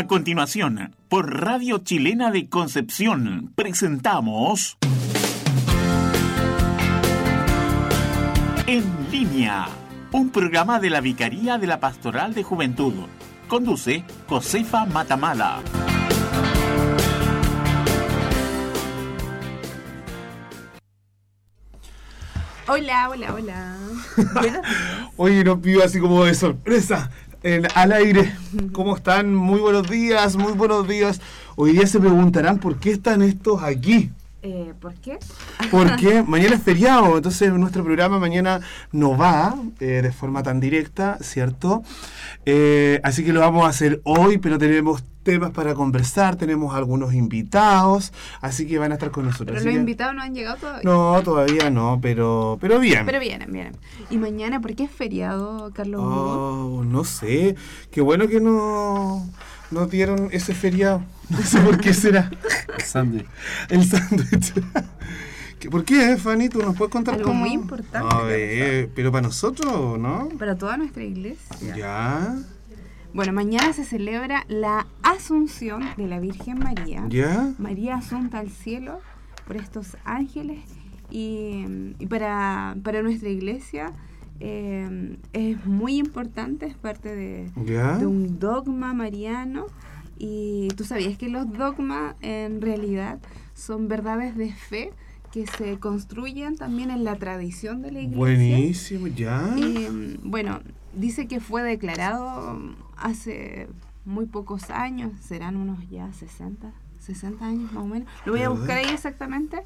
A 0.00 0.06
continuación, 0.06 0.96
por 1.10 1.42
Radio 1.42 1.76
Chilena 1.76 2.30
de 2.30 2.48
Concepción, 2.48 3.52
presentamos... 3.54 4.78
En 8.66 8.82
línea, 9.12 9.68
un 10.10 10.30
programa 10.30 10.80
de 10.80 10.88
la 10.88 11.02
Vicaría 11.02 11.58
de 11.58 11.66
la 11.66 11.80
Pastoral 11.80 12.32
de 12.32 12.42
Juventud. 12.42 12.94
Conduce 13.46 14.02
Josefa 14.26 14.86
Matamala. 14.86 15.60
Hola, 22.68 23.10
hola, 23.10 23.34
hola. 23.34 23.76
Oye, 25.18 25.44
nos 25.44 25.58
pido 25.58 25.84
así 25.84 26.00
como 26.00 26.24
de 26.24 26.34
sorpresa. 26.34 27.10
En, 27.42 27.66
al 27.74 27.92
aire, 27.92 28.34
¿cómo 28.72 28.94
están? 28.94 29.34
Muy 29.34 29.60
buenos 29.60 29.88
días, 29.88 30.36
muy 30.36 30.52
buenos 30.52 30.86
días. 30.86 31.22
Hoy 31.56 31.72
día 31.72 31.86
se 31.86 31.98
preguntarán 31.98 32.58
por 32.58 32.76
qué 32.78 32.90
están 32.90 33.22
estos 33.22 33.62
aquí. 33.62 34.10
Eh, 34.42 34.72
¿Por 34.80 34.94
qué? 34.94 35.18
Porque 35.70 36.22
mañana 36.26 36.54
es 36.56 36.62
feriado, 36.62 37.16
entonces 37.16 37.52
nuestro 37.52 37.84
programa 37.84 38.18
mañana 38.18 38.60
no 38.90 39.16
va 39.16 39.54
eh, 39.80 40.00
de 40.02 40.12
forma 40.12 40.42
tan 40.42 40.60
directa, 40.60 41.18
¿cierto? 41.20 41.82
Eh, 42.46 43.00
así 43.02 43.22
que 43.24 43.32
lo 43.34 43.40
vamos 43.40 43.66
a 43.66 43.68
hacer 43.68 44.00
hoy, 44.04 44.38
pero 44.38 44.56
tenemos 44.56 45.04
temas 45.22 45.50
para 45.50 45.74
conversar, 45.74 46.36
tenemos 46.36 46.74
algunos 46.74 47.12
invitados, 47.12 48.14
así 48.40 48.66
que 48.66 48.78
van 48.78 48.92
a 48.92 48.94
estar 48.94 49.10
con 49.10 49.26
nosotros. 49.26 49.48
Pero 49.58 49.64
los 49.66 49.74
que- 49.74 49.78
invitados 49.78 50.14
no 50.14 50.22
han 50.22 50.34
llegado 50.34 50.56
todavía. 50.56 50.82
No, 50.90 51.20
todavía 51.22 51.68
no, 51.68 51.98
pero, 52.00 52.56
pero 52.62 52.78
bien. 52.80 53.04
Pero 53.04 53.20
vienen, 53.20 53.52
vienen. 53.52 53.76
¿Y 54.08 54.16
mañana 54.16 54.60
por 54.62 54.74
qué 54.74 54.84
es 54.84 54.90
feriado, 54.90 55.70
Carlos? 55.74 56.00
Oh, 56.02 56.82
no 56.82 57.04
sé. 57.04 57.56
Qué 57.90 58.00
bueno 58.00 58.26
que 58.26 58.40
no, 58.40 59.28
no 59.70 59.86
dieron 59.86 60.28
ese 60.32 60.54
feriado. 60.54 61.02
No 61.30 61.38
sé 61.42 61.60
por 61.60 61.78
qué 61.80 61.94
será. 61.94 62.28
Sándwich. 62.84 63.24
El 63.68 63.84
sándwich. 63.84 64.52
¿Qué- 65.60 65.70
¿Por 65.70 65.84
qué, 65.84 66.16
Fanny? 66.16 66.48
¿Tú 66.48 66.58
nos 66.60 66.74
puedes 66.76 66.90
contar 66.90 67.14
Algo 67.14 67.28
cómo? 67.28 67.40
muy 67.40 67.52
importante 67.52 68.08
A 68.16 68.22
ver, 68.22 68.88
pero 68.96 69.12
para 69.12 69.22
nosotros, 69.28 69.96
¿no? 69.98 70.28
Para 70.38 70.56
toda 70.58 70.76
nuestra 70.76 71.04
iglesia. 71.04 71.76
Ya, 71.76 72.36
Bueno, 73.14 73.32
mañana 73.32 73.72
se 73.72 73.84
celebra 73.84 74.44
la 74.48 74.86
Asunción 75.02 75.84
de 75.96 76.06
la 76.08 76.18
Virgen 76.18 76.58
María. 76.58 77.04
ya. 77.08 77.52
María 77.58 77.96
asunta 77.96 78.38
al 78.40 78.50
cielo 78.50 79.00
por 79.46 79.56
estos 79.56 79.96
ángeles 80.04 80.58
y, 81.10 81.64
y 81.98 82.06
para, 82.06 82.74
para 82.82 83.02
nuestra 83.02 83.28
iglesia 83.28 83.92
eh, 84.40 85.18
es 85.32 85.64
muy 85.66 85.98
importante, 85.98 86.66
es 86.66 86.74
parte 86.74 87.14
de, 87.14 87.50
un 88.06 88.38
dogma 88.38 88.94
mariano 88.94 89.66
y 90.18 90.68
tú 90.76 90.84
sabías 90.84 91.16
que 91.18 91.28
los 91.28 91.52
dogmas 91.52 92.16
en 92.20 92.60
realidad 92.60 93.18
son 93.54 93.88
verdades 93.88 94.36
de 94.36 94.52
fe 94.52 94.92
que 95.30 95.46
se 95.46 95.78
construyen 95.78 96.56
también 96.56 96.90
en 96.90 97.04
la 97.04 97.16
tradición 97.16 97.82
de 97.82 97.92
la 97.92 98.00
iglesia. 98.00 98.18
Buenísimo, 98.18 99.06
ya. 99.06 99.42
Mm, 99.42 100.30
bueno, 100.30 100.60
dice 100.94 101.28
que 101.28 101.40
fue 101.40 101.62
declarado 101.62 102.54
mm, 102.54 102.76
hace 102.96 103.68
muy 104.04 104.26
pocos 104.26 104.70
años, 104.70 105.12
serán 105.20 105.56
unos 105.56 105.88
ya 105.88 106.12
60, 106.12 106.72
60 106.98 107.44
años 107.44 107.72
más 107.72 107.84
o 107.84 107.86
menos. 107.86 108.08
Lo 108.24 108.32
voy 108.32 108.42
a 108.42 108.48
buscar 108.48 108.78
ahí 108.78 108.92
exactamente, 108.92 109.64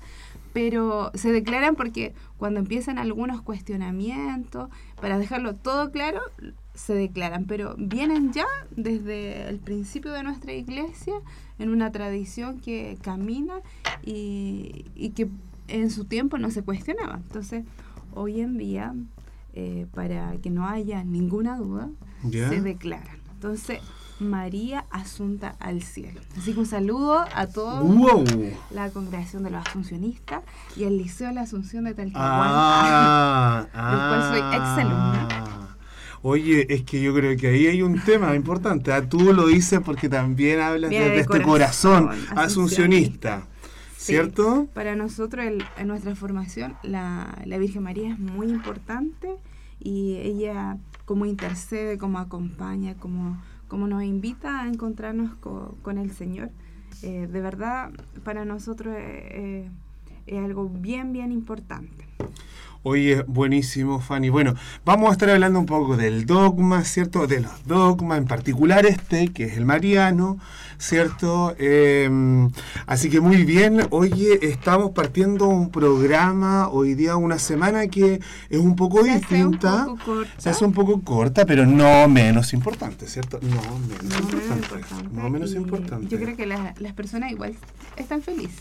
pero 0.55 1.11
se 1.15 1.33
declaran 1.33 1.75
porque 1.75 2.15
cuando 2.39 2.61
empiezan 2.61 2.99
algunos 2.99 3.43
cuestionamientos, 3.43 4.71
para 5.01 5.19
dejarlo 5.19 5.55
todo 5.55 5.91
claro, 5.91 6.21
se 6.75 6.95
declaran, 6.95 7.45
pero 7.45 7.75
vienen 7.77 8.33
ya 8.33 8.47
desde 8.71 9.49
el 9.49 9.59
principio 9.59 10.13
de 10.13 10.23
nuestra 10.23 10.53
iglesia 10.53 11.15
en 11.59 11.71
una 11.71 11.91
tradición 11.91 12.61
que 12.61 12.97
camina 13.03 13.55
y, 14.05 14.87
y 14.95 15.11
que 15.11 15.29
en 15.67 15.91
su 15.91 16.05
tiempo 16.05 16.39
no 16.39 16.51
se 16.51 16.63
cuestionaba. 16.63 17.17
Entonces, 17.17 17.65
hoy 18.15 18.41
en 18.41 18.57
día, 18.57 18.95
eh, 19.55 19.87
para 19.93 20.37
que 20.37 20.51
no 20.51 20.69
haya 20.69 21.03
ninguna 21.03 21.59
duda, 21.59 21.91
se 22.31 22.61
declaran. 22.61 23.19
Entonces, 23.35 23.81
María 24.21 24.85
asunta 24.91 25.57
al 25.59 25.83
cielo. 25.83 26.21
Así 26.39 26.53
que 26.55 26.61
un 26.61 26.67
saludo 26.67 27.25
a 27.35 27.47
todos 27.47 27.83
¡Wow! 27.83 28.25
la 28.71 28.91
congregación 28.91 29.43
de 29.43 29.51
los 29.51 29.67
asuncionistas 29.67 30.43
y 30.77 30.85
el 30.85 30.97
Liceo 30.99 31.29
de 31.29 31.35
la 31.35 31.41
Asunción 31.43 31.85
de 31.85 31.95
Talcahuano. 31.95 32.53
Ah, 32.55 33.67
Del 33.75 33.99
cual 33.99 34.23
soy 34.31 34.57
exalumna. 34.57 35.29
ah. 35.31 35.61
Oye, 36.23 36.73
es 36.73 36.83
que 36.85 37.03
yo 37.03 37.13
creo 37.15 37.37
que 37.37 37.49
ahí 37.49 37.67
hay 37.67 37.83
un 37.83 38.01
tema 38.01 38.35
importante. 38.35 38.93
Ah, 38.93 39.07
Tú 39.07 39.33
lo 39.35 39.47
dices 39.49 39.81
porque 39.85 40.09
también 40.09 40.61
hablas 40.61 40.91
desde 40.91 41.11
de 41.11 41.21
este 41.21 41.43
corazón, 41.43 42.09
asuncionista, 42.35 43.43
Sí. 43.97 44.13
¿cierto? 44.13 44.69
Para 44.75 44.95
nosotros, 44.97 45.45
el- 45.45 45.65
en 45.77 45.89
nuestra 45.89 46.15
formación, 46.15 46.77
la, 46.83 47.37
la 47.45 47.59
Virgen 47.59 47.83
María 47.83 48.13
es 48.13 48.19
muy 48.19 48.49
importante 48.49 49.35
y 49.81 50.17
ella 50.17 50.79
como 51.05 51.27
intercede, 51.27 51.99
como 51.99 52.19
acompaña, 52.19 52.95
como, 52.95 53.37
como 53.75 53.89
nos 53.89 54.05
invita 54.05 54.61
a 54.63 54.69
encontrarnos 54.69 55.35
co- 55.39 55.75
con 55.83 55.99
el 55.99 56.13
Señor. 56.13 56.51
Eh, 57.03 57.27
de 57.27 57.41
verdad, 57.41 57.91
para 58.23 58.45
nosotros 58.45 58.95
eh, 58.97 59.67
eh, 59.67 59.71
es 60.29 60.39
algo 60.45 60.69
bien, 60.69 61.13
bien 61.13 61.33
importante. 61.33 62.05
Oye, 62.87 63.25
buenísimo, 63.27 63.99
Fanny. 63.99 64.29
Bueno, 64.29 64.55
vamos 64.85 65.09
a 65.09 65.13
estar 65.13 65.31
hablando 65.31 65.59
un 65.59 65.65
poco 65.65 65.97
del 65.97 66.27
dogma, 66.27 66.85
¿cierto? 66.85 67.27
De 67.27 67.41
los 67.41 67.67
dogmas, 67.67 68.19
en 68.19 68.27
particular 68.27 68.85
este, 68.85 69.29
que 69.33 69.45
es 69.45 69.57
el 69.57 69.65
mariano, 69.65 70.37
¿cierto? 70.77 71.55
Eh, 71.59 72.11
así 72.87 73.09
que 73.09 73.21
muy 73.21 73.43
bien, 73.45 73.87
oye, 73.89 74.39
estamos 74.43 74.91
partiendo 74.91 75.47
un 75.49 75.71
programa, 75.71 76.69
hoy 76.69 76.93
día 76.93 77.17
una 77.17 77.39
semana 77.39 77.87
que 77.87 78.21
es 78.51 78.59
un 78.59 78.77
poco 78.77 79.03
Se 79.03 79.13
hace 79.13 79.45
un 79.45 79.53
distinta. 79.53 79.87
poco 79.87 80.05
corta. 80.05 80.33
Se 80.37 80.51
hace 80.51 80.65
un 80.67 80.73
poco 80.75 81.01
corta, 81.01 81.47
pero 81.47 81.65
no 81.65 82.07
menos 82.07 82.53
importante, 82.53 83.07
¿cierto? 83.09 83.41
No 83.41 83.79
menos 83.79 84.05
No 84.05 84.27
menos 84.29 84.45
importante. 84.51 85.09
No 85.15 85.31
menos 85.31 85.55
importante. 85.55 86.09
Yo 86.09 86.19
creo 86.21 86.37
que 86.37 86.45
la- 86.45 86.75
las 86.79 86.93
personas 86.93 87.33
igual 87.33 87.55
están 87.97 88.21
felices. 88.21 88.61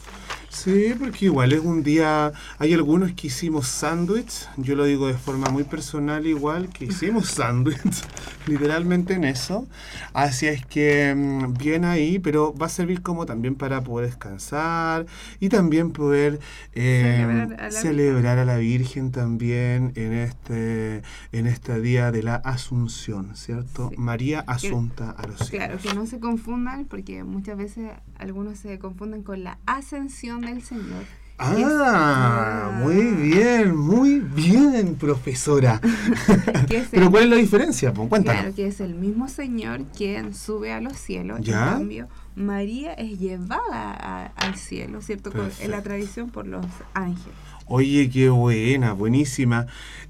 Sí, 0.53 0.94
porque 0.97 1.25
igual 1.25 1.52
es 1.52 1.62
un 1.62 1.81
día, 1.81 2.31
hay 2.59 2.74
algunos 2.74 3.12
que 3.14 3.28
hicimos 3.28 3.68
sándwich, 3.68 4.47
yo 4.58 4.75
lo 4.75 4.86
digo 4.86 5.08
de 5.08 5.16
forma 5.16 5.50
muy 5.50 5.64
personal 5.64 6.28
igual, 6.28 6.69
que 6.69 6.86
hicimos 6.86 7.28
sándwich, 7.30 8.03
literalmente 8.46 9.16
en 9.16 9.24
eso, 9.24 9.68
así 10.14 10.46
es 10.46 10.64
que 10.64 11.14
mm, 11.16 11.53
bien 11.56 11.86
ahí, 11.86 12.19
pero 12.19 12.53
va 12.53 12.68
a 12.68 12.69
servir 12.69 13.02
como 13.02 13.25
también 13.25 13.56
para 13.56 13.81
poder 13.81 14.06
descansar 14.06 15.08
y 15.40 15.50
también 15.50 15.91
poder 15.91 16.40
eh, 16.74 17.18
Celebrar 17.18 17.59
a 17.59 17.64
la 17.66 17.72
celebrar 17.72 18.38
a 18.38 18.46
la 18.46 18.58
Virgen 18.58 19.12
también 19.12 19.91
en 19.96 20.14
este, 20.14 21.02
en 21.31 21.47
este 21.47 21.81
día 21.81 22.12
de 22.12 22.22
la 22.22 22.35
Asunción, 22.35 23.35
¿cierto? 23.35 23.90
Sí. 23.90 23.96
María 23.97 24.41
Asunta 24.41 25.09
a 25.09 25.25
los 25.25 25.40
cielos. 25.47 25.50
Claro, 25.50 25.78
que 25.81 25.94
no 25.96 26.06
se 26.06 26.20
confundan 26.20 26.85
porque 26.85 27.24
muchas 27.24 27.58
veces 27.58 27.91
algunos 28.20 28.59
se 28.59 28.78
confunden 28.78 29.24
con 29.24 29.44
la 29.44 29.58
ascensión 29.66 30.42
del 30.51 30.61
Señor. 30.63 31.03
Ah, 31.39 32.69
es- 32.71 32.83
muy 32.85 33.05
bien, 33.29 33.75
muy 33.75 34.19
bien, 34.19 34.95
profesora. 34.95 35.81
Pero 36.91 37.05
el- 37.05 37.09
¿cuál 37.11 37.23
es 37.23 37.29
la 37.29 37.35
diferencia? 37.37 37.91
Pues, 37.93 38.07
cuéntanos. 38.07 38.41
Claro, 38.41 38.55
que 38.55 38.67
es 38.67 38.79
el 38.79 38.93
mismo 38.93 39.27
Señor 39.27 39.81
quien 39.97 40.33
sube 40.35 40.71
a 40.71 40.79
los 40.79 40.95
cielos. 40.97 41.41
¿Ya? 41.41 41.63
En 41.73 41.77
cambio, 41.79 42.07
María 42.35 42.93
es 42.93 43.19
llevada 43.19 43.57
a- 43.71 44.25
al 44.35 44.55
cielo, 44.55 45.01
¿cierto? 45.01 45.31
Con- 45.31 45.41
en 45.41 45.47
la 45.47 45.53
Perfecto. 45.57 45.83
tradición 45.83 46.29
por 46.29 46.45
los 46.47 46.65
ángeles. 46.93 47.33
Oye, 47.65 48.09
qué 48.09 48.29
buena, 48.29 48.93
buenísima. 48.93 49.65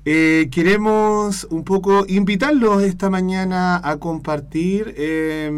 Eh, 0.05 0.49
queremos 0.51 1.45
un 1.51 1.63
poco 1.63 2.03
invitarlos 2.07 2.83
esta 2.83 3.09
mañana 3.09 3.79
a 3.83 3.97
compartir, 3.97 4.93
eh, 4.97 5.49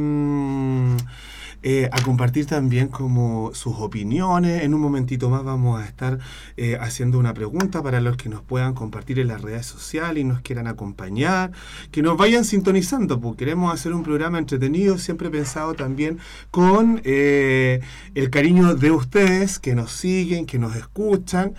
eh, 1.67 1.89
a 1.91 1.99
compartir 2.03 2.45
también 2.45 2.89
como 2.89 3.51
sus 3.55 3.73
opiniones. 3.79 4.61
En 4.61 4.75
un 4.75 4.81
momentito 4.81 5.31
más 5.31 5.43
vamos 5.43 5.81
a 5.81 5.85
estar 5.85 6.19
eh, 6.57 6.77
haciendo 6.79 7.17
una 7.17 7.33
pregunta 7.33 7.81
para 7.81 8.01
los 8.01 8.17
que 8.17 8.29
nos 8.29 8.43
puedan 8.43 8.75
compartir 8.75 9.17
en 9.17 9.29
las 9.29 9.41
redes 9.41 9.65
sociales 9.65 10.21
y 10.21 10.25
nos 10.25 10.41
quieran 10.41 10.67
acompañar, 10.67 11.53
que 11.89 12.03
nos 12.03 12.17
vayan 12.17 12.45
sintonizando, 12.45 13.19
porque 13.19 13.45
queremos 13.45 13.73
hacer 13.73 13.93
un 13.93 14.03
programa 14.03 14.37
entretenido, 14.37 14.99
siempre 14.99 15.31
pensado 15.31 15.73
también 15.73 16.19
con 16.51 17.01
eh, 17.03 17.81
el 18.13 18.29
cariño 18.29 18.75
de 18.75 18.91
ustedes 18.91 19.57
que 19.57 19.73
nos 19.73 19.91
siguen, 19.91 20.45
que 20.45 20.59
nos 20.59 20.75
escuchan. 20.75 21.55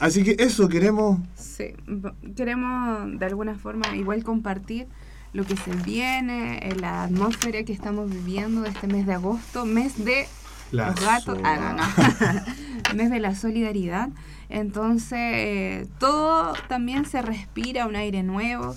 Así 0.00 0.24
que 0.24 0.34
eso 0.40 0.68
queremos 0.68 1.20
Sí, 1.36 1.74
queremos 2.34 3.18
de 3.18 3.26
alguna 3.26 3.54
forma 3.54 3.94
igual 3.94 4.24
compartir 4.24 4.88
lo 5.32 5.44
que 5.44 5.56
se 5.56 5.70
viene, 5.76 6.58
eh, 6.62 6.74
la 6.76 7.04
atmósfera 7.04 7.62
que 7.64 7.72
estamos 7.72 8.10
viviendo 8.10 8.64
este 8.66 8.86
mes 8.86 9.06
de 9.06 9.14
agosto, 9.14 9.64
mes 9.64 10.04
de 10.04 10.26
La 10.70 10.88
los 10.90 11.00
gatos, 11.00 11.38
so- 11.38 11.44
ah, 11.44 11.74
no, 11.76 12.32
no. 12.34 12.94
mes 12.94 13.10
de 13.10 13.18
la 13.20 13.34
solidaridad. 13.34 14.10
Entonces, 14.50 15.18
eh, 15.18 15.86
todo 15.98 16.52
también 16.68 17.06
se 17.06 17.22
respira 17.22 17.86
un 17.86 17.96
aire 17.96 18.22
nuevo. 18.22 18.76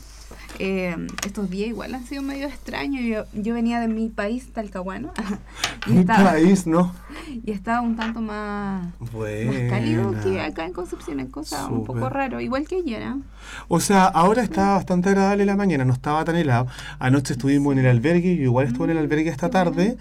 Eh, 0.60 0.96
estos 1.26 1.50
días 1.50 1.70
igual 1.70 1.94
han 1.96 2.06
sido 2.06 2.22
medio 2.22 2.48
extraños. 2.48 3.04
Yo, 3.04 3.40
yo 3.42 3.54
venía 3.54 3.80
de 3.80 3.88
mi 3.88 4.10
país, 4.10 4.52
Talcahuano. 4.54 5.12
y, 5.88 5.92
Mi 5.92 6.00
estaba, 6.00 6.32
país, 6.32 6.66
¿no? 6.68 6.94
y 7.44 7.52
estaba 7.52 7.82
un 7.82 7.96
tanto 7.96 8.22
más, 8.22 8.88
más 9.00 9.10
cálido 9.70 10.14
que 10.24 10.42
acá 10.42 10.66
en 10.66 10.74
Concepción. 10.74 11.20
Es 11.20 11.30
cosa 11.30 11.68
un 11.68 11.84
poco 11.86 12.10
raro. 12.10 12.40
Igual 12.42 12.68
que 12.68 12.78
ayer, 12.78 13.04
¿ah? 13.04 13.18
O 13.68 13.80
sea, 13.80 14.06
ahora 14.06 14.44
está 14.44 14.74
bastante 14.74 15.10
agradable 15.10 15.46
la 15.46 15.56
mañana, 15.56 15.86
no 15.86 15.94
estaba 15.94 16.24
tan 16.26 16.36
helado. 16.36 16.68
Anoche 17.00 17.34
estuvimos 17.34 17.74
en 17.74 17.80
el 17.80 17.88
albergue, 17.88 18.36
yo 18.38 18.44
igual 18.44 18.68
estuve 18.68 18.86
en 18.86 18.92
el 18.92 18.98
albergue 19.00 19.30
esta 19.30 19.50
tarde. 19.50 19.98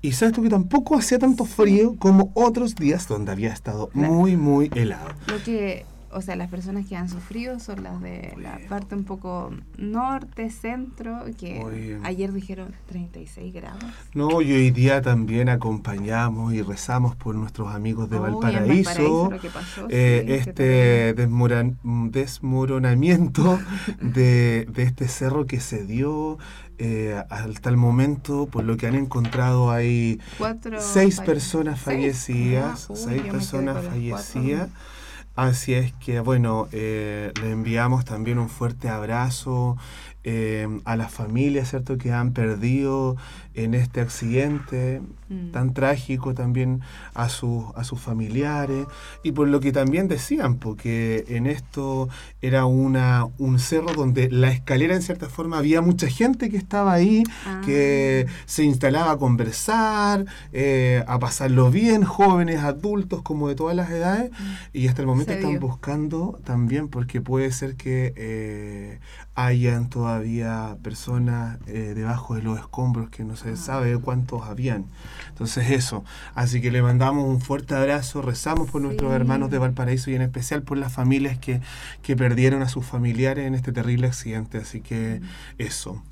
Y 0.00 0.12
sabes 0.12 0.32
tú 0.34 0.42
que 0.42 0.48
tampoco 0.48 0.96
hacía 0.96 1.18
tanto 1.18 1.44
frío 1.44 1.96
como 1.98 2.30
otros 2.34 2.76
días 2.76 3.08
donde 3.08 3.32
había 3.32 3.52
estado 3.52 3.88
Claro. 3.88 4.12
muy, 4.12 4.36
muy 4.36 4.70
helado. 4.74 5.08
Lo 5.26 5.42
que, 5.42 5.84
o 6.12 6.20
sea, 6.22 6.36
las 6.36 6.48
personas 6.48 6.86
que 6.86 6.96
han 6.96 7.08
sufrido 7.08 7.58
son 7.60 7.82
las 7.82 8.00
de 8.00 8.34
la 8.40 8.58
parte 8.68 8.94
un 8.94 9.04
poco 9.04 9.50
norte, 9.76 10.50
centro, 10.50 11.24
que 11.38 11.60
Oye. 11.62 11.98
ayer 12.04 12.32
dijeron 12.32 12.74
36 12.86 13.52
grados. 13.54 13.82
No, 14.14 14.40
y 14.42 14.52
hoy 14.52 14.70
día 14.70 15.02
también 15.02 15.48
acompañamos 15.48 16.52
y 16.54 16.62
rezamos 16.62 17.16
por 17.16 17.34
nuestros 17.34 17.74
amigos 17.74 18.08
de 18.10 18.18
Valparaíso. 18.18 19.30
Pasó, 19.52 19.86
eh, 19.90 20.22
sí, 20.26 20.32
este 20.32 21.14
desmoronamiento 21.14 23.58
de, 24.00 24.66
de 24.70 24.82
este 24.82 25.08
cerro 25.08 25.46
que 25.46 25.60
se 25.60 25.84
dio 25.84 26.38
eh, 26.78 27.22
hasta 27.28 27.68
el 27.70 27.76
momento, 27.76 28.46
por 28.46 28.64
lo 28.64 28.76
que 28.76 28.86
han 28.86 28.94
encontrado 28.94 29.70
hay 29.70 30.20
Cuatro 30.38 30.80
seis 30.80 31.20
falle- 31.20 31.26
personas 31.26 31.80
¿Seis? 31.80 31.84
fallecidas, 31.84 32.86
Ah, 32.88 32.92
uy, 32.92 32.98
seis 32.98 33.22
personas 33.22 33.84
fallecidas. 33.84 34.68
cuatro. 34.68 34.97
Así 35.38 35.72
es 35.72 35.92
que, 35.92 36.18
bueno, 36.18 36.66
eh, 36.72 37.32
le 37.40 37.52
enviamos 37.52 38.04
también 38.04 38.40
un 38.40 38.48
fuerte 38.48 38.88
abrazo 38.88 39.76
eh, 40.24 40.66
a 40.84 40.96
las 40.96 41.12
familias, 41.12 41.70
¿cierto?, 41.70 41.96
que 41.96 42.10
han 42.10 42.32
perdido 42.32 43.16
en 43.64 43.74
este 43.74 44.00
accidente 44.00 45.00
Mm. 45.30 45.50
tan 45.50 45.74
trágico 45.74 46.32
también 46.32 46.80
a, 47.12 47.28
sus 47.28 47.64
a 47.76 47.84
sus 47.84 48.00
familiares 48.00 48.86
y 49.22 49.32
por 49.32 49.46
lo 49.46 49.60
que 49.60 49.72
también 49.72 50.08
decían, 50.08 50.56
porque 50.56 51.26
en 51.28 51.46
esto 51.46 52.08
era 52.40 52.64
una, 52.64 53.26
un 53.36 53.58
cerro 53.58 53.92
donde 53.92 54.30
la 54.30 54.50
escalera 54.50 54.94
en 54.94 55.02
cierta 55.02 55.28
forma 55.28 55.58
había 55.58 55.82
mucha 55.82 56.08
gente 56.08 56.48
que 56.48 56.56
estaba 56.56 56.94
ahí, 56.94 57.24
Ah. 57.44 57.60
que 57.62 58.26
se 58.46 58.64
instalaba 58.64 59.10
a 59.12 59.16
conversar, 59.18 60.24
eh, 60.54 61.04
a 61.06 61.18
pasarlo 61.18 61.70
bien, 61.70 62.04
jóvenes, 62.04 62.60
adultos, 62.60 63.20
como 63.20 63.48
de 63.48 63.54
todas 63.54 63.76
las 63.76 63.90
edades, 63.90 64.30
y 64.72 64.88
hasta 64.88 65.02
el 65.02 65.08
momento 65.08 65.32
Mm. 65.32 65.34
Se 65.34 65.40
están 65.42 65.60
buscando 65.60 66.40
también 66.44 66.88
porque 66.88 67.20
puede 67.20 67.52
ser 67.52 67.76
que 67.76 68.14
eh, 68.16 68.98
hayan 69.34 69.90
todavía 69.90 70.78
personas 70.82 71.58
eh, 71.66 71.92
debajo 71.94 72.34
de 72.34 72.42
los 72.42 72.58
escombros 72.58 73.10
que 73.10 73.24
no 73.24 73.36
se 73.36 73.47
Sabe 73.56 73.98
cuántos 73.98 74.42
habían. 74.42 74.86
Entonces 75.28 75.70
eso, 75.70 76.04
así 76.34 76.60
que 76.60 76.72
le 76.72 76.82
mandamos 76.82 77.24
un 77.24 77.40
fuerte 77.40 77.74
abrazo, 77.76 78.22
rezamos 78.22 78.70
por 78.70 78.82
nuestros 78.82 79.12
hermanos 79.12 79.50
de 79.50 79.58
Valparaíso 79.58 80.10
y 80.10 80.16
en 80.16 80.22
especial 80.22 80.62
por 80.62 80.78
las 80.78 80.92
familias 80.92 81.38
que, 81.38 81.60
que 82.02 82.16
perdieron 82.16 82.62
a 82.62 82.68
sus 82.68 82.84
familiares 82.84 83.46
en 83.46 83.54
este 83.54 83.70
terrible 83.70 84.08
accidente. 84.08 84.58
Así 84.58 84.80
que 84.80 85.20
eso. 85.58 86.02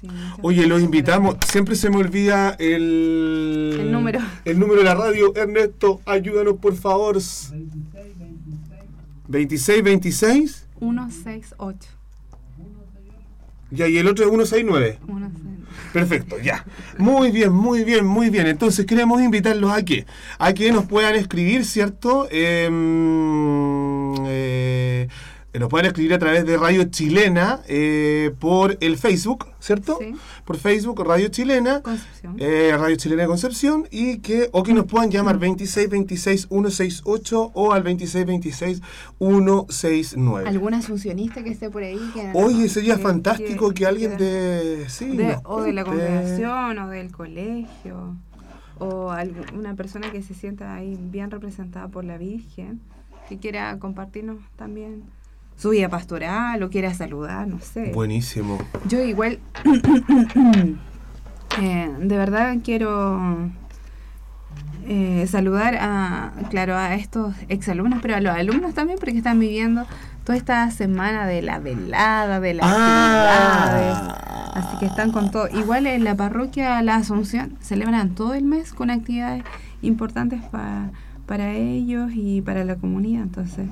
Sí, 0.00 0.08
Oye, 0.42 0.66
los 0.66 0.82
invitamos. 0.82 1.36
Siempre 1.50 1.74
se 1.74 1.90
me 1.90 1.96
olvida 1.96 2.54
el... 2.58 3.76
El 3.80 3.90
número. 3.92 4.20
El 4.44 4.58
número 4.58 4.78
de 4.80 4.84
la 4.84 4.94
radio. 4.94 5.34
Ernesto, 5.34 6.00
ayúdanos 6.04 6.58
por 6.58 6.76
favor. 6.76 7.18
26, 9.28 9.82
26. 9.82 10.66
168. 10.78 11.88
Ya, 13.70 13.88
y 13.88 13.98
el 13.98 14.06
otro 14.06 14.24
es 14.24 14.30
169. 14.30 14.98
169. 15.04 15.55
Perfecto, 15.96 16.38
ya. 16.38 16.62
Muy 16.98 17.30
bien, 17.30 17.50
muy 17.50 17.82
bien, 17.82 18.04
muy 18.04 18.28
bien. 18.28 18.46
Entonces 18.46 18.84
queremos 18.84 19.22
invitarlos 19.22 19.72
a 19.72 19.82
que, 19.82 20.04
a 20.38 20.52
que 20.52 20.70
nos 20.70 20.84
puedan 20.84 21.14
escribir, 21.14 21.64
¿cierto? 21.64 22.28
Em, 22.30 24.12
eh, 24.26 25.08
nos 25.58 25.68
puedan 25.68 25.86
escribir 25.86 26.14
a 26.14 26.18
través 26.18 26.44
de 26.46 26.56
Radio 26.56 26.84
Chilena 26.84 27.60
eh, 27.68 28.32
por 28.38 28.76
el 28.80 28.96
Facebook, 28.98 29.46
¿cierto? 29.60 29.98
Sí. 30.00 30.14
Por 30.44 30.56
Facebook, 30.56 31.00
Radio 31.06 31.28
Chilena. 31.28 31.80
Concepción. 31.82 32.36
eh, 32.38 32.74
Radio 32.78 32.96
Chilena 32.96 33.22
de 33.22 33.28
Concepción 33.28 33.86
y 33.90 34.18
que 34.18 34.48
o 34.52 34.62
que 34.62 34.72
nos 34.74 34.86
puedan 34.86 35.10
llamar 35.10 35.34
2626 35.38 36.48
168 36.48 37.50
o 37.54 37.72
al 37.72 37.82
2626 37.84 38.80
169. 39.18 40.48
¿Algún 40.48 40.74
asuncionista 40.74 41.42
que 41.42 41.50
esté 41.50 41.70
por 41.70 41.82
ahí? 41.82 41.98
Que, 42.14 42.30
Oye, 42.34 42.68
sería 42.68 42.96
que- 42.96 43.02
fantástico 43.02 43.72
que, 43.72 43.86
alguien 43.86 44.16
de 44.16 44.84
sí, 44.88 45.16
de- 45.16 45.24
nos 45.28 45.40
o 45.44 45.62
de 45.62 45.72
la 45.72 45.84
congregación 45.84 46.78
o 46.78 46.88
del 46.88 47.10
colegio 47.12 48.16
o 48.78 49.10
algu- 49.10 49.52
una 49.54 49.74
persona 49.74 50.10
que 50.12 50.22
se 50.22 50.34
sienta 50.34 50.74
ahí 50.74 50.98
bien 51.00 51.30
representada 51.30 51.88
por 51.88 52.04
la 52.04 52.18
Virgen 52.18 52.80
que 53.28 53.38
quiera 53.38 53.78
compartirnos 53.78 54.38
también 54.56 55.02
su 55.56 55.70
vida 55.70 55.88
pastoral 55.88 56.62
o 56.62 56.70
quiera 56.70 56.92
saludar, 56.94 57.46
no 57.48 57.58
sé. 57.60 57.92
Buenísimo. 57.94 58.58
Yo 58.88 59.00
igual, 59.02 59.38
eh, 61.60 61.90
de 61.98 62.16
verdad 62.16 62.56
quiero 62.62 63.50
eh, 64.86 65.26
saludar 65.28 65.76
a, 65.80 66.32
claro, 66.50 66.76
a 66.76 66.94
estos 66.94 67.34
exalumnos, 67.48 68.00
pero 68.02 68.16
a 68.16 68.20
los 68.20 68.34
alumnos 68.36 68.74
también 68.74 68.98
porque 68.98 69.16
están 69.16 69.38
viviendo 69.40 69.84
toda 70.24 70.36
esta 70.38 70.70
semana 70.70 71.26
de 71.26 71.42
la 71.42 71.58
velada, 71.58 72.40
de 72.40 72.54
las 72.54 72.66
actividades. 72.66 73.96
Ah. 73.98 74.52
Así 74.54 74.78
que 74.78 74.86
están 74.86 75.12
con 75.12 75.30
todo. 75.30 75.48
Igual 75.48 75.86
en 75.86 76.02
la 76.04 76.14
parroquia 76.14 76.80
La 76.82 76.96
Asunción 76.96 77.56
celebran 77.60 78.14
todo 78.14 78.32
el 78.34 78.44
mes 78.44 78.72
con 78.72 78.90
actividades 78.90 79.44
importantes 79.82 80.40
pa- 80.50 80.90
para 81.26 81.52
ellos 81.52 82.10
y 82.14 82.40
para 82.40 82.64
la 82.64 82.76
comunidad. 82.76 83.22
Entonces, 83.24 83.66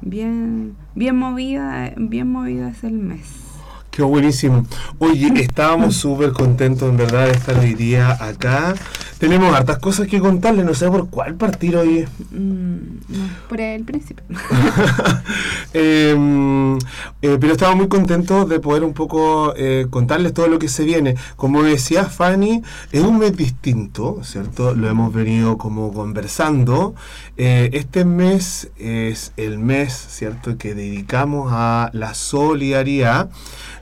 bien, 0.00 0.76
bien 0.94 1.16
movida, 1.16 1.92
bien 1.96 2.30
movida 2.30 2.68
es 2.68 2.84
el 2.84 2.94
mes. 2.94 3.47
Qué 3.98 4.04
buenísimo. 4.04 4.64
Oye, 5.00 5.28
estábamos 5.42 5.96
súper 5.96 6.30
contentos 6.30 6.88
en 6.88 6.96
verdad 6.96 7.24
de 7.24 7.32
estar 7.32 7.58
hoy 7.58 7.74
día 7.74 8.16
acá. 8.24 8.76
Tenemos 9.18 9.52
hartas 9.52 9.80
cosas 9.80 10.06
que 10.06 10.20
contarles, 10.20 10.64
no 10.64 10.72
sé 10.72 10.88
por 10.88 11.10
cuál 11.10 11.34
partir 11.34 11.76
hoy. 11.76 12.06
Mm, 12.30 12.76
no, 13.08 13.28
por 13.48 13.60
el 13.60 13.82
principio. 13.82 14.24
Eh, 15.74 16.16
eh, 17.20 17.36
pero 17.38 17.52
estamos 17.52 17.76
muy 17.76 17.88
contentos 17.88 18.48
de 18.48 18.58
poder 18.58 18.82
un 18.82 18.94
poco 18.94 19.52
eh, 19.54 19.86
contarles 19.90 20.32
todo 20.32 20.48
lo 20.48 20.58
que 20.58 20.68
se 20.68 20.84
viene. 20.84 21.14
Como 21.36 21.62
decía 21.62 22.04
Fanny, 22.04 22.62
es 22.90 23.02
un 23.02 23.18
mes 23.18 23.36
distinto, 23.36 24.20
¿cierto? 24.22 24.74
Lo 24.74 24.88
hemos 24.88 25.12
venido 25.12 25.58
como 25.58 25.92
conversando. 25.92 26.94
Eh, 27.36 27.70
este 27.74 28.04
mes 28.06 28.70
es 28.78 29.32
el 29.36 29.58
mes, 29.58 29.92
¿cierto?, 29.92 30.56
que 30.56 30.74
dedicamos 30.74 31.50
a 31.52 31.90
la 31.92 32.14
solidaridad. 32.14 33.28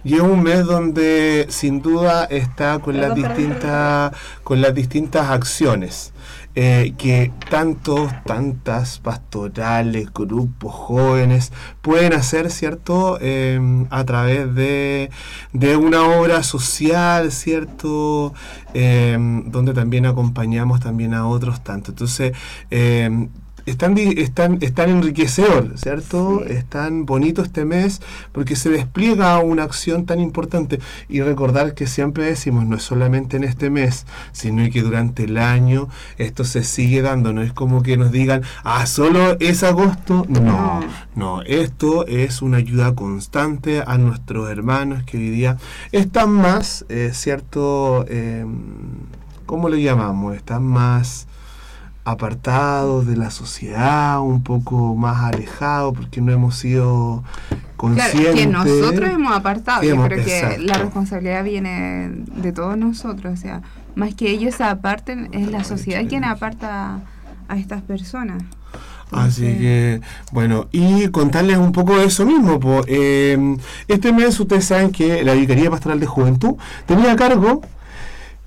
Y 0.07 0.15
es 0.15 0.21
un 0.21 0.41
mes 0.41 0.65
donde 0.65 1.47
sin 1.49 1.83
duda 1.83 2.27
está 2.27 2.79
con 2.79 3.01
las 3.01 3.13
distintas, 3.17 4.13
con 4.45 4.61
las 4.61 4.73
distintas 4.73 5.31
acciones 5.31 6.13
eh, 6.55 6.95
que 6.97 7.33
tantos, 7.51 8.13
tantas 8.25 9.01
pastorales, 9.01 10.13
grupos 10.15 10.73
jóvenes 10.73 11.53
pueden 11.83 12.13
hacer, 12.13 12.53
¿cierto? 12.53 13.19
Eh, 13.21 13.59
a 13.91 14.05
través 14.05 14.55
de, 14.55 15.11
de 15.53 15.77
una 15.77 16.05
obra 16.05 16.45
social, 16.45 17.33
¿cierto? 17.33 18.33
Eh, 18.75 19.19
donde 19.47 19.75
también 19.75 20.07
acompañamos 20.07 20.79
también 20.79 21.15
a 21.15 21.27
otros 21.27 21.65
tanto. 21.65 21.91
Entonces, 21.91 22.33
eh, 22.71 23.29
están, 23.67 23.99
están, 23.99 24.59
están 24.63 24.91
enriquecedor, 24.91 25.73
¿cierto? 25.77 26.43
Sí. 26.47 26.53
Es 26.55 26.65
tan 26.65 27.05
bonito 27.05 27.43
este 27.43 27.65
mes 27.65 28.01
porque 28.33 28.57
se 28.57 28.71
despliega 28.71 29.39
una 29.41 29.65
acción 29.65 30.07
tan 30.07 30.21
importante 30.21 30.79
y 31.09 31.21
recordar 31.21 31.75
que 31.75 31.87
siempre 31.87 32.25
decimos, 32.25 32.65
no 32.67 32.77
es 32.77 32.83
solamente 32.83 33.37
en 33.37 33.45
este 33.45 33.69
mes, 33.71 34.07
sino 34.33 34.69
que 34.71 34.83
durante 34.83 35.25
el 35.25 35.37
año 35.39 35.89
esto 36.17 36.45
se 36.45 36.63
sigue 36.65 37.03
dando, 37.03 37.33
no 37.33 37.43
es 37.43 37.53
como 37.53 37.83
que 37.83 37.97
nos 37.97 38.13
digan, 38.13 38.43
ah, 38.65 38.87
solo 38.87 39.37
es 39.41 39.63
agosto, 39.63 40.25
no, 40.29 40.41
No. 40.41 40.81
no, 41.15 41.43
esto 41.43 42.07
es 42.07 42.43
una 42.43 42.59
ayuda 42.59 42.95
constante 42.95 43.83
a 43.87 43.99
nuestros 43.99 44.49
hermanos 44.51 45.03
que 45.05 45.17
hoy 45.19 45.31
día 45.31 45.59
están 45.93 46.31
más, 46.31 46.85
eh, 46.89 47.11
¿cierto? 47.13 48.05
Eh, 48.09 48.47
¿Cómo 49.45 49.69
le 49.69 49.83
llamamos? 49.83 50.35
Están 50.37 50.65
más 50.65 51.27
apartados 52.07 53.05
de 53.05 53.17
la 53.17 53.31
sociedad, 53.31 54.21
un 54.21 54.43
poco 54.43 54.95
más 54.95 55.23
alejados 55.25 55.93
porque 55.97 56.21
no 56.21 56.31
hemos 56.33 56.55
sido 56.57 57.25
conscientes. 57.77 58.21
Claro, 58.23 58.37
que 58.37 58.47
nosotros 58.47 59.11
hemos 59.11 59.37
apartado. 59.37 59.83
Yo 59.83 59.91
Hemos- 59.95 60.07
creo 60.07 60.25
que 60.25 60.59
la 60.59 60.75
responsabilidad 60.75 61.43
viene 61.43 62.11
de 62.37 62.53
todos 62.53 62.79
nosotros. 62.79 63.35
O 63.35 63.37
sea, 63.37 63.63
más 63.97 64.15
que 64.15 64.31
ellos 64.31 64.55
se 64.55 64.63
aparten, 64.63 65.29
es 65.33 65.51
la 65.51 65.65
sociedad 65.65 66.03
quien 66.09 66.23
aparta 66.25 67.01
a 67.49 67.57
estas 67.57 67.83
personas. 67.83 68.43
Así 69.11 69.43
Sí. 69.53 69.59
que, 69.59 70.01
bueno, 70.33 70.67
y 70.73 71.09
contarles 71.09 71.59
un 71.59 71.73
poco 71.73 71.97
de 71.99 72.05
eso 72.07 72.25
mismo. 72.25 72.59
po. 72.61 72.83
Eh, 72.87 73.57
este 73.89 74.13
mes 74.13 74.39
ustedes 74.39 74.65
saben 74.65 74.91
que 74.91 75.23
la 75.25 75.35
Vicaría 75.35 75.71
Pastoral 75.71 75.99
de 76.01 76.07
Juventud 76.07 76.55
tenía 76.87 77.13
a 77.13 77.17
cargo 77.17 77.63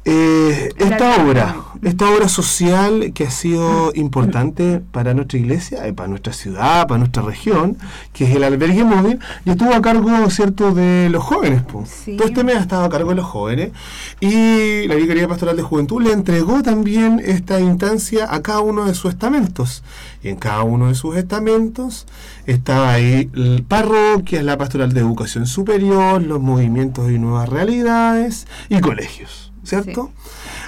eh, 0.05 0.69
esta 0.77 1.23
obra, 1.23 1.55
esta 1.83 2.09
obra 2.09 2.29
social 2.29 3.11
que 3.13 3.25
ha 3.25 3.31
sido 3.31 3.91
importante 3.93 4.81
para 4.91 5.13
nuestra 5.13 5.37
iglesia, 5.37 5.85
eh, 5.85 5.93
para 5.93 6.07
nuestra 6.07 6.33
ciudad, 6.33 6.87
para 6.87 6.99
nuestra 6.99 7.21
región, 7.21 7.77
que 8.13 8.23
es 8.23 8.35
el 8.35 8.43
albergue 8.43 8.83
móvil, 8.83 9.19
y 9.45 9.51
estuvo 9.51 9.73
a 9.73 9.81
cargo, 9.81 10.29
¿cierto?, 10.29 10.73
de 10.73 11.09
los 11.09 11.23
jóvenes. 11.23 11.63
Sí. 11.85 12.15
Todo 12.17 12.27
este 12.27 12.43
mes 12.43 12.55
ha 12.55 12.61
estado 12.61 12.85
a 12.85 12.89
cargo 12.89 13.09
de 13.09 13.17
los 13.17 13.25
jóvenes 13.25 13.71
y 14.19 14.87
la 14.87 14.95
Vicaría 14.95 15.27
Pastoral 15.27 15.55
de 15.55 15.63
Juventud 15.63 16.01
le 16.01 16.11
entregó 16.11 16.63
también 16.63 17.21
esta 17.23 17.59
instancia 17.59 18.27
a 18.33 18.41
cada 18.41 18.61
uno 18.61 18.85
de 18.85 18.95
sus 18.95 19.11
estamentos. 19.11 19.83
Y 20.21 20.29
en 20.29 20.35
cada 20.35 20.63
uno 20.63 20.87
de 20.87 20.95
sus 20.95 21.15
estamentos 21.15 22.05
estaba 22.45 22.91
ahí 22.93 23.29
el 23.33 23.63
parroquia, 23.67 24.43
la 24.43 24.57
Pastoral 24.57 24.93
de 24.93 24.99
Educación 24.99 25.45
Superior, 25.45 26.21
los 26.21 26.41
movimientos 26.41 27.11
y 27.11 27.19
nuevas 27.19 27.47
realidades 27.47 28.47
y 28.67 28.79
colegios, 28.79 29.48
¿cierto? 29.63 30.11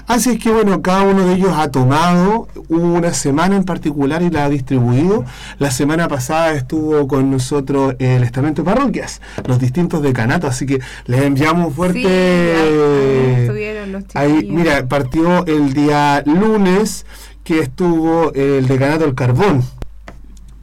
Así 0.08 0.32
es 0.32 0.40
que 0.40 0.52
bueno, 0.52 0.82
cada 0.82 1.04
uno 1.04 1.26
de 1.26 1.36
ellos 1.36 1.52
ha 1.56 1.70
tomado 1.70 2.48
una 2.70 3.14
semana 3.14 3.56
en 3.56 3.64
particular 3.64 4.22
y 4.22 4.30
la 4.30 4.46
ha 4.46 4.50
distribuido. 4.50 5.26
La 5.60 5.72
semana 5.72 6.08
pasada 6.08 6.54
estuvo 6.54 7.08
con 7.08 7.32
nosotros 7.32 7.96
el 8.00 8.24
estamento 8.24 8.64
de 8.64 8.72
parroquias, 8.72 9.22
los 9.46 9.60
distintos 9.60 10.02
decanatos, 10.02 10.50
así 10.50 10.66
que 10.66 10.80
les 11.06 11.22
enviamos 11.22 11.74
fuerte... 11.74 12.02
Sí, 12.02 13.64
ahí 13.64 13.92
los 13.92 14.04
Ahí, 14.14 14.48
mira, 14.50 14.88
partió 14.88 15.46
el 15.46 15.74
día 15.74 16.24
lunes 16.26 17.06
que 17.44 17.60
estuvo 17.60 18.34
el 18.34 18.68
decanato 18.68 19.06
del 19.06 19.16
carbón. 19.16 19.64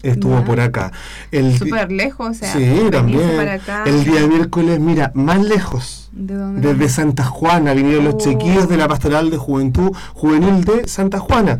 Estuvo 0.02 0.44
por 0.44 0.60
acá. 0.60 0.92
El 1.32 1.58
Súper 1.58 1.90
lejos, 1.90 2.30
o 2.30 2.34
sea, 2.34 2.52
sí, 2.52 2.82
también. 2.90 3.36
para 3.36 3.54
acá. 3.54 3.84
El 3.84 4.04
día 4.04 4.26
miércoles, 4.26 4.78
mira, 4.78 5.10
más 5.14 5.42
lejos. 5.42 6.08
¿De 6.12 6.34
dónde? 6.34 6.72
Desde 6.74 6.88
Santa 6.88 7.24
Juana 7.24 7.74
vinieron 7.74 8.04
los 8.04 8.14
Oh. 8.14 8.18
chiquillos 8.18 8.68
de 8.68 8.76
la 8.76 8.86
Pastoral 8.88 9.30
de 9.30 9.36
Juventud 9.36 9.90
Juvenil 10.14 10.64
de 10.64 10.86
Santa 10.88 11.18
Juana. 11.18 11.58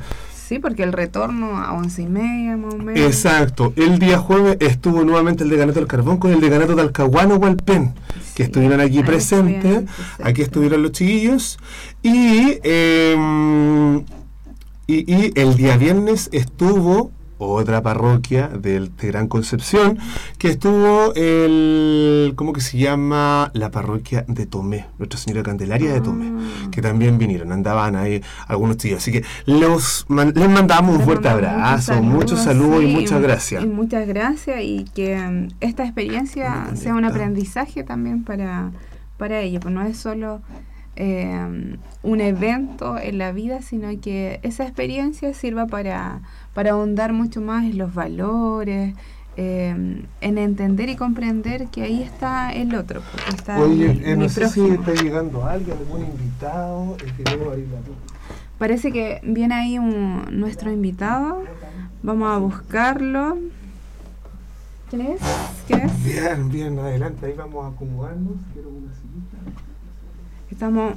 Sí, 0.49 0.59
porque 0.61 0.83
el 0.83 0.95
retorno 0.95 1.59
a 1.59 1.73
once 1.75 2.01
y 2.03 2.07
media 2.07 2.57
más 2.57 2.73
o 2.73 2.79
menos. 2.79 2.99
Exacto. 3.01 3.75
El 3.77 3.99
día 3.99 4.19
jueves 4.19 4.57
estuvo 4.61 5.05
nuevamente 5.05 5.45
el 5.45 5.51
decanato 5.51 5.79
del 5.81 5.89
Carbón 5.89 6.17
con 6.17 6.33
el 6.33 6.41
decanato 6.41 6.75
de 6.75 6.81
Alcahuano 6.81 7.35
Hualpén, 7.37 7.93
que 8.35 8.35
Sí, 8.35 8.43
estuvieron 8.45 8.81
aquí 8.81 9.03
presentes. 9.03 9.83
Aquí 10.23 10.41
estuvieron 10.43 10.83
los 10.83 10.93
chiquillos. 10.93 11.59
Y, 12.03 12.59
em, 12.63 13.99
y, 14.87 15.05
y 15.15 15.33
el 15.35 15.55
día 15.57 15.77
viernes 15.77 16.31
estuvo 16.33 17.11
otra 17.39 17.83
parroquia 17.83 18.49
del, 18.49 18.95
de 18.97 19.09
Gran 19.09 19.29
Concepción, 19.29 19.99
que 20.39 20.49
estuvo 20.49 21.13
el, 21.15 22.33
¿cómo 22.37 22.53
que 22.53 22.61
se 22.61 22.79
llama? 22.79 23.51
La 23.55 23.71
parroquia 23.71 24.25
de 24.29 24.47
Tomé, 24.47 24.87
Nuestra 24.99 25.19
Señora 25.19 25.43
Candelaria 25.43 25.93
de 25.93 26.01
Tomé, 26.01 26.29
Ah. 26.29 26.69
que 26.71 26.83
también 26.83 27.17
vinieron, 27.19 27.53
andaban 27.53 27.97
ahí 27.97 28.23
algunos 28.47 28.77
chicos. 28.77 28.99
Así 28.99 29.13
que 29.13 29.25
los, 29.47 30.05
man- 30.09 30.33
les 30.35 30.49
mandamos 30.51 30.97
un 30.97 31.03
fuerte 31.03 31.29
abrazo, 31.29 32.03
muchos 32.03 32.41
saludos 32.43 32.81
sí, 32.81 32.87
y 32.91 32.95
muchas 32.95 33.21
mu- 33.21 33.27
gracias. 33.27 33.65
Y 33.65 33.67
muchas 33.69 34.07
gracias 34.09 34.61
y 34.63 34.85
que 34.95 35.17
mm, 35.17 35.49
esta 35.61 35.85
experiencia 35.85 36.71
sea 36.75 36.95
un 36.95 37.05
aprendizaje 37.05 37.85
también 37.85 38.25
para, 38.25 38.73
para 39.17 39.41
ellos, 39.41 39.61
pues 39.63 39.75
no 39.75 39.83
es 39.83 39.97
solo 39.97 40.43
eh, 40.97 41.77
un 42.03 42.21
evento 42.21 42.99
en 42.99 43.19
la 43.19 43.31
vida, 43.33 43.63
sino 43.63 43.89
que 44.01 44.41
esa 44.43 44.65
experiencia 44.65 45.33
sirva 45.35 45.67
para, 45.67 46.23
para 46.59 46.73
ahondar 46.73 47.13
mucho 47.13 47.41
más 47.41 47.63
en 47.63 47.79
los 47.79 47.95
valores, 47.95 48.93
eh, 49.37 50.03
en 50.21 50.39
entender 50.39 50.89
y 50.89 50.97
comprender 50.97 51.69
que 51.69 51.83
ahí 51.85 52.03
está 52.03 52.53
el 52.53 52.75
otro, 52.75 53.01
porque 53.13 53.31
está 53.31 53.61
Oye, 53.61 53.95
mi, 53.95 54.05
eh, 54.05 54.17
mi 54.17 54.25
no 54.25 54.29
sé 54.29 54.49
si 54.49 54.67
está 54.69 54.93
llegando 54.93 55.47
alguien, 55.47 55.77
algún 55.79 56.01
invitado. 56.01 56.97
Es 56.97 57.13
que 57.13 57.23
debo. 57.23 57.53
Parece 58.59 58.91
que 58.91 59.21
viene 59.23 59.55
ahí 59.55 59.79
un, 59.79 60.25
nuestro 60.33 60.73
invitado. 60.73 61.45
Vamos 62.03 62.29
a 62.29 62.39
buscarlo. 62.39 63.39
¿Quién 64.91 65.03
es? 65.03 65.21
¿Quién 65.69 65.83
es? 65.83 66.05
Bien, 66.05 66.49
bien, 66.49 66.79
adelante, 66.81 67.27
ahí 67.27 67.35
vamos 67.35 67.67
a 67.67 67.69
acomodarnos. 67.69 68.33
Quiero 68.53 68.71
una 68.71 68.93
sillita. 68.95 69.37
Estamos, 70.51 70.95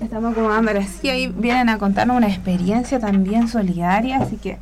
estamos 0.00 0.32
acomodando 0.32 0.72
la 0.72 0.82
silla 0.82 1.16
y 1.16 1.26
vienen 1.28 1.68
a 1.68 1.78
contarnos 1.78 2.16
una 2.16 2.28
experiencia 2.28 2.98
también 3.00 3.48
solidaria, 3.48 4.18
así 4.18 4.36
que 4.36 4.58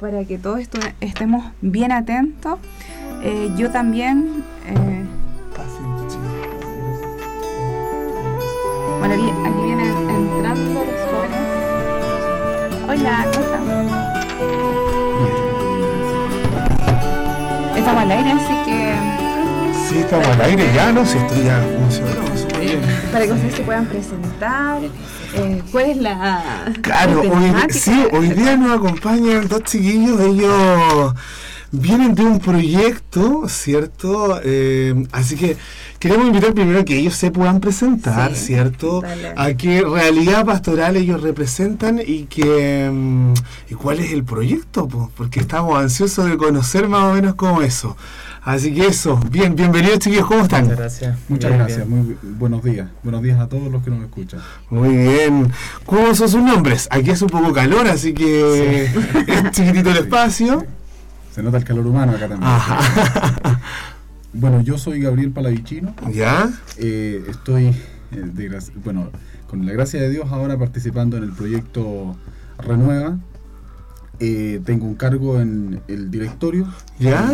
para 0.00 0.24
que 0.24 0.38
todos 0.38 0.60
esto, 0.60 0.78
estemos 1.00 1.44
bien 1.60 1.92
atentos. 1.92 2.58
eh, 3.22 3.50
yo 3.56 3.70
también, 3.70 4.44
eh, 4.66 5.04
bueno, 9.00 9.16
vi- 9.16 9.48
aquí 9.48 9.60
vienen 9.64 9.94
entrando 10.08 10.84
los 10.84 11.00
jóvenes. 11.10 11.44
Hola, 12.88 13.26
¿cómo 13.32 13.44
están? 13.44 13.64
Estamos 17.76 18.02
al 18.02 18.10
aire, 18.10 18.30
así 18.32 18.54
que 18.64 19.17
Sí, 19.88 19.98
estamos 19.98 20.26
al 20.28 20.40
aire 20.42 20.64
ya, 20.74 20.92
¿no? 20.92 21.04
Si 21.06 21.16
estoy 21.18 21.44
ya 21.44 21.60
bien. 22.60 22.80
para 23.12 23.26
que 23.26 23.32
ustedes 23.32 23.54
se 23.54 23.62
puedan 23.62 23.86
presentar, 23.86 24.82
eh, 25.34 25.62
¿cuál 25.70 25.90
es 25.90 25.96
la 25.96 26.72
Claro, 26.82 27.22
la 27.22 27.30
hoy, 27.32 27.52
sí, 27.70 28.04
hoy 28.12 28.28
día 28.30 28.56
nos 28.56 28.76
acompañan 28.78 29.48
dos 29.48 29.62
chiquillos, 29.64 30.20
ellos 30.20 31.14
vienen 31.70 32.14
de 32.14 32.22
un 32.22 32.38
proyecto, 32.38 33.44
¿cierto? 33.48 34.40
Eh, 34.42 35.06
así 35.12 35.36
que 35.36 35.56
queremos 35.98 36.26
invitar 36.26 36.54
primero 36.54 36.80
a 36.80 36.84
que 36.84 36.96
ellos 36.98 37.14
se 37.14 37.30
puedan 37.30 37.60
presentar, 37.60 38.34
Sí, 38.34 38.46
¿cierto? 38.46 39.02
A 39.36 39.52
qué 39.54 39.82
realidad 39.82 40.44
pastoral 40.44 40.96
ellos 40.96 41.22
representan 41.22 42.00
y 42.04 42.24
que 42.24 42.90
mm, 42.92 43.34
y 43.70 43.74
cuál 43.74 44.00
es 44.00 44.12
el 44.12 44.24
proyecto, 44.24 44.88
po? 44.88 45.10
porque 45.16 45.40
estamos 45.40 45.78
ansiosos 45.78 46.28
de 46.28 46.36
conocer 46.36 46.88
más 46.88 47.04
o 47.04 47.14
menos 47.14 47.34
cómo 47.34 47.62
eso. 47.62 47.96
Así 48.48 48.72
que 48.72 48.86
eso, 48.86 49.20
bien, 49.30 49.54
bienvenidos 49.54 49.98
chiquillos, 49.98 50.26
¿cómo 50.26 50.40
están? 50.44 50.62
Muchas 50.64 50.78
gracias. 50.78 51.18
Muchas 51.28 51.50
Bien, 51.50 51.58
gracias, 51.58 51.86
bien. 51.86 51.90
muy 52.06 52.14
bu- 52.14 52.38
buenos 52.38 52.64
días. 52.64 52.88
Buenos 53.02 53.22
días 53.22 53.38
a 53.40 53.46
todos 53.46 53.70
los 53.70 53.82
que 53.82 53.90
nos 53.90 54.00
escuchan. 54.02 54.40
Muy 54.70 54.96
bien. 54.96 55.52
¿Cómo 55.84 56.14
son 56.14 56.30
sus 56.30 56.42
nombres? 56.42 56.88
Aquí 56.90 57.10
hace 57.10 57.24
un 57.24 57.30
poco 57.30 57.52
calor, 57.52 57.86
así 57.88 58.14
que 58.14 58.84
es 59.26 59.50
chiquitito 59.50 59.90
el 59.90 59.98
espacio. 59.98 60.64
Se 61.30 61.42
nota 61.42 61.58
el 61.58 61.64
calor 61.64 61.86
humano 61.86 62.12
acá 62.12 62.20
también. 62.28 62.50
Ajá. 62.50 63.60
Bueno, 64.32 64.60
yo 64.60 64.76
soy 64.78 65.00
Gabriel 65.00 65.30
Palavicino. 65.30 65.94
¿Ya? 66.12 66.48
Eh, 66.76 67.24
estoy, 67.28 67.66
eh, 67.66 67.74
de 68.12 68.58
bueno, 68.84 69.10
con 69.48 69.64
la 69.66 69.72
gracia 69.72 70.00
de 70.00 70.10
Dios 70.10 70.26
ahora 70.30 70.56
participando 70.58 71.16
en 71.16 71.24
el 71.24 71.32
proyecto 71.32 72.14
Renueva. 72.58 73.18
Eh, 74.20 74.60
tengo 74.64 74.86
un 74.86 74.94
cargo 74.96 75.38
en 75.40 75.80
el 75.88 76.10
directorio. 76.10 76.66
¿Ya? 76.98 77.30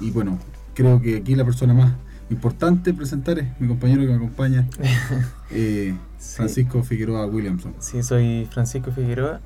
Y, 0.00 0.06
y 0.06 0.10
bueno, 0.12 0.38
creo 0.76 1.00
que 1.00 1.16
aquí 1.16 1.34
la 1.34 1.44
persona 1.44 1.74
más 1.74 1.92
importante 2.30 2.92
presentar 2.94 3.38
es 3.40 3.46
mi 3.60 3.66
compañero 3.68 4.02
que 4.02 4.08
me 4.08 4.14
acompaña, 4.16 4.68
eh, 5.50 5.94
Sí. 6.18 6.36
Francisco 6.36 6.82
Figueroa 6.82 7.26
Williamson. 7.26 7.74
Sí, 7.78 8.02
soy 8.02 8.48
Francisco 8.50 8.90
Figueroa 8.90 9.40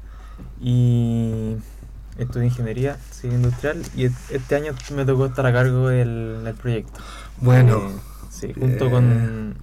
y 0.61 1.57
estudio 2.19 2.45
ingeniería 2.47 2.97
civil 3.11 3.37
industrial 3.37 3.83
y 3.97 4.05
este 4.05 4.55
año 4.55 4.73
me 4.95 5.05
tocó 5.05 5.27
estar 5.27 5.45
a 5.47 5.53
cargo 5.53 5.89
del, 5.89 6.43
del 6.45 6.55
proyecto. 6.55 7.01
Bueno. 7.39 7.77
Eh, 7.79 7.91
sí, 8.31 8.53
junto 8.59 8.87
Eh. 8.87 8.91
con... 8.91 9.55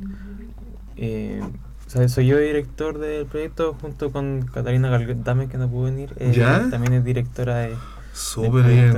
eh, 0.98 1.42
o 1.88 1.90
sea, 1.90 2.08
soy 2.10 2.28
yo 2.28 2.38
director 2.38 3.00
del 3.00 3.26
proyecto 3.26 3.76
junto 3.80 4.12
con 4.12 4.42
Catalina 4.54 4.90
Galdame 4.90 5.48
que 5.48 5.58
no 5.58 5.70
pudo 5.70 5.86
venir. 5.86 6.14
eh, 6.18 6.34
¿Ya? 6.36 6.70
También 6.70 6.94
es 6.94 7.04
directora 7.06 7.58
de, 7.60 7.76
Súper 8.18 8.64
bien. 8.64 8.94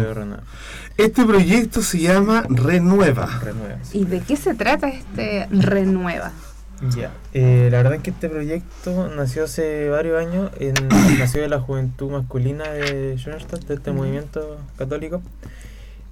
Este 0.98 1.26
proyecto 1.26 1.82
se 1.82 2.00
llama 2.00 2.44
Renueva. 2.50 3.28
Renueva, 3.44 3.78
sí. 3.84 4.00
¿Y 4.00 4.06
de 4.06 4.22
qué 4.22 4.36
se 4.38 4.54
trata 4.54 4.88
este 4.90 5.48
Renueva? 5.52 6.32
Ya, 6.96 7.12
eh, 7.34 7.68
la 7.72 7.78
verdad 7.80 7.96
es 7.96 8.02
que 8.04 8.12
este 8.12 8.30
proyecto 8.30 9.10
nació 9.14 9.44
hace 9.44 9.90
varios 9.90 10.18
años, 10.26 10.50
en, 10.60 10.74
nació 11.20 11.42
de 11.42 11.50
la 11.50 11.60
juventud 11.60 12.10
masculina 12.12 12.70
de 12.70 13.18
Schoenstatt, 13.18 13.66
de 13.66 13.74
este 13.76 13.92
movimiento 13.92 14.58
católico. 14.78 15.22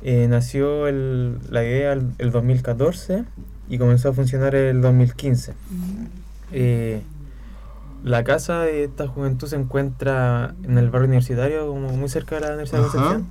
Eh, 0.04 0.28
nació 0.30 0.88
el- 0.88 1.40
la 1.50 1.64
idea 1.64 1.94
el, 1.94 2.12
el 2.18 2.32
2014 2.32 3.24
y 3.70 3.78
comenzó 3.78 4.10
a 4.10 4.14
funcionar 4.14 4.56
el 4.56 4.82
2015. 4.82 5.54
Eh, 6.52 7.02
la 8.04 8.24
casa 8.24 8.62
de 8.62 8.84
esta 8.86 9.08
juventud 9.08 9.48
se 9.48 9.56
encuentra 9.56 10.56
en 10.64 10.78
el 10.78 10.90
barrio 10.90 11.08
universitario, 11.08 11.68
como 11.68 11.90
muy 11.90 12.10
cerca 12.10 12.36
de 12.36 12.42
la 12.42 12.48
Universidad 12.50 12.84
de. 12.84 12.88
Concepción. 12.90 13.28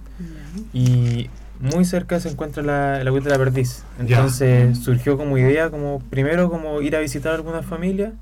Y 0.73 1.31
muy 1.61 1.85
cerca 1.85 2.21
se 2.21 2.29
encuentra 2.29 2.63
la, 2.63 3.03
la 3.03 3.11
de 3.11 3.31
la 3.31 3.39
Perdiz. 3.39 3.85
Ya. 3.99 4.17
Entonces 4.17 4.79
surgió 4.79 5.17
como 5.17 5.39
idea, 5.39 5.71
como 5.71 6.01
primero 6.11 6.51
como 6.51 6.81
ir 6.83 6.97
a 6.97 7.01
visitar 7.01 7.35
algunas 7.35 7.65
familias. 7.65 8.13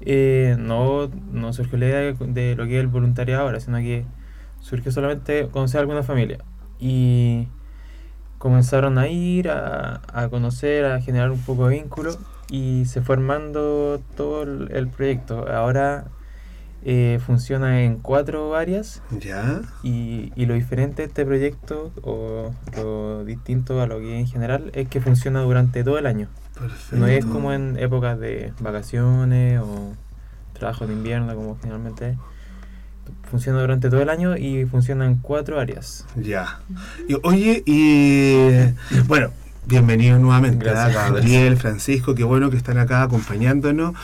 Eh, 0.00 0.56
no, 0.58 1.08
no 1.32 1.52
surgió 1.52 1.78
la 1.78 1.86
idea 1.86 1.98
de, 1.98 2.12
de 2.12 2.56
lo 2.56 2.66
que 2.66 2.76
es 2.76 2.80
el 2.80 2.88
voluntariado 2.88 3.42
ahora, 3.42 3.60
sino 3.60 3.78
que 3.78 4.04
surgió 4.60 4.92
solamente 4.92 5.48
conocer 5.48 5.78
a 5.78 5.80
alguna 5.80 6.02
familia. 6.02 6.38
Y 6.78 7.48
comenzaron 8.38 8.98
a 8.98 9.08
ir, 9.08 9.48
a, 9.48 10.02
a 10.12 10.28
conocer, 10.28 10.84
a 10.84 11.00
generar 11.00 11.30
un 11.30 11.40
poco 11.40 11.68
de 11.68 11.76
vínculo 11.76 12.18
y 12.50 12.84
se 12.86 13.00
fue 13.02 13.16
armando 13.16 14.00
todo 14.16 14.42
el, 14.42 14.88
proyecto. 14.88 15.48
Ahora 15.48 16.04
eh, 16.84 17.18
funciona 17.24 17.82
en 17.82 17.98
cuatro 17.98 18.54
áreas 18.54 19.02
Ya. 19.18 19.62
y, 19.82 20.32
y 20.36 20.46
lo 20.46 20.54
diferente 20.54 21.02
de 21.02 21.08
este 21.08 21.24
proyecto, 21.24 21.92
o 22.02 22.52
lo 22.76 23.24
distinto 23.24 23.80
a 23.80 23.86
lo 23.86 23.98
que 24.00 24.18
en 24.18 24.26
general, 24.26 24.70
es 24.74 24.88
que 24.88 25.00
funciona 25.00 25.40
durante 25.40 25.82
todo 25.84 25.98
el 25.98 26.06
año. 26.06 26.28
Perfecto. 26.58 26.96
No 26.96 27.06
es 27.06 27.24
como 27.24 27.52
en 27.52 27.76
épocas 27.78 28.18
de 28.20 28.52
vacaciones 28.60 29.60
o 29.60 29.92
trabajo 30.52 30.86
de 30.86 30.92
invierno, 30.92 31.34
como 31.34 31.58
generalmente 31.58 32.10
es. 32.10 32.16
Funciona 33.30 33.60
durante 33.60 33.90
todo 33.90 34.00
el 34.00 34.08
año 34.08 34.36
y 34.36 34.64
funciona 34.64 35.04
en 35.06 35.16
cuatro 35.16 35.58
áreas. 35.60 36.06
Ya. 36.16 36.60
Y, 37.08 37.16
oye, 37.22 37.62
y 37.66 38.72
bueno, 39.06 39.30
bienvenidos 39.66 40.20
nuevamente 40.20 40.68
a 40.68 40.72
Gracias. 40.72 41.12
Gabriel, 41.12 41.56
Francisco, 41.56 42.14
qué 42.14 42.24
bueno 42.24 42.50
que 42.50 42.56
están 42.56 42.78
acá 42.78 43.02
acompañándonos. 43.02 43.94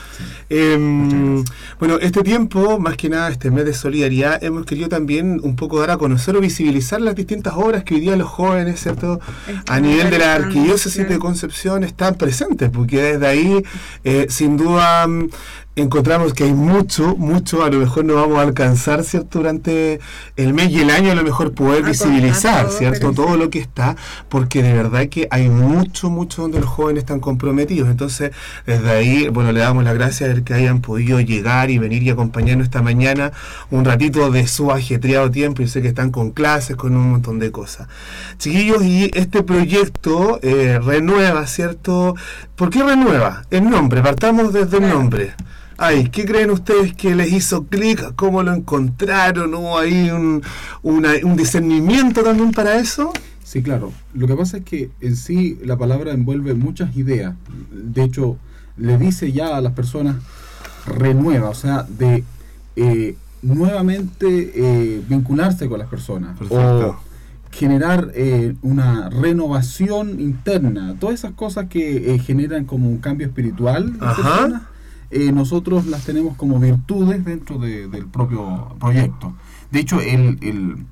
Em, 0.49 1.43
bueno, 1.79 1.97
este 1.99 2.23
tiempo, 2.23 2.79
más 2.79 2.97
que 2.97 3.09
nada, 3.09 3.29
este 3.29 3.51
mes 3.51 3.65
de 3.65 3.73
solidaridad, 3.73 4.43
hemos 4.43 4.65
querido 4.65 4.89
también 4.89 5.39
un 5.43 5.55
poco 5.55 5.79
dar 5.79 5.91
a 5.91 5.97
conocer 5.97 6.35
o 6.35 6.41
visibilizar 6.41 7.01
las 7.01 7.15
distintas 7.15 7.53
obras 7.55 7.83
que 7.83 7.95
hoy 7.95 8.01
día 8.01 8.15
los 8.15 8.29
jóvenes, 8.29 8.79
¿cierto? 8.81 9.19
A 9.67 9.79
nivel 9.79 10.09
de 10.09 10.19
la 10.19 10.35
arquidiócesis 10.35 11.07
de. 11.07 11.21
Concepción 11.21 11.83
están 11.83 12.15
presentes, 12.15 12.69
porque 12.71 13.01
desde 13.01 13.27
ahí, 13.27 13.63
eh, 14.03 14.25
sin 14.29 14.57
duda, 14.57 15.05
mm, 15.05 15.27
encontramos 15.75 16.33
que 16.33 16.43
hay 16.43 16.53
mucho, 16.53 17.15
mucho, 17.15 17.63
a 17.63 17.69
lo 17.69 17.79
mejor 17.79 18.03
no 18.03 18.15
vamos 18.15 18.39
a 18.39 18.41
alcanzar, 18.41 19.03
¿cierto? 19.03 19.39
Durante 19.39 19.99
el 20.35 20.53
mes 20.53 20.69
y 20.71 20.81
el 20.81 20.89
año, 20.89 21.11
a 21.11 21.15
lo 21.15 21.23
mejor 21.23 21.53
poder 21.53 21.85
A 21.85 21.87
visibilizar, 21.87 22.65
todo, 22.67 22.77
¿cierto? 22.77 23.13
Todo 23.13 23.37
lo 23.37 23.49
que 23.49 23.59
está, 23.59 23.95
porque 24.27 24.63
de 24.63 24.73
verdad 24.73 25.07
que 25.07 25.27
hay 25.31 25.49
mucho, 25.49 26.09
mucho 26.09 26.41
donde 26.41 26.59
los 26.59 26.69
jóvenes 26.69 27.03
están 27.03 27.19
comprometidos. 27.19 27.89
Entonces, 27.89 28.31
desde 28.65 28.91
ahí, 28.91 29.27
bueno, 29.29 29.51
le 29.51 29.61
damos 29.61 29.83
las 29.83 29.93
gracias 29.93 30.35
de 30.35 30.43
que 30.43 30.53
hayan 30.53 30.81
podido 30.81 31.21
llegar 31.21 31.69
y 31.69 31.77
venir 31.77 32.03
y 32.03 32.09
acompañarnos 32.09 32.65
esta 32.65 32.81
mañana 32.81 33.31
un 33.69 33.85
ratito 33.85 34.29
de 34.29 34.47
su 34.47 34.71
ajetreado 34.71 35.31
tiempo. 35.31 35.61
Yo 35.61 35.69
sé 35.69 35.81
que 35.81 35.87
están 35.87 36.11
con 36.11 36.31
clases, 36.31 36.75
con 36.75 36.95
un 36.95 37.11
montón 37.11 37.39
de 37.39 37.51
cosas. 37.51 37.87
Chiquillos, 38.37 38.83
y 38.83 39.09
este 39.13 39.43
proyecto 39.43 40.39
eh, 40.41 40.79
renueva, 40.83 41.47
¿cierto? 41.47 42.15
¿Por 42.55 42.69
qué 42.69 42.83
renueva? 42.83 43.43
El 43.49 43.69
nombre, 43.69 44.01
partamos 44.01 44.51
desde 44.51 44.77
el 44.77 44.89
nombre. 44.89 45.33
Ay, 45.83 46.09
¿qué 46.11 46.25
creen 46.25 46.51
ustedes 46.51 46.93
que 46.93 47.15
les 47.15 47.31
hizo 47.33 47.65
clic? 47.65 48.13
¿Cómo 48.15 48.43
lo 48.43 48.53
encontraron? 48.53 49.51
¿Hubo 49.55 49.79
ahí 49.79 50.11
un, 50.11 50.43
una- 50.83 51.13
un 51.23 51.35
discernimiento 51.35 52.21
también 52.21 52.51
para 52.51 52.77
eso? 52.77 53.11
Sí, 53.43 53.63
claro. 53.63 53.91
Lo 54.13 54.27
que 54.27 54.35
pasa 54.35 54.57
es 54.57 54.63
que 54.63 54.91
en 55.01 55.15
sí 55.15 55.57
la 55.63 55.77
palabra 55.77 56.11
envuelve 56.13 56.53
muchas 56.53 56.95
ideas. 56.95 57.33
De 57.71 58.03
hecho, 58.03 58.37
le 58.77 58.99
dice 58.99 59.31
ya 59.31 59.57
a 59.57 59.61
las 59.61 59.73
personas 59.73 60.17
renueva, 60.85 61.49
o 61.49 61.55
sea, 61.55 61.83
de 61.89 62.23
eh, 62.75 63.15
nuevamente 63.41 64.51
eh, 64.53 65.01
vincularse 65.09 65.67
con 65.67 65.79
las 65.79 65.87
personas. 65.87 66.37
Perfecto. 66.37 66.89
O 66.89 66.99
generar 67.51 68.11
eh, 68.13 68.53
una 68.61 69.09
renovación 69.09 70.19
interna. 70.19 70.93
Todas 70.99 71.15
esas 71.15 71.31
cosas 71.31 71.65
que 71.69 72.13
eh, 72.13 72.19
generan 72.19 72.65
como 72.65 72.87
un 72.87 72.99
cambio 72.99 73.25
espiritual 73.25 73.93
Ajá. 73.99 74.69
Eh, 75.11 75.31
nosotros 75.31 75.85
las 75.85 76.05
tenemos 76.05 76.35
como 76.37 76.59
virtudes 76.59 77.23
dentro 77.25 77.57
de- 77.59 77.87
del 77.87 78.05
propio 78.07 78.75
proyecto. 78.79 79.33
De 79.71 79.79
hecho, 79.79 79.99
el 80.01 80.37
el 80.41 80.85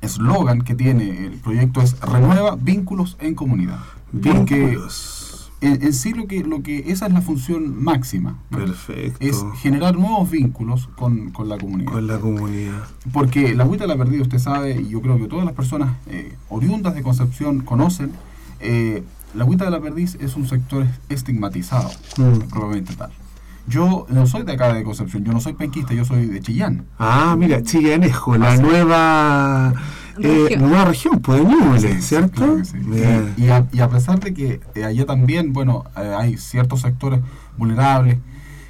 eslogan 0.00 0.62
que 0.62 0.74
tiene 0.74 1.26
el 1.26 1.32
proyecto 1.38 1.80
es 1.82 1.98
renueva 2.00 2.56
vínculos 2.56 3.16
en 3.20 3.34
comunidad. 3.34 3.80
Porque 4.12 4.56
Vínculos. 4.66 5.52
en, 5.60 5.82
en 5.82 5.92
sí 5.92 6.14
lo 6.14 6.26
que, 6.26 6.42
lo 6.42 6.62
que 6.62 6.90
esa 6.90 7.06
es 7.06 7.12
la 7.12 7.20
función 7.20 7.82
máxima. 7.84 8.38
¿no? 8.50 8.58
Perfecto. 8.58 9.18
Es 9.20 9.44
generar 9.60 9.96
nuevos 9.96 10.30
vínculos 10.30 10.88
con, 10.96 11.30
con 11.30 11.48
la 11.50 11.58
comunidad. 11.58 11.92
Con 11.92 12.06
la 12.06 12.18
comunidad. 12.18 12.82
Porque 13.12 13.54
la 13.54 13.64
agüita 13.64 13.84
de 13.84 13.88
la 13.88 13.96
perdida, 13.98 14.22
usted 14.22 14.38
sabe, 14.38 14.80
y 14.80 14.88
yo 14.88 15.02
creo 15.02 15.18
que 15.18 15.26
todas 15.28 15.44
las 15.44 15.54
personas 15.54 15.96
eh, 16.08 16.34
oriundas 16.48 16.94
de 16.94 17.02
Concepción 17.02 17.60
conocen, 17.60 18.10
eh, 18.60 19.02
la 19.34 19.44
agüita 19.44 19.66
de 19.66 19.70
la 19.70 19.80
perdiz 19.80 20.16
es 20.18 20.34
un 20.34 20.48
sector 20.48 20.86
estigmatizado, 21.10 21.90
Mm. 22.16 22.48
probablemente 22.50 22.94
tal. 22.96 23.10
Yo 23.66 24.06
no 24.08 24.26
soy 24.26 24.42
de 24.42 24.52
acá 24.52 24.72
de 24.72 24.82
Concepción, 24.82 25.24
yo 25.24 25.32
no 25.32 25.40
soy 25.40 25.52
penquista, 25.52 25.94
yo 25.94 26.04
soy 26.04 26.26
de 26.26 26.40
Chillán. 26.40 26.86
Ah, 26.98 27.36
mira, 27.38 27.62
Chillanejo, 27.62 28.36
la 28.36 28.56
sí. 28.56 28.62
nueva 28.62 29.74
eh, 30.18 30.46
Región. 30.48 30.60
nueva 30.68 30.84
región, 30.86 31.20
pues 31.20 31.38
de 31.42 31.48
Ñuble, 31.48 31.78
Sí, 31.94 32.02
¿cierto? 32.02 32.32
claro 32.32 32.56
que 32.56 32.64
sí. 32.64 32.78
Y, 33.38 33.44
y 33.44 33.48
a, 33.50 33.66
y 33.72 33.80
a 33.80 33.88
pesar 33.88 34.18
de 34.20 34.34
que 34.34 34.60
eh, 34.74 34.84
allá 34.84 35.06
también, 35.06 35.52
bueno, 35.52 35.84
eh, 35.96 36.14
hay 36.18 36.36
ciertos 36.36 36.80
sectores 36.80 37.20
vulnerables 37.56 38.18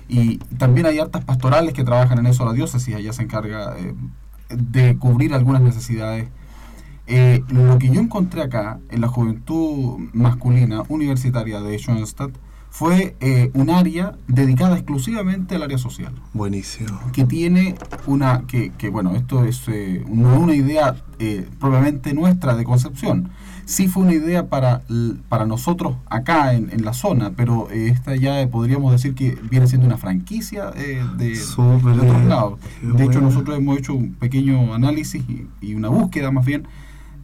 y 0.09 0.39
también 0.59 0.87
hay 0.87 0.99
hartas 0.99 1.25
pastorales 1.25 1.73
que 1.73 1.85
trabajan 1.85 2.19
en 2.19 2.27
eso, 2.27 2.45
la 2.45 2.53
diócesis 2.53 2.95
allá 2.95 3.13
se 3.13 3.23
encarga 3.23 3.75
eh, 3.79 3.95
de 4.51 4.97
cubrir 4.99 5.33
algunas 5.35 5.63
necesidades. 5.63 6.29
Eh, 7.07 7.43
lo 7.49 7.79
que 7.79 7.89
yo 7.91 8.01
encontré 8.01 8.43
acá 8.43 8.79
en 8.91 9.01
la 9.01 9.09
juventud 9.09 9.99
masculina 10.13 10.83
universitaria 10.89 11.61
de 11.61 11.77
Schoenstatt 11.79 12.31
fue 12.71 13.17
eh, 13.21 13.51
un 13.55 13.69
área 13.69 14.15
dedicada 14.29 14.77
exclusivamente 14.77 15.57
al 15.57 15.63
área 15.63 15.77
social 15.77 16.13
Buenísimo. 16.33 17.01
que 17.13 17.25
tiene 17.25 17.75
una 18.07 18.43
que, 18.47 18.73
que, 18.79 18.89
bueno 18.89 19.17
esto 19.17 19.45
es 19.45 19.63
eh, 19.69 20.05
no 20.09 20.39
una 20.39 20.55
idea 20.55 20.95
eh, 21.19 21.47
propiamente 21.59 22.15
nuestra 22.15 22.55
de 22.55 22.65
Concepción 22.65 23.31
sí 23.67 23.89
fue 23.89 24.05
una 24.05 24.15
idea 24.15 24.47
para 24.49 24.83
para 25.29 25.47
nosotros 25.47 25.97
acá 26.07 26.55
en, 26.55 26.71
en 26.73 26.85
la 26.85 26.93
zona 26.93 27.33
pero 27.37 27.69
eh, 27.71 27.89
esta 27.89 28.15
ya 28.17 28.47
podríamos 28.49 28.93
decir 28.93 29.15
que 29.15 29.37
viene 29.51 29.67
siendo 29.67 29.87
una 29.87 29.99
franquicia 29.99 30.71
eh, 30.77 31.05
de, 31.17 31.31
de 31.31 32.01
otros 32.01 32.25
lados 32.25 32.61
de 32.83 32.89
hecho 33.05 33.21
bueno. 33.21 33.21
nosotros 33.23 33.59
hemos 33.59 33.79
hecho 33.79 33.95
un 33.95 34.15
pequeño 34.15 34.75
análisis 34.75 35.23
y, 35.29 35.47
y 35.61 35.75
una 35.75 35.89
búsqueda 35.89 36.31
más 36.31 36.47
bien 36.47 36.67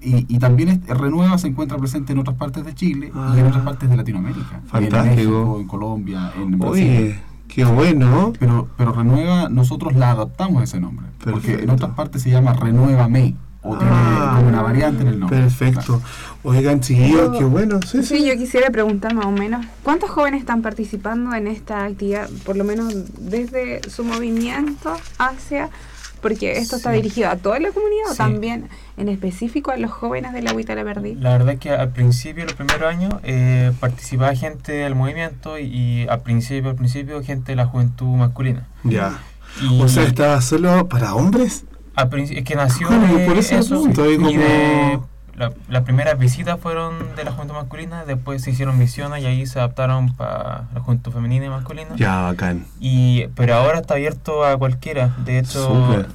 y, 0.09 0.27
y 0.29 0.39
también 0.39 0.69
este- 0.71 0.95
Renueva 0.95 1.37
se 1.39 1.49
encuentra 1.49 1.77
presente 1.79 2.13
en 2.13 2.19
otras 2.21 2.37
partes 2.37 2.65
de 2.65 2.75
Chile 2.75 3.07
y 3.15 3.39
en 3.39 3.45
Ah. 3.45 3.49
otras 3.49 3.65
partes 3.65 3.91
de 3.91 3.97
Latinoamérica 3.97 4.61
en 4.63 4.69
Fantástico. 4.69 5.05
México 5.15 5.59
en 5.61 5.67
Colombia 5.67 6.33
en 6.37 6.59
Brasil 6.59 6.69
Oye, 6.85 7.21
qué 7.49 7.65
bueno. 7.65 8.33
pero, 8.39 8.69
pero 8.77 8.93
Renueva, 8.93 9.49
nosotros 9.49 9.95
la 9.97 10.13
adaptamos 10.13 10.63
ese 10.63 10.79
nombre. 10.81 11.07
Porque 11.19 11.35
en 11.35 11.43
Perfecto. 11.57 11.73
otras 11.75 11.91
partes 11.93 12.23
se 12.23 12.31
llama 12.31 12.53
Renuévame. 12.53 13.35
O 13.69 13.77
tiene 13.77 13.93
Ah. 13.93 14.41
una 14.47 14.63
variante 14.63 15.03
en 15.03 15.09
el 15.09 15.19
nombre. 15.19 15.41
Perfecto. 15.41 16.01
Oigan, 16.45 16.79
chiquillos, 16.81 17.37
qué 17.37 17.43
bueno. 17.45 17.81
Sí, 17.85 18.05
Sí, 18.05 18.19
sí. 18.19 18.25
yo 18.29 18.37
quisiera 18.37 18.71
preguntar 18.71 19.13
más 19.13 19.27
o 19.27 19.33
menos, 19.33 19.67
¿cuántos 19.83 20.09
jóvenes 20.09 20.39
están 20.39 20.63
participando 20.63 21.35
en 21.35 21.49
esta 21.49 21.83
actividad, 21.85 22.29
por 22.45 22.57
lo 22.57 22.63
menos 22.63 22.95
desde 23.19 23.81
su 23.91 24.05
movimiento 24.05 24.95
hacia, 25.19 25.71
porque 26.21 26.53
esto 26.59 26.77
está 26.77 26.91
dirigido 26.93 27.29
a 27.29 27.37
toda 27.37 27.59
la 27.61 27.71
comunidad 27.73 28.11
o 28.13 28.15
también 28.15 28.69
en 28.97 29.09
específico 29.09 29.71
a 29.71 29.77
los 29.77 29.91
jóvenes 29.91 30.33
de 30.33 30.43
la 30.43 30.51
Agüita 30.51 30.75
de 30.75 30.83
la 30.83 30.93
Perdí? 30.95 31.15
La 31.15 31.31
verdad 31.31 31.55
es 31.55 31.61
que 31.61 31.71
al 31.71 31.91
principio, 31.91 32.45
los 32.45 32.55
primeros 32.55 32.83
años, 32.83 33.15
eh, 33.23 33.73
participaba 33.81 34.35
gente 34.35 34.73
del 34.73 34.95
movimiento 34.95 35.59
y 35.59 36.07
al 36.09 36.21
principio, 36.23 36.71
al 36.71 36.77
principio, 36.77 37.23
gente 37.23 37.53
de 37.53 37.57
la 37.57 37.67
juventud 37.67 38.17
masculina. 38.17 38.67
Ya. 38.85 39.19
Y 39.63 39.81
O 39.81 39.89
sea, 39.89 40.03
estaba 40.05 40.41
solo 40.41 40.89
para 40.89 41.15
hombres. 41.15 41.65
al 41.95 42.13
es 42.21 42.45
que 42.45 42.55
nació 42.57 42.89
Bueno, 42.89 43.15
de 43.17 43.27
por 43.27 43.39
ese 43.39 43.59
eso, 43.59 43.77
punto, 43.81 44.03
ahí 44.03 44.15
y 44.15 44.17
como- 44.17 44.31
de- 44.31 44.99
la- 45.37 45.53
las 45.69 45.83
primeras 45.83 46.19
visitas 46.19 46.59
fueron 46.61 47.15
de 47.17 47.25
la 47.25 47.33
juventud 47.33 47.55
masculina, 47.55 48.05
después 48.05 48.43
se 48.43 48.51
hicieron 48.51 48.79
misiones 48.79 49.23
y 49.23 49.27
ahí 49.27 49.47
se 49.47 49.59
adaptaron 49.59 50.15
para 50.15 50.65
la 50.75 50.81
juventud 50.81 51.13
femenina 51.13 51.47
y 51.47 51.49
masculina. 51.49 51.91
Ya, 51.97 52.23
bacán. 52.23 52.65
Y, 52.81 53.27
pero 53.35 53.55
ahora 53.55 53.79
está 53.81 53.95
abierto 53.95 54.45
a 54.45 54.57
cualquiera. 54.57 55.15
De 55.25 55.39
hecho, 55.39 56.07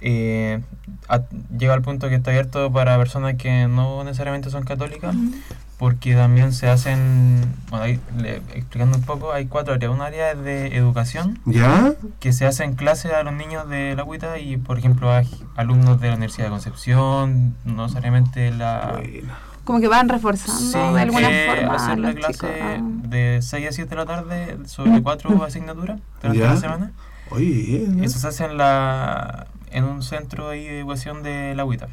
eh, 0.00 0.60
a- 1.08 1.22
llega 1.58 1.74
al 1.74 1.82
punto 1.82 2.08
que 2.08 2.14
está 2.14 2.30
abierto 2.30 2.70
para 2.72 2.96
personas 2.98 3.34
que 3.34 3.66
no 3.66 4.04
necesariamente 4.04 4.48
son 4.50 4.64
católicas, 4.64 5.14
porque 5.78 6.14
también 6.14 6.52
se 6.52 6.68
hacen, 6.68 7.40
bueno, 7.70 7.84
ahí, 7.84 8.00
le- 8.16 8.36
explicando 8.54 8.98
un 8.98 9.04
poco, 9.04 9.32
hay 9.32 9.46
cuatro 9.46 9.74
áreas. 9.74 9.92
Un 9.92 10.00
área 10.00 10.32
es 10.32 10.42
de 10.42 10.76
educación, 10.76 11.38
¿Ya? 11.46 11.92
que 12.20 12.32
se 12.32 12.46
hacen 12.46 12.74
clases 12.74 13.12
a 13.12 13.22
los 13.22 13.32
niños 13.34 13.68
de 13.68 13.94
la 13.94 14.02
UITA 14.04 14.38
y, 14.38 14.56
por 14.56 14.78
ejemplo, 14.78 15.10
a 15.12 15.22
alumnos 15.56 16.00
de 16.00 16.08
la 16.08 16.14
Universidad 16.14 16.46
de 16.46 16.50
Concepción, 16.50 17.54
no 17.64 17.82
necesariamente 17.84 18.50
la... 18.50 19.00
Como 19.64 19.80
que 19.80 19.88
van 19.88 20.08
reforzando 20.08 20.58
Sí, 20.60 20.94
de 20.94 21.00
alguna 21.02 21.28
eh, 21.30 21.46
forma 21.54 21.74
hacer 21.74 21.98
la 21.98 22.14
clase 22.14 22.32
chicos. 22.32 22.50
ah. 22.60 22.78
de 22.80 23.38
6 23.42 23.68
a 23.68 23.72
7 23.72 23.90
de 23.90 23.96
la 23.96 24.06
tarde 24.06 24.56
sobre 24.66 25.02
cuatro 25.02 25.44
asignaturas 25.44 26.00
durante 26.22 26.38
Ya. 26.40 26.54
la 26.54 26.56
semana. 26.56 26.92
Oye. 27.30 27.76
¿eh? 27.76 27.88
Eso 28.02 28.18
se 28.18 28.26
hace 28.28 28.46
en, 28.46 28.56
la, 28.56 29.46
en 29.70 29.84
un 29.84 30.02
centro 30.02 30.48
ahí 30.48 30.64
de 30.64 30.80
educación 30.80 31.22
de 31.22 31.54
la 31.54 31.66
UITA. 31.66 31.86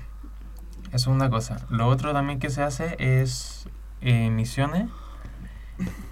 Eso 0.94 1.10
es 1.12 1.16
una 1.16 1.30
cosa. 1.30 1.58
Lo 1.70 1.88
otro 1.90 2.14
también 2.14 2.40
que 2.40 2.50
se 2.50 2.64
hace 2.64 2.96
es 2.98 3.65
eh, 4.02 4.30
misiones 4.30 4.88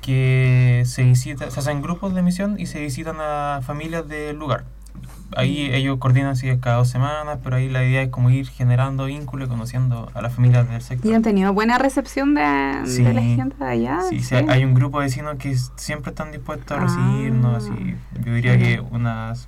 que 0.01 0.83
se 0.85 1.03
visita, 1.03 1.49
se 1.49 1.59
hacen 1.59 1.81
grupos 1.81 2.13
de 2.13 2.21
misión 2.21 2.59
y 2.59 2.65
se 2.65 2.79
visitan 2.81 3.15
a 3.19 3.61
familias 3.63 4.07
del 4.07 4.37
lugar. 4.37 4.65
ahí 5.35 5.71
ellos 5.73 5.97
coordinan 5.97 6.35
si 6.35 6.47
es 6.49 6.59
cada 6.59 6.75
dos 6.77 6.89
semanas, 6.89 7.39
pero 7.43 7.55
ahí 7.55 7.67
la 7.67 7.83
idea 7.83 8.03
es 8.03 8.09
como 8.09 8.29
ir 8.29 8.47
generando 8.47 9.05
vínculos 9.05 9.47
y 9.47 9.49
conociendo 9.49 10.11
a 10.13 10.21
las 10.21 10.31
familias 10.35 10.69
del 10.69 10.79
sector. 10.81 11.09
¿Y 11.11 11.15
han 11.15 11.23
tenido 11.23 11.51
buena 11.53 11.79
recepción 11.79 12.35
de, 12.35 12.81
Sí. 12.85 13.01
de 13.03 13.13
la 13.13 13.21
gente 13.23 13.55
de 13.57 13.65
allá? 13.65 14.01
Sí, 14.09 14.19
sí, 14.19 14.35
hay 14.35 14.63
un 14.63 14.75
grupo 14.75 14.99
de 14.99 15.05
vecinos 15.07 15.37
que 15.39 15.55
siempre 15.75 16.11
están 16.11 16.31
dispuestos 16.31 16.77
a 16.77 16.81
Ah. 16.81 16.83
recibirnos 16.83 17.67
y 17.69 17.95
yo 18.23 18.33
diría 18.35 18.59
que 18.59 18.79
unas 18.79 19.47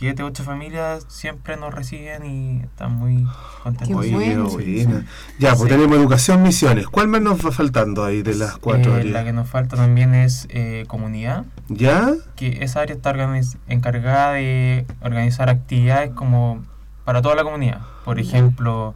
siete, 0.00 0.22
ocho 0.22 0.44
familias 0.44 1.04
siempre 1.08 1.58
nos 1.58 1.74
reciben 1.74 2.24
y 2.24 2.60
están 2.62 2.92
muy 2.94 3.26
contentos. 3.62 3.94
Oye, 3.98 4.14
bueno. 4.14 4.48
buena. 4.48 5.04
Ya, 5.38 5.50
pues 5.50 5.70
Sí. 5.70 5.76
tenemos 5.76 5.98
educación, 5.98 6.42
misiones. 6.42 6.86
¿Cuál 6.88 7.08
más 7.08 7.20
nos 7.20 7.44
va 7.44 7.52
faltando 7.52 8.02
ahí 8.02 8.22
de 8.22 8.34
las 8.34 8.56
cuatro 8.56 8.92
Eh, 8.92 9.00
áreas? 9.00 9.12
la 9.12 9.24
que 9.24 9.34
nos 9.34 9.46
falta 9.46 9.76
también 9.76 10.14
es 10.14 10.46
eh, 10.48 10.84
comunidad, 10.88 11.44
¿Ya? 11.68 12.12
que 12.34 12.64
esa 12.64 12.80
área 12.80 12.96
está 12.96 13.12
organiz- 13.12 13.58
encargada 13.68 14.32
de 14.32 14.86
organizar 15.02 15.50
actividades 15.50 16.12
como 16.14 16.62
para 17.04 17.20
toda 17.20 17.34
la 17.34 17.42
comunidad. 17.44 17.80
Por 18.06 18.18
ejemplo, 18.18 18.94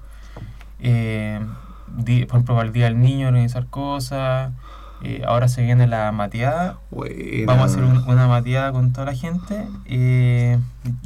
eh, 0.81 1.39
di- 1.99 2.25
por 2.25 2.37
ejemplo, 2.37 2.55
para 2.55 2.67
el 2.67 2.73
Día 2.73 2.85
del 2.85 2.99
Niño 2.99 3.29
organizar 3.29 3.67
cosas. 3.67 4.53
Eh, 5.05 5.23
ahora 5.27 5.49
se 5.49 5.63
viene 5.63 5.87
la 5.87 6.11
mateada. 6.13 6.79
Buena. 6.91 7.45
Vamos 7.47 7.63
a 7.63 7.67
hacer 7.67 7.85
un- 7.85 8.03
una 8.09 8.27
mateada 8.27 8.73
con 8.73 8.93
toda 8.93 9.07
la 9.07 9.15
gente. 9.15 9.67
eh, 9.87 10.59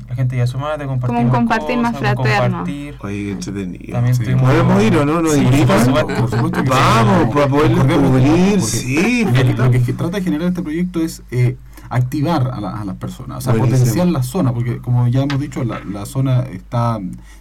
la 0.09 0.15
gente 0.17 0.37
ya 0.37 0.47
sumada, 0.47 0.85
compartir 0.87 1.19
un 1.19 1.27
más 1.27 1.35
compartir 1.35 1.79
más 1.79 1.93
cosas, 1.95 2.17
un 2.17 2.25
fraterno. 2.25 2.57
compartir. 2.59 2.95
Oye, 3.01 3.31
entretenido. 3.33 3.93
También 3.93 4.15
Sí. 4.15 4.25
¿Podemos 4.35 4.83
ir 4.83 4.97
o 4.97 5.05
no? 5.05 5.23
¿Nos 5.23 5.35
Sí, 5.35 5.41
invitan? 5.43 5.67
por 5.67 5.81
supuesto. 5.85 6.15
Por 6.23 6.31
supuesto 6.31 6.65
que 6.65 6.71
sí. 6.71 6.75
Vamos, 6.77 7.35
para 7.35 7.49
poderlo 7.49 7.87
cubrir, 7.87 8.61
sí. 8.61 9.25
Lo 9.25 9.33
que, 9.33 9.45
lo 9.55 9.71
que 9.71 9.79
trata 9.93 10.17
de 10.19 10.23
generar 10.23 10.49
este 10.49 10.63
proyecto 10.63 11.01
es 11.01 11.23
eh, 11.31 11.57
activar 11.91 12.51
a, 12.53 12.61
la- 12.61 12.81
a 12.81 12.85
las 12.85 12.97
personas, 12.97 13.39
o 13.39 13.41
sea, 13.41 13.53
Buenísimo. 13.53 13.79
potenciar 13.79 14.07
la 14.09 14.23
zona, 14.23 14.53
porque 14.53 14.79
como 14.79 15.07
ya 15.09 15.23
hemos 15.23 15.41
dicho, 15.41 15.65
la, 15.65 15.81
la 15.85 16.05
zona 16.07 16.41
está 16.43 16.99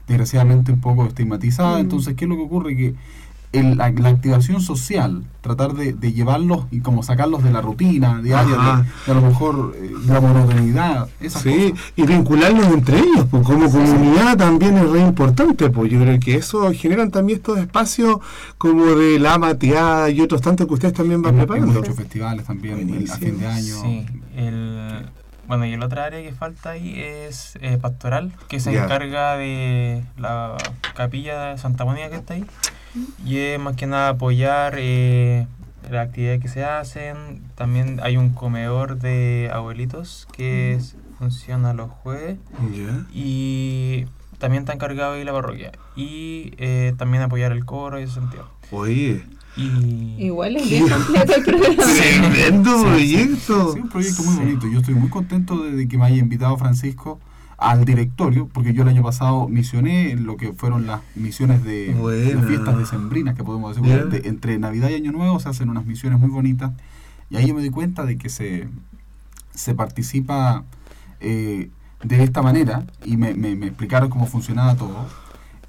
desgraciadamente 0.08 0.72
un 0.72 0.80
poco 0.80 1.06
estigmatizada, 1.06 1.78
Mm. 1.78 1.82
entonces, 1.82 2.14
¿qué 2.16 2.26
es 2.26 2.30
lo 2.30 2.36
que 2.36 2.44
ocurre? 2.44 2.76
Que 2.78 2.96
el- 3.54 3.78
la, 3.78 3.90
la 3.92 4.10
activación 4.10 4.62
social, 4.62 5.24
tratar 5.42 5.74
de, 5.74 5.94
de 5.94 6.12
llevarlos 6.12 6.66
y 6.70 6.82
como 6.82 7.02
sacarlos 7.02 7.44
de 7.44 7.52
la 7.52 7.62
rutina 7.62 8.22
diaria, 8.22 8.56
de, 8.56 8.84
de 9.06 9.12
a 9.12 9.14
lo 9.16 9.22
mejor 9.22 9.76
eh, 9.78 9.90
de 10.06 10.14
la 10.14 10.20
monotonidad, 10.22 11.08
esas 11.22 11.42
Sí, 11.44 11.72
cosas. 11.72 11.94
y 11.96 12.06
vincularlos 12.06 12.68
entre 12.68 13.00
ellos, 13.00 13.26
pues 13.32 13.44
como 13.46 13.72
comunidad 13.72 14.38
también 14.38 14.78
es 14.78 14.90
re 14.90 15.00
importante, 15.02 15.70
pues 15.70 15.92
yo 15.92 16.00
creo 16.02 16.20
que 16.20 16.36
eso 16.36 16.70
generan 16.74 17.10
también 17.10 17.38
estos 17.40 17.58
espacios 17.58 18.18
como 18.58 18.86
de 18.86 19.18
la 19.20 19.38
mateada 19.38 20.10
y 20.10 20.20
otros 20.22 20.42
tantos 20.42 20.68
que 20.68 20.74
ustedes 20.74 20.94
también 20.94 21.22
van 21.22 21.36
Hemos- 21.36 21.46
preparando. 21.46 21.72
hemos 21.72 21.86
hecho 21.88 21.96
festivales 21.96 22.46
también 22.46 22.90
el- 22.90 23.10
a 23.10 23.16
fin 23.18 23.40
de 23.40 23.48
año. 23.48 23.82
Sí, 23.82 24.06
el, 24.36 25.06
bueno, 25.48 25.66
y 25.66 25.72
el 25.72 25.82
otra 25.82 26.04
área 26.04 26.22
que 26.22 26.34
falta 26.34 26.72
ahí 26.72 27.00
es 27.00 27.58
eh, 27.62 27.78
pastoral, 27.82 28.34
que 28.50 28.60
se 28.60 28.74
Ya. 28.74 28.84
encarga 28.84 29.38
de 29.38 30.04
la 30.18 30.58
capilla 30.94 31.44
de 31.52 31.58
Santa 31.58 31.86
Mónica 31.86 32.10
que 32.10 32.18
está 32.18 32.34
ahí. 32.34 32.46
Y 33.26 33.38
es 33.38 33.60
más 33.60 33.76
que 33.76 33.86
nada 33.88 34.10
apoyar 34.10 34.76
eh, 34.78 35.48
las 35.90 36.08
actividades 36.08 36.42
que 36.42 36.48
se 36.48 36.64
hacen. 36.64 37.42
También 37.56 38.00
hay 38.04 38.18
un 38.18 38.30
comedor 38.30 38.98
de 39.00 39.50
abuelitos 39.54 40.28
que 40.32 40.74
es- 40.76 40.96
funciona 41.20 41.74
los 41.74 41.90
jueves. 41.90 42.38
Y 43.14 44.06
también 44.38 44.62
está 44.64 44.74
encargado 44.74 45.14
ahí 45.14 45.24
la 45.24 45.34
parroquia. 45.34 45.72
Y 45.96 46.54
eh, 46.58 46.94
también 46.98 47.24
apoyar 47.24 47.52
el 47.52 47.66
coro 47.66 48.00
y 48.00 48.04
ese 48.04 48.14
sentido. 48.16 48.48
Oye, 48.72 49.24
Y 49.56 50.16
Igual 50.26 50.58
es 50.58 50.70
bien 50.70 50.88
completo 50.88 51.34
el 51.38 51.44
programa. 51.44 51.84
tremendo 51.84 52.84
proyecto. 52.84 53.74
Sí, 53.74 53.80
un 53.80 53.90
proyecto 53.90 54.22
muy 54.24 54.34
Sí. 54.36 54.40
bonito. 54.42 54.68
Yo 54.72 54.80
estoy 54.80 54.94
muy 54.94 55.10
contento 55.10 55.64
de, 55.64 55.72
de 55.72 55.88
que 55.88 55.98
me 55.98 56.06
haya 56.06 56.18
invitado 56.18 56.56
Francisco 56.58 57.20
al 57.58 57.86
directorio, 57.86 58.48
porque 58.54 58.74
yo 58.74 58.84
el 58.84 58.90
año 58.90 59.02
pasado 59.02 59.48
misioné 59.48 60.12
en 60.12 60.26
lo 60.26 60.38
que 60.38 60.54
fueron 60.54 60.86
las 60.86 61.02
misiones 61.16 61.64
de 61.64 61.92
las 62.36 62.46
fiestas 62.46 62.78
decembrinas, 62.78 63.36
que 63.36 63.44
podemos 63.44 63.76
decir, 63.76 64.06
de- 64.10 64.30
entre 64.30 64.60
Navidad 64.60 64.90
y 64.90 64.94
Año 64.96 65.12
Nuevo 65.12 65.40
se 65.40 65.50
hacen 65.50 65.70
unas 65.70 65.86
misiones 65.86 66.20
muy 66.20 66.30
bonitas. 66.30 66.72
Y 67.32 67.36
ahí 67.38 67.48
yo 67.48 67.56
me 67.56 67.62
di 67.64 67.70
cuenta 67.72 68.06
de 68.06 68.18
que 68.18 68.30
se, 68.30 68.68
se 69.56 69.74
participa 69.74 70.64
eh, 71.20 71.70
de 72.04 72.24
esta 72.24 72.44
manera, 72.44 72.86
y 73.04 73.18
me, 73.18 73.34
me- 73.34 73.56
me 73.56 73.66
explicaron 73.68 74.10
cómo 74.10 74.28
funcionaba 74.28 74.76
todo. 74.76 75.08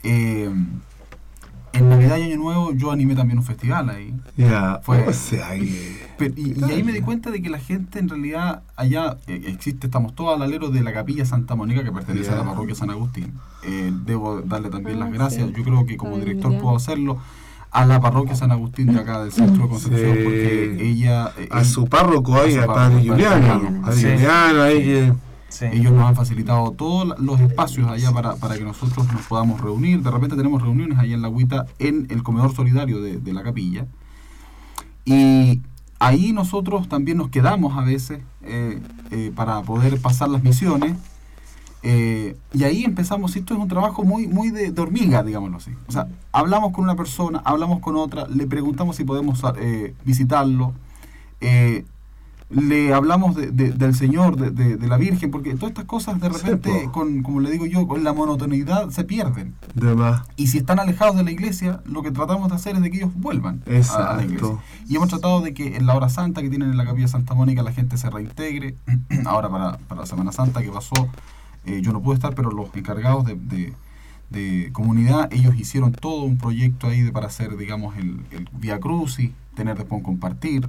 Eh, 0.02 0.50
en 1.78 1.88
Navidad 1.88 2.16
y 2.18 2.22
Año 2.24 2.36
Nuevo 2.36 2.72
yo 2.74 2.90
animé 2.90 3.14
también 3.14 3.38
un 3.38 3.44
festival 3.44 3.88
ahí. 3.90 4.14
Ya, 4.36 4.80
Fue- 4.82 5.06
o 5.06 5.12
sea, 5.12 5.56
y, 5.56 5.98
y 6.36 6.62
ahí 6.64 6.82
me 6.82 6.92
di 6.92 7.00
cuenta 7.00 7.30
de 7.30 7.40
que 7.42 7.48
la 7.50 7.58
gente 7.58 7.98
en 7.98 8.08
realidad 8.08 8.62
allá 8.76 9.16
eh, 9.26 9.42
existe, 9.46 9.86
estamos 9.86 10.14
todos 10.14 10.34
al 10.36 10.42
alero 10.42 10.70
de 10.70 10.82
la 10.82 10.92
capilla 10.92 11.24
Santa 11.24 11.54
Mónica 11.54 11.84
que 11.84 11.92
pertenece 11.92 12.30
a 12.30 12.36
la 12.36 12.44
parroquia 12.44 12.74
San 12.74 12.90
Agustín. 12.90 13.32
Eh, 13.64 13.92
debo 14.04 14.40
darle 14.42 14.68
también 14.70 14.96
Ah, 14.96 15.04
las 15.06 15.12
gracias, 15.12 15.50
yo 15.52 15.62
creo 15.64 15.86
que 15.86 15.96
como 15.96 16.16
director 16.18 16.56
puedo 16.58 16.76
hacerlo 16.76 17.18
a 17.70 17.84
la 17.84 18.00
parroquia 18.00 18.34
San 18.34 18.50
Agustín 18.50 18.92
de 18.94 19.00
acá 19.00 19.20
del 19.22 19.30
centro 19.32 19.64
de 19.64 19.68
Concepción 19.68 20.14
Sí. 20.16 20.20
porque 20.24 20.76
ella... 20.80 21.32
eh, 21.38 21.48
a 21.50 21.64
su 21.64 21.86
párroco 21.86 22.34
ahí, 22.36 22.56
a 22.56 22.64
a 22.64 22.66
Padre 22.66 23.06
Juliano. 23.06 23.82
Padre 23.82 24.16
Juliano. 24.16 24.62
Ahí 24.62 24.76
Sí. 24.78 24.84
que. 24.84 25.12
Ellos 25.60 25.92
nos 25.92 26.04
han 26.04 26.14
facilitado 26.14 26.72
todos 26.72 27.18
los 27.18 27.40
espacios 27.40 27.90
allá 27.90 28.12
para, 28.12 28.36
para 28.36 28.56
que 28.56 28.64
nosotros 28.64 29.10
nos 29.12 29.22
podamos 29.26 29.60
reunir. 29.60 30.02
De 30.02 30.10
repente 30.10 30.36
tenemos 30.36 30.62
reuniones 30.62 30.98
allá 30.98 31.14
en 31.14 31.22
la 31.22 31.28
agüita 31.28 31.66
en 31.78 32.06
el 32.10 32.22
comedor 32.22 32.54
solidario 32.54 33.00
de, 33.00 33.18
de 33.18 33.32
la 33.32 33.42
capilla. 33.42 33.86
Y 35.04 35.62
ahí 35.98 36.32
nosotros 36.32 36.88
también 36.88 37.18
nos 37.18 37.30
quedamos 37.30 37.76
a 37.76 37.82
veces 37.82 38.20
eh, 38.42 38.80
eh, 39.10 39.32
para 39.34 39.62
poder 39.62 40.00
pasar 40.00 40.28
las 40.28 40.42
misiones. 40.42 40.96
Eh, 41.82 42.36
y 42.52 42.64
ahí 42.64 42.84
empezamos, 42.84 43.36
esto 43.36 43.54
es 43.54 43.60
un 43.60 43.68
trabajo 43.68 44.04
muy, 44.04 44.26
muy 44.26 44.50
de, 44.50 44.72
hormiga, 44.80 45.22
digámoslo 45.22 45.56
así. 45.56 45.72
O 45.86 45.92
sea, 45.92 46.08
hablamos 46.32 46.72
con 46.72 46.84
una 46.84 46.96
persona, 46.96 47.40
hablamos 47.44 47.80
con 47.80 47.96
otra, 47.96 48.26
le 48.28 48.46
preguntamos 48.46 48.96
si 48.96 49.04
podemos 49.04 49.42
visitarlo. 50.04 50.74
Le 52.50 52.94
hablamos 52.94 53.36
de- 53.36 53.50
de- 53.50 53.72
del 53.72 53.94
Señor, 53.94 54.36
de, 54.36 54.50
de- 54.50 54.76
de 54.76 54.88
la 54.88 54.96
Virgen, 54.96 55.30
porque 55.30 55.54
todas 55.54 55.68
estas 55.70 55.84
cosas 55.84 56.18
de 56.20 56.30
repente, 56.30 56.88
con, 56.92 57.22
como 57.22 57.40
le 57.40 57.50
digo 57.50 57.66
yo, 57.66 57.86
con 57.86 58.04
la 58.04 58.12
monotonidad 58.14 58.88
se 58.90 59.04
pierden. 59.04 59.54
De 59.74 59.94
más. 59.94 60.22
Y 60.36 60.46
si 60.46 60.58
están 60.58 60.80
alejados 60.80 61.16
de 61.16 61.24
la 61.24 61.30
iglesia, 61.30 61.82
lo 61.84 62.02
que 62.02 62.10
tratamos 62.10 62.48
de 62.48 62.54
hacer 62.56 62.76
es 62.76 62.82
de 62.82 62.90
que 62.90 62.96
ellos 62.98 63.10
vuelvan 63.14 63.62
a- 63.66 63.68
a, 63.68 63.72
la 63.72 63.76
Exacto. 63.78 64.22
iglesia. 64.24 64.56
Y 64.88 64.96
hemos 64.96 65.08
tratado 65.08 65.40
de 65.42 65.52
que 65.52 65.76
en 65.76 65.84
la 65.86 65.94
hora 65.94 66.08
santa 66.08 66.40
que 66.40 66.48
tienen 66.48 66.70
en 66.70 66.76
la 66.78 66.86
capilla 66.86 67.08
Santa 67.08 67.34
Mónica 67.34 67.62
la 67.62 67.72
gente 67.72 67.98
se 67.98 68.08
reintegre. 68.08 68.76
Ahora 69.26 69.50
para, 69.50 69.76
para 69.78 70.00
la 70.02 70.06
Semana 70.06 70.32
Santa 70.32 70.62
que 70.62 70.70
pasó, 70.70 70.94
eh, 71.66 71.82
yo 71.82 71.92
no 71.92 72.00
pude 72.00 72.14
estar, 72.14 72.34
pero 72.34 72.50
los 72.50 72.74
encargados 72.74 73.26
de, 73.26 73.34
de- 73.34 73.74
de 74.30 74.68
comunidad, 74.72 75.28
ellos 75.32 75.54
hicieron 75.58 75.92
todo 75.92 76.22
un 76.24 76.36
proyecto 76.36 76.86
ahí 76.86 77.00
de, 77.00 77.12
para 77.12 77.26
hacer, 77.28 77.56
digamos, 77.56 77.96
el, 77.96 78.20
el 78.30 78.46
Via 78.52 78.78
Crucis, 78.78 79.30
tener 79.54 79.76
después 79.78 79.98
un 80.00 80.04
compartir. 80.04 80.68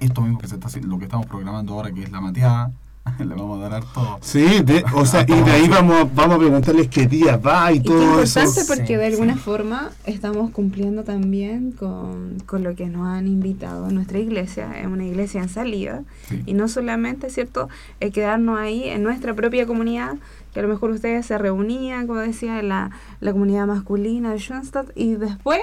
Esto 0.00 0.22
mismo 0.22 0.38
que 0.38 0.48
se 0.48 0.54
está 0.56 0.66
haciendo, 0.68 0.88
lo 0.88 0.98
que 0.98 1.04
estamos 1.04 1.26
programando 1.26 1.74
ahora, 1.74 1.92
que 1.92 2.02
es 2.02 2.10
la 2.10 2.20
mateada, 2.20 2.72
le 3.18 3.24
vamos 3.34 3.62
a 3.64 3.68
dar 3.68 3.82
todo. 3.94 4.18
Sí, 4.20 4.62
de- 4.62 4.84
o 4.94 5.04
sea, 5.06 5.22
y 5.22 5.32
de 5.42 5.50
ahí 5.50 5.68
vamos, 5.70 5.96
a- 5.96 6.04
vamos 6.04 6.36
a 6.36 6.38
preguntarles 6.38 6.88
qué 6.88 7.06
día 7.06 7.36
va 7.38 7.72
y 7.72 7.76
Y 7.76 7.80
qué 7.80 7.88
todo 7.88 8.22
eso. 8.22 8.40
importante 8.40 8.64
porque 8.66 8.86
Sí, 8.86 8.94
de 8.96 9.06
alguna 9.06 9.34
sí. 9.34 9.38
forma 9.40 9.90
estamos 10.06 10.50
cumpliendo 10.50 11.02
también 11.02 11.72
con, 11.72 12.38
con 12.46 12.62
lo 12.62 12.74
que 12.76 12.86
nos 12.86 13.06
han 13.08 13.26
invitado 13.26 13.86
a 13.86 13.90
nuestra 13.90 14.18
iglesia, 14.18 14.78
es 14.80 14.86
una 14.86 15.04
iglesia 15.06 15.42
en 15.42 15.48
salida, 15.48 16.02
Sí. 16.28 16.42
y 16.46 16.52
no 16.54 16.68
solamente, 16.68 17.30
¿cierto?, 17.30 17.68
eh, 18.00 18.10
quedarnos 18.10 18.58
ahí 18.58 18.84
en 18.88 19.02
nuestra 19.02 19.34
propia 19.34 19.66
comunidad, 19.66 20.16
que 20.52 20.60
a 20.60 20.62
lo 20.62 20.68
mejor 20.68 20.90
ustedes 20.90 21.26
se 21.26 21.38
reunían, 21.38 22.06
como 22.06 22.18
decía, 22.20 22.60
la, 22.62 22.90
la 23.20 23.32
comunidad 23.32 23.66
masculina 23.66 24.30
de 24.32 24.38
Schoenstatt, 24.38 24.88
y 24.94 25.14
después 25.14 25.60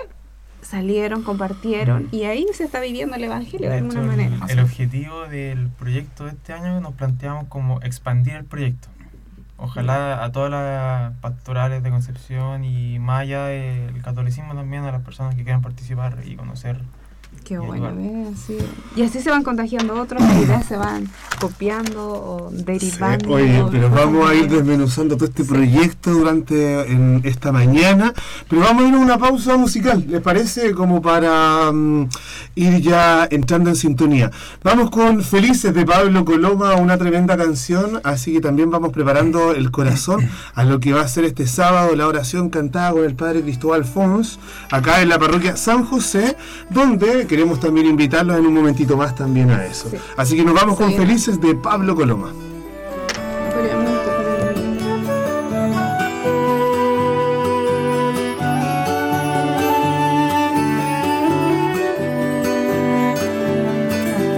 salieron, 0.67 1.23
compartieron, 1.23 2.09
y 2.11 2.23
ahí 2.23 2.45
se 2.53 2.65
está 2.65 2.81
viviendo 2.81 3.15
el 3.15 3.23
Evangelio 3.23 3.69
de, 3.69 3.77
alguna 3.77 4.01
el- 4.01 4.07
manera. 4.07 4.37
El, 4.49 4.59
objetivo 4.59 5.27
del 5.27 5.69
proyecto 5.69 6.25
de 6.25 6.31
este 6.31 6.51
año 6.53 6.81
nos 6.81 6.93
planteamos 6.93 7.47
como 7.47 7.81
expandir 7.81 8.33
el 8.35 8.45
proyecto. 8.45 8.89
Ojalá 9.55 10.23
a 10.23 10.31
todas 10.31 10.51
las 10.51 11.13
pastorales 11.19 11.81
de 11.81 11.89
Concepción 11.89 12.63
y 12.63 12.99
más 12.99 13.21
allá 13.21 13.45
del 13.45 14.01
catolicismo 14.03 14.53
también 14.53 14.83
a 14.83 14.91
las 14.91 15.01
personas 15.01 15.35
que 15.35 15.43
quieran 15.43 15.61
participar 15.61 16.19
y 16.25 16.35
conocer. 16.35 16.81
Qué 17.47 17.53
y 17.53 17.57
bueno. 17.57 17.87
Así- 18.33 18.57
Y 18.95 19.03
así 19.03 19.19
se 19.21 19.29
van 19.29 19.43
contagiando 19.43 19.93
otros, 20.01 20.21
las 20.21 20.37
ideas 20.43 20.65
se 20.65 20.75
van 20.75 21.07
copiando 21.39 22.03
o 22.09 22.49
Sí, 22.51 22.63
derivando. 22.63 23.29
oye, 23.31 23.63
pero 23.71 23.89
vamos 23.89 24.29
a 24.29 24.33
ir 24.35 24.49
de 24.49 24.57
desmenuzando 24.57 25.15
todo 25.15 25.29
este 25.29 25.43
proyecto 25.45 26.11
durante 26.11 26.91
en 26.91 27.21
esta 27.23 27.51
mañana, 27.51 28.13
pero 28.49 28.63
vamos 28.63 28.83
a 28.83 28.87
ir 28.89 28.93
a 28.95 28.97
una 28.97 29.17
pausa 29.17 29.55
musical, 29.55 30.03
¿les 30.09 30.21
parece? 30.21 30.73
Como 30.73 31.01
para 31.01 31.71
mm, 31.71 32.09
ir 32.55 32.81
ya 32.81 33.27
entrando 33.31 33.69
en 33.69 33.75
sintonía. 33.75 34.31
Vamos 34.63 34.89
con 34.89 35.21
Felices 35.23 35.73
de 35.73 35.85
Pablo 35.85 36.25
Coloma, 36.25 36.73
una 36.75 36.97
tremenda 36.97 37.37
canción, 37.37 38.01
así 38.03 38.33
que 38.33 38.41
también 38.41 38.69
vamos 38.71 38.91
preparando 38.91 39.51
el 39.53 39.71
corazón 39.71 40.27
a 40.55 40.63
lo 40.63 40.79
que 40.79 40.91
va 40.93 41.01
a 41.01 41.07
ser 41.07 41.23
este 41.23 41.47
sábado 41.47 41.95
la 41.95 42.07
oración 42.07 42.49
cantada 42.49 42.91
con 42.91 43.05
el 43.05 43.15
Padre 43.15 43.41
Cristóbal 43.41 43.85
Fons, 43.85 44.39
acá 44.71 45.01
en 45.01 45.09
la 45.09 45.19
parroquia 45.19 45.55
San 45.55 45.85
José, 45.85 46.35
donde 46.69 47.27
queremos 47.37 47.59
también 47.59 47.85
invitarlos 47.85 48.35
en 48.39 48.47
un 48.47 48.53
momentito 48.55 48.97
más 48.97 49.13
también 49.13 49.51
a 49.51 49.63
eso. 49.63 49.91
Así 50.15 50.35
que 50.35 50.43
nos 50.43 50.55
vamos 50.55 50.75
con 50.75 50.91
Felices 50.91 51.39
de 51.39 51.53
Pablo 51.53 51.95
Coloma. 51.95 52.33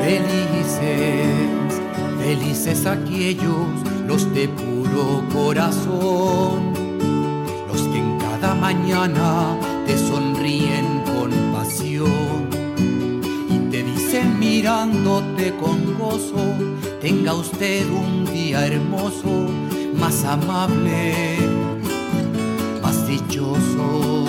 Felices, 0.03 1.81
felices 2.21 2.85
aquellos, 2.85 3.65
los 4.05 4.33
de 4.33 4.49
puro 4.49 5.23
corazón, 5.31 6.73
los 7.71 7.81
que 7.81 7.97
en 7.97 8.17
cada 8.17 8.53
mañana 8.55 9.78
mirándote 14.23 15.53
con 15.55 15.97
gozo, 15.97 16.53
tenga 17.01 17.33
usted 17.33 17.89
un 17.89 18.25
día 18.25 18.65
hermoso, 18.65 19.47
más 19.95 20.23
amable, 20.23 21.37
más 22.81 23.07
dichoso. 23.07 24.25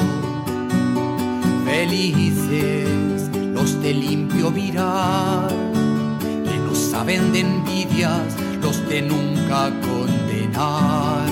Felices 1.65 3.31
los 3.61 3.83
de 3.83 3.93
limpio 3.93 4.51
mirar, 4.51 5.49
que 6.21 6.57
no 6.59 6.75
saben 6.75 7.33
de 7.33 7.41
envidias, 7.41 8.35
los 8.63 8.89
de 8.89 9.03
nunca 9.03 9.71
condenar, 9.83 11.29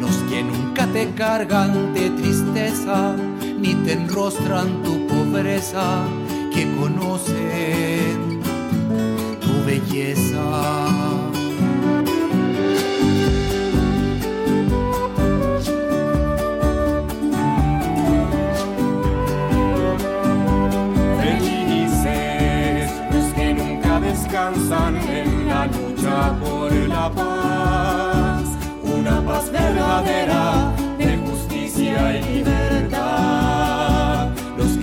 los 0.00 0.16
que 0.30 0.42
nunca 0.42 0.86
te 0.86 1.10
cargan 1.10 1.92
de 1.92 2.08
tristeza, 2.10 3.14
ni 3.58 3.74
te 3.74 3.92
enrostran 3.92 4.82
tu 4.82 5.06
pobreza, 5.06 6.04
que 6.54 6.72
conocen 6.76 8.40
tu 9.40 9.64
belleza. 9.66 10.44
Felices 21.20 22.92
los 23.12 23.24
que 23.34 23.54
nunca 23.54 23.98
descansan 23.98 24.96
en 25.08 25.48
la 25.48 25.66
lucha 25.66 26.38
por 26.38 26.72
la 26.72 27.10
paz, 27.10 28.44
una 28.84 29.20
paz 29.26 29.50
verdadera 29.50 30.72
de 30.98 31.16
justicia 31.16 32.16
y 32.16 32.22
libertad. 32.36 33.43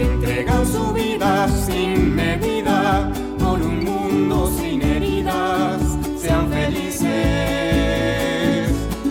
Entregan 0.01 0.65
su 0.65 0.91
vida 0.93 1.47
sin 1.47 2.15
medida 2.15 3.07
por 3.37 3.61
un 3.61 3.85
mundo 3.85 4.51
sin 4.57 4.81
heridas, 4.81 5.79
sean 6.17 6.49
felices 6.49 7.11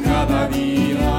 cada 0.03 0.49
día. 0.49 1.15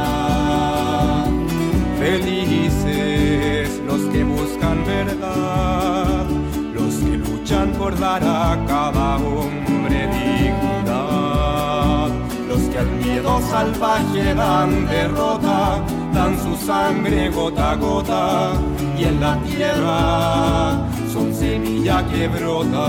Felices 1.97 3.81
los 3.87 4.01
que 4.11 4.25
buscan 4.25 4.83
verdad, 4.85 6.25
los 6.73 6.95
que 6.95 7.17
luchan 7.17 7.71
por 7.73 7.97
dar 7.97 8.23
a 8.23 8.61
cada 8.67 9.15
hombre 9.17 10.07
dignidad, 10.19 12.09
los 12.49 12.61
que 12.63 12.77
al 12.77 12.91
miedo 12.91 13.39
salvaje 13.49 14.33
dan 14.33 14.85
derrota, 14.87 15.81
dan 16.21 16.37
su 16.37 16.55
sangre 16.55 17.29
gota 17.29 17.71
a 17.71 17.75
gota 17.75 18.53
y 18.99 19.05
en 19.05 19.19
la 19.19 19.33
tierra 19.43 20.87
son 21.11 21.33
semilla 21.33 21.97
que 22.09 22.27
brota. 22.27 22.87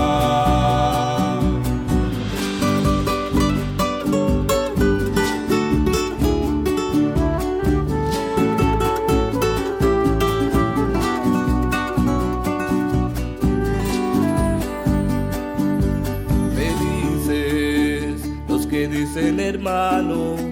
Felices 16.57 18.29
los 18.47 18.67
que 18.67 18.87
dicen 18.87 19.39
hermano 19.39 20.35
con 20.35 20.42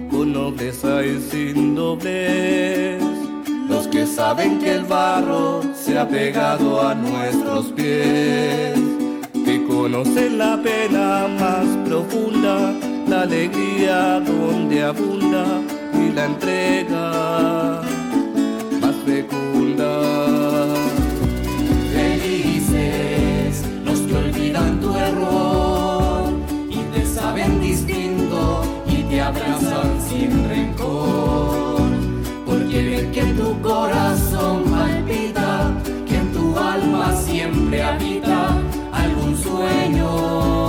y 0.50 1.20
sin 1.30 1.74
doblez. 1.76 3.00
Los 3.68 3.86
que 3.86 4.06
saben 4.06 4.58
que 4.58 4.74
el 4.74 4.84
barro 4.84 5.62
se 5.74 5.98
ha 5.98 6.08
pegado 6.08 6.82
a 6.82 6.94
nuestros 6.94 7.66
pies. 7.72 8.74
Que 9.44 9.64
conocen 9.68 10.38
la 10.38 10.60
pena 10.60 11.28
más 11.38 11.66
profunda, 11.86 12.72
la 13.06 13.22
alegría 13.22 14.20
donde 14.20 14.82
abunda 14.82 15.44
y 15.94 16.12
la 16.12 16.24
entrega 16.24 18.01
abrazan 29.32 30.00
sin 30.08 30.48
rencor. 30.48 31.80
Porque 32.46 32.82
ven 32.84 33.12
que 33.12 33.24
tu 33.34 33.60
corazón 33.60 34.64
palpita, 34.64 35.72
que 36.06 36.16
en 36.16 36.32
tu 36.32 36.58
alma 36.58 37.14
siempre 37.16 37.82
habita 37.82 38.56
algún 38.92 39.36
sueño 39.36 40.61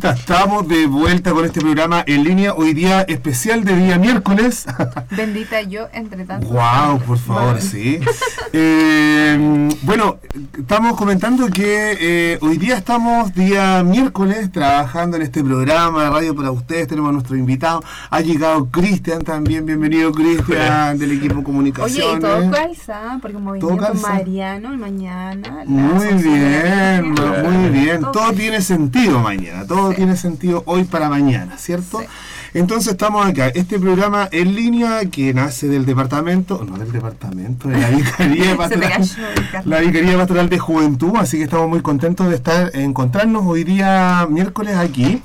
vuelta, 0.00 0.18
estamos 0.18 0.66
de 0.66 0.86
vuelta 0.86 1.32
con 1.32 1.44
este 1.44 1.60
programa 1.60 2.02
en 2.06 2.24
línea, 2.24 2.54
hoy 2.54 2.72
día 2.72 3.02
especial 3.02 3.64
de 3.64 3.76
día 3.76 3.98
miércoles. 3.98 4.64
Bendita 5.10 5.60
yo 5.60 5.88
entre 5.92 6.24
tanto. 6.24 6.46
Wow, 6.48 7.00
por 7.06 7.18
favor, 7.18 7.42
Bueno. 7.44 7.60
sí. 7.60 8.00
Eh, 8.52 9.68
bueno, 9.82 10.18
estamos 10.58 10.96
comentando 10.96 11.46
que 11.50 11.96
eh, 12.00 12.38
hoy 12.40 12.58
día 12.58 12.76
estamos 12.76 13.32
día 13.32 13.84
miércoles 13.84 14.50
trabajando 14.50 15.16
en 15.16 15.22
este 15.22 15.44
programa 15.44 16.02
de 16.02 16.10
radio 16.10 16.34
para 16.34 16.50
ustedes. 16.50 16.88
Tenemos 16.88 17.10
a 17.10 17.12
nuestro 17.12 17.36
invitado. 17.36 17.80
Ha 18.10 18.20
llegado 18.22 18.68
Cristian 18.72 19.22
también. 19.22 19.66
Bienvenido, 19.66 20.10
Cristian, 20.10 20.98
del 20.98 21.12
equipo 21.12 21.44
Oye, 21.84 22.02
y 22.16 22.18
todo 22.18 22.50
calza, 22.50 23.18
porque 23.22 23.38
movimiento 23.38 23.76
calza. 23.76 24.08
mariano, 24.08 24.70
el 24.72 24.78
mañana. 24.78 25.62
Muy 25.64 26.14
bien, 26.14 27.12
muy 27.12 27.68
bien. 27.70 28.00
Todo 28.00 28.32
tiene 28.32 28.62
sentido 28.62 29.20
mañana, 29.20 29.64
todo 29.64 29.89
Sí. 29.90 29.96
tiene 29.96 30.16
sentido 30.16 30.62
hoy 30.66 30.84
para 30.84 31.08
mañana, 31.08 31.56
¿cierto? 31.58 32.00
Sí. 32.00 32.06
Entonces 32.52 32.92
estamos 32.92 33.24
acá, 33.26 33.48
este 33.48 33.78
programa 33.78 34.28
en 34.32 34.54
línea 34.56 35.04
que 35.06 35.32
nace 35.32 35.68
del 35.68 35.86
departamento, 35.86 36.64
no 36.68 36.78
del 36.78 36.90
departamento, 36.90 37.68
de 37.68 37.78
la 37.78 37.90
Vicaría 37.90 38.56
Pastoral, 38.56 39.08
la 39.64 39.80
Vicaría 39.80 40.16
Pastoral 40.16 40.48
de 40.48 40.58
Juventud, 40.58 41.12
así 41.16 41.36
que 41.38 41.44
estamos 41.44 41.68
muy 41.68 41.80
contentos 41.80 42.28
de 42.28 42.34
estar, 42.34 42.70
encontrarnos 42.74 43.44
hoy 43.46 43.62
día 43.62 44.26
miércoles 44.28 44.76
aquí. 44.76 45.22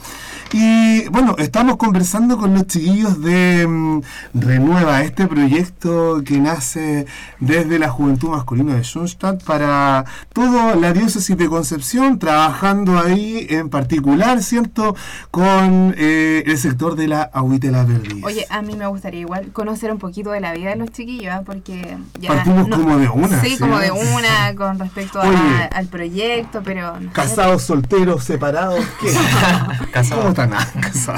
Y 0.57 1.09
bueno, 1.09 1.35
estamos 1.37 1.75
conversando 1.75 2.37
con 2.37 2.53
los 2.53 2.65
chiquillos 2.67 3.21
de 3.21 3.67
mm, 3.67 4.01
Renueva, 4.35 5.01
este 5.03 5.27
proyecto 5.27 6.21
que 6.25 6.37
nace 6.39 7.07
desde 7.41 7.77
la 7.77 7.89
Juventud 7.89 8.29
Masculina 8.29 8.75
de 8.75 8.83
Schoenstatt 8.85 9.43
para 9.43 10.05
toda 10.31 10.75
la 10.75 10.93
diócesis 10.93 11.35
de 11.37 11.49
Concepción, 11.49 12.19
trabajando 12.19 12.97
ahí 12.97 13.45
en 13.49 13.67
particular, 13.69 14.41
¿cierto?, 14.41 14.95
con 15.29 15.93
eh, 15.97 16.43
el 16.45 16.57
sector 16.57 16.95
de 16.95 17.09
la 17.09 17.23
Agüita 17.23 17.67
de 17.67 17.73
la 17.73 17.85
Perdiz. 17.85 18.23
Oye, 18.23 18.45
a 18.49 18.61
mí 18.61 18.77
me 18.77 18.87
gustaría 18.87 19.19
igual 19.19 19.51
conocer 19.51 19.91
un 19.91 19.99
poquito 19.99 20.31
de 20.31 20.39
la 20.39 20.53
vida 20.53 20.69
de 20.69 20.77
los 20.77 20.89
chiquillos, 20.91 21.33
¿ah? 21.33 21.41
porque 21.45 21.97
ya... 22.21 22.29
Partimos 22.29 22.69
como 22.69 22.97
de 22.97 23.09
una, 23.09 23.41
Sí, 23.41 23.49
¿sí? 23.49 23.57
como 23.59 23.77
de 23.79 23.91
una 23.91 24.55
con 24.55 24.79
respecto 24.79 25.19
a- 25.19 25.65
al 25.73 25.87
proyecto, 25.87 26.61
pero... 26.63 26.93
no 26.93 27.01
sé, 27.01 27.13
Casados, 27.13 27.63
solteros, 27.63 28.23
separados, 28.23 28.79
¿qué? 29.01 29.09
¿Cómo 30.15 30.29
están 30.29 30.44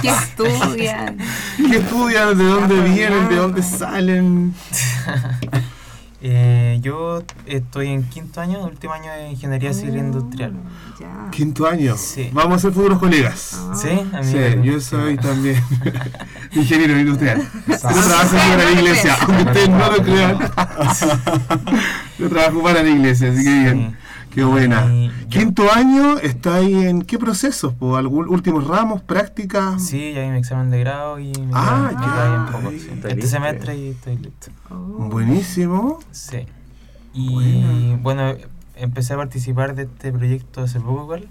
¿Qué 0.02 0.10
estudian? 0.10 1.18
¿Qué 1.58 1.78
estudian? 1.78 2.38
¿De 2.38 2.44
dónde 2.44 2.82
vienen? 2.82 3.30
¿De 3.30 3.36
dónde 3.36 3.64
salen? 3.64 4.54
Eh, 6.20 6.80
yo 6.82 7.22
estoy 7.46 7.90
en 7.90 8.04
quinto 8.04 8.42
año, 8.42 8.64
último 8.66 8.92
año 8.92 9.12
de 9.12 9.30
Ingeniería 9.30 9.72
Civil 9.72 9.98
Industrial. 9.98 10.52
Ah, 10.56 10.96
Ya. 11.00 11.30
Quinto 11.32 11.68
año. 11.68 11.96
Sí. 11.96 12.32
Vamos 12.34 12.58
a 12.58 12.60
ser 12.60 12.72
futuros 12.74 12.98
colegas. 12.98 13.52
Ah. 13.56 13.76
¿Sí? 13.80 13.90
A 13.90 14.22
mí 14.22 14.32
Sí, 14.32 14.38
yo 14.64 14.82
soy 14.82 15.16
también 15.18 15.62
ingeniero 16.54 17.00
industrial. 17.00 17.48
Yo 17.68 17.78
trabajo 17.78 18.36
para 18.36 18.64
la 18.66 18.72
iglesia, 18.72 19.16
aunque 19.22 19.44
ustedes 19.44 19.70
no 19.70 19.92
lo 19.92 20.04
crean. 20.04 20.40
Yo 22.18 22.30
trabajo 22.30 22.64
para 22.64 22.82
la 22.84 22.90
iglesia, 22.90 23.32
así 23.32 23.44
que 23.44 23.50
bien. 23.52 23.98
Qué 24.38 24.44
buena. 24.44 24.86
Y 24.94 25.08
yo- 25.08 25.14
Quinto 25.30 25.64
año, 25.74 26.20
¿está 26.20 26.58
ahí 26.58 26.76
en 26.86 27.02
qué 27.02 27.18
procesos? 27.18 27.74
¿Por 27.74 27.98
algún 27.98 28.30
últimos 28.30 28.68
ramos, 28.68 29.02
prácticas? 29.02 29.84
Sí, 29.84 30.14
ya 30.14 30.22
hay 30.22 30.30
mi 30.30 30.38
examen 30.38 30.70
de 30.70 30.80
grado 30.80 31.18
y 31.20 31.32
me 31.32 31.50
Ah, 31.56 31.90
ya. 31.92 32.52
poco. 32.52 32.70
Sí. 32.70 32.88
Este 32.94 33.16
listo. 33.16 33.32
semestre 33.32 33.76
y 33.76 33.88
estoy 33.90 34.18
listo. 34.18 34.52
Oh. 34.70 34.76
Buenísimo. 35.10 35.98
Sí. 36.12 36.46
Y 37.16 37.96
bueno, 38.04 38.36
empecé 38.76 39.16
a 39.16 39.18
participar 39.18 39.74
de 39.74 39.84
este 39.84 40.12
proyecto 40.12 40.62
hace 40.62 40.80
poco 40.80 41.02
igual. 41.02 41.28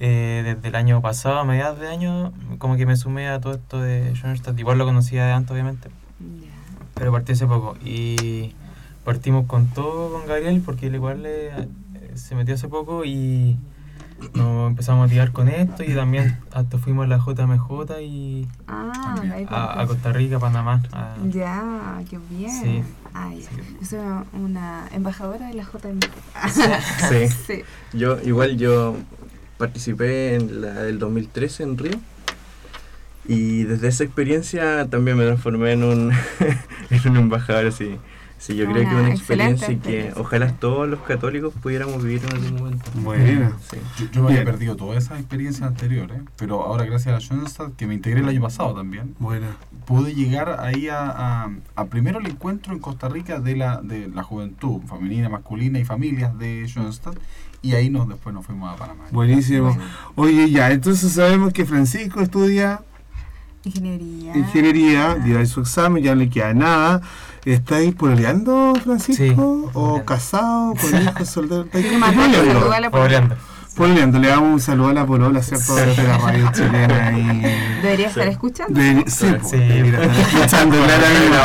Eh, 0.00 0.42
desde 0.46 0.68
el 0.68 0.74
año 0.76 1.02
pasado, 1.02 1.38
a 1.38 1.44
mediados 1.44 1.78
de 1.78 1.88
año, 1.88 2.32
como 2.56 2.76
que 2.76 2.86
me 2.86 2.96
sumé 2.96 3.28
a 3.28 3.38
todo 3.38 3.52
esto 3.52 3.82
de 3.82 4.14
Schoenstatt. 4.14 4.58
Igual 4.58 4.78
lo 4.78 4.86
conocía 4.86 5.26
de 5.26 5.32
antes, 5.32 5.50
obviamente, 5.50 5.90
pero 6.94 7.12
partí 7.12 7.32
hace 7.32 7.46
poco. 7.46 7.76
Y 7.84 8.54
partimos 9.04 9.44
con 9.46 9.66
todo 9.66 10.10
con 10.10 10.26
Gabriel, 10.26 10.62
porque 10.64 10.86
él 10.86 10.94
igual 10.94 11.22
eh, 11.26 11.68
se 12.18 12.34
metió 12.34 12.54
hace 12.54 12.68
poco 12.68 13.04
y 13.04 13.56
nos 14.34 14.68
empezamos 14.70 15.00
a 15.00 15.04
motivar 15.06 15.32
con 15.32 15.48
esto. 15.48 15.82
Y 15.84 15.94
también 15.94 16.38
hasta 16.52 16.78
fuimos 16.78 17.04
a 17.06 17.08
la 17.08 17.18
JMJ 17.18 18.00
y 18.02 18.46
Ah, 18.66 19.14
a, 19.48 19.80
a 19.80 19.86
Costa 19.86 20.12
Rica, 20.12 20.38
Panamá. 20.38 20.82
a- 20.92 21.16
Ya, 21.30 22.00
qué 22.10 22.18
bien. 22.30 22.50
Sí. 22.62 22.82
Ay, 23.14 23.44
yo 23.80 23.86
soy 23.86 23.98
una 24.34 24.86
embajadora 24.92 25.46
de 25.46 25.54
la 25.54 25.62
JM. 25.64 26.00
Sí. 27.08 27.28
sí. 27.46 27.62
Yo, 27.92 28.18
igual 28.22 28.56
yo 28.58 28.96
participé 29.56 30.34
en 30.36 30.60
la 30.60 30.74
del 30.74 30.98
2013 30.98 31.62
en 31.62 31.78
Río. 31.78 31.98
Y 33.26 33.64
desde 33.64 33.88
esa 33.88 34.04
experiencia 34.04 34.88
también 34.88 35.16
me 35.18 35.24
transformé 35.24 35.72
en 35.72 35.84
un, 35.84 36.12
en 36.90 37.08
un 37.10 37.16
embajador 37.16 37.66
así. 37.66 37.98
Sí, 38.38 38.54
yo 38.56 38.64
creo 38.66 38.76
que 38.76 38.94
Una 38.94 39.00
una 39.00 39.08
excelente 39.10 39.16
experiencia 39.16 39.66
que 39.68 39.72
experiencia. 39.74 40.22
ojalá 40.22 40.52
todos 40.52 40.88
los 40.88 41.00
católicos 41.00 41.52
pudiéramos 41.60 42.02
vivir 42.02 42.22
en 42.24 42.32
algún 42.36 42.54
momento. 42.54 42.84
Buena. 42.94 43.52
Sí. 43.70 43.76
Yo, 43.98 44.10
yo 44.12 44.22
me 44.22 44.28
había 44.30 44.44
perdido 44.44 44.76
todas 44.76 45.04
esas 45.04 45.18
experiencias 45.18 45.66
anteriores, 45.66 46.20
pero 46.36 46.62
ahora 46.62 46.84
gracias 46.84 47.14
a 47.16 47.20
Schoenstatt, 47.20 47.74
que 47.76 47.86
me 47.86 47.94
integré 47.94 48.20
el 48.20 48.28
año 48.28 48.40
pasado 48.40 48.74
también, 48.74 49.14
Buena. 49.18 49.56
pude 49.86 50.14
llegar 50.14 50.56
ahí 50.60 50.88
a, 50.88 51.08
a- 51.44 51.50
a 51.74 51.84
primero 51.86 52.20
el 52.20 52.26
encuentro 52.26 52.72
en 52.72 52.78
Costa 52.78 53.08
Rica 53.08 53.40
de 53.40 53.56
la, 53.56 53.80
de 53.82 54.08
la 54.08 54.22
juventud 54.22 54.80
femenina, 54.88 55.28
masculina 55.28 55.78
y 55.80 55.84
familias 55.84 56.38
de 56.38 56.64
Schoenstatt, 56.68 57.16
y 57.60 57.72
ahí 57.74 57.90
nos, 57.90 58.08
después 58.08 58.32
nos 58.32 58.46
fuimos 58.46 58.72
a 58.72 58.76
Panamá. 58.76 59.04
Buenísimo. 59.10 59.76
Oye, 60.14 60.48
ya, 60.48 60.70
entonces 60.70 61.10
sabemos 61.12 61.52
que 61.52 61.66
Francisco 61.66 62.20
estudia 62.20 62.82
Ingeniería. 63.68 64.36
ingeniería, 64.36 65.14
dio 65.16 65.38
ahí 65.38 65.46
su 65.46 65.60
examen, 65.60 66.02
ya 66.02 66.14
no 66.14 66.20
le 66.22 66.30
queda 66.30 66.52
nada. 66.54 67.00
¿Estáis 67.44 67.94
pololeando, 67.94 68.74
Francisco? 68.82 69.22
Sí, 69.24 69.70
¿O 69.74 70.04
casado, 70.04 70.74
con 70.80 71.02
hijos, 71.02 71.28
solteros? 71.28 71.66
¿Estáis 71.72 71.86
pololeando? 71.86 73.36
Pololeando. 73.76 74.18
Le 74.18 74.28
damos 74.28 74.52
un 74.54 74.60
saludo 74.60 74.88
a 74.88 74.92
la 74.92 75.06
polola, 75.06 75.40
¿cierto? 75.40 75.76
Desde 75.76 76.02
la 76.02 76.18
radio 76.18 76.50
chilena 76.52 77.16
y... 77.16 77.80
Debería 77.80 78.08
estar 78.08 78.26
escuchando. 78.26 78.78
De, 78.80 79.04
sí, 79.06 79.26
pues, 79.38 79.50
Sí. 79.50 79.56
debería 79.56 80.02
estar 80.02 80.20
escuchando 80.20 80.76
claramente. 80.84 81.38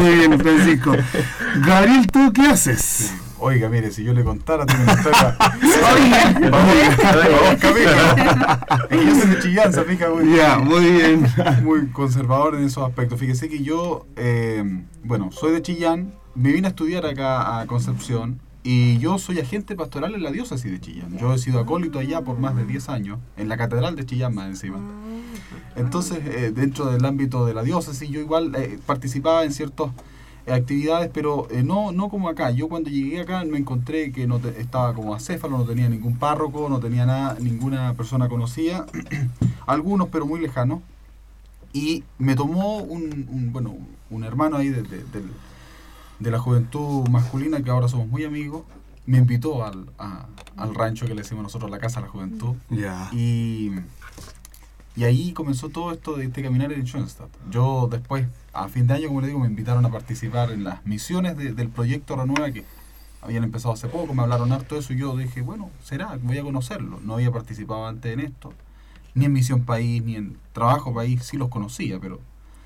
Muy 0.00 0.14
bien, 0.14 0.40
Francisco. 0.40 0.92
Gabriel, 1.66 2.06
¿tú 2.10 2.32
qué 2.32 2.46
haces? 2.46 3.12
Oiga, 3.46 3.68
mire, 3.68 3.92
si 3.92 4.02
yo 4.02 4.14
le 4.14 4.24
contara, 4.24 4.64
tengo 4.64 4.84
una 4.84 4.92
historia. 4.94 5.36
Oye, 5.60 6.50
Vamos, 6.50 7.60
Camila. 7.60 8.66
Es 8.88 8.98
que 8.98 9.06
yo 9.06 9.14
soy 9.14 9.30
de 9.34 9.38
Chillán, 9.40 9.70
se 9.70 9.84
fija 9.84 10.08
muy, 10.08 10.34
Ya, 10.34 10.56
muy 10.58 10.80
bien. 10.82 11.26
muy 11.62 11.88
conservador 11.88 12.54
en 12.54 12.64
esos 12.64 12.88
aspectos. 12.88 13.20
Fíjese 13.20 13.50
que 13.50 13.62
yo, 13.62 14.06
eh, 14.16 14.64
bueno, 15.02 15.30
soy 15.30 15.52
de 15.52 15.60
Chillán, 15.60 16.14
me 16.34 16.52
vine 16.52 16.68
a 16.68 16.70
estudiar 16.70 17.04
acá 17.04 17.60
a 17.60 17.66
Concepción 17.66 18.40
y 18.62 18.96
yo 18.96 19.18
soy 19.18 19.40
agente 19.40 19.76
pastoral 19.76 20.14
en 20.14 20.22
la 20.22 20.30
diócesis 20.30 20.72
de 20.72 20.80
Chillán. 20.80 21.18
Yo 21.18 21.34
he 21.34 21.38
sido 21.38 21.60
acólito 21.60 21.98
allá 21.98 22.22
por 22.22 22.38
más 22.38 22.56
de 22.56 22.64
10 22.64 22.88
años, 22.88 23.18
en 23.36 23.50
la 23.50 23.58
catedral 23.58 23.94
de 23.94 24.06
Chillán 24.06 24.34
más 24.34 24.46
encima. 24.46 24.78
Entonces, 25.76 26.20
eh, 26.24 26.50
dentro 26.50 26.86
del 26.86 27.04
ámbito 27.04 27.44
de 27.44 27.52
la 27.52 27.62
diócesis, 27.62 28.08
yo 28.08 28.20
igual 28.20 28.54
eh, 28.54 28.78
participaba 28.86 29.44
en 29.44 29.52
ciertas 29.52 29.88
eh, 29.88 29.92
actividades, 30.46 31.10
pero 31.12 31.48
eh, 31.50 31.62
no, 31.62 31.92
no 31.92 32.08
como 32.08 32.28
acá. 32.28 32.50
Yo 32.50 32.68
cuando 32.68 32.90
llegué 32.90 33.20
acá 33.20 33.44
me 33.44 33.58
encontré 33.58 34.12
que 34.12 34.26
no 34.26 34.38
te- 34.38 34.60
estaba 34.60 34.92
como 34.94 35.14
acéfalo, 35.14 35.56
no 35.58 35.64
tenía 35.64 35.88
ningún 35.88 36.16
párroco, 36.18 36.68
no 36.68 36.80
tenía 36.80 37.06
nada, 37.06 37.36
ninguna 37.40 37.94
persona 37.94 38.28
conocida, 38.28 38.86
algunos 39.66 40.08
pero 40.08 40.26
muy 40.26 40.40
lejanos. 40.40 40.80
Y 41.72 42.04
me 42.18 42.36
tomó 42.36 42.78
un, 42.78 43.26
un, 43.30 43.52
bueno, 43.52 43.74
un 44.10 44.24
hermano 44.24 44.56
ahí 44.58 44.68
de, 44.68 44.82
de- 44.82 45.04
de 46.20 46.30
la 46.30 46.38
juventud 46.38 47.08
masculina, 47.08 47.60
que 47.62 47.70
ahora 47.70 47.88
somos 47.88 48.06
muy 48.06 48.24
amigos, 48.24 48.62
me 49.06 49.18
invitó 49.18 49.64
al, 49.64 49.86
a- 49.98 50.26
al 50.56 50.74
rancho 50.74 51.06
que 51.06 51.14
le 51.14 51.22
decimos 51.22 51.42
nosotros, 51.42 51.70
la 51.70 51.78
Casa 51.78 52.00
de 52.00 52.06
la 52.06 52.12
Juventud. 52.12 52.54
Ya. 52.70 53.08
Y, 53.12 53.72
y 54.96 55.04
ahí 55.04 55.32
comenzó 55.32 55.68
todo 55.70 55.92
esto 55.92 56.16
de 56.16 56.24
este 56.26 56.42
caminar 56.42 56.72
en 56.72 56.84
Schoenstatt. 56.86 57.28
Yo 57.50 57.88
después, 57.90 58.26
a 58.52 58.68
fin 58.68 58.86
de 58.86 58.94
año, 58.94 59.08
como 59.08 59.20
le 59.20 59.26
digo, 59.28 59.40
me 59.40 59.46
invitaron 59.48 59.84
a 59.84 59.90
participar 59.90 60.52
en 60.52 60.64
las 60.64 60.84
misiones 60.86 61.36
de- 61.36 61.52
del 61.52 61.68
proyecto 61.68 62.14
Renueva 62.16 62.50
que 62.52 62.64
habían 63.22 63.42
empezado 63.44 63.74
hace 63.74 63.88
poco, 63.88 64.14
me 64.14 64.22
hablaron 64.22 64.52
harto 64.52 64.74
de 64.74 64.82
eso 64.82 64.92
y 64.92 64.98
yo 64.98 65.16
dije, 65.16 65.40
bueno, 65.42 65.70
será, 65.82 66.18
voy 66.22 66.38
a 66.38 66.42
conocerlo. 66.42 67.00
No 67.02 67.14
había 67.14 67.32
participado 67.32 67.86
antes 67.86 68.12
en 68.12 68.20
esto, 68.20 68.52
ni 69.14 69.24
en 69.24 69.32
Misión 69.32 69.64
País, 69.64 70.02
ni 70.04 70.16
en 70.16 70.36
Trabajo 70.52 70.92
País, 70.94 71.22
sí 71.24 71.36
los 71.38 71.48
conocía, 71.48 71.98
pero, 72.00 72.20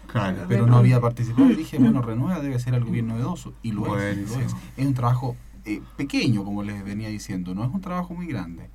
Claro. 0.08 0.44
pero 0.48 0.66
no 0.66 0.76
había 0.78 1.00
participado. 1.00 1.50
Y 1.50 1.54
dije, 1.54 1.78
bueno, 1.78 2.02
Renueva 2.02 2.40
debe 2.40 2.58
ser 2.58 2.74
algo 2.74 2.90
bien 2.90 3.06
novedoso. 3.06 3.52
Y 3.62 3.72
lo 3.72 3.98
es, 4.00 4.16
lo 4.16 4.40
es. 4.40 4.54
Es 4.76 4.86
un 4.86 4.94
trabajo 4.94 5.36
eh, 5.64 5.82
pequeño, 5.96 6.44
como 6.44 6.62
les 6.62 6.82
venía 6.84 7.08
diciendo, 7.08 7.54
no 7.54 7.62
es 7.64 7.70
un 7.72 7.80
trabajo 7.82 8.14
muy 8.14 8.26
grande. 8.26 8.68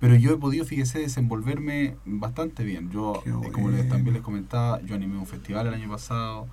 Pero 0.00 0.16
yo 0.16 0.32
he 0.34 0.36
podido, 0.36 0.64
fíjese, 0.64 0.98
desenvolverme 0.98 1.96
bastante 2.04 2.64
bien. 2.64 2.90
Yo, 2.90 3.22
eh, 3.26 3.50
como 3.52 3.70
les, 3.70 3.88
también 3.88 4.14
les 4.14 4.22
comentaba, 4.22 4.80
yo 4.82 4.94
animé 4.94 5.16
un 5.18 5.26
festival 5.26 5.66
el 5.66 5.74
año 5.74 5.88
pasado. 5.88 6.46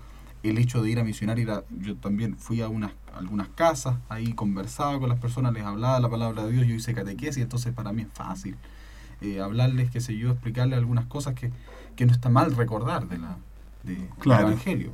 el 0.44 0.58
hecho 0.58 0.82
de 0.82 0.90
ir 0.90 1.00
a 1.00 1.04
misionar, 1.04 1.38
ir 1.38 1.52
a- 1.52 1.64
yo 1.70 1.96
también 1.98 2.36
fui 2.36 2.62
a 2.62 2.68
unas 2.68 2.94
algunas 3.16 3.48
casas, 3.50 3.98
ahí 4.10 4.34
conversaba 4.34 5.00
con 5.00 5.08
las 5.10 5.20
personas, 5.20 5.54
les 5.54 5.64
hablaba 5.64 6.00
la 6.00 6.10
palabra 6.10 6.44
de 6.46 6.52
Dios, 6.54 6.66
yo 6.66 6.74
hice 6.74 6.96
catequesis, 6.96 7.44
entonces 7.44 7.72
para 7.74 7.92
mí 7.94 8.02
es 8.04 8.08
fácil 8.12 8.56
eh, 9.22 9.40
hablarles, 9.40 9.92
qué 9.92 10.02
sé 10.02 10.18
yo, 10.18 10.32
explicarles 10.32 10.80
algunas 10.80 11.06
cosas 11.06 11.36
que, 11.36 11.52
que 11.96 12.08
no 12.08 12.12
está 12.12 12.30
mal 12.30 12.56
recordar 12.56 13.08
de 13.08 13.20
la, 13.20 13.38
de, 13.84 13.94
del 13.98 14.10
Claro. 14.20 14.48
Evangelio. 14.48 14.94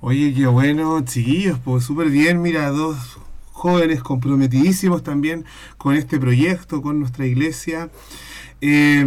Oye, 0.00 0.32
qué 0.32 0.46
bueno, 0.46 1.02
chiquillos, 1.04 1.58
pues 1.62 1.84
súper 1.84 2.08
bien, 2.08 2.40
mira, 2.40 2.70
dos 2.70 3.18
jóvenes 3.60 4.02
comprometidísimos 4.02 5.02
también 5.02 5.44
con 5.76 5.94
este 5.94 6.18
proyecto, 6.18 6.80
con 6.80 6.98
nuestra 6.98 7.26
iglesia. 7.26 7.90
Eh, 8.62 9.04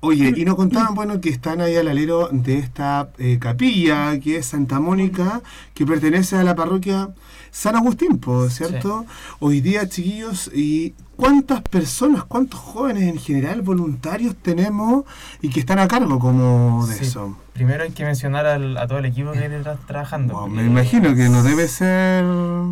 oye, 0.00 0.32
y 0.36 0.44
nos 0.44 0.56
contaban, 0.56 0.94
bueno, 0.94 1.20
que 1.20 1.28
están 1.28 1.60
ahí 1.60 1.76
al 1.76 1.86
alero 1.86 2.28
de 2.32 2.58
esta 2.58 3.10
eh, 3.18 3.38
capilla, 3.40 4.18
que 4.18 4.38
es 4.38 4.46
Santa 4.46 4.80
Mónica, 4.80 5.42
que 5.74 5.86
pertenece 5.86 6.36
a 6.36 6.42
la 6.42 6.56
parroquia 6.56 7.10
San 7.54 7.76
Agustín, 7.76 8.18
pues, 8.18 8.54
¿cierto? 8.56 9.06
Hoy 9.38 9.60
día, 9.60 9.88
chiquillos, 9.88 10.50
¿y 10.52 10.92
cuántas 11.16 11.60
personas, 11.62 12.24
cuántos 12.24 12.58
jóvenes 12.58 13.04
en 13.04 13.16
general, 13.16 13.62
voluntarios 13.62 14.34
tenemos 14.34 15.04
y 15.40 15.50
que 15.50 15.60
están 15.60 15.78
a 15.78 15.86
cargo 15.86 16.18
como 16.18 16.84
de 16.88 16.96
Sí. 16.96 17.04
eso? 17.04 17.38
Primero 17.52 17.84
hay 17.84 17.92
que 17.92 18.04
mencionar 18.04 18.44
al- 18.46 18.76
a 18.76 18.88
todo 18.88 18.98
el 18.98 19.04
equipo 19.04 19.30
que 19.30 19.46
está 19.46 19.76
trabajando. 19.86 20.34
Wow, 20.34 20.48
me 20.48 20.64
imagino 20.64 21.14
que 21.14 21.28
no 21.28 21.44
debe 21.44 21.68
ser... 21.68 22.24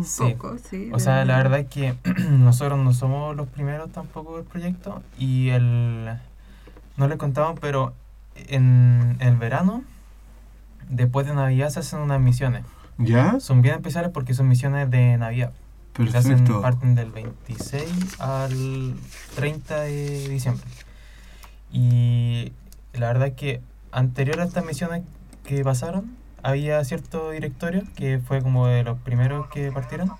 Sí. 0.03 0.33
Poco, 0.33 0.57
sí. 0.69 0.89
O 0.91 0.99
sea, 0.99 1.23
la 1.23 1.37
verdad. 1.37 1.51
verdad 1.51 1.59
es 1.61 1.67
que 1.67 1.95
nosotros 2.31 2.77
no 2.77 2.91
somos 2.93 3.37
los 3.37 3.47
primeros 3.47 3.89
tampoco 3.93 4.35
del 4.35 4.45
proyecto 4.45 5.01
y 5.17 5.47
el 5.47 6.09
no 6.97 7.07
le 7.07 7.17
contamos, 7.17 7.57
pero 7.61 7.93
en 8.35 9.15
el 9.21 9.37
verano, 9.37 9.81
después 10.89 11.25
de 11.25 11.33
Navidad 11.35 11.69
se 11.69 11.79
hacen 11.79 11.99
unas 11.99 12.19
misiones. 12.19 12.65
¿Ya? 12.97 13.39
Son 13.39 13.61
bien 13.61 13.75
especiales 13.75 14.11
porque 14.13 14.33
son 14.33 14.47
misiones 14.47 14.89
de 14.91 15.17
Navidad. 15.17 15.51
que 15.93 16.09
se 16.09 16.17
hacen, 16.17 16.31
Perfecto. 16.31 16.61
parten 16.61 16.95
del 16.95 17.11
26 17.11 18.19
al 18.19 18.95
30 19.35 19.81
de 19.81 20.27
diciembre. 20.29 20.65
Y 21.71 22.51
la 22.93 23.07
verdad 23.07 23.27
es 23.29 23.33
que 23.35 23.61
anterior 23.91 24.39
a 24.39 24.43
estas 24.45 24.65
misiones 24.65 25.03
que 25.45 25.63
pasaron, 25.63 26.15
había 26.41 26.83
cierto 26.83 27.31
directorio 27.31 27.83
que 27.95 28.19
fue 28.19 28.41
como 28.41 28.67
de 28.67 28.83
los 28.83 28.97
primeros 28.99 29.47
que 29.47 29.71
partieron. 29.71 30.11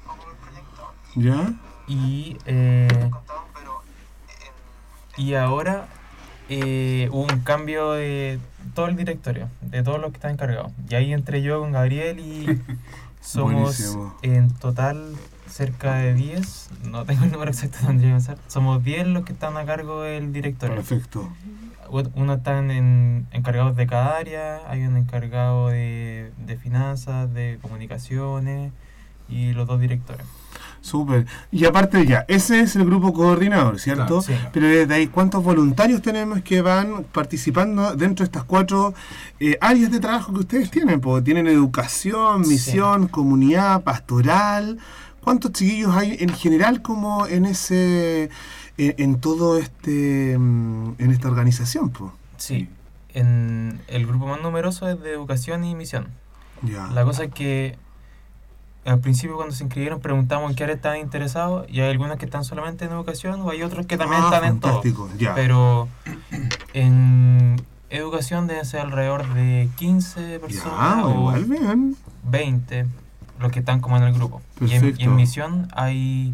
¿Ya? 1.16 1.54
Y, 1.88 2.38
eh, 2.46 3.12
y 5.18 5.34
ahora 5.36 5.88
eh, 6.50 7.10
hubo 7.12 7.24
un 7.24 7.40
cambio 7.42 7.92
de 7.94 8.40
todo 8.74 8.88
el 8.88 8.96
directorio, 8.96 9.50
de 9.62 9.84
todos 9.84 10.00
los 10.00 10.12
que 10.12 10.18
están 10.18 10.32
encargados. 10.32 10.72
Y 10.90 10.96
ahí 10.96 11.14
entré 11.14 11.42
yo 11.42 11.62
con 11.62 11.72
Gabriel 11.72 12.20
y 12.20 12.46
somos 13.22 13.54
Buenísimo. 13.54 14.16
en 14.22 14.52
total 14.52 15.16
cerca 15.48 15.96
de 15.96 16.14
10, 16.14 16.70
no 16.90 17.06
tengo 17.06 17.26
el 17.26 17.32
número 17.32 17.52
exacto, 17.52 17.78
tendría 17.86 18.10
que 18.10 18.16
pensar. 18.16 18.38
Somos 18.48 18.84
10 18.84 19.08
los 19.08 19.24
que 19.24 19.34
están 19.34 19.56
a 19.58 19.66
cargo 19.66 20.02
del 20.02 20.34
directorio. 20.34 20.76
Perfecto. 20.76 21.30
Uno 22.16 22.34
están 22.34 22.72
en, 22.72 23.28
encargados 23.32 23.76
de 23.76 23.86
cada 23.86 24.18
área, 24.18 24.62
hay 24.68 24.84
un 24.84 24.98
encargado 24.98 25.68
de, 25.68 26.32
de 26.44 26.58
finanzas, 26.58 27.32
de 27.34 27.60
comunicaciones 27.62 28.72
y 29.30 29.54
los 29.54 29.68
dos 29.68 29.80
directores. 29.80 30.26
Súper. 30.84 31.26
Y 31.50 31.64
aparte 31.64 32.06
ya, 32.06 32.26
ese 32.28 32.60
es 32.60 32.76
el 32.76 32.84
grupo 32.86 33.14
coordinador, 33.14 33.80
¿cierto? 33.80 34.20
Claro, 34.20 34.22
sí. 34.22 34.34
Pero 34.52 34.68
desde 34.68 34.94
ahí, 34.94 35.08
¿cuántos 35.08 35.42
voluntarios 35.42 36.02
tenemos 36.02 36.42
que 36.42 36.62
van 36.62 37.06
participando 37.10 37.96
dentro 37.96 38.24
de 38.24 38.28
estas 38.28 38.44
cuatro 38.44 38.94
eh, 39.40 39.58
áreas 39.62 39.92
de 39.92 40.02
trabajo 40.02 40.34
que 40.34 40.40
ustedes 40.42 40.70
tienen? 40.70 41.00
Porque 41.00 41.24
tienen 41.24 41.48
educación, 41.48 42.44
Sí. 42.44 42.50
misión, 42.52 43.08
comunidad, 43.08 43.82
pastoral. 43.84 44.78
¿Cuántos 45.22 45.54
chiquillos 45.54 45.96
hay 45.96 46.18
en 46.20 46.28
general 46.34 46.82
como 46.82 47.28
en 47.28 47.46
ese, 47.46 48.30
en, 48.78 48.96
en 48.98 49.22
todo 49.22 49.58
este, 49.58 50.38
mm, 50.38 50.96
en 50.98 51.12
esta 51.12 51.30
organización? 51.30 51.92
Po? 51.92 52.12
Sí, 52.36 52.68
en 53.14 53.80
el 53.88 54.06
grupo 54.06 54.28
más 54.28 54.42
numeroso 54.42 54.90
es 54.90 55.00
de 55.02 55.14
educación 55.14 55.64
y 55.64 55.76
misión. 55.76 56.08
Ya. 56.62 56.88
La 56.88 57.06
cosa 57.06 57.24
es 57.24 57.32
que 57.34 57.78
al 58.86 59.00
principio 59.00 59.36
cuando 59.38 59.54
se 59.56 59.64
inscribieron 59.64 60.00
preguntamos 60.02 60.50
en 60.50 60.56
qué 60.56 60.64
área 60.66 60.76
estaban 60.76 61.00
interesados 61.00 61.66
y 61.70 61.80
hay 61.80 61.90
algunos 61.92 62.18
que 62.18 62.26
están 62.26 62.44
solamente 62.44 62.86
en 62.86 62.92
educación 62.92 63.42
o 63.42 63.50
hay 63.50 63.64
otros 63.64 63.86
que 63.86 63.98
también 63.98 64.22
Ah, 64.24 64.32
están 64.34 64.44
en 64.50 64.60
todo. 64.60 64.82
ya. 65.18 65.34
Pero 65.36 65.88
en 66.74 67.62
educación 67.90 68.48
deben 68.48 68.66
ser 68.66 68.82
alrededor 68.82 69.34
de 69.34 69.70
15 69.78 70.40
personas 70.40 70.98
Ya, 70.98 71.06
o 71.06 71.12
igual 71.38 71.46
bien. 71.46 71.96
20 72.30 72.86
los 73.40 73.52
que 73.52 73.60
están 73.60 73.82
como 73.82 73.98
en 73.98 74.04
el 74.04 74.14
grupo. 74.14 74.42
Y 74.62 74.74
en, 74.74 74.96
y 74.98 75.04
en 75.04 75.16
misión 75.16 75.68
hay 75.76 76.34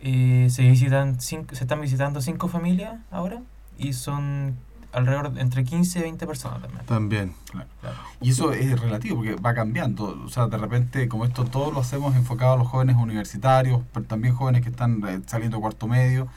eh, 0.00 0.48
se 0.50 0.62
visitan 0.62 1.20
cinco, 1.20 1.54
se 1.54 1.64
están 1.64 1.80
visitando 1.80 2.20
cinco 2.22 2.48
familias 2.48 2.94
ahora 3.10 3.40
y 3.78 3.92
son 3.92 4.56
alrededor 4.92 5.32
de 5.32 5.40
entre 5.40 5.64
15 5.64 5.98
y 5.98 6.02
20 6.02 6.26
personas 6.26 6.60
también. 6.62 6.86
También. 6.86 7.34
Claro. 7.80 7.96
Y 8.20 8.30
eso 8.30 8.52
es 8.52 8.80
relativo 8.80 9.16
porque 9.16 9.34
va 9.36 9.54
cambiando. 9.54 10.20
O 10.24 10.28
sea, 10.28 10.46
de 10.46 10.56
repente, 10.56 11.08
como 11.08 11.24
esto 11.24 11.44
todo 11.44 11.70
lo 11.70 11.80
hacemos 11.80 12.16
enfocado 12.16 12.54
a 12.54 12.56
los 12.56 12.68
jóvenes 12.68 12.96
universitarios, 12.96 13.82
pero 13.92 14.06
también 14.06 14.34
jóvenes 14.34 14.62
que 14.62 14.70
están 14.70 15.02
eh, 15.06 15.20
saliendo 15.26 15.60
cuarto 15.60 15.86
medio, 15.86 16.28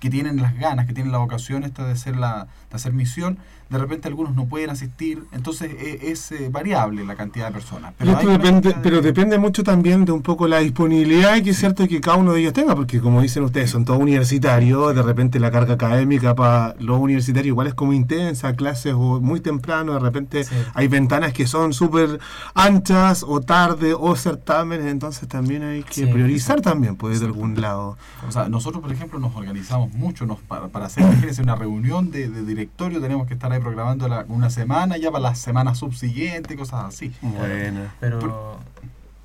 que 0.00 0.10
tienen 0.10 0.40
las 0.40 0.58
ganas, 0.58 0.86
que 0.86 0.94
tienen 0.94 1.12
la 1.12 1.18
vocación 1.18 1.62
esta 1.64 1.84
de 1.84 1.92
hacer, 1.92 2.16
la, 2.16 2.48
de 2.70 2.76
hacer 2.76 2.92
misión, 2.92 3.38
de 3.68 3.78
repente 3.78 4.08
algunos 4.08 4.34
no 4.34 4.46
pueden 4.46 4.70
asistir. 4.70 5.24
Entonces 5.32 5.70
eh, 5.78 5.98
es 6.10 6.30
eh, 6.32 6.48
variable 6.50 7.04
la 7.04 7.16
cantidad 7.16 7.46
de 7.48 7.52
personas. 7.52 7.92
Pero, 7.98 8.12
esto 8.12 8.28
depende, 8.28 8.68
de- 8.70 8.74
pero 8.82 9.00
depende 9.00 9.38
mucho 9.38 9.62
también 9.64 10.04
de 10.04 10.12
un 10.12 10.22
poco 10.22 10.46
la 10.48 10.58
disponibilidad 10.58 11.36
y 11.36 11.42
que 11.42 11.50
es 11.50 11.58
cierto 11.58 11.86
que 11.88 12.00
cada 12.00 12.16
uno 12.16 12.32
de 12.32 12.40
ellos 12.40 12.52
tenga, 12.52 12.74
porque 12.74 13.00
como 13.00 13.20
dicen 13.22 13.42
ustedes, 13.44 13.70
son 13.70 13.84
todos 13.84 14.00
universitarios, 14.00 14.94
de 14.94 15.02
repente 15.02 15.38
la 15.40 15.50
carga 15.50 15.74
académica 15.74 16.34
para 16.34 16.74
los 16.78 16.98
universitarios 17.00 17.48
igual 17.48 17.66
es 17.66 17.74
como 17.74 17.92
intensa, 17.92 18.54
clases 18.54 18.94
o 18.96 19.20
muy 19.20 19.40
temprano, 19.40 19.92
de 19.94 20.00
repente 20.00 20.44
Sí. 20.44 20.54
hay 20.74 20.88
ventanas 20.88 21.32
que 21.32 21.46
son 21.46 21.72
súper 21.72 22.18
anchas 22.54 23.24
o 23.26 23.40
tarde 23.40 23.94
o 23.94 24.14
certámenes, 24.16 24.86
entonces 24.86 25.28
también 25.28 25.62
hay 25.62 25.82
que 25.82 25.94
Sí, 25.94 26.06
priorizar 26.06 26.60
también, 26.60 26.96
pues 26.96 27.20
de 27.20 27.26
algún 27.26 27.60
lado. 27.60 27.96
O 28.28 28.32
sea, 28.32 28.48
nosotros, 28.48 28.82
por 28.82 28.92
ejemplo, 28.92 29.18
nos 29.18 29.34
organizamos 29.36 29.92
mucho 29.92 30.26
nos, 30.26 30.38
para, 30.40 30.68
para 30.68 30.86
hacer 30.86 31.04
una 31.42 31.54
reunión 31.56 32.10
de, 32.10 32.28
de 32.28 32.42
directorio. 32.60 33.00
Tenemos 33.00 33.26
que 33.26 33.34
estar 33.34 33.50
ahí 33.52 33.60
programando 33.60 34.08
la- 34.08 34.24
una 34.28 34.50
semana, 34.50 34.96
ya 34.96 35.10
para 35.10 35.22
la 35.22 35.34
semana 35.34 35.74
subsiguiente, 35.74 36.56
cosas 36.56 36.84
así. 36.86 37.12
Buena. 37.22 37.94
Pero 38.00 38.58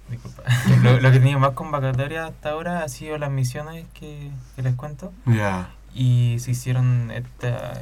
disculpa. 0.10 0.44
lo, 0.84 1.00
lo 1.00 1.12
que 1.12 1.20
tenía 1.20 1.38
más 1.38 1.52
convocatoria 1.52 2.26
hasta 2.28 2.50
ahora 2.50 2.84
ha 2.84 2.90
sido 2.90 3.18
las 3.18 3.32
misiones 3.32 3.86
que, 3.94 4.32
que 4.56 4.62
les 4.62 4.76
cuento. 4.76 5.12
Ya. 5.26 5.70
Y 5.94 6.38
se 6.40 6.52
hicieron 6.52 7.10
esta- 7.12 7.82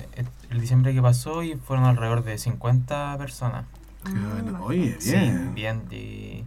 el 0.51 0.61
diciembre 0.61 0.93
que 0.93 1.01
pasó 1.01 1.41
y 1.43 1.55
fueron 1.55 1.85
alrededor 1.85 2.23
de 2.23 2.37
50 2.37 3.17
personas. 3.17 3.65
Qué 4.05 4.11
Ah, 4.15 4.29
bueno. 4.41 4.63
Oye, 4.65 4.97
Sí, 4.99 5.11
bien. 5.11 5.55
bien. 5.55 5.81
Y 5.91 6.43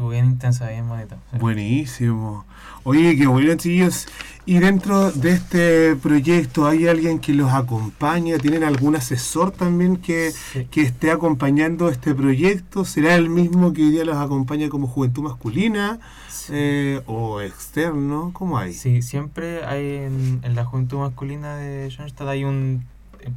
estuvo 0.00 0.12
bien 0.12 0.24
intensa, 0.24 0.66
bien 0.70 0.88
bonito. 0.88 1.16
sí. 1.30 1.38
Buenísimo. 1.38 2.46
Oye, 2.84 3.14
qué 3.18 3.26
bueno, 3.26 3.54
chiquillos. 3.56 4.06
Y 4.46 4.58
dentro 4.58 5.10
de 5.12 5.32
este 5.32 5.94
proyecto, 5.96 6.66
¿hay 6.66 6.88
alguien 6.88 7.18
que 7.18 7.34
los 7.34 7.52
acompaña? 7.52 8.38
¿Tienen 8.38 8.64
algún 8.64 8.96
asesor 8.96 9.50
también 9.50 9.98
que, 9.98 10.30
Sí. 10.32 10.66
que 10.70 10.80
esté 10.80 11.10
acompañando 11.10 11.90
este 11.90 12.14
proyecto? 12.14 12.86
¿Será 12.86 13.14
el 13.16 13.28
mismo 13.28 13.74
que 13.74 13.82
hoy 13.82 13.90
día 13.90 14.06
los 14.06 14.16
acompaña 14.16 14.70
como 14.70 14.86
Juventud 14.86 15.24
Masculina 15.24 15.98
Sí. 16.30 16.52
eh, 16.56 17.02
o 17.06 17.42
externo? 17.42 18.30
¿Cómo 18.32 18.56
hay? 18.56 18.72
Sí, 18.72 19.02
siempre 19.02 19.66
hay 19.66 19.96
en, 19.96 20.40
en 20.42 20.54
la 20.56 20.64
juventud 20.64 21.00
masculina 21.00 21.56
de 21.56 21.90
Schoenstatt 21.90 22.26
hay 22.28 22.44
un 22.44 22.86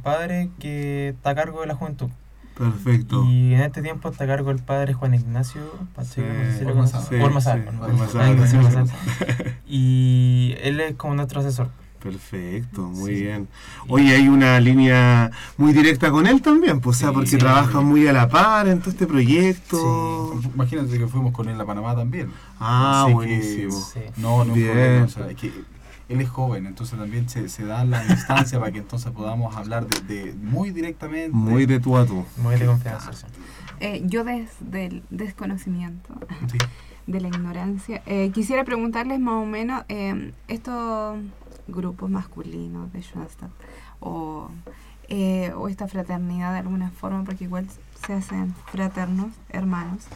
padre 0.02 0.48
que 0.58 1.10
está 1.10 1.30
a 1.30 1.34
cargo 1.34 1.60
de 1.60 1.66
la 1.66 1.74
juventud. 1.74 2.08
Perfecto. 2.56 3.24
Y 3.24 3.54
en 3.54 3.60
este 3.62 3.82
tiempo 3.82 4.08
está 4.10 4.24
a 4.24 4.26
cargo 4.28 4.50
el 4.52 4.58
padre 4.60 4.94
Juan 4.94 5.14
Ignacio 5.14 5.60
Pacheco, 5.94 6.28
no 6.74 6.86
sé 6.86 6.98
si. 7.00 7.04
Sí, 7.08 8.58
sí. 8.70 9.44
Y 9.66 10.54
él 10.62 10.80
es 10.80 10.94
como 10.96 11.14
nuestro 11.14 11.40
asesor. 11.40 11.68
Perfecto, 12.00 12.82
muy 12.82 13.14
Sí. 13.14 13.22
bien. 13.22 13.48
Oye, 13.88 14.14
hay 14.14 14.28
una 14.28 14.60
línea 14.60 15.30
muy 15.56 15.72
directa 15.72 16.10
con 16.10 16.26
él 16.26 16.42
también, 16.42 16.78
pues, 16.80 16.98
o 16.98 17.00
sea, 17.00 17.08
Sí. 17.08 17.14
porque 17.14 17.36
trabajan 17.38 17.86
muy 17.86 18.06
a 18.06 18.12
la 18.12 18.28
par 18.28 18.68
en 18.68 18.80
todo 18.80 18.90
este 18.90 19.06
proyecto. 19.06 20.38
Imagínate 20.54 20.98
que 20.98 21.06
fuimos 21.06 21.32
con 21.32 21.48
él 21.48 21.58
a 21.58 21.64
Panamá 21.64 21.96
también. 21.96 22.30
Ah, 22.60 23.02
Así 23.04 23.08
que 23.08 23.14
buenísimo. 23.14 23.72
Sí. 23.72 24.00
No, 24.18 24.44
no 24.44 24.52
Bien. 24.52 24.68
problema. 24.72 25.04
O 25.06 25.08
sea, 25.08 25.30
es 25.30 25.36
que 25.36 25.52
él 26.08 26.20
es 26.20 26.28
joven, 26.28 26.66
entonces 26.66 26.98
también 26.98 27.28
se, 27.28 27.48
se 27.48 27.64
da 27.64 27.84
la 27.84 28.04
instancia 28.04 28.58
para 28.60 28.72
que 28.72 28.78
entonces 28.78 29.10
podamos 29.12 29.56
hablar 29.56 29.86
de, 29.86 30.00
de- 30.24 30.32
muy 30.34 30.70
directamente. 30.70 31.30
Muy 31.36 31.66
de 31.66 31.80
tú 31.80 31.96
a 31.96 32.04
tú. 32.06 32.24
Muy 32.38 32.56
de 32.56 32.66
confianza. 32.66 33.12
sí. 33.12 33.26
Eh, 33.80 34.02
yo 34.06 34.22
desde 34.24 34.86
el 34.86 35.02
desconocimiento, 35.10 36.14
Sí. 36.50 36.58
de 37.06 37.20
la 37.20 37.28
ignorancia, 37.28 38.02
eh, 38.06 38.30
quisiera 38.32 38.64
preguntarles 38.64 39.20
más 39.20 39.34
o 39.42 39.46
menos 39.46 39.84
eh, 39.88 40.32
estos 40.48 41.18
grupos 41.68 42.08
masculinos 42.10 42.92
de 42.92 43.02
Schoenstatt 43.02 43.50
o, 44.00 44.48
eh, 45.08 45.52
o 45.56 45.68
esta 45.68 45.86
fraternidad 45.88 46.52
de 46.52 46.60
alguna 46.60 46.90
forma, 46.90 47.24
porque 47.24 47.44
igual 47.44 47.66
se 48.06 48.12
hacen 48.14 48.54
fraternos, 48.72 49.32
hermanos. 49.50 50.06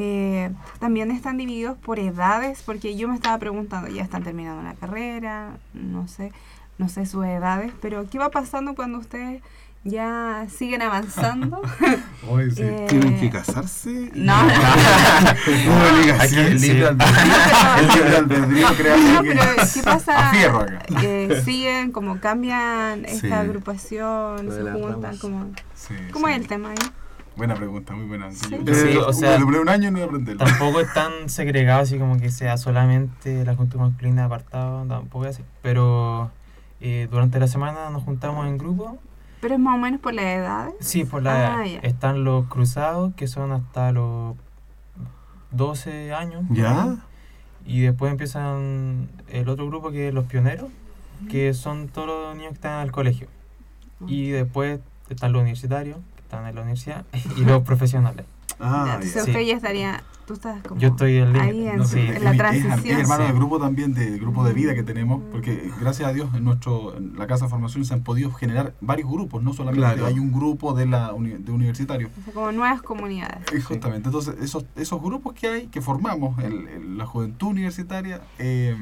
Eh, 0.00 0.50
también 0.78 1.10
están 1.10 1.38
divididos 1.38 1.76
por 1.76 1.98
edades, 1.98 2.62
porque 2.64 2.94
yo 2.96 3.08
me 3.08 3.16
estaba 3.16 3.36
preguntando, 3.38 3.88
ya 3.88 4.02
están 4.04 4.22
terminando 4.22 4.60
una 4.60 4.74
carrera, 4.74 5.56
no 5.74 6.06
sé, 6.06 6.30
no 6.78 6.88
sé 6.88 7.04
sus 7.04 7.24
edades, 7.24 7.72
pero 7.82 8.08
¿qué 8.08 8.16
va 8.16 8.28
pasando 8.30 8.76
cuando 8.76 8.98
ustedes 8.98 9.42
ya 9.82 10.46
siguen 10.56 10.82
avanzando? 10.82 11.60
Oye, 12.30 12.50
sí. 12.52 12.62
Eh, 12.62 12.86
¿Tienen 12.88 13.18
que 13.18 13.28
casarse? 13.30 14.12
No, 14.14 14.40
no. 14.44 14.52
Obligación. 15.90 16.20
Aquí 16.20 16.36
el 16.52 16.60
sí. 16.60 16.70
el 16.70 16.76
libre 17.88 18.16
albedrío, 18.18 18.68
que- 18.68 18.82
pero 18.84 18.94
¿qué 19.74 19.82
pasa? 19.82 20.32
Eh, 21.02 21.42
siguen 21.44 21.90
como 21.90 22.20
cambian 22.20 23.04
esta 23.04 23.20
Sí. 23.26 23.32
agrupación, 23.32 24.48
se 24.52 24.62
juntan 24.70 25.18
como... 25.18 25.46
Sí, 25.74 25.94
¿Cómo 26.12 26.26
sí. 26.28 26.32
es 26.34 26.38
el 26.40 26.46
tema 26.46 26.70
ahí? 26.70 26.76
Buena 27.38 27.54
pregunta, 27.54 27.94
muy 27.94 28.06
buena. 28.06 28.30
Sí. 28.32 28.50
Yo- 28.62 28.74
Sí, 28.74 28.92
yo- 28.94 29.06
o 29.08 29.12
sea, 29.12 29.32
demoré 29.38 29.60
un 29.60 29.68
año 29.68 29.88
y 29.88 29.90
no 29.92 29.98
voy 29.98 30.02
a 30.02 30.06
aprenderlo. 30.06 30.44
Tampoco 30.44 30.80
es 30.80 30.92
tan 30.92 31.28
segregado 31.28 31.80
así 31.82 31.98
como 31.98 32.18
que 32.20 32.30
sea 32.30 32.56
solamente 32.58 33.44
la 33.44 33.54
juventud 33.54 33.78
masculina 33.80 34.24
apartado, 34.26 34.84
tampoco 34.86 35.24
es 35.26 35.36
así. 35.36 35.44
Pero 35.62 36.30
eh, 36.80 37.08
durante 37.10 37.38
la 37.40 37.46
semana 37.48 37.90
nos 37.90 38.02
juntamos 38.02 38.46
en 38.46 38.58
grupo. 38.58 38.98
Pero 39.40 39.54
es 39.54 39.60
más 39.60 39.76
o 39.76 39.78
menos 39.78 40.00
por 40.00 40.14
las 40.14 40.24
edades. 40.24 40.74
Sí, 40.80 41.04
por 41.04 41.22
la 41.22 41.60
Ah, 41.60 41.64
ya. 41.66 41.78
están 41.80 42.24
los 42.24 42.46
cruzados 42.48 43.14
que 43.14 43.28
son 43.28 43.52
hasta 43.52 43.92
los 43.92 44.36
12 45.52 46.12
años. 46.12 46.44
¿Ya? 46.50 46.96
Y 47.64 47.80
después 47.82 48.10
empiezan 48.10 49.08
el 49.28 49.48
otro 49.48 49.66
grupo 49.66 49.90
que 49.90 50.08
es 50.08 50.14
los 50.14 50.24
pioneros, 50.26 50.68
que 51.30 51.52
son 51.54 51.88
todos 51.88 52.08
los 52.08 52.34
niños 52.36 52.50
que 52.50 52.54
están 52.56 52.80
en 52.80 52.86
el 52.86 52.92
colegio. 52.92 53.28
Y 54.06 54.30
después 54.30 54.80
están 55.08 55.32
los 55.32 55.40
universitarios, 55.42 55.98
están 56.28 56.46
en 56.46 56.54
la 56.54 56.60
universidad, 56.60 57.04
y 57.36 57.40
los 57.44 57.62
profesionales. 57.62 58.26
Ah, 58.60 58.84
Entonces 58.94 59.14
ya. 59.14 59.22
sí. 59.24 59.30
usted 59.30 59.42
ya 59.46 59.54
estaría... 59.54 60.02
Tú 60.26 60.34
estás 60.34 60.62
como... 60.62 60.78
Yo 60.78 60.88
estoy 60.88 61.16
en 61.16 61.34
ahí 61.36 61.68
en, 61.68 61.76
No, 61.78 61.84
sí. 61.86 62.00
pero 62.06 62.18
en 62.18 62.24
la 62.24 62.32
mi- 62.32 62.36
transición. 62.38 62.96
Es, 62.98 62.98
hermano 63.02 63.22
Sí. 63.22 63.28
del 63.28 63.36
grupo 63.36 63.58
también, 63.58 63.94
de- 63.94 64.10
del 64.10 64.20
grupo 64.20 64.44
de 64.44 64.52
vida 64.52 64.74
que 64.74 64.82
tenemos, 64.82 65.22
porque 65.32 65.70
gracias 65.80 66.06
a 66.08 66.12
Dios 66.12 66.28
en 66.34 66.44
nuestro 66.44 66.94
en 66.98 67.16
la 67.16 67.26
Casa 67.26 67.44
de 67.46 67.50
Formación 67.50 67.84
se 67.86 67.94
han 67.94 68.02
podido 68.02 68.30
generar 68.32 68.74
varios 68.82 69.08
grupos, 69.10 69.42
no 69.42 69.54
solamente 69.54 69.86
Claro. 69.86 70.04
hay 70.06 70.18
un 70.18 70.30
grupo 70.32 70.74
de 70.74 70.84
la 70.86 71.14
uni- 71.14 71.38
de 71.38 71.50
universitarios. 71.52 72.10
O 72.20 72.24
sea, 72.24 72.34
como 72.34 72.52
nuevas 72.52 72.82
comunidades. 72.82 73.38
Eh, 73.54 73.60
Justamente, 73.62 74.08
entonces 74.08 74.34
esos, 74.42 74.66
esos 74.76 75.00
grupos 75.00 75.32
que 75.34 75.48
hay, 75.48 75.66
que 75.68 75.80
formamos, 75.80 76.38
el- 76.42 76.68
el- 76.68 76.98
la 76.98 77.06
juventud 77.06 77.46
universitaria, 77.48 78.20
eh, 78.38 78.76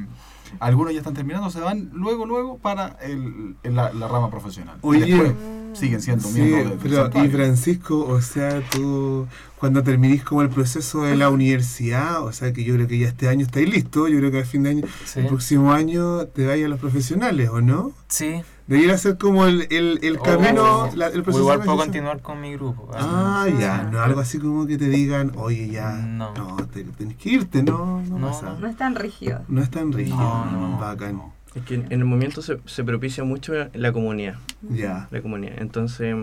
algunos 0.61 0.93
ya 0.93 0.99
están 1.01 1.15
terminando, 1.15 1.51
se 1.51 1.61
van 1.61 1.91
luego, 1.93 2.27
luego 2.27 2.59
para 2.59 2.97
el, 3.03 3.57
el- 3.63 3.75
la, 3.75 3.93
la 3.93 4.09
rama 4.09 4.31
profesional. 4.31 4.77
Y 4.83 4.87
Oye, 4.87 5.07
después 5.07 5.33
siguen 5.75 6.01
siendo 6.01 6.27
Sí, 6.29 6.41
miembros 6.41 6.79
pero 6.83 7.11
y. 7.25 7.29
Francisco, 7.29 8.07
o 8.07 8.21
sea, 8.23 8.63
tú 8.71 9.27
cuando 9.59 9.83
terminís 9.83 10.23
como 10.25 10.43
el 10.43 10.49
proceso 10.49 11.03
de 11.03 11.17
la 11.17 11.29
universidad, 11.31 12.23
o 12.25 12.33
sea 12.33 12.53
que 12.53 12.65
yo 12.65 12.75
creo 12.75 12.87
que 12.89 12.99
ya 12.99 13.09
este 13.09 13.29
año 13.29 13.45
estáis 13.45 13.69
listo, 13.69 14.09
yo 14.09 14.19
creo 14.19 14.31
que 14.31 14.39
al 14.39 14.47
fin 14.47 14.63
de 14.63 14.71
año, 14.71 14.83
Sí. 15.05 15.21
el 15.21 15.27
próximo 15.27 15.73
año 15.73 16.27
te 16.27 16.47
vayas 16.47 16.67
a 16.67 16.69
los 16.69 16.81
profesionales, 16.81 17.51
¿o 17.51 17.61
no? 17.61 17.93
Sí. 18.09 18.43
Debiera 18.67 18.99
ser 18.99 19.17
como 19.17 19.47
el, 19.47 19.69
el, 19.71 20.01
el 20.03 20.19
camino, 20.21 20.85
O- 20.85 20.97
la- 20.97 21.07
el 21.07 21.23
proceso 21.23 21.43
igual 21.45 21.61
puedo 21.63 21.77
continuar 21.79 22.21
con 22.21 22.41
mi 22.41 22.53
grupo. 22.55 22.91
Ah, 22.95 23.47
ya, 23.61 23.85
no 23.85 24.01
algo 24.01 24.19
así 24.21 24.39
como 24.41 24.67
que 24.67 24.77
te 24.77 24.89
digan, 24.89 25.33
oye, 25.37 25.69
ya, 25.69 25.93
No. 25.93 26.35
no, 26.35 26.57
te, 26.67 26.83
tenés 26.83 27.17
que 27.17 27.31
irte, 27.31 27.63
no, 27.63 28.03
no, 28.03 28.19
No, 28.19 28.27
pasa. 28.29 28.57
No 28.61 28.67
es 28.67 28.77
tan 28.77 28.97
rígido. 28.97 29.43
No 29.49 29.63
es 29.63 29.71
tan 29.71 29.93
rígido, 29.93 30.17
No, 30.17 30.51
no, 30.51 30.79
bacán. 30.79 31.23
Es 31.55 31.63
que 31.63 31.75
en 31.77 31.85
en 31.91 32.01
el 32.01 32.05
momento 32.05 32.43
se, 32.43 32.59
se 32.67 32.83
propicia 32.83 33.23
mucho 33.25 33.53
la 33.73 33.93
comunidad. 33.93 34.35
Ya, 34.69 35.07
la 35.13 35.23
comunidad. 35.23 35.55
Entonces, 35.59 36.17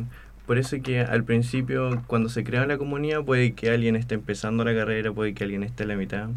por 0.46 0.58
eso 0.58 0.76
que 0.84 1.00
al 1.00 1.24
principio, 1.24 2.02
cuando 2.08 2.28
se 2.28 2.44
crea 2.44 2.66
la 2.68 2.78
comunidad, 2.78 3.24
puede 3.24 3.54
que 3.54 3.70
alguien 3.72 3.96
esté 3.96 4.16
empezando 4.16 4.66
la 4.66 4.76
carrera, 4.76 5.14
puede 5.14 5.34
que 5.34 5.46
alguien 5.46 5.64
esté 5.64 5.84
a 5.84 5.88
la 5.88 5.96
mitad. 5.96 6.28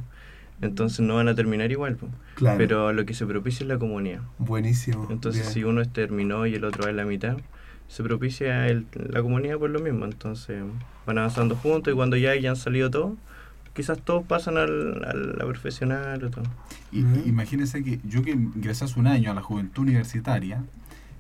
Entonces 0.62 1.00
no 1.00 1.16
van 1.16 1.28
a 1.28 1.34
terminar 1.34 1.70
igual. 1.70 1.96
po. 1.96 2.08
claro. 2.34 2.56
Pero 2.58 2.92
lo 2.92 3.04
que 3.04 3.14
se 3.14 3.26
propicia 3.26 3.64
es 3.64 3.68
la 3.68 3.78
comunidad. 3.78 4.20
Buenísimo. 4.38 5.06
Entonces, 5.10 5.42
bien. 5.42 5.52
si 5.54 5.64
uno 5.64 5.84
terminó 5.84 6.46
y 6.46 6.54
el 6.54 6.64
otro 6.64 6.84
va 6.84 6.90
en 6.90 6.96
la 6.96 7.04
mitad, 7.04 7.36
se 7.88 8.02
propicia 8.02 8.66
el- 8.68 8.86
la 8.94 9.22
comunidad 9.22 9.58
por 9.58 9.70
lo 9.70 9.80
mismo. 9.80 10.04
Entonces, 10.06 10.62
van 11.06 11.18
avanzando 11.18 11.56
juntos 11.56 11.92
y 11.92 11.96
cuando 11.96 12.16
ya 12.16 12.30
hayan 12.30 12.56
salido 12.56 12.90
todos, 12.90 13.12
quizás 13.74 13.98
todos 14.00 14.24
pasan 14.24 14.56
al, 14.56 15.04
a 15.04 15.12
la 15.14 15.44
profesional 15.46 16.24
o 16.24 16.30
todo. 16.30 16.44
Y, 16.90 17.02
Ujú. 17.04 17.22
Imagínense 17.28 17.84
que 17.84 18.00
yo 18.04 18.22
que 18.22 18.30
ingresé 18.30 18.86
hace 18.86 18.98
un 18.98 19.06
año 19.06 19.30
a 19.30 19.34
la 19.34 19.42
juventud 19.42 19.82
universitaria, 19.82 20.64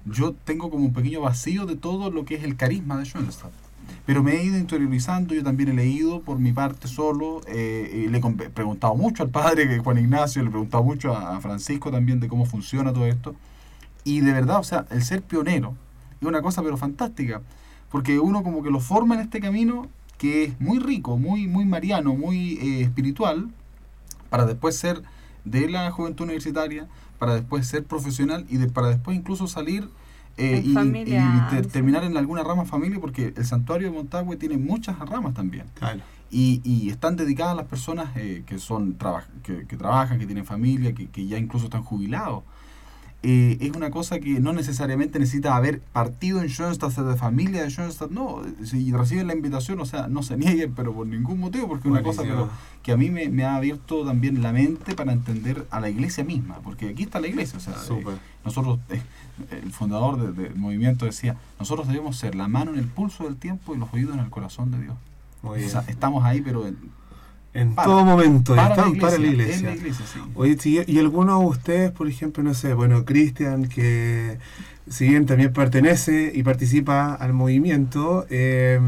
yo 0.06 0.34
tengo 0.44 0.70
como 0.70 0.86
un 0.86 0.92
pequeño 0.94 1.20
vacío 1.20 1.66
de 1.66 1.76
todo 1.76 2.10
lo 2.10 2.24
que 2.24 2.36
es 2.36 2.44
el 2.44 2.56
carisma 2.56 2.96
de 2.98 3.04
Schoenstatt. 3.04 3.52
Pero 4.04 4.22
me 4.22 4.32
he 4.32 4.44
ido 4.44 4.56
interiorizando, 4.56 5.34
yo 5.34 5.42
también 5.42 5.70
he 5.70 5.74
leído 5.74 6.20
por 6.20 6.38
mi 6.38 6.52
parte 6.52 6.88
solo, 6.88 7.40
eh, 7.48 8.04
y 8.06 8.08
le 8.08 8.18
he 8.18 8.50
preguntado 8.50 8.94
mucho 8.94 9.22
al 9.22 9.30
padre 9.30 9.78
Juan 9.78 9.98
Ignacio, 9.98 10.42
le 10.42 10.48
he 10.48 10.52
preguntado 10.52 10.84
mucho 10.84 11.14
a, 11.14 11.36
a 11.36 11.40
Francisco 11.40 11.90
también 11.90 12.20
de 12.20 12.28
cómo 12.28 12.46
funciona 12.46 12.92
todo 12.92 13.06
esto. 13.06 13.34
Y 14.04 14.20
de 14.20 14.32
verdad, 14.32 14.60
o 14.60 14.64
sea, 14.64 14.86
el 14.90 15.02
ser 15.02 15.22
pionero 15.22 15.74
es 16.20 16.26
una 16.26 16.40
cosa 16.42 16.62
pero 16.62 16.76
fantástica, 16.76 17.42
porque 17.90 18.18
uno 18.20 18.42
como 18.42 18.62
que 18.62 18.70
lo 18.70 18.80
forma 18.80 19.16
en 19.16 19.22
este 19.22 19.40
camino 19.40 19.88
que 20.18 20.44
es 20.44 20.60
muy 20.60 20.78
rico, 20.78 21.16
muy, 21.18 21.46
muy 21.46 21.64
mariano, 21.64 22.14
muy 22.14 22.58
eh, 22.58 22.82
espiritual, 22.82 23.50
para 24.30 24.46
después 24.46 24.76
ser 24.76 25.02
de 25.44 25.68
la 25.68 25.90
juventud 25.90 26.24
universitaria, 26.24 26.88
para 27.18 27.34
después 27.34 27.66
ser 27.66 27.84
profesional 27.84 28.46
y 28.48 28.56
de, 28.56 28.68
para 28.68 28.88
después 28.88 29.16
incluso 29.16 29.46
salir 29.46 29.88
eh, 30.36 30.62
y, 30.64 30.74
te- 31.50 31.62
terminar 31.68 32.04
en 32.04 32.16
alguna 32.16 32.42
rama 32.42 32.64
familia, 32.64 32.98
porque 33.00 33.32
el 33.36 33.44
santuario 33.44 33.88
de 33.90 33.94
Montague 33.94 34.36
tiene 34.36 34.56
muchas 34.58 34.98
ramas 34.98 35.34
también. 35.34 35.66
Claro. 35.74 36.00
Y, 36.30 36.60
y 36.64 36.90
están 36.90 37.16
dedicadas 37.16 37.52
a 37.52 37.56
las 37.56 37.66
personas 37.66 38.10
eh, 38.16 38.42
que 38.46 38.58
son 38.58 38.98
traba- 38.98 39.24
que, 39.42 39.66
que 39.66 39.76
trabajan, 39.76 40.18
que 40.18 40.26
tienen 40.26 40.44
familia, 40.44 40.92
que, 40.92 41.06
que 41.08 41.26
ya 41.26 41.38
incluso 41.38 41.66
están 41.66 41.82
jubilados. 41.84 42.42
Eh, 43.22 43.56
es 43.60 43.74
una 43.74 43.90
cosa 43.90 44.20
que 44.20 44.38
no 44.40 44.52
necesariamente 44.52 45.18
necesita 45.18 45.56
haber 45.56 45.80
partido 45.80 46.40
en 46.42 46.48
Schoenstatt, 46.48 46.92
ser 46.92 47.04
de 47.04 47.16
familia 47.16 47.62
de 47.64 47.70
Schoenstatt, 47.70 48.10
no, 48.10 48.42
si 48.64 48.92
reciben 48.92 49.26
la 49.26 49.34
invitación, 49.34 49.80
o 49.80 49.86
sea, 49.86 50.06
no 50.06 50.22
se 50.22 50.36
nieguen, 50.36 50.74
pero 50.76 50.92
por 50.92 51.06
ningún 51.08 51.40
motivo, 51.40 51.66
porque 51.66 51.88
es 51.88 51.92
una 51.92 52.02
cosa 52.02 52.22
pero, 52.22 52.48
que 52.84 52.92
a 52.92 52.96
mí 52.96 53.10
me, 53.10 53.28
me 53.28 53.42
ha 53.44 53.56
abierto 53.56 54.04
también 54.04 54.42
la 54.42 54.52
mente 54.52 54.94
para 54.94 55.12
entender 55.12 55.66
a 55.70 55.80
la 55.80 55.88
iglesia 55.90 56.22
misma, 56.24 56.56
porque 56.62 56.90
aquí 56.90 57.02
está 57.02 57.18
la 57.18 57.26
iglesia, 57.26 57.56
o 57.58 57.60
sea, 57.60 57.72
eh, 57.72 58.04
nosotros, 58.44 58.78
eh, 58.90 59.00
el 59.64 59.72
fundador 59.72 60.32
de- 60.34 60.42
del 60.44 60.54
movimiento 60.54 61.04
decía, 61.06 61.36
nosotros 61.58 61.88
debemos 61.88 62.16
ser 62.16 62.36
la 62.36 62.46
mano 62.46 62.72
en 62.74 62.78
el 62.78 62.86
pulso 62.86 63.24
del 63.24 63.36
tiempo 63.36 63.74
y 63.74 63.78
los 63.78 63.92
oídos 63.92 64.14
en 64.14 64.20
el 64.20 64.30
corazón 64.30 64.70
de 64.70 64.82
Dios. 64.82 64.94
Muy 65.42 65.52
O 65.52 65.54
bien. 65.56 65.70
sea, 65.70 65.84
estamos 65.88 66.22
ahí, 66.24 66.42
pero 66.42 66.64
en- 67.56 67.74
para- 67.74 67.88
todo 67.88 68.04
momento, 68.04 68.54
para, 68.54 68.68
la 68.68 68.74
están 68.74 68.88
iglesia, 68.90 69.08
para 69.08 69.18
la 69.18 69.26
en 69.26 69.32
iglesia. 69.32 69.68
la 69.70 69.74
iglesia, 69.76 70.06
sí. 70.12 70.18
Oye, 70.34 70.84
y 70.86 70.98
algunos 70.98 71.40
de 71.40 71.46
ustedes, 71.46 71.90
por 71.92 72.08
ejemplo, 72.08 72.42
no 72.42 72.54
sé, 72.54 72.74
bueno, 72.74 73.04
Cristian, 73.04 73.68
que 73.68 74.38
si 74.88 75.08
bien 75.08 75.26
también 75.26 75.52
pertenece 75.52 76.30
y 76.34 76.42
participa 76.44 77.14
al 77.14 77.32
movimiento, 77.32 78.26
eh, 78.30 78.78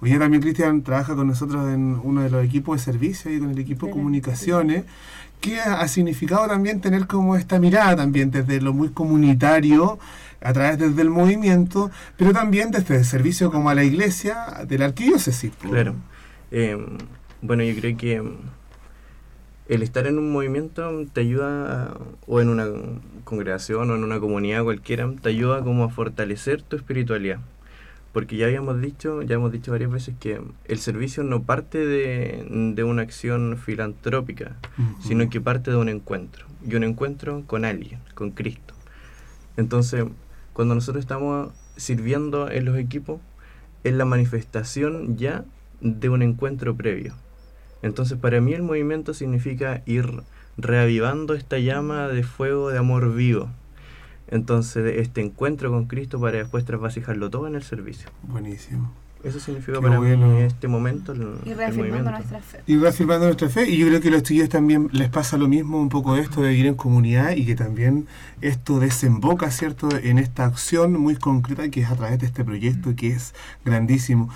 hoy 0.00 0.10
día 0.10 0.18
también 0.18 0.40
Cristian 0.42 0.82
trabaja 0.82 1.14
con 1.14 1.26
nosotros 1.26 1.68
en 1.72 1.98
uno 2.02 2.22
de 2.22 2.30
los 2.30 2.44
equipos 2.44 2.78
de 2.78 2.84
servicio 2.92 3.30
y 3.34 3.38
con 3.38 3.50
el 3.50 3.58
equipo 3.58 3.86
de 3.86 3.92
comunicaciones, 3.92 4.84
que 5.40 5.60
ha, 5.60 5.80
ha 5.80 5.88
significado 5.88 6.46
también 6.46 6.80
tener 6.80 7.06
como 7.06 7.36
esta 7.36 7.58
mirada 7.58 7.96
también 7.96 8.30
desde 8.30 8.60
lo 8.60 8.72
muy 8.72 8.90
comunitario, 8.90 9.98
a 10.42 10.52
través 10.54 10.78
desde 10.78 11.02
el 11.02 11.10
movimiento, 11.10 11.90
pero 12.16 12.32
también 12.32 12.70
desde 12.70 12.96
el 12.96 13.04
servicio 13.04 13.50
como 13.52 13.68
a 13.68 13.74
la 13.74 13.84
iglesia 13.84 14.36
de 14.66 14.78
la 14.78 14.86
arquidiócesis. 14.86 15.52
Claro. 15.60 15.94
Eh, 16.50 16.78
bueno, 17.42 17.62
yo 17.62 17.74
creo 17.74 17.96
que 17.96 18.22
el 19.68 19.82
estar 19.82 20.06
en 20.06 20.18
un 20.18 20.32
movimiento 20.32 20.90
te 21.12 21.20
ayuda, 21.20 21.96
o 22.26 22.40
en 22.40 22.48
una 22.48 22.66
congregación 23.24 23.90
o 23.90 23.94
en 23.94 24.02
una 24.02 24.18
comunidad 24.18 24.64
cualquiera, 24.64 25.08
te 25.22 25.28
ayuda 25.28 25.62
como 25.62 25.84
a 25.84 25.90
fortalecer 25.90 26.62
tu 26.62 26.76
espiritualidad. 26.76 27.38
Porque 28.12 28.36
ya 28.36 28.46
habíamos 28.46 28.80
dicho, 28.80 29.22
ya 29.22 29.36
hemos 29.36 29.52
dicho 29.52 29.70
varias 29.70 29.92
veces 29.92 30.16
que 30.18 30.40
el 30.64 30.78
servicio 30.78 31.22
no 31.22 31.44
parte 31.44 31.86
de, 31.86 32.72
de 32.74 32.82
una 32.82 33.02
acción 33.02 33.56
filantrópica, 33.56 34.56
sino 35.00 35.30
que 35.30 35.40
parte 35.40 35.70
de 35.70 35.76
un 35.76 35.88
encuentro. 35.88 36.46
Y 36.66 36.74
un 36.74 36.82
encuentro 36.82 37.44
con 37.46 37.64
alguien, 37.64 38.00
con 38.14 38.32
Cristo. 38.32 38.74
Entonces, 39.56 40.04
cuando 40.52 40.74
nosotros 40.74 41.04
estamos 41.04 41.52
sirviendo 41.76 42.50
en 42.50 42.64
los 42.64 42.76
equipos, 42.76 43.20
es 43.84 43.94
la 43.94 44.04
manifestación 44.04 45.16
ya 45.16 45.44
de 45.80 46.08
un 46.08 46.22
encuentro 46.22 46.76
previo. 46.76 47.14
Entonces, 47.82 48.18
para 48.18 48.40
mí 48.40 48.52
el 48.52 48.62
movimiento 48.62 49.14
significa 49.14 49.82
ir 49.86 50.22
reavivando 50.56 51.34
esta 51.34 51.58
llama 51.58 52.08
de 52.08 52.22
fuego 52.22 52.70
de 52.70 52.78
amor 52.78 53.14
vivo. 53.14 53.48
Entonces, 54.28 54.98
este 54.98 55.20
encuentro 55.20 55.70
con 55.70 55.86
Cristo 55.86 56.20
para 56.20 56.38
después 56.38 56.64
trasvasijarlo 56.64 57.30
todo 57.30 57.46
en 57.46 57.54
el 57.54 57.62
servicio. 57.62 58.10
Buenísimo. 58.22 58.92
Eso 59.22 59.38
significa 59.38 59.78
Qué 59.78 59.82
para 59.82 59.98
bueno. 59.98 60.28
mí 60.28 60.40
este 60.42 60.66
momento. 60.68 61.12
El, 61.12 61.34
Y 61.44 61.52
reafirmando 61.54 62.10
nuestra 62.10 62.40
fe. 62.40 62.60
Y 62.66 62.76
reafirmando 62.76 63.26
nuestra 63.26 63.48
fe, 63.48 63.68
y 63.68 63.76
yo 63.76 63.86
creo 63.88 64.00
que 64.00 64.08
a 64.08 64.12
los 64.12 64.22
chiquillos 64.22 64.48
también 64.48 64.88
les 64.92 65.08
pasa 65.10 65.36
lo 65.36 65.46
mismo, 65.48 65.78
un 65.80 65.88
poco 65.90 66.16
esto 66.16 66.40
de 66.42 66.50
vivir 66.50 66.66
en 66.66 66.74
comunidad 66.74 67.32
y 67.32 67.44
que 67.44 67.54
también 67.54 68.06
esto 68.40 68.80
desemboca, 68.80 69.50
¿cierto?, 69.50 69.88
en 70.02 70.18
esta 70.18 70.46
acción 70.46 70.94
muy 70.98 71.16
concreta 71.16 71.68
que 71.68 71.82
es 71.82 71.90
a 71.90 71.96
través 71.96 72.18
de 72.18 72.26
este 72.26 72.44
proyecto 72.44 72.94
que 72.96 73.08
es 73.08 73.34
grandísimo. 73.64 74.30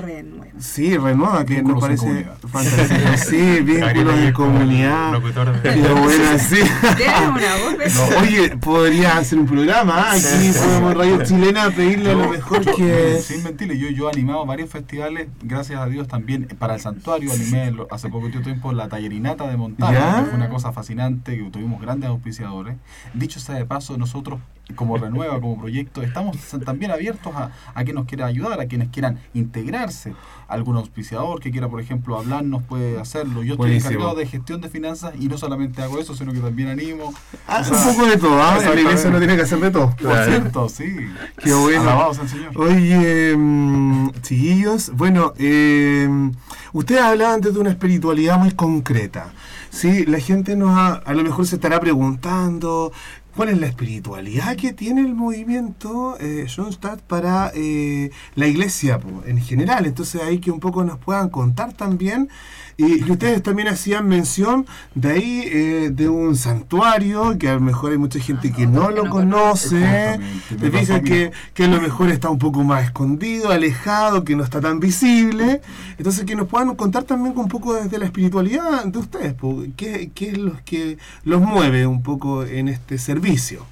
Renueva. 0.00 0.46
Sí, 0.58 0.96
renueva, 0.96 1.44
que 1.44 1.62
nos 1.62 1.78
parece 1.80 2.26
fantástico. 2.48 3.00
Sí, 3.28 3.60
vínculos 3.62 4.18
en 4.18 4.32
comunidad. 4.32 5.20
De- 5.20 5.62
Qué 5.74 5.88
buena, 5.92 6.38
sí. 6.38 6.56
Tiene 6.96 7.28
una 7.28 7.56
voz 7.56 7.78
de 7.78 7.90
No, 7.90 8.18
oye, 8.22 8.56
podría 8.56 9.18
hacer 9.18 9.38
un 9.38 9.46
programa. 9.46 10.10
¿ah? 10.10 10.12
Aquí 10.12 10.50
podemos 10.56 10.92
en 10.92 10.98
Radio 10.98 11.22
Chilena 11.24 11.70
pedirle 11.70 12.10
a 12.12 12.14
lo 12.14 12.28
mejor 12.30 12.64
que. 12.74 13.18
Sin 13.22 13.42
mentirle, 13.42 13.78
yo, 13.78 13.88
yo 13.90 14.08
he 14.08 14.10
animado 14.30 14.46
varios 14.46 14.70
festivales, 14.70 15.28
gracias 15.42 15.80
a 15.80 15.86
Dios 15.86 16.06
también, 16.06 16.46
para 16.58 16.74
el 16.74 16.80
santuario 16.80 17.32
animé 17.32 17.72
hace 17.90 18.08
poco 18.08 18.30
tiempo 18.30 18.72
la 18.72 18.88
tallerinata 18.88 19.48
de 19.48 19.56
montaña, 19.56 20.20
que 20.20 20.26
fue 20.26 20.36
una 20.36 20.48
cosa 20.48 20.72
fascinante, 20.72 21.36
que 21.36 21.50
tuvimos 21.50 21.80
grandes 21.80 22.10
auspiciadores. 22.10 22.76
Dicho 23.12 23.40
sea 23.40 23.56
de 23.56 23.64
paso, 23.64 23.98
nosotros 23.98 24.38
como 24.74 24.96
Renueva, 24.96 25.40
como 25.40 25.58
proyecto, 25.58 26.02
estamos 26.02 26.36
también 26.64 26.90
abiertos 26.90 27.34
a, 27.34 27.50
a 27.74 27.84
quien 27.84 27.96
nos 27.96 28.06
quiera 28.06 28.26
ayudar, 28.26 28.60
a 28.60 28.66
quienes 28.66 28.88
quieran 28.88 29.18
integrarse. 29.34 30.14
Algún 30.48 30.76
auspiciador 30.76 31.38
que 31.40 31.52
quiera, 31.52 31.68
por 31.68 31.80
ejemplo, 31.80 32.18
hablarnos 32.18 32.64
puede 32.64 32.98
hacerlo. 33.00 33.34
Yo 33.44 33.52
estoy 33.54 33.56
Buenísimo. 33.68 33.90
encargado 33.92 34.16
de 34.18 34.26
gestión 34.26 34.60
de 34.60 34.68
finanzas 34.68 35.12
y 35.18 35.28
no 35.28 35.38
solamente 35.38 35.80
hago 35.80 36.00
eso, 36.00 36.14
sino 36.16 36.32
que 36.32 36.40
también 36.40 36.68
animo. 36.68 37.14
Ah, 37.46 37.62
un 37.64 37.94
poco 37.94 38.06
de 38.08 38.16
todo, 38.16 38.42
¿ah? 38.42 38.58
La 38.74 38.80
iglesia 38.80 39.10
no 39.10 39.18
tiene 39.18 39.36
que 39.36 39.42
hacer 39.42 39.60
de 39.60 39.70
todo. 39.70 39.94
Por 39.94 40.24
cierto, 40.24 40.68
sí. 40.68 40.96
Qué 41.42 41.54
bueno. 41.54 41.82
Alabados 41.82 42.18
al 42.18 42.28
Señor. 42.28 42.50
Oye, 42.58 43.36
mm, 43.36 44.10
chiquillos, 44.22 44.90
bueno, 44.96 45.34
eh, 45.38 46.08
ustedes 46.72 47.00
hablaban 47.02 47.36
antes 47.36 47.54
de 47.54 47.60
una 47.60 47.70
espiritualidad 47.70 48.38
muy 48.38 48.50
concreta. 48.50 49.32
Sí, 49.70 50.04
la 50.04 50.18
gente 50.18 50.56
nos 50.56 50.76
ha- 50.76 50.94
a 50.94 51.12
lo 51.14 51.22
mejor 51.22 51.46
se 51.46 51.54
estará 51.54 51.78
preguntando 51.78 52.90
cuál 53.34 53.50
es 53.50 53.58
la 53.58 53.66
espiritualidad 53.66 54.56
que 54.56 54.72
tiene 54.72 55.02
el 55.02 55.14
movimiento 55.14 56.16
eh, 56.20 56.46
Schoenstatt 56.48 57.00
para 57.00 57.52
eh, 57.54 58.10
la 58.34 58.46
iglesia 58.46 58.98
po, 58.98 59.22
en 59.26 59.40
general. 59.40 59.86
Entonces 59.86 60.22
ahí 60.22 60.38
que 60.38 60.50
un 60.50 60.60
poco 60.60 60.84
nos 60.84 60.98
puedan 60.98 61.28
contar 61.28 61.72
también. 61.72 62.28
Y, 62.80 63.04
y 63.06 63.10
ustedes 63.10 63.42
también 63.42 63.68
hacían 63.68 64.08
mención 64.08 64.64
de 64.94 65.10
ahí 65.12 65.42
eh, 65.44 65.90
de 65.92 66.08
un 66.08 66.34
santuario 66.34 67.36
que 67.36 67.50
a 67.50 67.54
lo 67.54 67.60
mejor 67.60 67.92
hay 67.92 67.98
mucha 67.98 68.18
gente 68.18 68.50
que 68.52 68.66
no 68.66 68.90
lo 68.90 69.10
conoce. 69.10 70.18
Te 70.58 70.70
dicen 70.70 71.04
que, 71.04 71.30
que 71.52 71.64
a 71.64 71.68
lo 71.68 71.78
mejor 71.78 72.08
está 72.08 72.30
un 72.30 72.38
poco 72.38 72.64
más 72.64 72.84
escondido, 72.84 73.50
alejado, 73.50 74.24
que 74.24 74.34
no 74.34 74.42
está 74.42 74.62
tan 74.62 74.80
visible. 74.80 75.60
Entonces, 75.98 76.24
que 76.24 76.34
nos 76.34 76.48
puedan 76.48 76.74
contar 76.74 77.02
también 77.02 77.36
un 77.36 77.48
poco 77.48 77.74
desde 77.74 77.98
la 77.98 78.06
espiritualidad 78.06 78.86
de 78.86 78.98
ustedes. 78.98 79.34
¿Qué, 79.76 80.10
qué 80.14 80.30
es 80.30 80.38
lo 80.38 80.54
que 80.64 80.96
los 81.24 81.42
mueve 81.42 81.86
un 81.86 82.02
poco 82.02 82.44
en 82.44 82.68
este 82.68 82.96
servicio? 82.96 83.66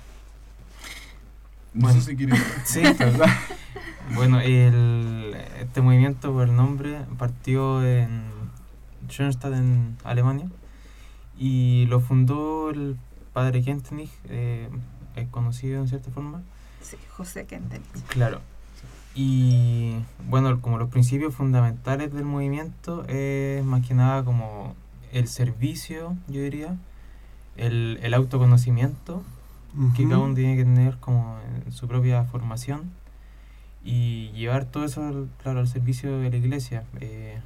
No 1.72 1.90
sé 1.94 2.02
si 2.02 2.14
quieren. 2.14 2.36
Sí. 2.64 2.82
¿verdad? 2.82 3.30
Bueno, 4.14 4.40
el, 4.40 5.34
este 5.60 5.80
movimiento 5.80 6.30
por 6.30 6.46
el 6.46 6.54
nombre 6.54 6.98
partió 7.16 7.82
en 7.86 8.37
Schoenstatt, 9.08 9.52
en 9.54 9.96
Alemania, 10.04 10.48
y 11.38 11.86
lo 11.86 12.00
fundó 12.00 12.70
el 12.70 12.96
padre 13.32 13.62
Kentenich, 13.62 14.10
eh, 14.28 14.68
es 15.16 15.28
conocido 15.28 15.80
en 15.80 15.88
cierta 15.88 16.10
forma. 16.10 16.42
Sí, 16.82 16.96
José 17.10 17.46
Kentenich. 17.46 17.86
Claro. 18.08 18.40
Y 19.14 19.94
bueno, 20.28 20.60
como 20.60 20.78
los 20.78 20.90
principios 20.90 21.34
fundamentales 21.34 22.12
del 22.12 22.24
movimiento 22.24 23.04
es 23.08 23.64
más 23.64 23.86
que 23.86 23.94
nada 23.94 24.24
como 24.24 24.74
el 25.12 25.26
servicio, 25.28 26.16
yo 26.28 26.40
diría, 26.42 26.76
el, 27.56 27.98
el 28.02 28.14
autoconocimiento, 28.14 29.22
que 29.96 30.02
Ujú. 30.02 30.10
cada 30.10 30.18
uno 30.22 30.34
tiene 30.34 30.56
que 30.56 30.64
tener 30.64 30.98
como 30.98 31.38
en 31.66 31.72
su 31.72 31.88
propia 31.88 32.24
formación 32.24 32.90
y 33.84 34.30
llevar 34.32 34.64
todo 34.66 34.84
eso 34.84 35.06
al- 35.06 35.28
claro, 35.42 35.60
al 35.60 35.68
servicio 35.68 36.18
de 36.18 36.30
la 36.30 36.36
iglesia. 36.36 36.84
Eh, 37.00 37.38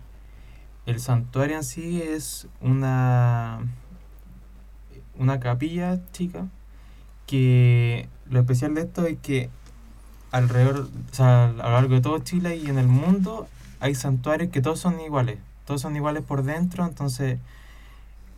el 0.87 1.01
santuario 1.01 1.57
en 1.57 1.65
sí 1.65 2.03
es 2.03 2.49
una, 2.61 3.61
una 5.19 5.41
capilla 5.41 6.01
chica 6.13 6.49
que 7.27 8.09
lo 8.29 8.41
especial 8.41 8.75
de 8.75 8.83
esto 8.83 9.07
es 9.07 9.19
que 9.19 9.49
alrededor, 10.33 10.89
o 11.11 11.15
sea, 11.15 11.47
a 11.47 11.53
lo 11.53 11.73
largo 11.73 11.95
de 11.95 12.01
todo 12.01 12.19
Chile 12.19 12.57
y 12.57 12.67
en 12.69 12.79
el 12.79 12.89
mundo 12.89 13.47
hay 13.81 13.95
santuarios 13.95 14.51
que 14.51 14.61
todos 14.61 14.81
son 14.81 15.01
iguales, 15.01 15.39
todos 15.67 15.81
son 15.81 15.95
iguales 15.95 16.25
por 16.25 16.43
dentro, 16.43 16.85
entonces 16.87 17.39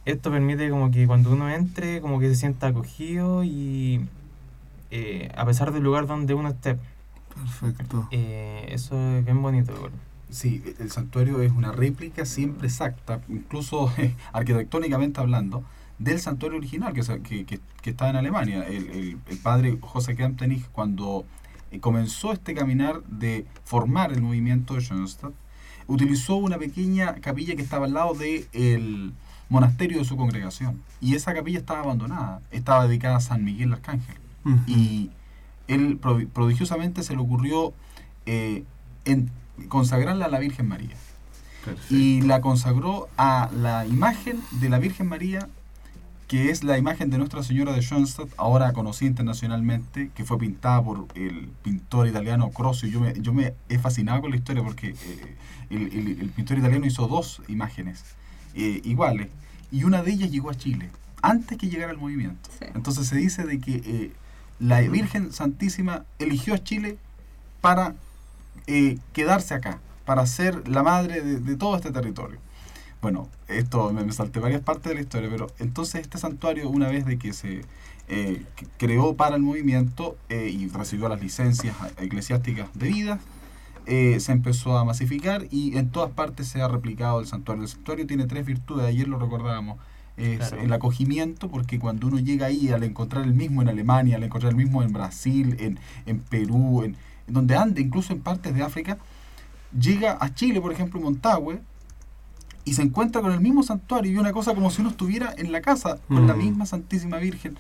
esto 0.04 0.30
permite 0.30 0.68
como 0.68 0.90
que 0.90 1.06
cuando 1.06 1.32
uno 1.32 1.50
entre 1.50 2.00
como 2.00 2.18
que 2.20 2.28
se 2.28 2.34
sienta 2.34 2.66
acogido 2.66 3.42
y 3.42 4.06
eh, 4.90 5.30
a 5.34 5.46
pesar 5.46 5.72
del 5.72 5.82
lugar 5.82 6.06
donde 6.06 6.34
uno 6.34 6.50
esté. 6.50 6.76
Perfecto. 7.34 8.06
Eh, 8.10 8.68
eso 8.70 8.96
es 9.16 9.24
bien 9.24 9.40
bonito. 9.40 9.72
igual. 9.72 9.92
Sí, 10.34 10.62
el 10.80 10.90
santuario 10.90 11.40
es 11.42 11.52
una 11.52 11.70
réplica 11.72 12.24
siempre 12.26 12.66
exacta, 12.68 13.20
incluso 13.28 13.92
arquitectónicamente 14.32 15.20
hablando, 15.20 15.62
del 15.98 16.18
santuario 16.20 16.58
original 16.58 16.92
que, 16.92 17.02
que, 17.22 17.44
que, 17.44 17.60
que 17.82 17.90
está 17.90 18.10
en 18.10 18.16
Alemania. 18.16 18.64
El, 18.66 18.90
el- 18.90 19.18
el 19.28 19.38
padre 19.38 19.78
José 19.80 20.16
Kemptenich, 20.16 20.66
cuando 20.72 21.24
eh, 21.70 21.78
comenzó 21.80 22.32
este 22.32 22.52
caminar 22.54 23.02
de 23.04 23.46
formar 23.64 24.12
el 24.12 24.20
movimiento 24.22 24.74
de 24.74 24.80
Schoenstatt, 24.80 25.32
utilizó 25.86 26.34
una 26.36 26.58
pequeña 26.58 27.14
capilla 27.16 27.54
que 27.54 27.62
estaba 27.62 27.86
al 27.86 27.92
lado 27.94 28.14
del 28.14 29.12
monasterio 29.48 29.98
de 29.98 30.04
su 30.04 30.16
congregación. 30.16 30.82
Y 31.00 31.14
esa 31.14 31.32
capilla 31.32 31.58
estaba 31.58 31.80
abandonada, 31.80 32.40
estaba 32.50 32.88
dedicada 32.88 33.16
a 33.18 33.20
San 33.20 33.44
Miguel 33.44 33.72
Arcángel 33.72 34.16
y 34.66 35.10
él 35.68 35.98
prodi- 36.00 36.26
prodigiosamente 36.28 37.02
se 37.02 37.14
le 37.14 37.20
ocurrió 37.22 37.72
eh, 38.26 38.64
en 39.04 39.30
consagrarla 39.68 40.26
a 40.26 40.28
la 40.28 40.38
Virgen 40.38 40.68
María. 40.68 40.96
Perfecto. 41.64 41.94
Y 41.94 42.20
la 42.22 42.40
consagró 42.40 43.08
a 43.16 43.50
la 43.56 43.86
imagen 43.86 44.40
de 44.60 44.68
la 44.68 44.78
Virgen 44.78 45.08
María, 45.08 45.48
que 46.28 46.50
es 46.50 46.64
la 46.64 46.78
imagen 46.78 47.10
de 47.10 47.18
Nuestra 47.18 47.42
Señora 47.42 47.72
de 47.72 47.82
Schoenstatt, 47.82 48.28
ahora 48.36 48.72
conocida 48.72 49.08
internacionalmente, 49.08 50.10
que 50.14 50.24
fue 50.24 50.38
pintada 50.38 50.82
por 50.82 51.06
el 51.14 51.48
pintor 51.62 52.08
italiano 52.08 52.50
Crosio. 52.50 52.88
Yo 52.88 53.00
me, 53.00 53.12
yo 53.20 53.32
me 53.32 53.54
he 53.68 53.78
fascinado 53.78 54.20
con 54.22 54.30
la 54.30 54.36
historia 54.36 54.62
porque 54.62 54.88
eh, 54.90 55.36
el, 55.70 55.82
el- 55.92 56.20
el 56.20 56.28
pintor 56.30 56.58
italiano 56.58 56.86
hizo 56.86 57.06
dos 57.08 57.42
imágenes 57.48 58.02
eh, 58.54 58.80
iguales, 58.84 59.28
y 59.70 59.84
una 59.84 60.02
de 60.02 60.12
ellas 60.12 60.30
llegó 60.30 60.50
a 60.50 60.54
Chile, 60.54 60.90
antes 61.22 61.56
que 61.58 61.68
llegara 61.68 61.92
el 61.92 61.98
movimiento. 61.98 62.50
Sí. 62.58 62.66
Entonces 62.74 63.06
se 63.06 63.16
dice 63.16 63.44
de 63.44 63.58
que 63.60 63.74
eh, 63.84 64.12
la 64.58 64.80
Virgen 64.80 65.32
Santísima 65.32 66.04
eligió 66.18 66.54
a 66.54 66.58
Chile 66.62 66.96
para 67.60 67.94
eh, 68.66 68.98
quedarse 69.12 69.54
acá, 69.54 69.80
para 70.04 70.26
ser 70.26 70.68
la 70.68 70.82
madre 70.82 71.22
de, 71.22 71.40
de 71.40 71.56
todo 71.56 71.76
este 71.76 71.90
territorio. 71.90 72.38
Bueno, 73.02 73.28
esto 73.48 73.92
me, 73.92 74.04
me 74.04 74.12
salté 74.12 74.40
varias 74.40 74.62
partes 74.62 74.84
de 74.90 74.94
la 74.94 75.00
historia, 75.02 75.28
pero 75.30 75.46
entonces 75.58 76.00
este 76.00 76.18
santuario, 76.18 76.68
una 76.70 76.88
vez 76.88 77.04
de 77.04 77.18
que 77.18 77.32
se 77.32 77.62
eh, 78.08 78.42
que- 78.56 78.66
creó 78.78 79.14
para 79.14 79.36
el 79.36 79.42
movimiento 79.42 80.16
eh, 80.28 80.48
y 80.50 80.68
recibió 80.68 81.08
las 81.08 81.20
licencias 81.22 81.74
eclesiásticas 81.98 82.68
debidas, 82.74 83.20
eh, 83.86 84.18
se 84.20 84.32
empezó 84.32 84.78
a 84.78 84.84
masificar 84.84 85.46
y 85.50 85.76
en 85.76 85.90
todas 85.90 86.10
partes 86.10 86.48
se 86.48 86.62
ha 86.62 86.68
replicado 86.68 87.20
el 87.20 87.26
santuario. 87.26 87.62
El 87.64 87.68
santuario 87.68 88.06
tiene 88.06 88.26
tres 88.26 88.46
virtudes, 88.46 88.86
ayer 88.86 89.08
lo 89.08 89.18
recordábamos. 89.18 89.78
Es 90.16 90.38
Claro. 90.38 90.62
el 90.62 90.72
acogimiento, 90.72 91.48
porque 91.50 91.78
cuando 91.78 92.06
uno 92.06 92.18
llega 92.20 92.46
ahí, 92.46 92.68
al 92.70 92.84
encontrar 92.84 93.24
el 93.24 93.34
mismo 93.34 93.60
en 93.62 93.68
Alemania, 93.68 94.16
al 94.16 94.22
encontrar 94.22 94.52
el 94.52 94.56
mismo 94.56 94.82
en 94.82 94.92
Brasil, 94.92 95.56
en, 95.58 95.78
en 96.06 96.20
Perú, 96.20 96.84
en, 96.84 96.96
en 97.26 97.34
donde 97.34 97.56
ande, 97.56 97.80
incluso 97.80 98.12
en 98.12 98.20
partes 98.20 98.54
de 98.54 98.62
África, 98.62 98.98
llega 99.78 100.16
a 100.20 100.34
Chile, 100.34 100.60
por 100.60 100.72
ejemplo, 100.72 101.00
Montague, 101.00 101.60
y 102.64 102.74
se 102.74 102.82
encuentra 102.82 103.20
con 103.20 103.32
el 103.32 103.40
mismo 103.40 103.62
santuario 103.62 104.10
y 104.12 104.16
una 104.16 104.32
cosa 104.32 104.54
como 104.54 104.70
si 104.70 104.80
uno 104.80 104.90
estuviera 104.90 105.34
en 105.36 105.52
la 105.52 105.60
casa 105.60 105.98
con 106.08 106.26
la 106.26 106.34
Mm. 106.34 106.38
misma 106.38 106.66
Santísima 106.66 107.18
Virgen. 107.18 107.56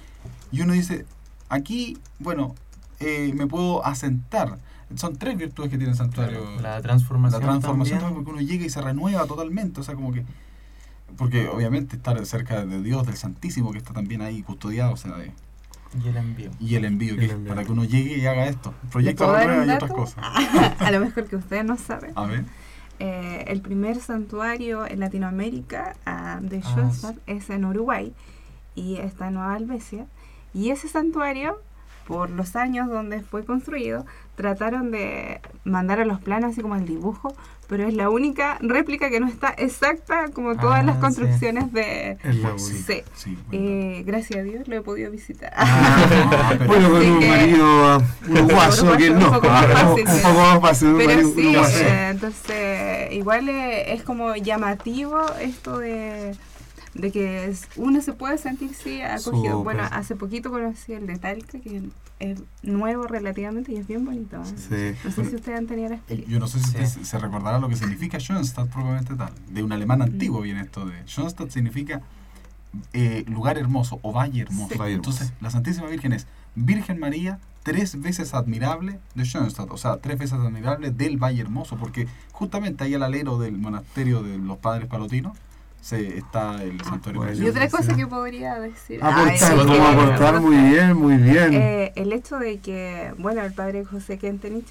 Y 0.50 0.62
uno 0.62 0.72
dice, 0.72 1.04
aquí, 1.48 1.98
bueno, 2.18 2.54
eh, 3.00 3.32
me 3.34 3.46
puedo 3.46 3.84
asentar. 3.84 4.58
Son 4.96 5.16
tres 5.16 5.36
virtudes 5.36 5.70
que 5.70 5.76
tiene 5.76 5.90
el 5.92 5.96
santuario. 5.98 6.44
La 6.60 6.76
La 6.76 6.82
transformación. 6.82 7.42
transformación 7.42 7.98
también. 7.98 8.00
también, 8.00 8.24
porque 8.24 8.30
uno 8.30 8.40
llega 8.50 8.64
y 8.64 8.70
se 8.70 8.80
renueva 8.80 9.26
totalmente, 9.26 9.80
o 9.80 9.82
sea, 9.82 9.94
como 9.94 10.12
que... 10.12 10.24
Porque 11.18 11.48
obviamente 11.48 11.96
estar 11.96 12.24
cerca 12.26 12.64
de 12.64 12.82
Dios, 12.82 13.06
del 13.06 13.16
Santísimo, 13.16 13.72
que 13.72 13.78
está 13.78 13.92
también 13.92 14.20
ahí 14.22 14.42
custodiado, 14.42 14.92
o 14.92 14.96
sea, 14.96 15.16
de- 15.16 15.32
Y 16.02 16.08
el 16.08 16.16
envío. 16.16 16.50
y 16.60 16.74
el 16.76 16.84
envío, 16.84 17.14
que 17.16 17.20
El 17.24 17.30
es 17.30 17.32
envío. 17.32 17.48
para 17.54 17.64
que 17.64 17.72
uno 17.72 17.84
llegue 17.84 18.18
y 18.18 18.26
haga 18.26 18.46
esto. 18.46 18.74
Proyecto 18.90 19.24
¿Puedo 19.24 19.32
dar 19.36 19.46
Renueva 19.48 19.62
un 19.64 19.70
y 19.70 19.74
otras 19.74 19.92
cosas. 19.92 20.24
a 20.80 20.90
lo 20.90 21.00
mejor 21.00 21.24
que 21.26 21.36
ustedes 21.36 21.64
no 21.64 21.76
saben. 21.76 22.12
A 22.16 22.24
ver. 22.26 22.44
Eh, 23.00 23.44
el 23.48 23.60
primer 23.60 24.00
santuario 24.00 24.86
en 24.86 25.00
Latinoamérica 25.00 25.96
ah, 26.06 26.38
de 26.40 26.58
Ah, 26.64 26.68
Schoenstatt 26.68 27.16
es 27.26 27.50
en 27.50 27.64
Uruguay 27.64 28.12
y 28.74 28.96
está 28.96 29.28
en 29.28 29.34
Nueva 29.34 29.54
Albesia. 29.54 30.06
Y 30.52 30.70
ese 30.70 30.88
santuario 30.88 31.60
por 32.06 32.30
los 32.30 32.56
años 32.56 32.88
donde 32.88 33.22
fue 33.22 33.44
construido, 33.44 34.04
trataron 34.36 34.90
de 34.90 35.40
mandar 35.64 36.00
a 36.00 36.04
los 36.04 36.20
planos 36.20 36.52
así 36.52 36.60
como 36.60 36.74
el 36.76 36.84
dibujo, 36.86 37.34
pero 37.66 37.86
es 37.88 37.94
la 37.94 38.10
única 38.10 38.58
réplica 38.60 39.08
que 39.08 39.20
no 39.20 39.26
está 39.26 39.48
exacta 39.56 40.28
como 40.34 40.54
todas 40.56 40.80
Ah, 40.80 40.82
las 40.82 40.96
sí. 40.96 41.00
construcciones 41.00 41.72
de... 41.72 42.18
Es 42.22 42.36
la 42.36 42.58
Sí. 42.58 42.74
Sí, 43.14 43.38
bueno. 43.48 43.64
Eh, 43.68 44.02
gracias 44.04 44.40
a 44.40 44.42
Dios 44.42 44.68
lo 44.68 44.76
he 44.76 44.82
podido 44.82 45.10
visitar. 45.10 45.50
Ah, 45.56 46.52
Bueno, 46.66 46.90
con 46.90 47.00
un 47.10 47.20
que- 47.20 47.28
marido 47.28 48.02
uruguaso 48.28 48.96
que 48.98 49.10
un 49.10 49.18
no. 49.20 49.32
poco 49.32 49.48
más 49.48 49.66
fácil, 49.66 50.04
un 50.08 50.22
poco 50.22 50.40
más 50.40 50.60
fácil. 50.60 50.88
un 50.88 50.98
Pero 50.98 51.10
marido 51.10 51.34
sí, 51.34 51.54
eh, 51.80 52.08
entonces 52.10 53.12
igual 53.12 53.48
eh, 53.48 53.94
es 53.94 54.02
como 54.02 54.34
llamativo 54.36 55.22
esto 55.40 55.78
de, 55.78 56.34
de 56.94 57.10
que 57.10 57.46
es- 57.46 57.68
uno 57.76 58.00
se 58.00 58.12
puede 58.12 58.38
sentir 58.38 58.74
sí 58.74 59.00
acogido. 59.02 59.58
Súper. 59.58 59.64
Bueno, 59.64 59.82
hace 59.90 60.14
poquito 60.16 60.50
conocí 60.50 60.92
el 60.92 61.06
de 61.06 61.18
Talca, 61.18 61.58
que 61.60 61.82
es 62.20 62.42
nuevo 62.62 63.04
relativamente 63.08 63.72
y 63.72 63.76
es 63.76 63.86
bien 63.88 64.04
bonito. 64.04 64.36
¿eh? 64.40 64.94
Sí. 64.94 64.98
No 65.04 65.10
sé 65.10 65.24
si 65.30 65.36
ustedes 65.36 65.58
han 65.58 65.66
tenido 65.66 65.88
la 65.88 65.94
Eh, 65.96 65.98
experiencia. 65.98 66.32
Yo 66.32 66.38
no 66.40 66.46
sé 66.46 66.60
si 66.60 66.70
Sí. 66.70 66.78
usted 66.82 67.02
se- 67.02 67.18
recordará 67.18 67.58
lo 67.58 67.68
que 67.68 67.76
significa 67.76 68.18
Schoenstatt 68.20 68.68
propiamente 68.70 69.14
tal. 69.16 69.32
De 69.50 69.62
un 69.62 69.72
alemán 69.72 70.02
antiguo 70.02 70.40
viene 70.40 70.60
esto 70.62 70.86
de 70.86 70.94
Schoenstatt 71.06 71.50
significa 71.50 72.00
eh, 72.92 73.24
lugar 73.28 73.56
hermoso 73.56 74.00
o 74.02 74.12
valle 74.12 74.42
hermoso. 74.42 74.72
Sí. 74.72 74.78
Valle 74.78 74.94
Entonces, 74.94 75.22
hermoso. 75.28 75.42
la 75.42 75.50
Santísima 75.50 75.86
Virgen 75.88 76.12
es 76.12 76.26
Virgen 76.56 76.98
María 76.98 77.38
tres 77.62 78.00
veces 78.00 78.34
admirable 78.34 78.98
de 79.14 79.24
Schoenstatt, 79.24 79.70
o 79.70 79.76
sea, 79.76 79.98
tres 79.98 80.18
veces 80.18 80.34
admirable 80.38 80.90
del 80.90 81.16
Valle 81.16 81.40
Hermoso, 81.40 81.76
porque 81.76 82.06
justamente 82.32 82.84
ahí 82.84 82.94
al 82.94 83.02
alero 83.04 83.38
del 83.38 83.56
monasterio 83.58 84.22
de 84.22 84.38
los 84.38 84.58
padres 84.58 84.86
palotinos 84.88 85.36
se 85.84 86.16
está 86.16 86.62
el 86.62 86.80
santuario. 86.80 87.20
bueno. 87.20 87.44
Y 87.44 87.46
otra 87.46 87.68
cosa 87.68 87.94
que 87.94 88.06
podría 88.06 88.54
decir. 88.58 89.04
Aportar, 89.04 89.52
Ay, 89.52 89.58
como 89.66 89.74
sí, 89.74 89.80
aportar, 89.82 90.40
muy 90.40 90.56
bien, 90.56 90.96
muy 90.96 91.16
bien. 91.18 91.52
Eh, 91.52 91.92
el 91.96 92.12
hecho 92.14 92.38
de 92.38 92.58
que, 92.58 93.12
bueno, 93.18 93.42
el 93.42 93.52
padre 93.52 93.84
José 93.84 94.16
Kentenich 94.18 94.66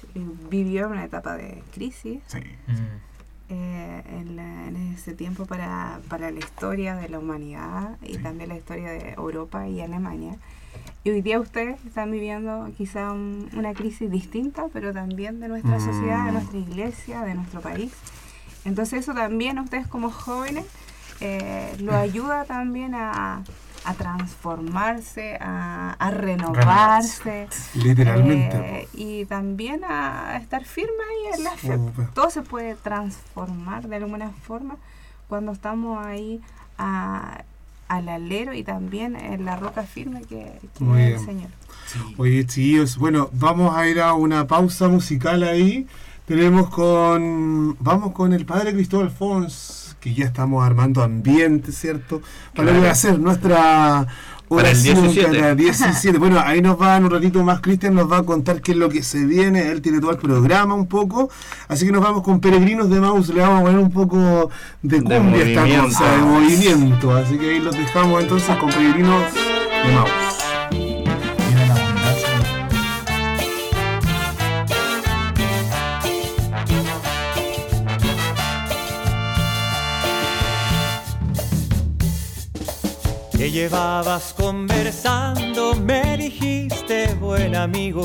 vivió 0.50 0.88
una 0.88 1.04
etapa 1.04 1.36
de 1.36 1.62
crisis 1.72 2.18
Sí. 2.26 2.38
Mm. 2.66 2.72
eh, 3.50 4.02
en, 4.10 4.34
la- 4.36 4.66
en 4.66 4.76
ese 4.94 5.12
tiempo 5.14 5.46
para, 5.46 6.00
para 6.08 6.32
la 6.32 6.38
historia 6.40 6.96
de 6.96 7.08
la 7.08 7.20
humanidad 7.20 7.96
y 8.02 8.14
Sí. 8.16 8.18
también 8.22 8.48
la 8.48 8.56
historia 8.56 8.90
de 8.90 9.10
Europa 9.12 9.68
y 9.68 9.80
Alemania. 9.82 10.36
Y 11.04 11.10
hoy 11.10 11.22
día 11.22 11.38
ustedes 11.38 11.76
están 11.86 12.10
viviendo 12.10 12.68
quizá 12.76 13.12
un- 13.12 13.48
una 13.54 13.72
crisis 13.74 14.10
distinta, 14.10 14.64
pero 14.72 14.92
también 14.92 15.38
de 15.38 15.46
nuestra 15.46 15.76
Mm. 15.78 15.84
sociedad, 15.84 16.24
de 16.26 16.32
nuestra 16.32 16.58
iglesia, 16.58 17.20
de 17.22 17.34
nuestro 17.36 17.60
país. 17.60 17.92
Entonces 18.64 19.00
eso 19.00 19.14
también 19.14 19.60
ustedes 19.60 19.86
como 19.86 20.10
jóvenes 20.10 20.64
eh, 21.20 21.74
lo 21.80 21.96
ayuda 21.96 22.44
también 22.44 22.94
a, 22.94 23.42
a 23.84 23.94
transformarse, 23.94 25.36
a, 25.40 25.92
a 25.98 26.10
renovarse. 26.10 27.48
Literalmente. 27.74 28.56
Eh, 28.56 28.88
y 28.94 29.24
también 29.26 29.82
a 29.84 30.36
estar 30.38 30.64
firme 30.64 30.92
ahí 31.10 31.38
en 31.38 31.44
la 31.44 31.50
fe. 31.52 31.78
Todo 32.14 32.30
se 32.30 32.42
puede 32.42 32.74
transformar 32.76 33.88
de 33.88 33.96
alguna 33.96 34.30
forma 34.30 34.76
cuando 35.28 35.52
estamos 35.52 36.04
ahí 36.04 36.40
a- 36.78 37.42
al 37.86 38.08
alero 38.08 38.54
y 38.54 38.62
también 38.64 39.14
en 39.14 39.44
la 39.44 39.56
roca 39.56 39.82
firme 39.82 40.22
que, 40.22 40.58
que 40.76 40.84
Muy 40.84 41.02
es 41.02 41.06
bien. 41.08 41.18
el 41.20 41.24
Señor. 41.26 41.50
Oye, 42.16 42.46
chicos, 42.46 42.96
bueno, 42.96 43.28
vamos 43.32 43.76
a 43.76 43.86
ir 43.86 44.00
a 44.00 44.14
una 44.14 44.46
pausa 44.46 44.88
musical 44.88 45.42
ahí. 45.42 45.86
Tenemos 46.26 46.70
con. 46.70 47.76
Vamos 47.80 48.12
con 48.12 48.32
el 48.32 48.46
padre 48.46 48.72
Cristóbal 48.72 49.10
Fons, 49.10 49.83
que 50.04 50.12
ya 50.12 50.26
estamos 50.26 50.62
armando 50.62 51.02
ambiente, 51.02 51.72
¿cierto? 51.72 52.20
Para 52.54 52.72
lo 52.72 52.78
que 52.78 52.86
va 52.88 52.92
a 52.92 52.94
ser 52.94 53.18
nuestra 53.18 54.06
Para 54.50 54.70
el 54.70 54.76
oración 54.76 55.00
17. 55.00 55.40
cada 55.40 55.54
17. 55.54 56.18
Bueno, 56.24 56.40
ahí 56.44 56.60
nos 56.60 56.78
va 56.78 56.98
en 56.98 57.04
un 57.04 57.10
ratito 57.10 57.42
más 57.42 57.62
Cristian, 57.62 57.94
nos 57.94 58.12
va 58.12 58.18
a 58.18 58.22
contar 58.22 58.60
qué 58.60 58.72
es 58.72 58.76
lo 58.76 58.90
que 58.90 59.02
se 59.02 59.24
viene. 59.24 59.70
Él 59.70 59.80
tiene 59.80 60.00
todo 60.00 60.10
el 60.10 60.18
programa 60.18 60.74
un 60.74 60.88
poco. 60.88 61.30
Así 61.68 61.86
que 61.86 61.92
nos 61.92 62.02
vamos 62.02 62.22
con 62.22 62.38
Peregrinos 62.40 62.90
de 62.90 63.00
Maus. 63.00 63.30
Le 63.30 63.40
vamos 63.40 63.62
a 63.62 63.64
poner 63.64 63.78
un 63.78 63.90
poco 63.90 64.50
de 64.82 65.00
De 65.00 65.02
cumbia 65.02 65.42
a 65.42 65.48
esta 65.48 65.82
cosa, 65.82 66.12
de 66.12 66.18
movimiento. 66.18 67.16
Así 67.16 67.38
que 67.38 67.54
ahí 67.54 67.60
los 67.60 67.74
dejamos 67.74 68.22
entonces 68.22 68.54
con 68.56 68.68
Peregrinos 68.68 69.22
de 69.32 69.94
Maus. 69.94 70.23
Que 83.44 83.50
llevabas 83.50 84.32
conversando, 84.32 85.74
me 85.74 86.16
dijiste 86.16 87.12
buen 87.20 87.54
amigo 87.54 88.02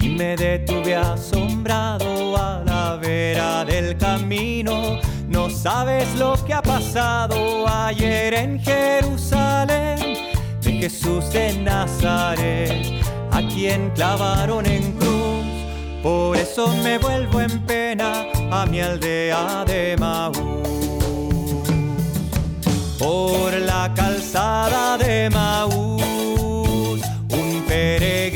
y 0.00 0.08
me 0.08 0.34
detuve 0.34 0.96
asombrado 0.96 2.36
a 2.36 2.60
la 2.66 2.96
vera 2.96 3.64
del 3.64 3.96
camino. 3.96 4.98
No 5.28 5.48
sabes 5.48 6.12
lo 6.16 6.34
que 6.44 6.54
ha 6.54 6.60
pasado 6.60 7.68
ayer 7.68 8.34
en 8.34 8.58
Jerusalén 8.58 10.34
de 10.60 10.72
Jesús 10.72 11.32
de 11.32 11.56
Nazaret, 11.58 13.00
a 13.30 13.46
quien 13.46 13.90
clavaron 13.90 14.66
en 14.66 14.90
cruz. 14.94 15.44
Por 16.02 16.36
eso 16.36 16.66
me 16.82 16.98
vuelvo 16.98 17.40
en 17.40 17.64
pena 17.64 18.24
a 18.50 18.66
mi 18.66 18.80
aldea 18.80 19.64
de 19.64 19.96
Maús 20.00 20.83
por 22.98 23.52
la 23.52 23.92
calzada 23.94 24.96
de 24.98 25.30
Maús. 25.30 27.00
Un 27.30 27.64
peregrino 27.66 28.33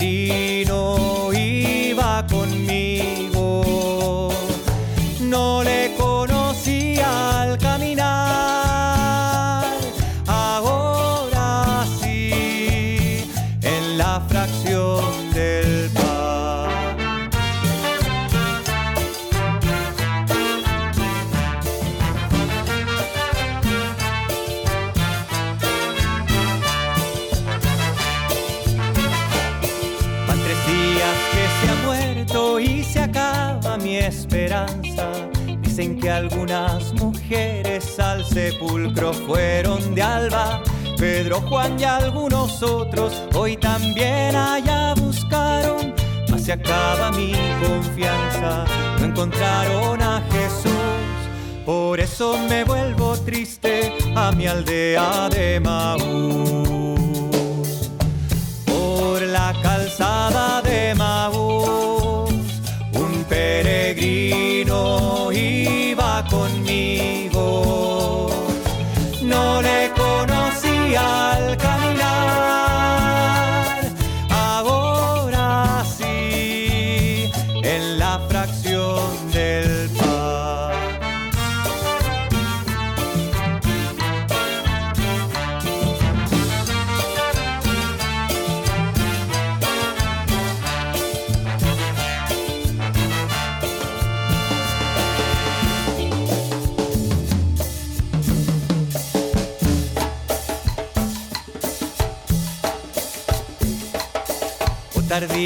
Dicen 35.78 36.00
que 36.00 36.10
algunas 36.10 36.92
mujeres 36.94 38.00
al 38.00 38.24
sepulcro 38.24 39.12
fueron 39.12 39.94
de 39.94 40.02
alba. 40.02 40.60
Pedro, 40.98 41.40
Juan 41.42 41.78
y 41.78 41.84
algunos 41.84 42.64
otros 42.64 43.22
hoy 43.32 43.56
también 43.56 44.34
allá 44.34 44.94
buscaron. 44.94 45.94
Mas 46.28 46.46
se 46.46 46.54
acaba 46.54 47.12
mi 47.12 47.30
confianza, 47.64 48.64
no 48.98 49.04
encontraron 49.04 50.02
a 50.02 50.20
Jesús. 50.32 50.72
Por 51.64 52.00
eso 52.00 52.36
me 52.48 52.64
vuelvo 52.64 53.16
triste 53.18 53.96
a 54.16 54.32
mi 54.32 54.48
aldea 54.48 55.28
de 55.28 55.60
Maús 55.60 56.98
por 58.66 59.22
la 59.22 59.54
calzada 59.62 60.60
de 60.60 60.96
Maús. 60.96 61.47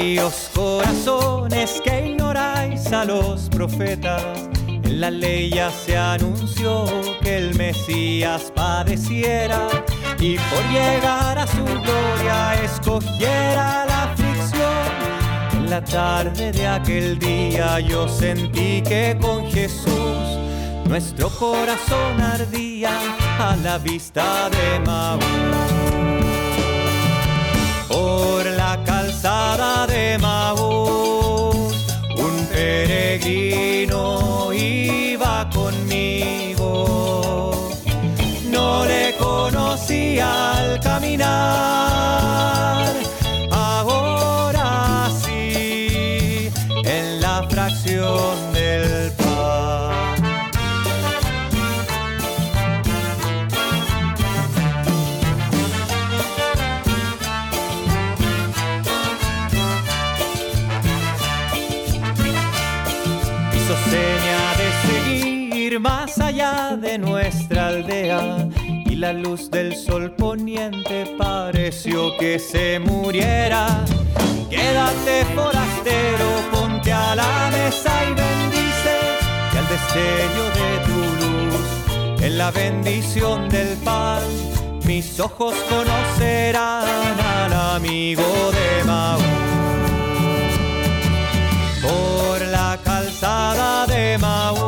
Tardíos 0.03 0.49
corazones 0.53 1.81
que 1.81 2.07
ignoráis 2.07 2.91
a 2.91 3.05
los 3.05 3.47
profetas. 3.47 4.49
En 4.67 4.99
la 4.99 5.09
ley 5.09 5.49
ya 5.49 5.71
se 5.71 5.95
anunció 5.95 6.83
que 7.21 7.37
el 7.37 7.55
Mesías 7.55 8.51
padeciera 8.53 9.69
y 10.19 10.35
por 10.35 10.61
llegar 10.73 11.39
a 11.39 11.47
su 11.47 11.63
gloria 11.63 12.53
escogiera 12.65 13.85
la 13.85 14.03
aflicción. 14.11 15.69
la 15.69 15.81
tarde 15.81 16.51
de 16.51 16.67
aquel 16.67 17.17
día 17.17 17.79
yo 17.79 18.09
sentí 18.09 18.81
que 18.81 19.17
con 19.21 19.49
Jesús 19.49 20.37
nuestro 20.83 21.29
corazón 21.29 22.19
ardía 22.19 22.91
a 23.39 23.55
la 23.63 23.77
vista 23.77 24.49
de 24.49 24.79
Maús. 24.85 25.72
De 29.53 30.17
Maús, 30.17 31.85
un 32.17 32.47
peregrino 32.51 34.01
iba 34.51 35.47
conmigo. 35.53 36.71
No 38.49 38.83
le 38.85 39.15
conocía 39.17 40.53
al 40.53 40.79
caminar. 40.79 41.82
Luz 69.23 69.49
del 69.49 69.73
sol 69.73 70.11
poniente 70.11 71.15
pareció 71.17 72.15
que 72.17 72.37
se 72.37 72.77
muriera. 72.79 73.85
Quédate 74.49 75.25
forastero, 75.33 76.27
ponte 76.51 76.91
a 76.91 77.15
la 77.15 77.49
mesa 77.51 77.91
y 78.03 78.13
bendice 78.23 78.95
que 79.51 79.57
al 79.59 79.67
destello 79.75 80.45
de 80.59 80.69
tu 80.87 80.99
luz, 81.21 82.23
en 82.25 82.37
la 82.37 82.51
bendición 82.51 83.47
del 83.47 83.77
pan, 83.77 84.21
mis 84.85 85.19
ojos 85.19 85.55
conocerán 85.69 87.19
al 87.37 87.53
amigo 87.77 88.27
de 88.57 88.83
Maús 88.83 89.23
por 91.81 92.41
la 92.41 92.77
calzada 92.83 93.87
de 93.87 94.17
Maús. 94.17 94.62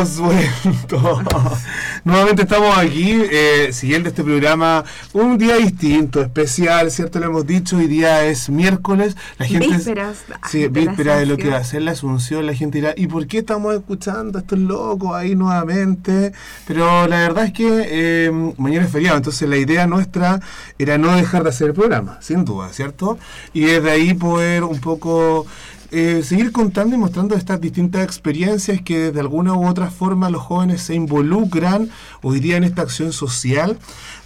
Hemos 0.00 0.18
vuelto. 0.18 1.22
Nuevamente 2.04 2.44
estamos 2.44 2.78
aquí, 2.78 3.20
eh, 3.30 3.68
siguiendo 3.70 4.08
este 4.08 4.24
programa, 4.24 4.82
un 5.12 5.36
día 5.36 5.56
distinto, 5.56 6.22
especial, 6.22 6.90
¿cierto? 6.90 7.18
Lo 7.18 7.26
hemos 7.26 7.46
dicho, 7.46 7.76
hoy 7.76 7.86
día 7.86 8.24
es 8.24 8.48
miércoles, 8.48 9.14
la 9.36 9.44
gente... 9.44 9.68
Vísperas 9.68 10.24
Sí, 10.48 10.60
de 10.60 10.68
la 10.68 10.72
víspera 10.72 11.16
de 11.18 11.26
lo 11.26 11.36
que 11.36 11.50
va 11.50 11.58
a 11.58 11.64
ser 11.64 11.82
la 11.82 11.90
Asunción, 11.90 12.46
la 12.46 12.54
gente 12.54 12.78
dirá, 12.78 12.94
¿y 12.96 13.08
por 13.08 13.26
qué 13.26 13.40
estamos 13.40 13.74
escuchando 13.74 14.38
a 14.38 14.40
estos 14.40 14.58
locos 14.58 15.14
ahí 15.14 15.34
nuevamente? 15.34 16.32
Pero 16.66 17.06
la 17.06 17.16
verdad 17.16 17.44
es 17.44 17.52
que 17.52 17.68
eh, 17.68 18.52
mañana 18.56 18.86
es 18.86 18.92
feriado, 18.92 19.18
entonces 19.18 19.46
la 19.46 19.58
idea 19.58 19.86
nuestra 19.86 20.40
era 20.78 20.96
no 20.96 21.14
dejar 21.14 21.42
de 21.42 21.50
hacer 21.50 21.68
el 21.68 21.74
programa, 21.74 22.16
sin 22.22 22.46
duda, 22.46 22.72
¿cierto? 22.72 23.18
Y 23.52 23.64
desde 23.64 23.90
ahí 23.90 24.14
poder 24.14 24.64
un 24.64 24.80
poco 24.80 25.46
eh, 25.92 26.22
seguir 26.22 26.52
contando 26.52 26.94
y 26.94 26.98
mostrando 26.98 27.34
estas 27.34 27.60
distintas 27.60 28.04
experiencias 28.04 28.80
que 28.80 29.10
de 29.10 29.18
alguna 29.18 29.54
u 29.54 29.66
otra 29.66 29.90
forma 29.90 30.30
los 30.30 30.42
jóvenes 30.42 30.82
se 30.82 30.94
involucran 30.94 31.90
hoy 32.22 32.38
día 32.38 32.56
en 32.56 32.62
esta 32.62 32.82
acción 32.82 33.12
social, 33.12 33.76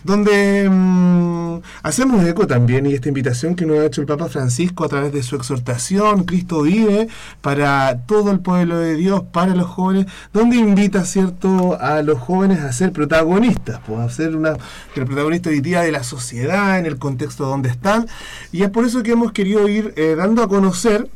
donde 0.03 0.69
mm, 0.69 1.61
hacemos 1.83 2.23
eco 2.27 2.47
también 2.47 2.85
y 2.85 2.93
esta 2.93 3.09
invitación 3.09 3.55
que 3.55 3.65
nos 3.65 3.79
ha 3.79 3.87
hecho 3.87 4.03
el 4.03 4.07
Papa 4.07 4.29
Francisco 4.29 4.85
a 4.85 4.89
través 4.89 5.13
de 5.13 5.23
su 5.23 5.37
exhortación, 5.37 6.25
Cristo 6.25 6.63
vive, 6.63 7.09
para 7.41 7.99
todo 8.07 8.31
el 8.31 8.41
pueblo 8.41 8.79
de 8.79 8.97
Dios, 8.97 9.23
para 9.33 9.55
los 9.55 9.67
jóvenes, 9.67 10.05
donde 10.35 10.57
invita, 10.57 11.07
¿cierto?, 11.07 11.79
a 11.81 12.03
los 12.03 12.19
jóvenes 12.19 12.61
a 12.61 12.73
ser 12.73 12.93
protagonistas, 12.93 13.81
pues 13.87 14.01
a 14.01 14.11
ser 14.11 14.37
una, 14.37 14.57
el 14.95 15.05
protagonista 15.07 15.49
hoy 15.49 15.61
día 15.61 15.81
de 15.81 15.93
la 15.93 16.05
sociedad, 16.05 16.79
en 16.79 16.85
el 16.85 16.99
contexto 16.99 17.47
donde 17.47 17.71
están, 17.71 18.07
y 18.53 18.65
es 18.65 18.69
por 18.69 18.85
eso 18.85 19.03
que 19.03 19.13
hemos 19.13 19.33
querido 19.33 19.67
ir 19.67 19.95
eh, 19.97 20.15
dando 20.15 20.43
a 20.43 20.49
conocer 20.49 21.09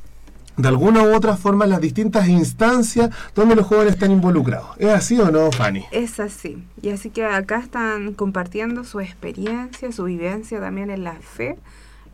de 0.59 0.69
alguna 0.69 1.03
u 1.05 1.15
otra 1.15 1.37
forma 1.37 1.67
las 1.67 1.81
distintas 1.81 2.29
instancias 2.29 3.11
donde 3.35 3.55
los 3.55 3.67
jóvenes 3.67 3.95
están 3.95 4.11
involucrados. 4.11 4.77
¿Es 4.79 4.89
así 4.89 5.19
o 5.19 5.31
no, 5.31 5.51
Fanny? 5.53 5.85
Es 5.93 6.21
así. 6.21 6.63
Y 6.83 6.91
así 6.91 7.11
que 7.11 7.25
acá 7.25 7.61
están 7.61 8.13
compartiendo 8.13 8.85
su 8.85 9.01
experiencia, 9.01 9.93
su 9.93 10.05
vivencia 10.05 10.61
también 10.61 10.91
en 10.91 11.05
la 11.05 11.15
fe, 11.15 11.59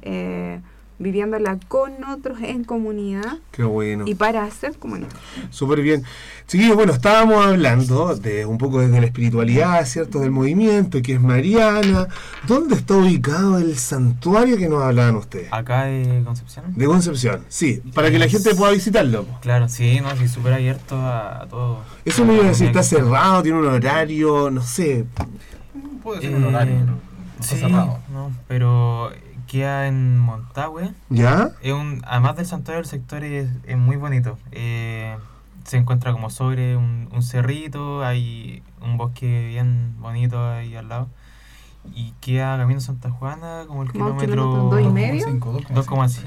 eh, 0.03 0.61
viviéndola 0.99 1.59
con 1.69 2.05
otros 2.05 2.39
en 2.43 2.65
comunidad 2.65 3.39
Qué 3.51 3.65
bueno. 3.65 4.05
y 4.07 4.15
para 4.15 4.45
hacer 4.45 4.79
comunidad. 4.79 5.11
Súper 5.51 5.81
bien. 5.83 6.05
Chiquillos, 6.47 6.77
bueno, 6.77 6.93
estábamos 6.93 7.45
hablando 7.45 8.15
de 8.15 8.45
un 8.47 8.59
poco 8.59 8.81
desde 8.81 9.01
la 9.01 9.07
espiritualidad, 9.07 9.85
¿cierto? 9.87 10.21
Del 10.21 10.31
movimiento, 10.31 11.01
que 11.03 11.15
es 11.15 11.21
Mariana. 11.21 12.07
¿Dónde 12.47 12.75
está 12.77 12.95
ubicado 12.95 13.59
el 13.59 13.77
santuario 13.77 14.57
que 14.57 14.69
nos 14.69 14.83
hablaban 14.83 15.17
ustedes? 15.17 15.49
Acá 15.53 15.85
de 15.85 16.23
Concepción. 16.25 16.65
De 16.75 16.87
Concepción, 16.87 17.45
sí, 17.49 17.83
para 17.95 18.11
que 18.11 18.19
la 18.19 18.29
gente 18.29 18.55
pueda 18.55 18.73
visitarlo. 18.73 19.27
Claro, 19.41 19.69
sí, 19.69 20.01
no, 20.01 20.15
sí, 20.17 20.29
súper 20.29 20.53
abierto 20.55 20.97
a, 20.97 21.43
a 21.43 21.47
todo. 21.49 21.81
Eso 22.05 22.25
me 22.25 22.35
iba 22.35 22.45
a 22.45 22.49
decir, 22.49 22.67
está 22.67 22.83
cerrado, 22.83 23.43
tiene 23.43 23.59
un 23.59 23.67
horario, 23.67 24.51
no 24.51 24.63
sé. 24.63 25.07
Puede 26.03 26.21
ser 26.21 26.35
un 26.35 26.45
horario, 26.45 26.75
no 26.85 26.99
está 27.41 27.55
sí, 27.55 27.61
cerrado. 27.61 27.99
no, 28.13 28.31
pero 28.47 29.11
queda 29.47 29.87
en 29.87 30.19
Montagüe. 30.19 30.93
¿Ya? 31.09 31.51
Es 31.63 31.73
un, 31.73 32.03
además 32.07 32.37
del 32.37 32.47
santuario, 32.47 32.81
el 32.81 32.87
sector 32.87 33.25
es, 33.25 33.49
es 33.65 33.77
muy 33.77 33.97
bonito. 33.97 34.39
Eh, 34.53 35.17
se 35.65 35.77
encuentra 35.79 36.13
como 36.13 36.31
sobre 36.31 36.77
un, 36.77 37.09
un 37.13 37.23
cerrito, 37.23 38.05
hay 38.05 38.63
un 38.81 38.97
bosque 38.97 39.49
bien 39.49 39.95
bonito 39.99 40.47
ahí 40.51 40.77
al 40.77 40.89
lado. 40.89 41.09
Y 41.95 42.13
queda 42.21 42.57
camino 42.57 42.81
Santa 42.81 43.11
Juana, 43.11 43.65
como 43.67 43.83
el 43.83 43.93
kilómetro 43.93 44.31
kilómetro, 44.31 44.69
dos 44.71 44.81
y 44.81 44.89
medio. 44.89 45.27
2,5. 45.27 46.09
Sí. 46.09 46.21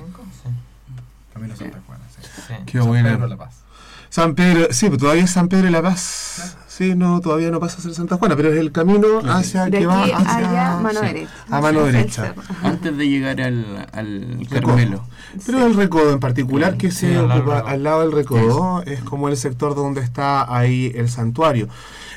Camino 1.34 1.56
Santa 1.56 1.80
Juana, 1.86 2.04
sí. 2.16 2.22
sí. 2.48 2.54
Qué 2.66 2.80
San 2.80 2.88
buena. 2.88 3.10
Pedro 3.10 3.24
de 3.24 3.30
la 3.30 3.38
Paz. 3.38 3.64
San 4.10 4.36
Pedro, 4.36 4.68
sí, 4.72 4.86
pero 4.86 4.98
todavía 4.98 5.24
es 5.24 5.32
San 5.32 5.48
Pedro 5.48 5.66
de 5.66 5.72
la 5.72 5.82
Paz. 5.82 6.58
Sí, 6.78 6.94
no, 6.94 7.22
todavía 7.22 7.50
no 7.50 7.60
pasa 7.60 7.80
a 7.80 7.82
ser 7.82 7.96
Santa 7.96 8.18
Juana, 8.18 8.36
pero 8.36 8.54
es 8.54 8.60
el 8.60 8.72
camino 8.72 9.08
hacia 9.26 9.66
De 9.66 9.80
que 9.80 9.86
va 9.88 10.04
hacia 10.04 10.36
allá, 10.38 10.78
mano 10.78 11.00
sí, 11.00 11.06
derecha. 11.08 11.32
A 11.50 11.60
mano 11.62 11.84
derecha. 11.86 12.36
Antes 12.62 12.96
de 12.98 13.10
llegar 13.10 13.42
al, 13.42 13.88
al 13.94 14.46
Recodo. 14.48 14.62
Carmelo. 14.76 15.04
Pero 15.46 15.66
el 15.66 15.74
recodo 15.74 16.14
en 16.14 16.20
particular 16.20 16.78
que 16.78 16.92
Sí, 16.92 17.08
se 17.08 17.18
al 17.18 17.28
lado 17.28 17.34
del 17.34 17.42
ocupa 17.42 17.56
recodo. 17.56 17.68
al 17.70 17.84
lado 17.84 18.00
del 18.02 18.12
recodo 18.12 18.84
es 18.86 19.00
como 19.02 19.28
el 19.30 19.38
sector 19.38 19.74
donde 19.74 20.02
está 20.02 20.56
ahí 20.56 20.92
el 20.96 21.10
santuario. 21.10 21.68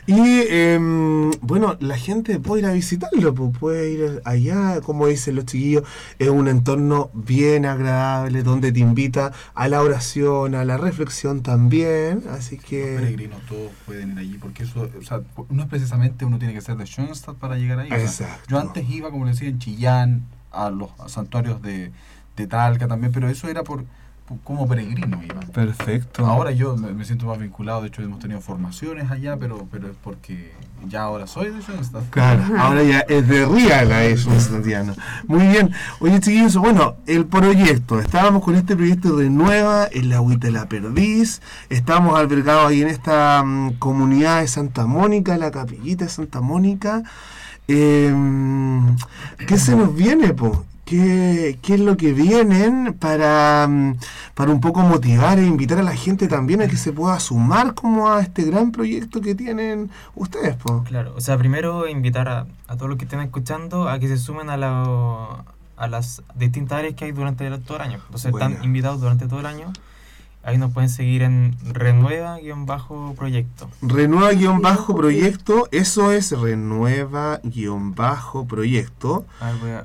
Y 0.07 0.43
em, 0.49 1.31
bueno, 1.41 1.77
la 1.81 1.97
gente 1.97 2.41
puede 2.41 2.63
ir 2.63 2.69
a 2.69 2.73
visitarlo, 2.73 3.33
puede 3.35 3.91
ir 3.93 4.23
allá, 4.25 4.81
como 4.81 5.07
dicen 5.07 5.37
los 5.37 5.45
chiquillos, 5.45 5.85
es 6.19 6.29
un 6.29 6.49
entorno 6.49 7.11
bien 7.15 7.65
agradable 7.67 8.43
donde 8.43 8.73
te 8.73 8.81
invita 8.81 9.33
a 9.55 9.69
la 9.69 9.83
oración, 9.83 10.55
a 10.55 10.65
la 10.65 10.79
reflexión 10.79 11.43
también. 11.43 12.25
Así 12.31 12.59
que... 12.59 12.97
Peregrinos, 12.99 13.41
todos 13.49 13.71
pueden 13.87 14.13
ir 14.13 14.19
allí, 14.19 14.39
porque 14.51 14.65
eso, 14.65 14.89
o 14.99 15.03
sea, 15.03 15.21
no 15.49 15.63
es 15.63 15.69
precisamente 15.69 16.25
uno 16.25 16.39
tiene 16.39 16.55
que 16.55 16.61
ser 16.61 16.77
de 16.77 16.85
Schoenstatt 16.87 17.37
para 17.37 17.57
llegar 17.57 17.79
ahí. 17.79 17.89
Exacto. 17.93 18.45
yo 18.49 18.59
antes 18.59 18.89
iba, 18.89 19.11
como 19.11 19.25
le 19.25 19.31
decía, 19.33 19.49
en 19.49 19.59
Chillán, 19.59 20.23
a 20.53 20.71
los 20.71 20.91
santuarios 21.07 21.63
de, 21.63 21.93
de 22.37 22.47
Talca 22.47 22.89
también, 22.89 23.13
pero 23.13 23.29
eso 23.29 23.49
era 23.49 23.63
por- 23.63 23.85
como 24.45 24.69
peregrino 24.69 25.21
iba. 25.23 25.41
Perfecto. 25.53 26.25
Ahora 26.25 26.53
yo 26.53 26.77
me, 26.77 27.05
siento 27.05 27.27
más 27.27 27.39
vinculado, 27.39 27.83
de 27.83 27.89
hecho 27.89 28.03
hemos 28.03 28.21
tenido 28.21 28.41
formaciones 28.41 29.11
allá, 29.11 29.37
pero, 29.37 29.67
pero 29.71 29.89
es 29.89 29.97
porque 30.03 30.53
ya 30.89 31.03
ahora 31.03 31.27
soy 31.27 31.51
de 31.51 31.61
Schoenstatt. 31.61 32.09
Claro, 32.11 32.43
ahora 32.59 32.83
ya 32.83 33.01
es 33.01 33.27
de 33.27 33.47
Real 33.47 33.93
a 33.93 34.05
eso, 34.05 34.39
Santiano. 34.41 34.95
Muy 35.27 35.47
bien. 35.47 35.73
Oye, 35.99 36.21
chiquillos, 36.21 36.57
bueno, 36.57 36.97
el 37.07 37.27
proyecto. 37.27 37.99
Estábamos 38.01 38.43
con 38.45 38.55
este 38.55 38.77
proyecto 38.77 39.17
de 39.17 39.31
Nueva, 39.31 39.89
en 39.91 40.09
la 40.09 40.17
Agüita 40.17 40.47
de 40.47 40.53
la 40.53 40.69
Perdiz. 40.69 41.43
Estamos 41.69 42.19
albergados 42.19 42.69
ahí 42.71 42.83
en 42.83 42.89
esta 42.89 43.43
mm, 43.45 43.75
comunidad 43.79 44.41
de 44.41 44.49
Santa 44.49 44.87
Mónica, 44.87 45.37
la 45.37 45.51
capillita 45.51 46.05
de 46.05 46.11
Santa 46.11 46.41
Mónica. 46.41 47.03
Eh, 47.69 48.13
¿Qué 49.47 49.59
se 49.59 49.77
nos 49.77 49.95
viene, 49.95 50.35
po? 50.35 50.65
Qué, 50.91 51.57
qué 51.63 51.75
es 51.75 51.81
lo 51.81 51.97
que 51.97 52.13
vienen 52.13 52.95
para, 52.99 53.69
mm, 53.69 53.95
para 54.35 54.51
un 54.51 54.61
poco 54.61 54.81
motivar 54.81 55.39
e 55.39 55.47
invitar 55.47 55.79
a 55.79 55.85
la 55.85 55.95
gente 55.95 56.27
también 56.27 56.61
a 56.63 56.67
que 56.67 56.77
se 56.77 56.93
pueda 56.93 57.21
sumar 57.21 57.75
como 57.75 58.11
a 58.11 58.21
este 58.21 58.43
gran 58.43 58.73
proyecto 58.73 59.21
que 59.21 59.37
tienen 59.37 59.89
ustedes. 60.17 60.57
po. 60.57 60.83
Claro, 60.83 61.15
o 61.17 61.21
sea, 61.21 61.39
primero 61.39 61.87
invitar 61.89 62.29
a, 62.29 62.47
a 62.67 62.75
todos 62.77 62.89
los 62.89 62.99
que 62.99 63.05
estén 63.05 63.21
escuchando 63.21 63.89
a 63.89 64.01
que 64.01 64.09
se 64.09 64.19
sumen 64.19 64.51
a, 64.51 64.57
la, 64.57 65.45
a 65.77 65.87
las 65.87 66.23
distintas 66.35 66.79
áreas 66.81 66.95
que 66.95 67.05
hay 67.05 67.13
durante 67.13 67.47
el- 67.47 67.61
todo 67.63 67.77
el 67.77 67.85
año. 67.85 68.01
Entonces 68.07 68.33
están 68.33 68.55
invitados 68.65 69.01
durante 69.01 69.29
todo 69.29 69.39
el 69.41 69.47
año. 69.47 69.73
Ahí 70.43 70.57
nos 70.59 70.73
pueden 70.73 70.89
seguir 70.89 71.23
en 71.23 71.55
renueva-proyecto. 71.65 73.69
Renueva-proyecto, 73.83 75.69
eso 75.71 76.11
es 76.13 76.33
renueva-proyecto. 76.33 79.27
A 79.41 79.47
ver, 79.53 79.57
voy 79.61 79.71
a- 79.71 79.85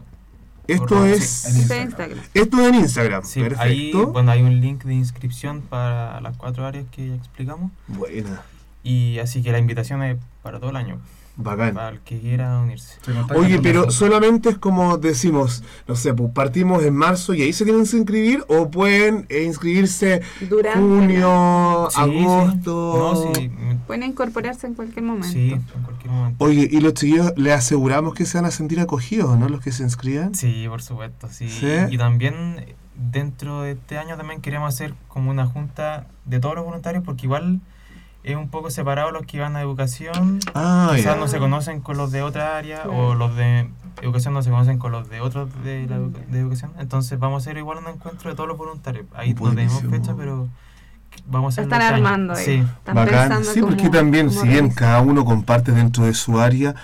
Esto 0.67 1.05
es... 1.05 1.23
sí, 1.25 1.71
en 1.71 1.83
Instagram. 1.83 2.19
Esto 2.33 2.59
es 2.59 2.67
en 2.67 2.75
Instagram. 2.75 3.23
Sí, 3.23 3.41
ahí 3.41 3.49
Perfecto. 3.49 4.07
bueno, 4.07 4.31
hay 4.31 4.41
un 4.41 4.59
link 4.61 4.83
de 4.83 4.93
inscripción 4.93 5.61
para 5.61 6.19
las 6.21 6.37
cuatro 6.37 6.65
áreas 6.65 6.85
que 6.91 7.09
ya 7.09 7.15
explicamos. 7.15 7.71
Buena. 7.87 8.41
Y 8.83 9.19
así 9.19 9.41
que 9.41 9.51
la 9.51 9.59
invitación 9.59 10.03
es 10.03 10.17
para 10.43 10.59
todo 10.59 10.69
el 10.69 10.75
año, 10.75 10.99
Bacán. 11.37 11.73
para 11.73 11.89
el 11.89 11.99
que 11.99 12.19
quiera 12.19 12.59
unirse. 12.59 12.95
Oye, 13.35 13.59
pero 13.61 13.79
nosotros. 13.81 13.95
solamente 13.95 14.49
es 14.49 14.57
como 14.57 14.97
decimos, 14.97 15.63
no 15.87 15.95
sé, 15.95 16.13
pues 16.13 16.31
partimos 16.31 16.83
en 16.83 16.95
marzo 16.95 17.33
y 17.33 17.41
ahí 17.41 17.51
se 17.53 17.65
tienen 17.65 17.85
que 17.85 17.97
inscribir 17.97 18.43
o 18.47 18.71
pueden 18.71 19.25
eh, 19.29 19.43
inscribirse 19.43 20.21
Durante. 20.49 20.79
junio, 20.79 21.87
Sí, 21.91 21.95
sí. 21.95 22.01
agosto. 22.01 22.95
No, 23.25 23.33
sí, 23.35 23.51
Pueden 23.87 24.03
incorporarse 24.03 24.65
en 24.67 24.73
cualquier 24.75 25.03
momento. 25.05 25.27
sí, 25.27 25.51
en 25.51 25.61
cualquier 25.83 26.11
momento. 26.11 26.43
Oye, 26.43 26.67
y 26.71 26.79
los 26.79 26.93
chiquillos 26.93 27.33
les 27.35 27.53
aseguramos 27.53 28.13
que 28.13 28.25
se 28.25 28.37
van 28.37 28.45
a 28.45 28.51
sentir 28.51 28.79
acogidos, 28.79 29.37
¿no? 29.37 29.49
Los 29.49 29.61
que 29.61 29.71
se 29.71 29.83
inscriban. 29.83 30.33
Sí, 30.35 30.65
por 30.67 30.81
supuesto, 30.81 31.27
sí. 31.29 31.49
¿Sí? 31.49 31.67
Y 31.91 31.97
también 31.97 32.33
eh, 32.59 32.75
dentro 33.11 33.61
de 33.61 33.71
este 33.73 33.97
año 33.97 34.15
también 34.17 34.41
queremos 34.41 34.73
hacer 34.73 34.93
como 35.09 35.29
una 35.31 35.45
junta 35.45 36.07
de 36.25 36.39
todos 36.39 36.55
los 36.55 36.65
voluntarios 36.65 37.03
porque 37.03 37.25
igual 37.25 37.59
es 38.25 38.35
un 38.35 38.49
poco 38.49 38.69
separado 38.71 39.11
los 39.11 39.25
que 39.25 39.39
van 39.39 39.55
a 39.55 39.61
educación. 39.61 40.39
Ah, 40.53 40.91
Quizás 40.95 41.17
no 41.17 41.27
se 41.27 41.37
conocen 41.39 41.79
con 41.81 41.97
los 41.97 42.11
de 42.11 42.21
otra 42.21 42.57
área 42.57 42.83
o 42.87 43.13
los 43.15 43.35
de 43.35 43.69
educación 44.01 44.33
no 44.33 44.41
se 44.43 44.49
conocen 44.49 44.77
con 44.77 44.91
los 44.91 45.09
de 45.09 45.21
otros 45.21 45.49
de, 45.63 45.85
la 45.87 45.97
edu- 45.97 46.11
de 46.27 46.39
educación. 46.39 46.71
Entonces 46.79 47.17
vamos 47.19 47.41
a 47.41 47.49
hacer 47.49 47.57
igual 47.57 47.77
un 47.77 47.87
encuentro 47.87 48.29
de 48.29 48.35
todos 48.35 48.49
los 48.49 48.57
voluntarios. 48.57 49.05
Ahí 49.13 49.33
no 49.33 49.49
tenemos 49.55 49.81
fecha, 49.89 50.13
pero 50.17 50.47
vamos 51.27 51.57
a 51.57 51.61
están 51.61 51.81
armando 51.81 52.33
ahí. 52.33 52.45
Sí. 52.45 52.51
Están 52.85 53.43
Sí, 53.45 53.61
porque 53.61 53.89
también, 53.89 54.31
si 54.31 54.47
bien 54.47 54.69
cada 54.69 55.01
uno 55.01 55.23
comparte 55.23 55.71
dentro 55.71 56.03
de 56.05 56.13
su 56.13 56.39
área, 56.39 56.75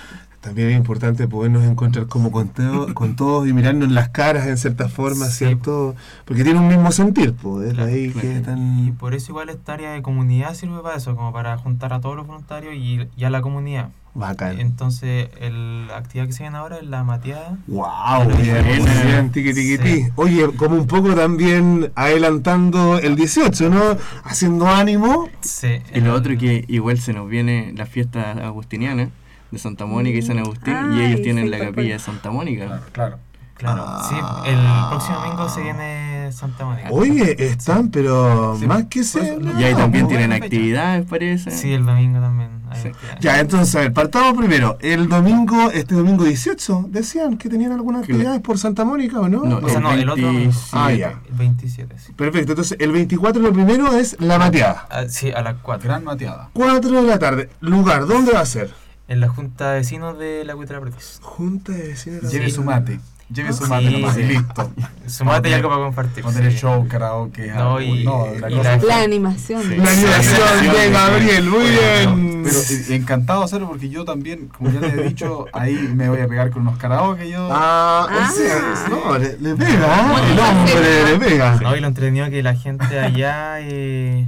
también 0.42 0.70
es 0.72 0.78
importante 0.78 1.28
podernos 1.28 1.64
encontrar 1.64 2.08
como 2.08 2.32
con, 2.32 2.50
todo- 2.50 2.94
con 2.94 3.16
todos 3.16 3.48
y 3.48 3.54
mirarnos 3.54 3.88
en 3.88 3.96
las 3.96 4.10
caras 4.10 4.48
en 4.48 4.58
cierta 4.58 4.89
forma, 4.89 5.28
Sí. 5.28 5.46
¿cierto? 5.46 5.96
Porque 6.26 6.44
tiene 6.44 6.60
un 6.60 6.68
mismo 6.68 6.92
sentir, 6.92 7.34
pues, 7.34 7.68
es 7.70 7.74
Claro, 7.76 7.89
ahí 7.92 8.10
claro. 8.10 8.28
que 8.28 8.34
Y 8.34 8.38
están... 8.38 8.96
por 9.00 9.14
eso 9.14 9.32
igual 9.32 9.50
esta 9.50 9.74
área 9.74 9.92
de 9.92 10.02
comunidad 10.02 10.54
sirve 10.56 10.82
para 10.82 10.98
eso, 10.98 11.16
como 11.16 11.32
para 11.32 11.58
juntar 11.58 11.94
a 11.94 12.02
todos 12.02 12.16
los 12.16 12.26
voluntarios 12.28 12.74
y, 12.76 13.08
y 13.16 13.24
a 13.24 13.30
la 13.30 13.42
comunidad. 13.42 13.89
Bacán. 14.14 14.60
Entonces, 14.60 15.30
el, 15.39 15.88
la 15.88 15.96
actividad 15.96 16.26
que 16.28 16.34
se 16.34 16.44
viene 16.44 16.58
ahora 16.58 16.80
es 16.80 16.84
la 16.86 17.06
mateada. 17.06 17.58
Wow, 17.68 18.26
bien, 18.42 18.66
bien, 19.06 19.32
tiqui, 19.32 19.54
tiqui, 19.54 19.78
Sí. 19.78 20.08
Oye, 20.18 20.50
como 20.58 20.76
un 20.76 20.86
poco 20.86 21.14
también 21.16 21.92
adelantando 21.96 23.00
el 23.00 23.16
18, 23.16 23.70
¿no? 23.70 23.98
Haciendo 24.26 24.68
ánimo. 24.68 25.30
Sí, 25.39 25.82
Y 25.96 26.02
lo 26.02 26.08
el- 26.08 26.12
otro 26.18 26.38
que 26.38 26.66
igual 26.68 27.00
se 27.00 27.14
nos 27.14 27.30
viene 27.30 27.74
la 27.78 27.86
fiesta 27.86 28.32
agustiniana 28.32 29.10
de 29.52 29.58
Santa 29.60 29.86
Mónica 29.86 30.18
y 30.18 30.22
San 30.22 30.39
Agustín 30.39 30.74
y 30.93 30.99
Ay, 31.02 31.06
ellos 31.08 31.22
tienen 31.22 31.45
sí, 31.45 31.49
la 31.52 31.60
capilla 31.60 31.93
de 31.93 31.99
Santa 31.99 32.32
Mónica. 32.32 32.66
Claro, 32.66 32.84
claro. 32.91 33.18
Claro, 33.56 33.84
Ah. 33.86 34.08
sí, 34.10 34.16
el 34.49 34.89
próximo 34.89 35.20
domingo 35.20 35.47
se 35.49 35.62
viene 35.62 36.32
Santa 36.32 36.66
Mónica. 36.66 36.88
Oye, 36.89 37.36
están, 37.45 37.91
pero 37.91 38.58
Sí, 38.60 38.66
más 38.66 38.86
que 38.86 39.02
por 39.02 39.06
eso, 39.06 39.20
se. 39.20 39.38
no, 39.38 39.60
Y 39.60 39.64
ahí 39.64 39.76
también 39.76 40.08
tienen 40.08 40.34
actividades, 40.34 41.06
parece. 41.08 41.52
Sí, 41.52 41.72
el 41.72 41.86
domingo 41.86 42.20
también. 42.20 42.49
hay 42.72 42.82
Sí. 42.82 42.88
actividades. 42.88 43.20
Ya, 43.22 43.39
entonces, 43.39 43.76
a 43.76 43.80
ver, 43.82 43.93
partamos 43.93 44.36
primero. 44.36 44.78
El 44.82 45.08
domingo, 45.10 45.70
este 45.72 45.93
domingo 45.93 46.24
18, 46.24 46.86
decían 46.89 47.38
que 47.38 47.49
tenían 47.49 47.74
algunas 47.74 48.02
actividades 48.02 48.41
por 48.41 48.58
Santa 48.58 48.84
Mónica, 48.84 49.20
¿o 49.20 49.30
no? 49.30 49.43
No, 49.43 49.58
O 49.58 49.70
sea, 49.70 49.80
no, 49.80 49.91
el 49.91 50.10
otro 50.10 50.26
domingo. 50.26 50.39
27. 50.54 50.70
Ah, 50.72 50.91
ya. 50.93 51.20
El 51.30 51.36
27, 51.38 51.99
sí. 51.99 52.14
Perfecto, 52.14 52.54
entonces 52.54 52.78
el 52.80 52.91
24 52.93 53.41
lo 53.43 53.54
primero 53.54 53.93
es 53.95 54.16
la 54.20 54.39
mateada. 54.39 54.88
Ah, 54.89 55.04
sí, 55.08 55.30
a 55.32 55.41
las 55.43 55.58
4. 55.62 55.88
Gran 55.88 56.04
mateada. 56.04 56.49
4 56.54 56.89
de 57.04 57.08
la 57.08 57.20
tarde. 57.20 57.49
Lugar, 57.60 58.08
¿dónde 58.08 58.32
va 58.32 58.39
a 58.39 58.45
ser? 58.45 58.74
En 59.12 59.20
la 59.20 59.28
Junta 59.28 59.72
de 59.72 59.80
Vecinos 59.80 60.18
de 60.18 60.45
la 60.45 60.55
Cuitra 60.55 60.80
Pretis. 60.80 61.20
Junta 61.22 61.74
de 61.74 61.88
vecinos. 61.89 62.22
de 62.22 62.28
la 62.28 62.32
Lleve 62.34 62.49
su 62.49 62.64
mate. 62.64 62.99
Lleve 63.34 63.51
su 63.53 63.64
Sí, 63.66 63.70
mate 63.70 63.91
nomás 63.91 64.18
y 64.18 64.24
listo. 64.24 64.72
Sumate 65.07 65.49
y 65.49 65.53
algo 65.53 65.70
para 65.70 65.82
compartir. 65.84 66.26
Va 66.26 66.30
a 66.32 66.34
tener 66.34 66.53
show, 66.53 66.88
karaoke. 66.88 67.47
No, 67.47 67.76
algo. 67.78 67.82
y- 67.95 68.03
no, 68.05 68.28
y 68.36 68.39
la 68.39 68.49
la- 68.49 68.57
cosa 68.57 68.78
La 68.88 69.01
animación. 69.03 69.64
Sí. 69.64 69.76
La 69.76 69.89
animación 69.91 70.74
de 70.74 70.89
Gabriel, 70.91 71.43
muy 71.49 71.59
Bueno, 71.59 72.16
bien. 72.16 72.43
Pero 72.43 72.57
eh, 72.57 72.95
encantado 72.95 73.39
de 73.39 73.45
hacerlo 73.45 73.68
porque 73.68 73.89
yo 73.89 74.03
también, 74.05 74.47
como 74.47 74.70
ya 74.72 74.80
les 74.80 74.93
he 74.93 75.03
dicho, 75.03 75.45
ahí 75.53 75.74
me 75.93 76.07
voy 76.09 76.20
a 76.22 76.28
pegar 76.28 76.49
con 76.51 76.62
unos 76.64 76.78
karaoke 76.78 77.30
yo. 77.30 77.49
Ah, 77.51 78.07
Ah. 78.09 78.30
o 78.30 78.34
sea, 78.34 78.89
no, 78.89 79.18
le, 79.18 79.38
le 79.39 79.55
pega, 79.55 80.20
¿eh? 80.20 80.32
el 80.32 80.39
hombre 80.39 81.03
le 81.12 81.20
pega. 81.30 81.55
No, 81.62 81.76
y 81.76 81.80
lo 81.82 81.88
entretenido 81.88 82.30
que 82.30 82.41
la 82.43 82.55
gente 82.55 82.97
allá 82.99 83.57
eh, 83.62 84.26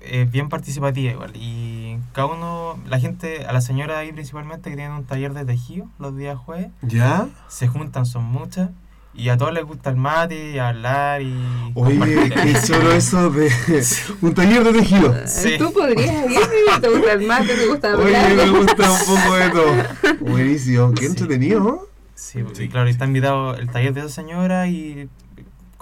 es 0.00 0.30
bien 0.30 0.48
participativa 0.48 1.12
igual. 1.12 1.32
Y 1.36 1.65
cada 2.16 2.28
uno, 2.28 2.78
la 2.88 2.98
gente, 2.98 3.44
a 3.46 3.52
la 3.52 3.60
señora 3.60 3.98
ahí 3.98 4.10
principalmente 4.10 4.70
que 4.70 4.76
tienen 4.76 4.94
un 4.96 5.04
taller 5.04 5.34
de 5.34 5.44
tejido 5.44 5.86
los 5.98 6.16
días 6.16 6.36
jueves, 6.38 6.68
¿Ya? 6.82 7.28
se 7.48 7.68
juntan, 7.68 8.06
son 8.06 8.24
muchas. 8.24 8.70
Y 9.14 9.28
a 9.30 9.36
todos 9.36 9.52
les 9.54 9.64
gusta 9.64 9.88
el 9.90 9.96
mate, 9.96 10.52
y 10.52 10.58
hablar 10.58 11.22
y... 11.22 11.34
Oye, 11.74 12.30
qué 12.30 12.54
solo 12.60 12.92
eso 12.92 13.30
de 13.30 13.50
un 14.22 14.34
taller 14.34 14.62
de 14.64 14.72
tejido. 14.74 15.14
Sí. 15.26 15.56
Tú 15.58 15.72
podrías 15.72 16.30
ir, 16.30 16.80
te 16.80 16.88
gusta 16.88 17.12
el 17.12 17.26
mate, 17.26 17.54
te 17.54 17.66
gusta 17.66 17.92
hablar. 17.92 18.06
Oye, 18.06 18.34
me 18.34 18.58
gusta 18.58 18.90
un 18.90 18.98
poco 19.06 19.34
de 19.36 19.50
todo. 19.50 19.74
Buenísimo, 20.32 20.92
qué 20.92 21.00
Sí. 21.02 21.06
entretenido. 21.06 21.88
Sí, 22.14 22.40
y 22.60 22.68
claro, 22.68 22.88
y 22.88 22.92
está 22.92 23.04
invitado 23.06 23.54
el 23.56 23.68
taller 23.70 23.92
de 23.94 24.00
esa 24.00 24.08
señora 24.10 24.66
y 24.68 25.08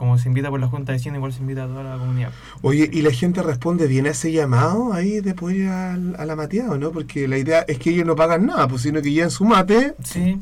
como 0.05 0.19
se 0.19 0.29
invita 0.29 0.51
por 0.51 0.61
la 0.61 0.69
Junta 0.69 0.93
de 0.93 0.99
Vecinos, 0.99 1.17
igual 1.17 1.33
se 1.33 1.41
invita 1.41 1.65
a 1.65 1.67
toda 1.67 1.83
la 1.83 1.97
comunidad. 1.97 2.31
Oye, 2.63 2.89
¿y 2.93 3.03
la 3.03 3.11
gente 3.11 3.43
responde 3.43 3.87
bien 3.87 4.07
a 4.07 4.11
ese 4.11 4.31
llamado 4.33 4.93
ahí 4.93 5.21
de 5.21 5.35
poder 5.35 5.57
ir 5.57 5.69
a, 5.69 5.97
la 5.97 6.37
mateada 6.37 6.73
o 6.73 6.79
no? 6.79 6.91
Porque 6.91 7.27
la 7.27 7.39
idea 7.39 7.65
es 7.67 7.79
que 7.79 7.91
ellos 7.91 8.07
no 8.07 8.15
pagan 8.15 8.47
nada, 8.47 8.69
pues 8.69 8.83
sino 8.83 9.01
que 9.01 9.11
llevan 9.11 9.31
su 9.31 9.45
mate 9.45 9.95
Sí, 10.03 10.39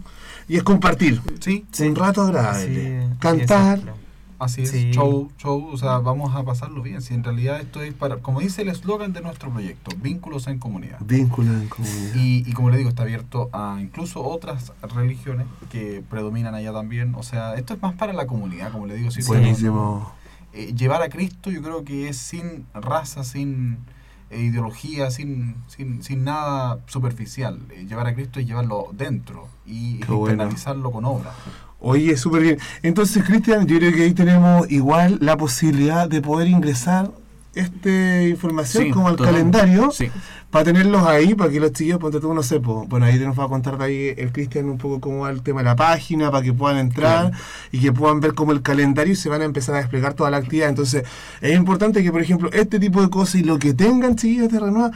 y 0.49 0.57
es 0.57 0.63
compartir. 0.63 1.21
Sí, 1.41 1.65
Un 1.81 1.95
rato 1.95 2.23
agradable. 2.23 3.03
sí, 3.03 3.17
Cantar. 3.21 3.81
Así 4.43 4.63
es. 4.63 4.71
Sí. 4.71 4.91
Show, 4.93 5.31
show, 5.39 5.69
o 5.73 5.77
sea, 5.77 5.99
vamos 5.99 6.35
a 6.35 6.43
pasarlo 6.45 6.83
bien. 6.83 7.01
Si 7.03 7.15
en 7.15 7.25
realidad 7.25 7.61
esto 7.61 7.83
es 7.83 7.95
para, 7.95 8.17
como 8.19 8.41
dice 8.41 8.63
el 8.63 8.69
eslogan 8.69 9.13
de 9.13 9.21
nuestro 9.21 9.51
proyecto, 9.51 9.91
vínculos 10.01 10.47
en 10.47 10.59
comunidad. 10.59 10.99
Vínculos 11.01 11.55
en 11.55 11.69
comunidad. 11.69 12.15
Y, 12.17 12.45
y 12.49 12.53
como 12.53 12.71
le 12.71 12.77
digo, 12.79 12.89
está 12.89 13.03
abierto 13.03 13.49
a 13.53 13.79
incluso 13.81 14.23
otras 14.25 14.73
religiones 14.95 15.47
que 15.71 16.03
predominan 16.09 16.55
allá 16.55 16.73
también. 16.73 17.15
O 17.15 17.23
sea, 17.23 17.55
esto 17.55 17.75
es 17.75 17.83
más 17.83 17.95
para 17.95 18.13
la 18.13 18.27
comunidad, 18.27 18.73
como 18.73 18.87
le 18.87 18.95
digo. 18.95 19.11
si 19.11 19.23
Buenísimo. 19.23 20.13
eh, 20.53 20.75
llevar 20.75 21.03
a 21.03 21.09
Cristo 21.09 21.51
yo 21.51 21.63
creo 21.63 21.85
que 21.85 22.09
es 22.09 22.17
sin 22.19 22.67
raza, 22.75 23.25
sin 23.25 23.79
eh, 24.31 24.41
ideología, 24.41 25.11
sin, 25.11 25.57
sin, 25.67 26.03
sin 26.03 26.25
nada 26.25 26.79
superficial. 26.87 27.61
Eh, 27.71 27.87
llevar 27.89 28.07
a 28.07 28.15
Cristo 28.15 28.41
es 28.41 28.47
llevarlo 28.47 28.89
dentro 28.93 29.49
y 29.67 29.99
Qué 29.99 30.13
bueno. 30.13 30.49
con 30.91 31.05
obra. 31.05 31.33
Oye, 31.85 32.17
súper 32.17 32.43
bien. 32.43 32.59
Entonces, 32.83 33.25
Cristian, 33.25 33.67
yo 33.67 33.77
creo 33.79 33.93
que 33.93 34.03
ahí 34.05 34.15
tenemos 34.15 34.71
igual 34.71 35.19
la 35.21 35.37
posibilidad 35.37 36.09
de 36.09 36.23
poder 36.23 36.47
ingresar 36.49 37.11
esta 37.55 38.23
información 38.23 38.85
Sí, 38.85 38.91
como 38.91 39.09
al 39.09 39.17
calendario 39.17 39.91
Sí. 39.91 40.09
para 40.51 40.65
tenerlos 40.65 41.07
ahí, 41.07 41.35
para 41.35 41.51
que 41.51 41.61
los 41.61 41.73
chillos, 41.73 41.99
ponte 41.99 42.19
tú, 42.21 42.33
no 42.33 42.43
sé, 42.43 42.59
bueno, 42.59 43.05
ahí 43.05 43.19
nos 43.19 43.39
va 43.39 43.45
a 43.45 43.49
contar 43.49 43.77
de 43.77 43.85
ahí 43.85 44.15
el 44.17 44.33
Cristian 44.33 44.67
un 44.71 44.79
poco 44.79 45.01
cómo 45.01 45.19
va 45.21 45.31
el 45.31 45.43
tema 45.43 45.61
de 45.61 45.65
la 45.65 45.77
página, 45.77 46.31
para 46.31 46.43
que 46.43 46.53
puedan 46.55 46.79
entrar 46.79 47.31
Claro. 47.31 47.37
y 47.73 47.81
que 47.81 47.93
puedan 47.93 48.21
ver 48.21 48.33
como 48.35 48.53
el 48.53 48.63
calendario 48.63 49.13
y 49.13 49.17
se 49.17 49.29
van 49.29 49.43
a 49.43 49.45
empezar 49.45 49.75
a 49.75 49.79
desplegar 49.79 50.15
toda 50.15 50.31
la 50.31 50.39
actividad. 50.39 50.69
Entonces, 50.71 51.03
es 51.43 51.55
importante 51.55 52.03
que, 52.03 52.11
por 52.13 52.23
ejemplo, 52.23 52.49
este 52.53 52.79
tipo 52.81 53.03
de 53.03 53.11
cosas 53.11 53.35
y 53.35 53.45
lo 53.45 53.59
que 53.59 53.75
tengan, 53.75 54.17
chiquillos 54.17 54.51
de 54.51 54.61
Renueva, 54.61 54.93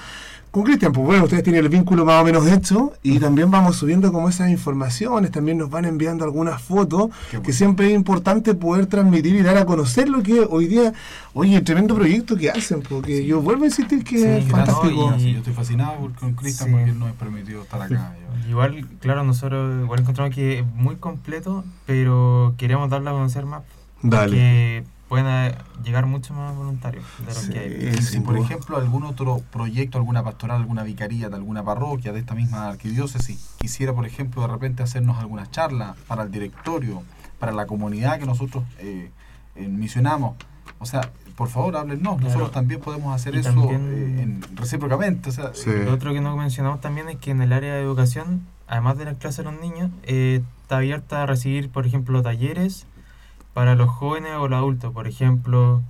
con 0.56 0.64
Cristian, 0.64 0.90
pues 0.90 1.04
bueno, 1.06 1.24
ustedes 1.24 1.42
tienen 1.42 1.62
el 1.62 1.68
vínculo 1.68 2.06
más 2.06 2.22
o 2.22 2.24
menos 2.24 2.46
hecho 2.46 2.94
y 3.02 3.18
también 3.18 3.50
vamos 3.50 3.76
subiendo 3.76 4.10
como 4.10 4.30
esas 4.30 4.48
informaciones, 4.48 5.30
también 5.30 5.58
nos 5.58 5.68
van 5.68 5.84
enviando 5.84 6.24
algunas 6.24 6.62
fotos, 6.62 7.10
bueno. 7.10 7.42
que 7.42 7.52
siempre 7.52 7.88
es 7.88 7.94
importante 7.94 8.54
poder 8.54 8.86
transmitir 8.86 9.34
y 9.36 9.42
dar 9.42 9.58
a 9.58 9.66
conocer 9.66 10.08
lo 10.08 10.22
que 10.22 10.40
hoy 10.48 10.66
día, 10.66 10.94
oye, 11.34 11.56
el 11.56 11.62
tremendo 11.62 11.94
proyecto 11.94 12.36
que 12.36 12.48
hacen, 12.50 12.80
porque 12.80 13.26
yo 13.26 13.42
vuelvo 13.42 13.64
a 13.64 13.66
insistir 13.66 14.02
que 14.02 14.16
Sí, 14.18 14.24
es 14.24 14.44
claro, 14.46 14.64
fantástico. 14.72 15.14
y- 15.18 15.32
yo 15.32 15.38
estoy 15.40 15.52
fascinado 15.52 15.96
por- 15.98 16.12
con 16.14 16.32
Cristian 16.32 16.70
Sí. 16.70 16.74
porque 16.74 16.90
él 16.90 16.98
nos 16.98 17.12
permitió 17.12 17.60
estar 17.60 17.82
acá. 17.82 18.14
Yo- 18.18 18.48
Igual, 18.50 18.86
claro, 19.00 19.24
nosotros 19.24 19.82
igual 19.82 20.00
encontramos 20.00 20.34
que 20.34 20.60
es 20.60 20.66
muy 20.74 20.96
completo, 20.96 21.64
pero 21.84 22.54
queremos 22.56 22.88
darle 22.88 23.10
a 23.10 23.12
conocer 23.12 23.44
más. 23.44 23.60
Dale. 24.02 24.84
Puedan 25.08 25.54
llegar 25.84 26.06
mucho 26.06 26.34
más 26.34 26.54
voluntarios 26.56 27.04
de 27.20 27.26
los 27.26 27.36
Sí. 27.36 27.52
que 27.52 27.58
hay. 27.60 28.02
Si 28.02 28.20
por 28.20 28.36
ejemplo 28.38 28.76
algún 28.76 29.04
otro 29.04 29.40
proyecto, 29.52 29.98
alguna 29.98 30.22
pastoral, 30.24 30.58
alguna 30.60 30.82
vicaría 30.82 31.28
de 31.28 31.36
alguna 31.36 31.62
parroquia 31.64 32.12
de 32.12 32.18
esta 32.20 32.34
misma 32.34 32.66
arquidiócesis 32.68 33.54
quisiera, 33.58 33.92
por 33.92 34.04
ejemplo, 34.06 34.42
de 34.42 34.48
repente 34.48 34.82
hacernos 34.82 35.18
algunas 35.18 35.50
charlas 35.50 35.96
para 36.08 36.24
el 36.24 36.30
directorio, 36.30 37.02
para 37.38 37.52
la 37.52 37.66
comunidad 37.66 38.18
que 38.18 38.26
nosotros 38.26 38.64
eh, 38.78 39.10
eh, 39.54 39.68
misionamos. 39.68 40.34
O 40.80 40.86
sea, 40.86 41.10
por 41.36 41.48
favor, 41.48 41.76
háblenos. 41.76 42.20
Nosotros 42.20 42.50
también 42.50 42.80
podemos 42.80 43.14
hacer 43.14 43.34
Y 43.34 43.38
eso 43.40 43.50
también- 43.50 43.92
eh, 44.18 44.22
en- 44.22 44.56
recíprocamente. 44.56 45.28
O 45.30 45.32
sea, 45.32 45.52
Sí. 45.54 45.70
Lo 45.84 45.92
otro 45.94 46.12
que 46.12 46.20
no 46.20 46.36
mencionamos 46.36 46.80
también 46.80 47.08
es 47.08 47.16
que 47.16 47.30
en 47.30 47.42
el 47.42 47.52
área 47.52 47.74
de 47.74 47.82
educación, 47.82 48.42
además 48.66 48.98
de 48.98 49.04
las 49.04 49.16
clases 49.18 49.44
de 49.44 49.52
los 49.52 49.60
niños, 49.60 49.90
eh, 50.02 50.42
está 50.62 50.78
abierta 50.78 51.22
a 51.22 51.26
recibir, 51.26 51.70
por 51.70 51.86
ejemplo, 51.86 52.22
talleres 52.22 52.86
para 53.56 53.74
los 53.74 53.88
jóvenes 53.88 54.32
o 54.38 54.48
los 54.48 54.58
adultos, 54.58 54.92
por 54.92 55.08
ejemplo, 55.08 55.80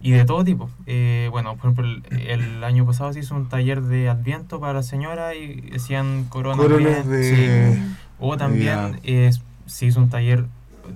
y 0.00 0.12
de 0.12 0.24
todo 0.24 0.44
tipo. 0.44 0.70
Eh, 0.86 1.26
bueno, 1.32 1.56
por 1.56 1.72
ejemplo, 1.72 1.84
el, 1.84 2.20
el 2.20 2.62
año 2.62 2.86
pasado 2.86 3.12
se 3.12 3.18
hizo 3.18 3.34
un 3.34 3.48
taller 3.48 3.82
de 3.82 4.08
Adviento 4.08 4.60
para 4.60 4.74
la 4.74 4.84
señora 4.84 5.34
y 5.34 5.72
hacían 5.74 6.26
coronas. 6.28 6.60
Coronas 6.64 7.08
de... 7.08 7.74
sí. 7.74 7.94
O 8.20 8.36
también 8.36 9.00
eh, 9.02 9.28
se 9.66 9.86
hizo 9.86 9.98
un 9.98 10.08
taller 10.08 10.44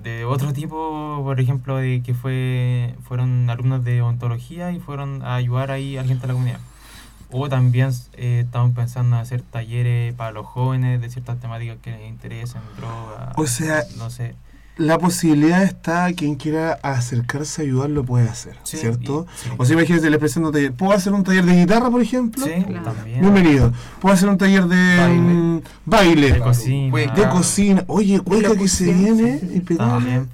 de 0.03 0.23
otro 0.23 0.53
tipo, 0.53 1.19
por 1.21 1.37
ejemplo, 1.41 1.75
de 1.75 2.01
que 2.01 2.13
fue 2.13 2.95
fueron 3.03 3.49
alumnos 3.49 3.83
de 3.83 4.01
ontología 4.01 4.71
y 4.71 4.79
fueron 4.79 5.21
a 5.21 5.35
ayudar 5.35 5.69
ahí 5.69 5.97
a 5.97 6.03
la 6.03 6.07
gente 6.07 6.21
de 6.21 6.27
la 6.27 6.33
comunidad. 6.33 6.59
O 7.29 7.49
también 7.49 7.89
eh, 8.13 8.43
estamos 8.45 8.73
pensando 8.73 9.17
en 9.17 9.21
hacer 9.21 9.41
talleres 9.41 10.13
para 10.13 10.31
los 10.31 10.45
jóvenes 10.45 11.01
de 11.01 11.09
ciertas 11.09 11.41
temáticas 11.41 11.75
que 11.81 11.91
les 11.91 12.07
interesen, 12.07 12.61
droga, 12.77 13.33
O 13.35 13.47
sea, 13.47 13.83
no 13.97 14.09
sé. 14.09 14.33
La 14.77 14.97
posibilidad 14.97 15.63
está, 15.63 16.11
quien 16.11 16.35
quiera 16.35 16.73
acercarse 16.83 17.61
a 17.61 17.65
ayudar 17.65 17.89
lo 17.89 18.03
puede 18.03 18.27
hacer, 18.27 18.57
Sí, 18.63 18.75
¿cierto? 18.75 19.25
y- 19.25 19.43
sí. 19.43 19.49
O 19.57 19.63
sea, 19.65 19.73
imagínense, 19.75 20.09
les 20.09 20.19
presento 20.19 20.49
un 20.49 20.53
taller. 20.53 20.73
¿Puedo 20.73 20.91
hacer 20.91 21.13
un 21.13 21.23
taller 21.23 21.45
de 21.45 21.55
guitarra, 21.61 21.89
por 21.89 22.01
ejemplo? 22.01 22.43
Sí, 22.45 22.51
Claro. 22.67 22.83
también. 22.91 23.21
Bienvenido. 23.21 23.71
¿Puedo 24.01 24.13
hacer 24.13 24.27
un 24.27 24.37
taller 24.37 24.65
de 24.65 24.97
Baile. 24.97 25.17
mm, 25.21 25.61
baile? 25.85 26.31
De 26.33 26.39
cocina. 26.39 26.97
De 27.15 27.29
cocina. 27.29 27.83
Oye, 27.87 28.19
cueca 28.19 28.53
que 28.57 28.67
se 28.67 28.91
viene, 28.91 29.39
impecable. 29.53 29.93
También. 29.93 30.29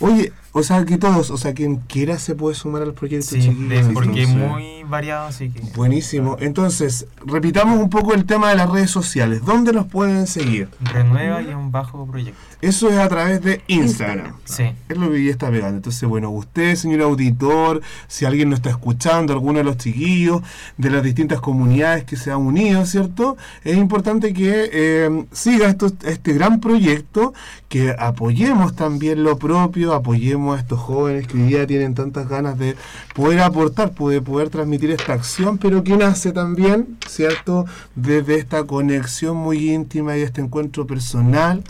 Oye, 0.00 0.32
o 0.56 0.62
sea, 0.62 0.84
que 0.84 0.96
todos, 0.98 1.30
o 1.30 1.36
sea, 1.36 1.52
quien 1.52 1.76
quiera 1.76 2.18
se 2.18 2.34
puede 2.34 2.54
sumar 2.54 2.82
al 2.82 2.94
proyecto, 2.94 3.26
Sí, 3.34 3.40
chiquillos, 3.42 3.88
de- 3.88 3.92
porque 3.92 4.22
es 4.22 4.28
muy 4.30 4.82
variado, 4.84 5.26
así 5.26 5.50
que... 5.50 5.60
Buenísimo. 5.76 6.36
Entonces, 6.40 7.06
repitamos 7.26 7.78
un 7.78 7.90
poco 7.90 8.14
el 8.14 8.24
tema 8.24 8.50
de 8.50 8.56
las 8.56 8.70
redes 8.70 8.90
sociales. 8.90 9.44
¿Dónde 9.44 9.72
los 9.72 9.86
pueden 9.86 10.26
seguir? 10.26 10.68
Renueva 10.80 11.42
y 11.42 11.48
un 11.48 11.70
bajo 11.72 12.06
proyecto. 12.06 12.38
Eso 12.60 12.88
es 12.88 12.96
a 12.98 13.08
través 13.08 13.42
de 13.42 13.62
Instagram. 13.66 14.34
Sí. 14.44 14.64
Es 14.88 14.96
lo 14.96 15.10
que 15.10 15.24
ya 15.24 15.30
está 15.32 15.50
pegando. 15.50 15.76
Entonces, 15.76 16.08
bueno, 16.08 16.30
usted, 16.30 16.76
señor 16.76 17.02
auditor, 17.02 17.82
si 18.06 18.24
alguien 18.24 18.48
nos 18.50 18.60
está 18.60 18.70
escuchando, 18.70 19.32
alguno 19.32 19.58
de 19.58 19.64
los 19.64 19.76
chiquillos 19.76 20.40
de 20.78 20.88
las 20.90 21.02
distintas 21.02 21.40
comunidades 21.40 22.04
que 22.04 22.16
se 22.16 22.30
han 22.30 22.38
unido, 22.38 22.86
¿cierto? 22.86 23.36
Es 23.64 23.76
importante 23.76 24.32
que 24.32 24.70
eh, 24.72 25.24
siga 25.32 25.68
esto, 25.68 25.90
este 26.04 26.32
gran 26.32 26.60
proyecto, 26.60 27.34
que 27.68 27.94
apoyemos 27.98 28.76
también 28.76 29.24
lo 29.24 29.36
propio, 29.38 29.92
apoyemos 29.94 30.43
a 30.52 30.58
estos 30.58 30.78
jóvenes 30.78 31.26
que 31.26 31.38
hoy 31.38 31.44
día 31.44 31.66
tienen 31.66 31.94
tantas 31.94 32.28
ganas 32.28 32.58
de 32.58 32.76
poder 33.14 33.40
aportar, 33.40 33.94
de 33.94 34.20
poder 34.20 34.50
transmitir 34.50 34.90
esta 34.90 35.14
acción, 35.14 35.58
pero 35.58 35.82
que 35.82 35.96
nace 35.96 36.32
también, 36.32 36.98
¿cierto? 37.08 37.64
Desde 37.94 38.34
esta 38.34 38.64
conexión 38.64 39.36
muy 39.36 39.70
íntima 39.70 40.18
y 40.18 40.22
este 40.22 40.40
encuentro 40.40 40.86
personal 40.86 41.64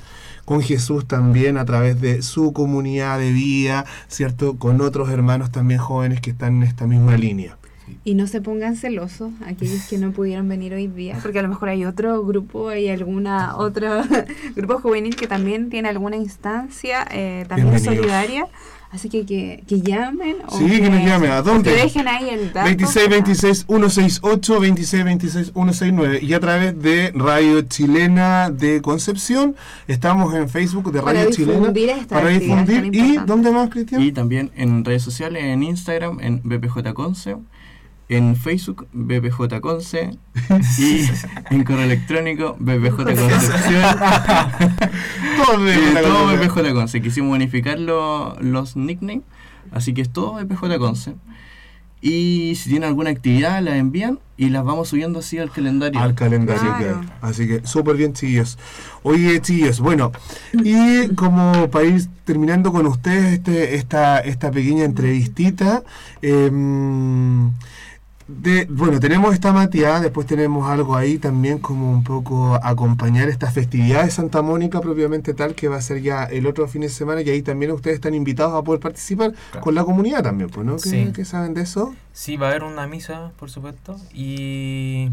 con 0.45 0.61
Jesús 0.63 1.07
también 1.07 1.57
a 1.57 1.65
través 1.65 2.01
de 2.01 2.23
su 2.23 2.53
comunidad 2.53 3.19
de 3.19 3.33
vida, 3.33 3.85
¿cierto? 4.09 4.59
Con 4.59 4.81
otros 4.81 5.09
hermanos 5.11 5.51
también 5.53 5.81
jóvenes 5.81 6.21
que 6.21 6.31
están 6.31 6.57
en 6.57 6.63
esta 6.65 6.87
misma 6.87 7.17
línea. 7.17 7.57
Y 8.05 8.15
no 8.15 8.27
se 8.27 8.41
pongan 8.41 8.77
celosos 8.77 9.33
aquellos 9.47 9.87
que 9.89 9.99
no 9.99 10.13
pudieron 10.13 10.49
venir 10.49 10.75
hoy 10.75 10.87
día, 10.87 11.19
porque 11.23 11.39
a 11.39 11.43
lo 11.43 11.49
mejor 11.49 11.69
hay 11.69 11.85
otro 11.85 12.25
grupo, 12.25 12.69
hay 12.69 12.89
alguna 12.89 13.57
otro 13.57 14.03
grupo 14.57 14.79
juvenil 14.81 15.17
que 15.17 15.27
también 15.27 15.71
tiene 15.71 15.89
alguna 15.89 16.17
instancia 16.17 17.07
eh, 17.11 17.45
también 17.49 17.79
solidaria. 17.81 18.49
Así 18.95 19.09
que 19.09 19.27
que, 19.27 19.65
que 19.67 19.81
llamen. 19.81 20.37
o 20.47 20.57
Sí, 20.57 20.69
que 20.69 20.89
nos 20.89 21.05
llamen. 21.05 21.33
¿A 21.33 21.43
dónde? 21.43 21.69
Que 21.69 21.83
dejen 21.83 22.07
ahí 22.07 22.29
el 22.31 22.53
dato. 22.53 22.67
26 22.67 23.09
26 23.09 23.67
168 23.67 24.61
26 24.61 25.05
26 25.05 25.53
169 25.53 26.21
y 26.23 26.33
a 26.33 26.39
través 26.39 26.81
de 26.81 27.11
Radio 27.13 27.63
Chilena 27.63 28.51
de 28.51 28.81
Concepción 28.83 29.57
estamos 29.89 30.33
en 30.35 30.49
Facebook 30.49 30.93
de 30.93 31.03
Para 31.03 31.19
Radio 31.19 31.35
Chilena 31.35 31.59
difundir 31.59 31.91
esta 31.91 32.15
para 32.15 32.29
difundir 32.29 32.95
y. 32.95 33.17
¿dónde 33.27 33.51
más 33.51 33.69
Cristian? 33.69 34.01
Y 34.01 34.13
también 34.13 34.53
en 34.55 34.85
redes 34.85 35.03
sociales, 35.03 35.43
en 35.43 35.65
Instagram, 35.65 36.21
en 36.21 36.41
BPJConce, 36.45 37.35
en 38.09 38.37
Facebook, 38.37 38.87
BPJConce, 38.93 40.17
y 40.79 41.05
en 41.55 41.65
correo 41.65 41.85
electrónico, 41.85 42.57
Sí, 42.59 42.65
la 45.95 46.03
todo. 46.03 46.27
BPJ 46.37 46.75
Conce. 46.75 47.01
Quisimos 47.01 47.35
unificar 47.35 47.79
lo- 47.79 48.37
los 48.41 48.77
nicknames, 48.77 49.23
así 49.73 49.95
que 49.95 50.03
es 50.03 50.11
todo 50.13 50.35
BPJ 50.35 50.79
Conce. 50.79 51.15
Y 52.01 52.55
si 52.57 52.69
tienen 52.69 52.89
alguna 52.91 53.09
actividad, 53.09 53.63
la 53.63 53.79
envían 53.79 54.19
y 54.37 54.51
las 54.51 54.63
vamos 54.63 54.89
subiendo 54.89 55.21
así 55.21 55.39
al 55.39 55.51
calendario. 55.51 55.99
al 56.01 56.15
calendario 56.15 56.75
Claro. 56.77 57.01
Así 57.23 57.47
que 57.49 57.67
súper 57.67 57.97
bien, 57.97 58.13
chillos. 58.13 58.59
Oye, 59.03 59.41
chillos, 59.41 59.81
bueno, 59.81 60.13
y 60.53 61.09
como 61.15 61.71
para 61.71 61.87
ir 61.87 62.05
terminando 62.27 62.73
con 62.73 62.87
ustedes 62.87 63.33
este, 63.33 63.77
esta, 63.77 64.19
esta 64.19 64.51
pequeña 64.51 64.85
entrevistita, 64.85 65.83
em, 66.21 67.53
de, 68.41 68.67
bueno, 68.71 69.01
tenemos 69.01 69.33
esta 69.35 69.53
Matías, 69.53 70.03
después 70.03 70.27
tenemos 70.27 70.69
algo 70.69 70.97
ahí 70.97 71.19
también 71.19 71.59
como 71.59 71.91
un 71.91 72.03
poco 72.05 72.55
acompañar 72.63 73.29
esta 73.29 73.51
festividad 73.51 74.05
de 74.05 74.11
Santa 74.11 74.43
Mónica 74.43 74.81
propiamente 74.81 75.35
tal, 75.35 75.55
que 75.55 75.69
va 75.69 75.77
a 75.77 75.81
ser 75.81 76.03
ya 76.03 76.25
el 76.25 76.47
otro 76.47 76.67
fin 76.69 76.83
de 76.83 76.89
semana, 76.89 77.23
y 77.23 77.31
ahí 77.31 77.43
también 77.43 77.73
ustedes 77.73 77.95
están 77.97 78.15
invitados 78.15 78.55
a 78.55 78.63
poder 78.63 78.81
participar 78.81 79.33
Claro. 79.51 79.65
con 79.65 79.75
la 79.75 79.85
comunidad 79.85 80.23
también, 80.23 80.51
pues, 80.51 80.67
¿no? 80.67 80.77
¿Qué, 80.77 80.89
Sí. 80.89 81.13
qué 81.15 81.25
saben 81.25 81.55
de 81.55 81.63
eso? 81.63 81.95
Sí, 82.13 82.37
va 82.37 82.47
a 82.49 82.51
haber 82.51 82.65
una 82.65 82.87
misa, 82.87 83.31
por 83.39 83.51
supuesto, 83.51 83.97
y 84.13 85.11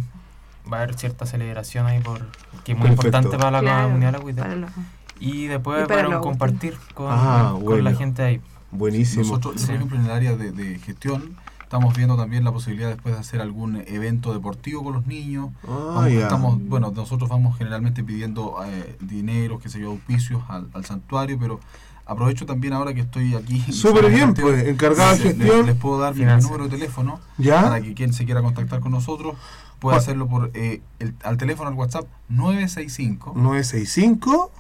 va 0.72 0.78
a 0.80 0.84
haber 0.84 0.96
cierta 0.96 1.26
celebración 1.26 1.86
ahí 1.88 2.00
por, 2.00 2.20
que 2.64 2.74
es 2.74 2.78
muy 2.78 2.90
Perfecto. 2.90 3.08
importante 3.08 3.38
para 3.38 3.52
la 3.52 3.60
Claro, 3.62 3.88
comunidad 3.88 4.12
de 4.24 4.44
la 4.50 4.56
los- 4.56 4.72
Y 5.20 5.46
después 5.48 5.76
Y 5.76 5.80
va 5.80 5.84
a 5.86 5.88
para 5.88 6.00
haber 6.00 6.08
un 6.08 6.14
los 6.16 6.24
compartir 6.24 6.76
con, 6.96 7.08
Ah, 7.10 7.52
con 7.54 7.64
bueno. 7.64 7.84
la 7.84 7.96
gente 7.96 8.24
ahí. 8.24 8.42
Buenísimo. 8.72 9.24
Nosotros, 9.24 9.56
Sí. 9.62 9.68
por 9.68 9.76
ejemplo, 9.76 9.98
en 10.00 10.06
el 10.06 10.12
área 10.12 10.36
de, 10.36 10.52
de 10.52 10.80
gestión, 10.80 11.36
estamos 11.72 11.96
viendo 11.96 12.18
también 12.18 12.44
la 12.44 12.52
posibilidad 12.52 12.90
después 12.90 13.16
de 13.16 13.22
hacer 13.22 13.40
algún 13.40 13.78
evento 13.88 14.34
deportivo 14.34 14.84
con 14.84 14.92
los 14.92 15.08
niños. 15.08 15.52
Ah, 15.64 15.94
Vamos- 15.96 16.12
ya. 16.12 16.20
estamos, 16.24 16.60
bueno, 16.68 16.92
nosotros 16.94 17.30
vamos 17.30 17.58
generalmente 17.58 18.04
pidiendo 18.04 18.58
eh, 18.66 18.98
dinero, 19.00 19.58
qué 19.58 19.70
sé 19.70 19.80
yo, 19.80 19.92
auspicios 19.92 20.44
al, 20.50 20.68
al 20.74 20.84
santuario, 20.84 21.38
pero 21.40 21.62
aprovecho 22.06 22.46
también 22.46 22.74
ahora 22.74 22.94
que 22.94 23.00
estoy 23.00 23.36
aquí. 23.36 23.62
Súper 23.72 24.12
bien, 24.12 24.34
pues, 24.34 24.68
encargado 24.68 25.12
de 25.12 25.24
les- 25.24 25.38
les- 25.38 25.38
gestión. 25.48 25.66
Les, 25.66 25.76
puedo 25.78 25.98
dar 25.98 26.14
mi 26.14 26.26
número 26.26 26.66
de 26.66 26.72
teléfono 26.72 27.22
¿Ya? 27.38 27.62
para 27.62 27.80
que 27.80 27.94
quien 27.94 28.12
se 28.12 28.26
quiera 28.26 28.42
contactar 28.42 28.82
con 28.82 28.92
nosotros 28.92 29.38
pueda 29.80 29.96
hacerlo 29.96 30.28
por 30.28 30.52
eh, 30.54 30.82
el- 31.00 31.16
al 31.24 31.38
teléfono, 31.38 31.70
al 31.70 31.76
WhatsApp 31.76 32.04
965 32.28 33.32
965 33.38 34.52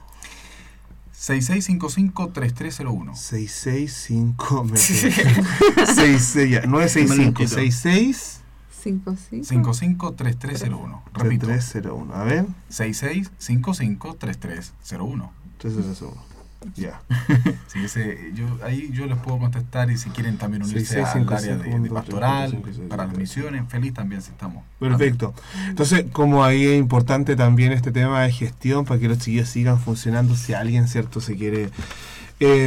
6655-3301. 1.21 3.15
665 3.15 4.63
me- 4.63 4.77
66 4.77 6.49
ya, 6.49 6.65
965 6.65 7.47
66 7.47 8.37
Cinco, 8.81 9.15
cinco. 9.15 9.45
55-3301. 9.73 11.01
Repito, 11.13 11.45
3301. 11.45 12.11
A 12.13 12.23
ver, 12.23 12.45
6655-3301. 12.69 15.29
3301. 15.59 16.30
Ya. 16.75 17.01
Que 17.73 17.85
ese- 17.85 18.31
yo, 18.35 18.45
ahí 18.63 18.89
yo 18.91 19.05
les 19.05 19.17
puedo 19.17 19.39
contestar 19.39 19.89
y 19.89 19.97
si 19.97 20.09
quieren 20.09 20.37
también 20.37 20.61
unirse 20.63 20.85
6655, 21.03 21.33
al 21.33 21.37
área 21.37 21.57
de, 21.57 21.63
de 21.63 21.69
1, 21.69 21.77
2, 21.77 21.87
3, 21.87 21.93
pastoral, 21.93 22.51
4, 22.51 22.59
5, 22.71 22.77
6, 22.77 22.89
para 22.89 23.03
las 23.03 23.15
7, 23.15 23.21
misiones, 23.21 23.69
feliz 23.71 23.93
también 23.93 24.21
si 24.21 24.31
estamos. 24.31 24.63
Perfecto. 24.79 25.33
Entonces, 25.67 26.05
como 26.11 26.43
ahí 26.43 26.65
es 26.65 26.77
importante 26.77 27.35
también 27.35 27.71
este 27.71 27.91
tema 27.91 28.21
de 28.23 28.31
gestión 28.31 28.85
para 28.85 28.99
que 28.99 29.07
los 29.07 29.17
chiquillos 29.19 29.47
sigan 29.49 29.79
funcionando, 29.79 30.35
si 30.35 30.53
alguien, 30.53 30.87
¿cierto?, 30.87 31.21
se 31.21 31.35
quiere 31.37 31.69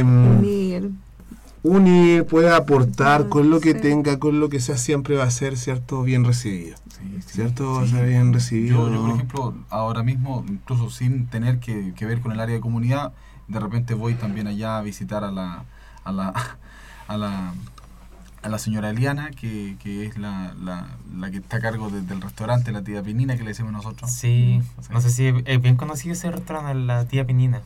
Miguel. 0.03 0.91
unir, 1.63 2.25
puede 2.25 2.53
aportar 2.53 3.29
con 3.29 3.49
lo 3.49 3.59
que 3.59 3.73
Sí. 3.73 3.79
tenga, 3.81 4.19
con 4.19 4.39
lo 4.39 4.49
que 4.49 4.59
sea, 4.59 4.77
siempre 4.77 5.15
va 5.15 5.23
a 5.25 5.31
ser, 5.31 5.57
¿cierto?, 5.57 6.03
bien 6.03 6.23
recibido. 6.25 6.75
Sí, 6.89 7.19
sí, 7.25 7.33
¿Cierto? 7.35 7.73
Va 7.73 7.81
a 7.83 7.85
sí. 7.85 7.91
ser 7.91 8.07
bien 8.07 8.33
recibido. 8.33 8.87
Yo, 8.87 8.93
yo, 8.93 9.01
por 9.01 9.11
ejemplo, 9.15 9.55
ahora 9.69 10.03
mismo, 10.03 10.43
incluso 10.47 10.89
sin 10.89 11.27
tener 11.27 11.59
que, 11.59 11.93
que 11.95 12.05
ver 12.05 12.21
con 12.21 12.31
el 12.31 12.39
área 12.39 12.55
de 12.55 12.61
comunidad, 12.61 13.13
de 13.47 13.59
repente 13.59 13.93
voy 13.93 14.15
también 14.15 14.47
allá 14.47 14.77
a 14.77 14.81
visitar 14.81 15.23
a 15.23 15.31
la, 15.31 15.63
a 16.03 16.11
la, 16.11 16.33
a 17.07 17.17
la, 17.17 17.53
a 18.41 18.49
la 18.49 18.57
señora 18.59 18.89
Eliana, 18.91 19.31
que, 19.31 19.75
que 19.81 20.05
es 20.05 20.17
la, 20.17 20.53
la, 20.61 20.87
la 21.15 21.31
que 21.31 21.37
está 21.37 21.57
a 21.57 21.59
cargo 21.61 21.89
de- 21.89 22.01
del 22.01 22.21
restaurante, 22.21 22.71
la 22.71 22.83
tía 22.83 23.01
Pinina, 23.01 23.35
que 23.37 23.43
le 23.43 23.49
decimos 23.49 23.71
nosotros. 23.71 24.11
Sí, 24.11 24.61
no 24.91 25.01
sé 25.01 25.09
si 25.09 25.27
es, 25.27 25.35
es 25.45 25.61
bien 25.61 25.75
conocido 25.77 26.13
ese 26.13 26.29
restaurante, 26.31 26.75
la 26.75 27.05
tía 27.05 27.25
Pinina. 27.25 27.61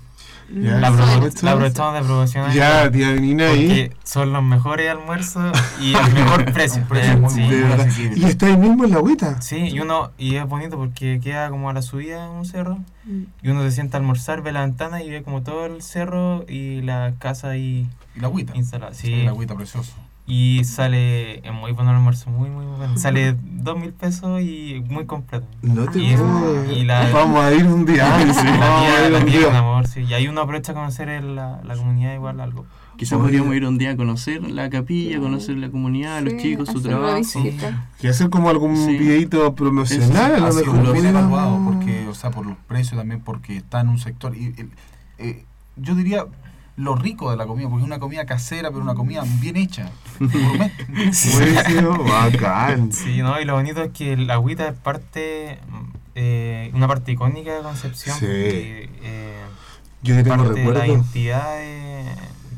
Ya, 0.52 0.72
La, 0.80 0.90
la 0.90 1.52
aprovechamos 1.52 1.94
de 1.94 2.02
promocionar. 2.02 2.52
Ya, 2.54 2.90
tía 2.92 3.12
Benina 3.12 3.50
ahí. 3.50 3.92
Son 4.04 4.34
los 4.34 4.42
mejores 4.44 4.90
almuerzos 4.90 5.52
y 5.80 5.94
el 5.94 6.14
mejor 6.14 6.52
precio. 6.52 6.84
Sí. 7.30 8.12
Y 8.16 8.24
está 8.26 8.48
ahí 8.48 8.58
mismo 8.58 8.86
en 8.86 8.92
la 8.92 8.98
agüita. 8.98 9.42
Sí, 9.42 9.58
y 9.58 9.80
uno, 9.80 10.12
y 10.18 10.36
es 10.36 10.48
bonito 10.48 10.78
porque 10.78 11.20
queda 11.24 11.50
como 11.50 11.70
a 11.70 11.74
la 11.74 11.82
subida 11.82 12.26
en 12.26 12.32
un 12.32 12.46
cerro, 12.46 12.78
Mm. 13.06 13.24
y 13.42 13.50
uno 13.50 13.64
se 13.64 13.72
sienta 13.72 13.98
a 13.98 14.02
almorzar, 14.02 14.42
ve 14.42 14.52
la 14.52 14.62
ventana 14.62 15.02
y 15.02 15.10
ve 15.10 15.24
como 15.24 15.42
todo 15.42 15.66
el 15.66 15.82
cerro 15.82 16.46
y 16.50 16.82
la 16.82 17.14
casa 17.18 17.50
ahí 17.50 17.88
Y 18.16 18.20
la 18.20 18.28
agüita. 18.28 18.56
instalada. 18.56 18.94
Sí, 18.94 19.08
Sí, 19.08 19.24
la 19.24 19.32
agüita 19.32 19.56
precioso. 19.56 19.94
Y 20.30 20.64
sale, 20.64 21.40
es 21.46 21.52
muy 21.54 21.72
bueno 21.74 21.90
el 21.92 21.98
almuerzo, 21.98 22.30
muy, 22.30 22.50
muy 22.50 22.66
bueno. 22.66 22.96
Sale 22.98 23.36
dos 23.44 23.78
mil 23.78 23.92
pesos 23.92 24.42
y 24.42 24.82
muy 24.88 25.06
completo. 25.06 25.46
No 25.62 25.86
te 25.88 26.00
Y- 26.00 26.16
puedo. 26.16 26.72
y 26.72 26.86
la- 26.86 27.10
Vamos 27.12 27.44
a 27.44 27.52
ir 27.54 27.66
un 27.66 27.86
día. 27.86 28.06
Sí, 28.34 28.46
la 28.46 28.80
tía, 28.80 29.10
la 29.10 29.26
tía 29.26 29.48
un 29.50 29.56
amor, 29.56 29.88
sí. 29.88 30.02
Y 30.08 30.14
ahí 30.14 30.28
uno 30.28 30.42
aprovecha 30.42 30.72
a 30.72 30.76
conocer 30.76 31.10
el- 31.10 31.36
la, 31.36 31.60
la 31.64 31.76
comunidad 31.76 32.14
igual 32.14 32.40
algo. 32.40 32.66
Quizás 32.96 33.14
Oye. 33.14 33.24
podríamos 33.24 33.56
ir 33.56 33.66
un 33.66 33.78
día 33.78 33.92
a 33.92 33.96
conocer 33.98 34.44
la 34.44 34.70
capilla, 34.70 35.20
conocer 35.20 35.56
la 35.58 35.70
comunidad, 35.70 36.22
los 36.22 36.34
Sí, 36.34 36.40
chicos, 36.40 36.68
su 36.70 36.82
trabajo. 36.82 37.22
Y 38.02 38.08
hacer 38.08 38.30
como 38.30 38.50
algún 38.50 38.76
Sí. 38.76 38.98
videito 38.98 39.56
promocional, 39.56 40.34
a 40.44 40.48
Ha 40.48 40.52
lo 40.52 40.92
bien 40.94 41.06
evaluado, 41.06 41.60
porque, 41.66 42.08
o 42.08 42.14
sea, 42.14 42.30
por 42.30 42.46
los 42.46 42.58
precios 42.68 43.00
también, 43.00 43.22
porque 43.22 43.56
está 43.58 43.80
en 43.82 43.88
un 43.90 44.00
sector. 44.00 44.36
Y, 44.36 44.48
el- 44.58 44.70
eh, 45.18 45.46
yo 45.78 45.96
diría 45.96 46.26
lo 46.80 46.96
rico 46.96 47.30
de 47.30 47.36
la 47.38 47.46
comida, 47.46 47.68
porque 47.68 47.82
es 47.84 47.88
una 47.88 48.00
comida 48.00 48.26
casera, 48.26 48.70
pero 48.70 48.82
una 48.82 48.96
comida 48.96 49.24
bien 49.42 49.58
hecha. 49.58 49.90
Buenísimo, 50.20 52.04
bacán. 52.04 52.92
Sí, 52.94 53.22
¿no? 53.22 53.40
Y 53.40 53.46
lo 53.46 53.54
bonito 53.56 53.84
es 53.84 53.92
que 53.92 54.14
el 54.14 54.30
agüita 54.32 54.68
es 54.70 54.74
parte, 54.76 55.60
eh, 56.16 56.72
una 56.74 56.88
parte 56.88 57.12
icónica 57.12 57.54
de 57.56 57.62
Concepción. 57.62 58.18
Sí. 58.18 58.26
eh, 58.26 59.42
Yo 60.04 60.16
que 60.16 60.24
tengo 60.24 60.38
parte 60.44 60.60
de 60.62 60.66
la 60.66 60.72
recuerdo. 60.72 60.94
identidad 60.94 61.58
de 61.58 62.06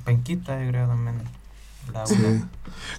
penquista, 0.06 0.64
yo 0.64 0.70
creo 0.70 0.88
también. 0.88 1.16
La 1.94 2.06
Sí. 2.06 2.16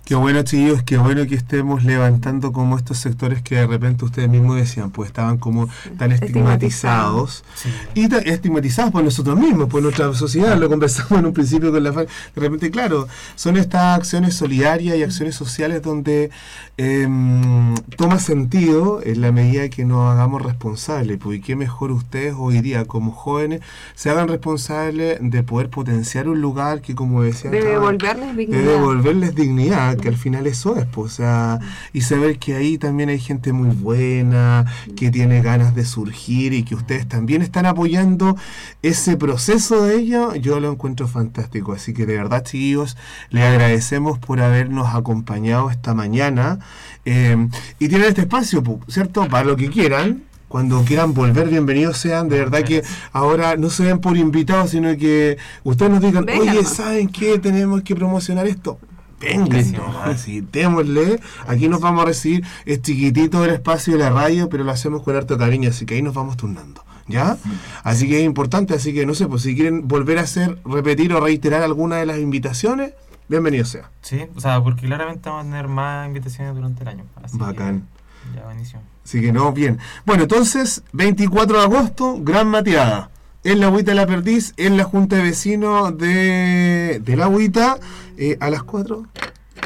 Qué 0.04 0.14
bueno, 0.14 0.42
chillos, 0.42 0.82
qué 0.82 0.98
bueno 0.98 1.26
que 1.26 1.34
estemos 1.34 1.84
levantando 1.84 2.52
como 2.52 2.76
estos 2.76 2.98
sectores 2.98 3.42
que 3.42 3.56
de 3.56 3.66
repente 3.66 4.04
ustedes 4.04 4.28
mismos 4.28 4.56
decían, 4.56 4.90
pues 4.90 5.08
estaban 5.08 5.38
como 5.38 5.68
tan 5.98 6.12
estigmatizados. 6.12 7.44
Sí. 7.54 7.68
Y 7.94 8.14
estigmatizados 8.28 8.92
por 8.92 9.04
nosotros 9.04 9.38
mismos, 9.38 9.68
por 9.68 9.82
nuestra 9.82 10.12
sociedad, 10.14 10.56
lo 10.58 10.68
conversamos 10.68 11.18
en 11.18 11.26
un 11.26 11.32
principio 11.32 11.70
con 11.72 11.82
la. 11.82 11.90
De 11.92 12.06
repente, 12.36 12.70
claro, 12.70 13.08
son 13.34 13.56
estas 13.56 13.98
acciones 13.98 14.34
solidarias 14.34 14.96
y 14.96 15.02
acciones 15.02 15.34
sociales 15.34 15.82
donde 15.82 16.30
em, 16.76 17.74
toma 17.96 18.18
sentido 18.18 19.00
en 19.02 19.20
la 19.20 19.32
medida 19.32 19.68
que 19.68 19.84
nos 19.84 20.10
hagamos 20.12 20.42
responsables. 20.42 21.18
Pues, 21.18 21.38
y 21.38 21.40
qué 21.40 21.56
mejor 21.56 21.92
ustedes 21.92 22.34
hoy 22.36 22.60
día, 22.60 22.84
como 22.84 23.12
jóvenes, 23.12 23.60
se 23.94 24.10
hagan 24.10 24.28
responsables 24.28 25.18
de 25.20 25.42
poder 25.42 25.70
potenciar 25.70 26.28
un 26.28 26.40
lugar 26.40 26.80
que, 26.80 26.94
como 26.94 27.22
decían, 27.22 27.52
De 27.52 27.62
devolverles 27.62 28.28
de 28.28 28.34
dignidad. 28.36 28.62
devolverles 28.62 29.34
dignidad, 29.34 29.61
que 30.00 30.08
al 30.08 30.16
final 30.16 30.46
eso 30.46 30.76
es, 30.76 30.86
pues, 30.86 31.12
o 31.12 31.16
sea, 31.16 31.58
y 31.92 32.00
saber 32.02 32.38
que 32.38 32.54
ahí 32.54 32.78
también 32.78 33.08
hay 33.08 33.18
gente 33.18 33.52
muy 33.52 33.68
buena, 33.74 34.64
que 34.96 35.10
tiene 35.10 35.42
ganas 35.42 35.74
de 35.74 35.84
surgir 35.84 36.52
y 36.52 36.62
que 36.62 36.74
ustedes 36.74 37.06
también 37.06 37.42
están 37.42 37.66
apoyando 37.66 38.36
ese 38.82 39.16
proceso 39.16 39.84
de 39.84 39.96
ello, 39.96 40.34
yo 40.34 40.60
lo 40.60 40.72
encuentro 40.72 41.06
fantástico. 41.08 41.72
Así 41.72 41.92
que 41.94 42.06
de 42.06 42.16
verdad, 42.16 42.42
chiquillos, 42.44 42.96
les 43.30 43.44
agradecemos 43.44 44.18
por 44.18 44.40
habernos 44.40 44.94
acompañado 44.94 45.70
esta 45.70 45.94
mañana 45.94 46.58
eh, 47.04 47.48
y 47.78 47.88
tienen 47.88 48.08
este 48.08 48.22
espacio, 48.22 48.62
pu- 48.62 48.80
¿cierto? 48.88 49.28
Para 49.28 49.44
lo 49.44 49.56
que 49.56 49.68
quieran. 49.68 50.24
Cuando 50.48 50.84
quieran 50.84 51.14
volver, 51.14 51.48
bienvenidos 51.48 51.96
sean. 51.96 52.28
De 52.28 52.38
verdad 52.38 52.62
que 52.62 52.82
ahora 53.12 53.56
no 53.56 53.70
se 53.70 53.84
ven 53.84 54.00
por 54.00 54.18
invitados, 54.18 54.72
sino 54.72 54.94
que 54.98 55.38
ustedes 55.64 55.90
nos 55.90 56.02
digan, 56.02 56.26
oye, 56.28 56.44
nomás". 56.56 56.74
¿saben 56.74 57.08
qué? 57.08 57.38
Tenemos 57.38 57.80
que 57.82 57.94
promocionar 57.96 58.46
esto. 58.46 58.78
Vengan, 59.22 59.72
nomás, 59.72 60.20
sí, 60.20 60.40
démosle. 60.52 61.20
Aquí 61.46 61.68
nos 61.68 61.80
vamos 61.80 62.02
a 62.02 62.06
recibir. 62.06 62.44
Es 62.66 62.82
chiquitito 62.82 63.44
el 63.44 63.50
espacio 63.52 63.94
de 63.94 64.00
la 64.00 64.10
radio, 64.10 64.48
pero 64.48 64.64
lo 64.64 64.72
hacemos 64.72 65.02
con 65.02 65.16
harto 65.16 65.38
cariño, 65.38 65.70
así 65.70 65.86
que 65.86 65.94
ahí 65.94 66.02
nos 66.02 66.14
vamos 66.14 66.36
turnando. 66.36 66.84
¿Ya? 67.08 67.36
Así 67.82 68.08
que 68.08 68.20
es 68.20 68.24
importante, 68.24 68.74
así 68.74 68.94
que 68.94 69.04
no 69.04 69.14
sé, 69.14 69.26
pues 69.26 69.42
si 69.42 69.54
quieren 69.54 69.88
volver 69.88 70.18
a 70.18 70.22
hacer, 70.22 70.58
repetir 70.64 71.12
o 71.12 71.20
reiterar 71.20 71.62
alguna 71.62 71.96
de 71.96 72.06
las 72.06 72.18
invitaciones, 72.18 72.94
bienvenido 73.28 73.64
sea. 73.64 73.90
Sí, 74.02 74.22
o 74.34 74.40
sea, 74.40 74.62
porque 74.62 74.86
claramente 74.86 75.28
vamos 75.28 75.46
a 75.46 75.48
tener 75.48 75.68
más 75.68 76.06
invitaciones 76.06 76.54
durante 76.54 76.82
el 76.82 76.88
año. 76.88 77.04
Así 77.22 77.36
que 77.36 77.44
Bacán. 77.44 77.88
ya, 78.34 78.44
buenísimo. 78.44 78.82
Así 79.04 79.20
que 79.20 79.32
no, 79.32 79.52
bien. 79.52 79.78
Bueno, 80.06 80.22
entonces, 80.22 80.84
24 80.92 81.58
de 81.58 81.64
agosto, 81.64 82.16
gran 82.20 82.48
mateada. 82.48 83.10
En 83.44 83.58
la 83.58 83.66
Agüita 83.66 83.90
de 83.90 83.96
la 83.96 84.06
Perdiz, 84.06 84.54
en 84.56 84.76
la 84.76 84.84
Junta 84.84 85.16
de 85.16 85.22
Vecinos 85.22 85.98
de, 85.98 87.00
de 87.04 87.16
la 87.16 87.24
Agüita, 87.24 87.78
eh, 88.16 88.36
a 88.40 88.50
las 88.50 88.62
4. 88.62 89.04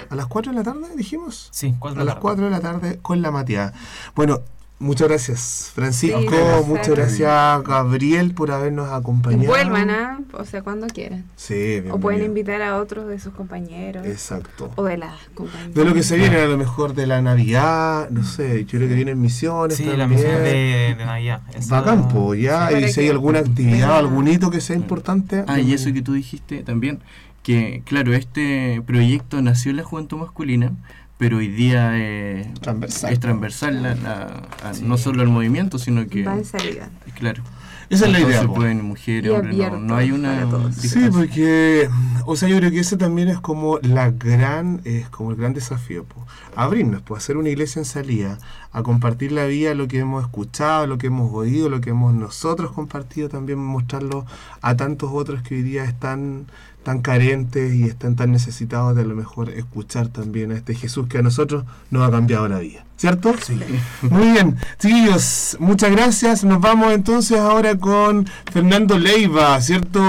¿A 0.09 0.15
las 0.15 0.27
4 0.27 0.53
de 0.53 0.59
la 0.59 0.65
tarde 0.65 0.89
dijimos? 0.97 1.49
Sí, 1.53 1.75
cuatro 1.79 2.01
A 2.01 2.05
de 2.05 2.07
la 2.07 2.15
las 2.15 2.15
tarde. 2.15 2.23
4 2.23 2.45
de 2.47 2.51
la 2.51 2.61
tarde 2.61 2.99
con 3.03 3.21
la 3.21 3.31
mateada. 3.31 3.75
Bueno, 4.15 4.41
muchas 4.79 5.09
gracias, 5.09 5.71
Francisco. 5.75 6.21
Sí, 6.21 6.27
gracias. 6.27 6.67
muchas 6.67 6.89
gracias, 6.89 7.63
Gabriel, 7.65 8.35
por 8.35 8.51
habernos 8.51 8.91
acompañado. 8.93 9.47
vuelvan, 9.47 9.91
¿ah? 9.91 10.21
O 10.35 10.45
sea, 10.45 10.63
cuando 10.63 10.87
quieran. 10.87 11.25
Sí, 11.37 11.83
O 11.91 11.99
pueden 11.99 12.25
invitar 12.25 12.61
a 12.63 12.77
otros 12.79 13.09
de 13.09 13.19
sus 13.19 13.33
compañeros. 13.33 14.07
Exacto. 14.07 14.71
O 14.77 14.85
de 14.85 14.99
las 14.99 15.15
compañeras. 15.35 15.75
De 15.75 15.85
lo 15.85 15.95
que 15.95 16.03
se 16.03 16.17
viene, 16.17 16.37
a 16.37 16.47
lo 16.47 16.59
mejor 16.59 16.95
de 16.95 17.07
la 17.07 17.23
Navidad, 17.23 18.11
no 18.11 18.23
sé, 18.25 18.65
yo 18.67 18.79
creo 18.79 18.89
que 18.89 18.95
vienen 18.95 19.21
misiones 19.21 19.77
Sí, 19.77 19.85
también. 19.85 19.99
la 19.99 20.07
misión 20.09 20.35
de, 20.43 20.95
de 20.99 21.05
Navidad. 21.07 21.41
Eso- 21.55 21.71
Bacán, 21.71 22.09
po, 22.09 22.35
ya, 22.35 22.69
Sí, 22.69 22.75
y 22.77 22.89
si 22.93 23.01
hay 23.01 23.07
que 23.07 23.13
alguna 23.13 23.39
actividad, 23.41 23.97
algún 23.97 24.29
hito 24.29 24.51
que 24.51 24.61
sea 24.61 24.77
importante. 24.77 25.45
Ah, 25.47 25.59
y 25.59 25.73
eso 25.73 25.93
que 25.93 26.03
tú 26.03 26.13
dijiste 26.13 26.63
también, 26.63 27.01
que 27.43 27.83
claro, 27.87 28.13
este 28.13 28.83
proyecto 28.87 29.41
nació 29.41 29.71
en 29.71 29.77
la 29.79 29.85
juventud 29.85 30.19
masculina, 30.19 30.73
pero 31.19 31.39
hoy 31.39 31.49
día 31.49 31.93
eh, 31.95 32.53
Transversal. 32.61 33.13
es 33.13 33.21
transversal 33.21 33.83
la- 33.83 33.95
la- 33.95 34.43
a- 34.63 34.73
no 34.83 34.97
solo 34.99 35.23
al 35.23 35.29
movimiento, 35.29 35.79
sino 35.79 36.07
que, 36.07 36.25
Va 36.25 36.35
en 36.37 36.45
salida. 36.45 36.91
claro, 37.15 37.43
Esa 37.89 38.07
es 38.07 38.13
la 38.13 38.21
idea. 38.21 38.41
se 38.43 38.49
pueden 38.49 38.83
mujeres, 38.85 39.27
Y 39.27 39.35
hombres, 39.35 39.81
no, 39.81 39.95
hay 39.97 40.11
una. 40.11 40.47
Sí, 40.73 41.09
porque, 41.13 41.89
o 42.27 42.35
sea, 42.37 42.49
yo 42.49 42.57
creo 42.59 42.71
que 42.71 42.81
ese 42.81 42.97
también 42.97 43.29
es 43.29 43.39
como 43.41 43.79
la 43.81 44.11
gran, 44.11 44.81
es 44.85 45.09
como 45.09 45.31
el 45.31 45.37
gran 45.37 45.55
desafío, 45.55 46.05
po. 46.05 46.27
abrirnos, 46.57 47.03
pues 47.03 47.23
hacer 47.23 47.37
una 47.37 47.49
iglesia 47.49 47.79
en 47.81 47.85
salida, 47.85 48.39
a 48.73 48.83
compartir 48.83 49.31
la 49.33 49.45
vida, 49.47 49.75
lo 49.75 49.89
que 49.89 50.01
hemos 50.01 50.25
escuchado, 50.25 50.87
lo 50.87 50.99
que 50.99 51.07
hemos 51.07 51.33
oído, 51.33 51.69
lo 51.71 51.81
que 51.81 51.91
hemos 51.91 52.13
nosotros 52.15 52.73
compartido, 52.73 53.29
también 53.29 53.59
mostrarlo 53.59 54.27
a 54.63 54.77
tantos 54.77 55.11
otros 55.13 55.43
que 55.43 55.55
hoy 55.55 55.63
día 55.63 55.85
están 55.85 56.47
tan 56.87 57.01
carentes 57.01 57.75
y 57.75 57.83
están 57.83 58.15
tan 58.15 58.31
necesitados 58.31 58.95
de 58.95 59.03
a 59.03 59.05
lo 59.05 59.17
mejor 59.17 59.51
escuchar 59.51 60.07
también 60.07 60.53
a 60.53 60.55
este 60.55 60.73
Jesús 60.73 61.09
que 61.09 61.19
a 61.19 61.23
nosotros 61.23 61.65
nos 61.91 62.07
ha 62.07 62.13
cambiado 62.13 62.47
la 62.47 62.61
vida, 62.61 62.85
¿cierto? 62.97 63.35
Sí. 63.45 63.59
Muy 64.03 64.31
bien, 64.31 64.57
chiquillos, 64.79 65.57
muchas 65.59 65.91
gracias. 65.91 66.45
Nos 66.45 66.61
vamos 66.61 66.93
entonces 66.93 67.41
ahora 67.41 67.77
con 67.77 68.29
Fernando 68.53 68.97
Leiva, 69.01 69.61
¿cierto? 69.61 70.01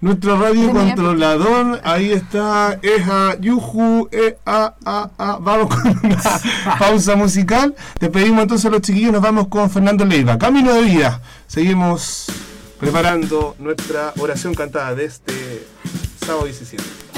Nuestro 0.00 0.40
radio 0.40 0.70
controlador, 0.72 1.82
ahí 1.84 2.10
está, 2.12 2.78
Eja, 2.80 3.38
Yuju, 3.38 4.08
e, 4.12 4.38
a, 4.46 4.74
a, 4.82 5.10
a. 5.18 5.38
Vamos 5.42 5.76
con 5.76 6.00
una 6.04 6.22
pausa 6.78 7.16
musical. 7.16 7.74
Despedimos 8.00 8.44
entonces 8.44 8.64
a 8.64 8.70
los 8.70 8.80
chiquillos, 8.80 9.12
nos 9.12 9.20
vamos 9.20 9.48
con 9.48 9.68
Fernando 9.68 10.06
Leiva. 10.06 10.38
Camino 10.38 10.72
de 10.72 10.80
vida. 10.84 11.20
Seguimos 11.46 12.32
preparando 12.80 13.54
nuestra 13.58 14.14
oración 14.18 14.54
cantada 14.54 14.94
de 14.94 15.04
este 15.04 15.66
sábado 16.24 16.46
17. 16.46 17.09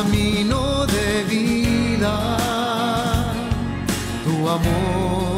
Camino 0.00 0.86
de 0.86 1.24
vida. 1.24 2.14
Tu 4.24 4.34
amor 4.56 5.36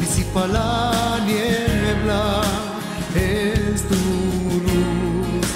disipa 0.00 0.46
la 0.46 1.20
niebla. 1.28 2.22
Es 3.14 3.82
tu 3.90 4.02
luz 4.66 5.46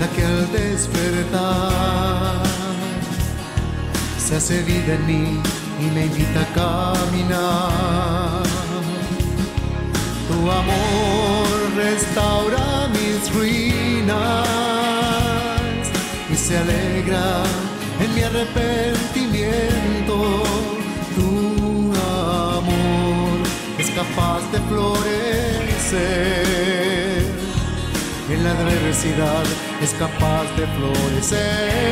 la 0.00 0.06
que 0.14 0.22
al 0.32 0.42
despertar 0.52 2.42
se 4.24 4.36
hace 4.36 4.62
vida 4.62 4.92
en 4.98 5.06
mí 5.06 5.24
y 5.84 5.86
me 5.94 6.02
invita 6.06 6.40
a 6.46 6.48
caminar. 6.62 8.42
Tu 10.28 10.38
amor 10.60 11.46
restaura 11.84 12.66
mis 12.96 13.20
ruinas 13.34 14.46
y 16.32 16.36
se 16.36 16.58
alegra 16.58 17.65
arrepentimiento. 18.26 20.16
Tu 21.14 21.30
amor 22.56 23.36
es 23.78 23.88
capaz 23.90 24.40
de 24.52 24.58
florecer. 24.68 26.06
En 28.28 28.38
la 28.44 28.50
adversidad 28.50 29.44
es 29.82 29.92
capaz 29.94 30.44
de 30.56 30.66
florecer. 30.76 31.86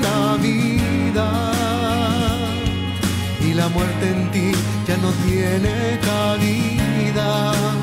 La 0.00 0.36
vida 0.36 1.52
y 3.40 3.54
la 3.54 3.68
muerte 3.68 4.10
en 4.10 4.30
ti 4.30 4.52
ya 4.86 4.96
no 4.98 5.10
tiene 5.24 5.98
cabida. 6.00 7.73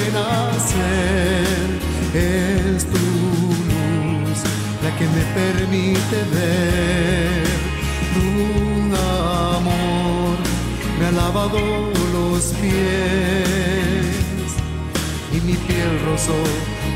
Renacer, 0.00 1.66
es 2.14 2.84
tu 2.92 3.04
luz 3.70 4.38
la 4.82 4.90
que 4.98 5.06
me 5.14 5.22
permite 5.40 6.18
ver. 6.34 7.46
Tu 8.14 8.28
amor 9.56 10.36
me 10.98 11.04
ha 11.06 11.12
lavado 11.12 11.60
los 12.14 12.42
pies 12.60 14.48
y 15.32 15.34
mi 15.46 15.56
piel 15.66 15.92
rozó 16.06 16.38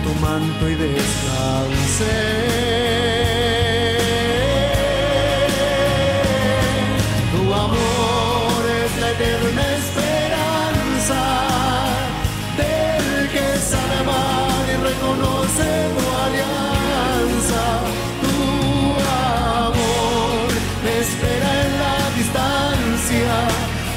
tu 0.04 0.12
manto 0.20 0.62
y 0.68 0.74
descansé. 0.74 2.18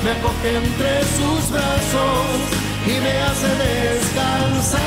Me 0.03 0.11
acoge 0.11 0.57
entre 0.57 1.01
sus 1.15 1.49
brazos 1.49 2.38
y 2.85 2.99
me 2.99 3.13
hace 3.21 3.47
descansar. 3.47 4.81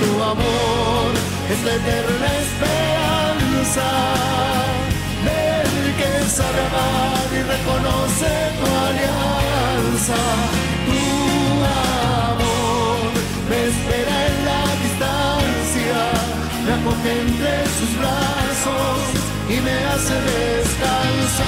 Tu 0.00 0.22
amor 0.22 1.10
es 1.50 1.64
la 1.64 1.74
eterna 1.74 2.28
esperanza 2.44 3.88
del 5.26 5.94
que 5.98 6.10
sabe 6.30 6.60
amar 6.70 7.26
y 7.32 7.42
reconoce 7.54 8.30
tu 8.58 8.66
alianza. 8.86 10.20
Tu 10.86 11.02
amor 12.30 13.10
me 13.50 13.58
espera 13.70 14.14
en 14.30 14.36
la 14.48 14.62
distancia, 14.84 15.98
me 16.64 16.72
acoge 16.74 17.10
entre 17.20 17.52
sus 17.78 17.98
brazos 17.98 19.05
y 19.48 19.60
me 19.60 19.84
hace 19.84 20.14
descansar. 20.14 21.46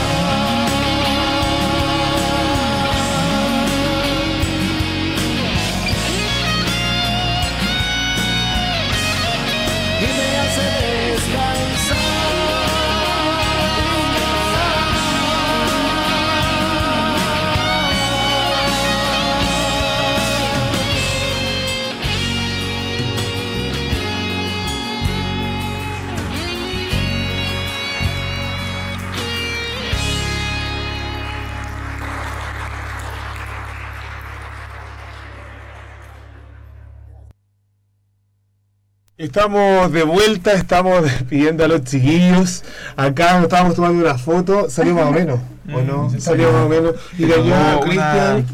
Estamos 39.28 39.92
de 39.92 40.04
vuelta, 40.04 40.54
estamos 40.54 41.02
despidiendo 41.02 41.62
a 41.62 41.68
los 41.68 41.84
chiquillos. 41.84 42.64
Acá 42.96 43.42
estábamos 43.42 43.74
tomando 43.74 44.02
una 44.02 44.16
foto, 44.16 44.70
salió 44.70 44.94
más 44.94 45.04
o 45.04 45.12
menos, 45.12 45.38
¿o 45.70 45.82
no? 45.82 46.10
Salió 46.18 46.50
más 46.50 46.64
o 46.64 46.68
menos. 46.70 46.94
Y 47.18 47.26
de 47.26 47.34
allá, 47.34 47.78
Cristian, 47.80 48.46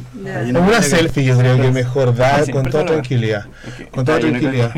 una- 0.48 0.60
una, 0.60 0.82
selfie 0.82 1.22
yo 1.26 1.38
creo 1.38 1.62
que 1.62 1.70
mejor 1.70 2.12
dar 2.16 2.40
Ah, 2.40 2.44
sí, 2.44 2.50
con 2.50 2.64
toda 2.68 2.86
tranquilidad. 2.86 3.46
Con 3.92 4.04
toda 4.04 4.18
tranquilidad. 4.18 4.72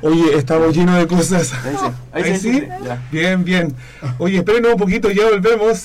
Oye, 0.00 0.38
estamos 0.38 0.74
llenos 0.74 0.96
de 0.96 1.06
cosas. 1.06 1.52
Ahí 1.52 1.74
sí, 1.76 1.86
ahí 2.12 2.22
¿Ahí 2.22 2.38
sí. 2.38 2.62
Bien, 3.12 3.44
bien. 3.44 3.74
Oye, 4.16 4.38
espérenos 4.38 4.72
un 4.72 4.78
poquito, 4.78 5.10
ya 5.10 5.24
volvemos. 5.28 5.84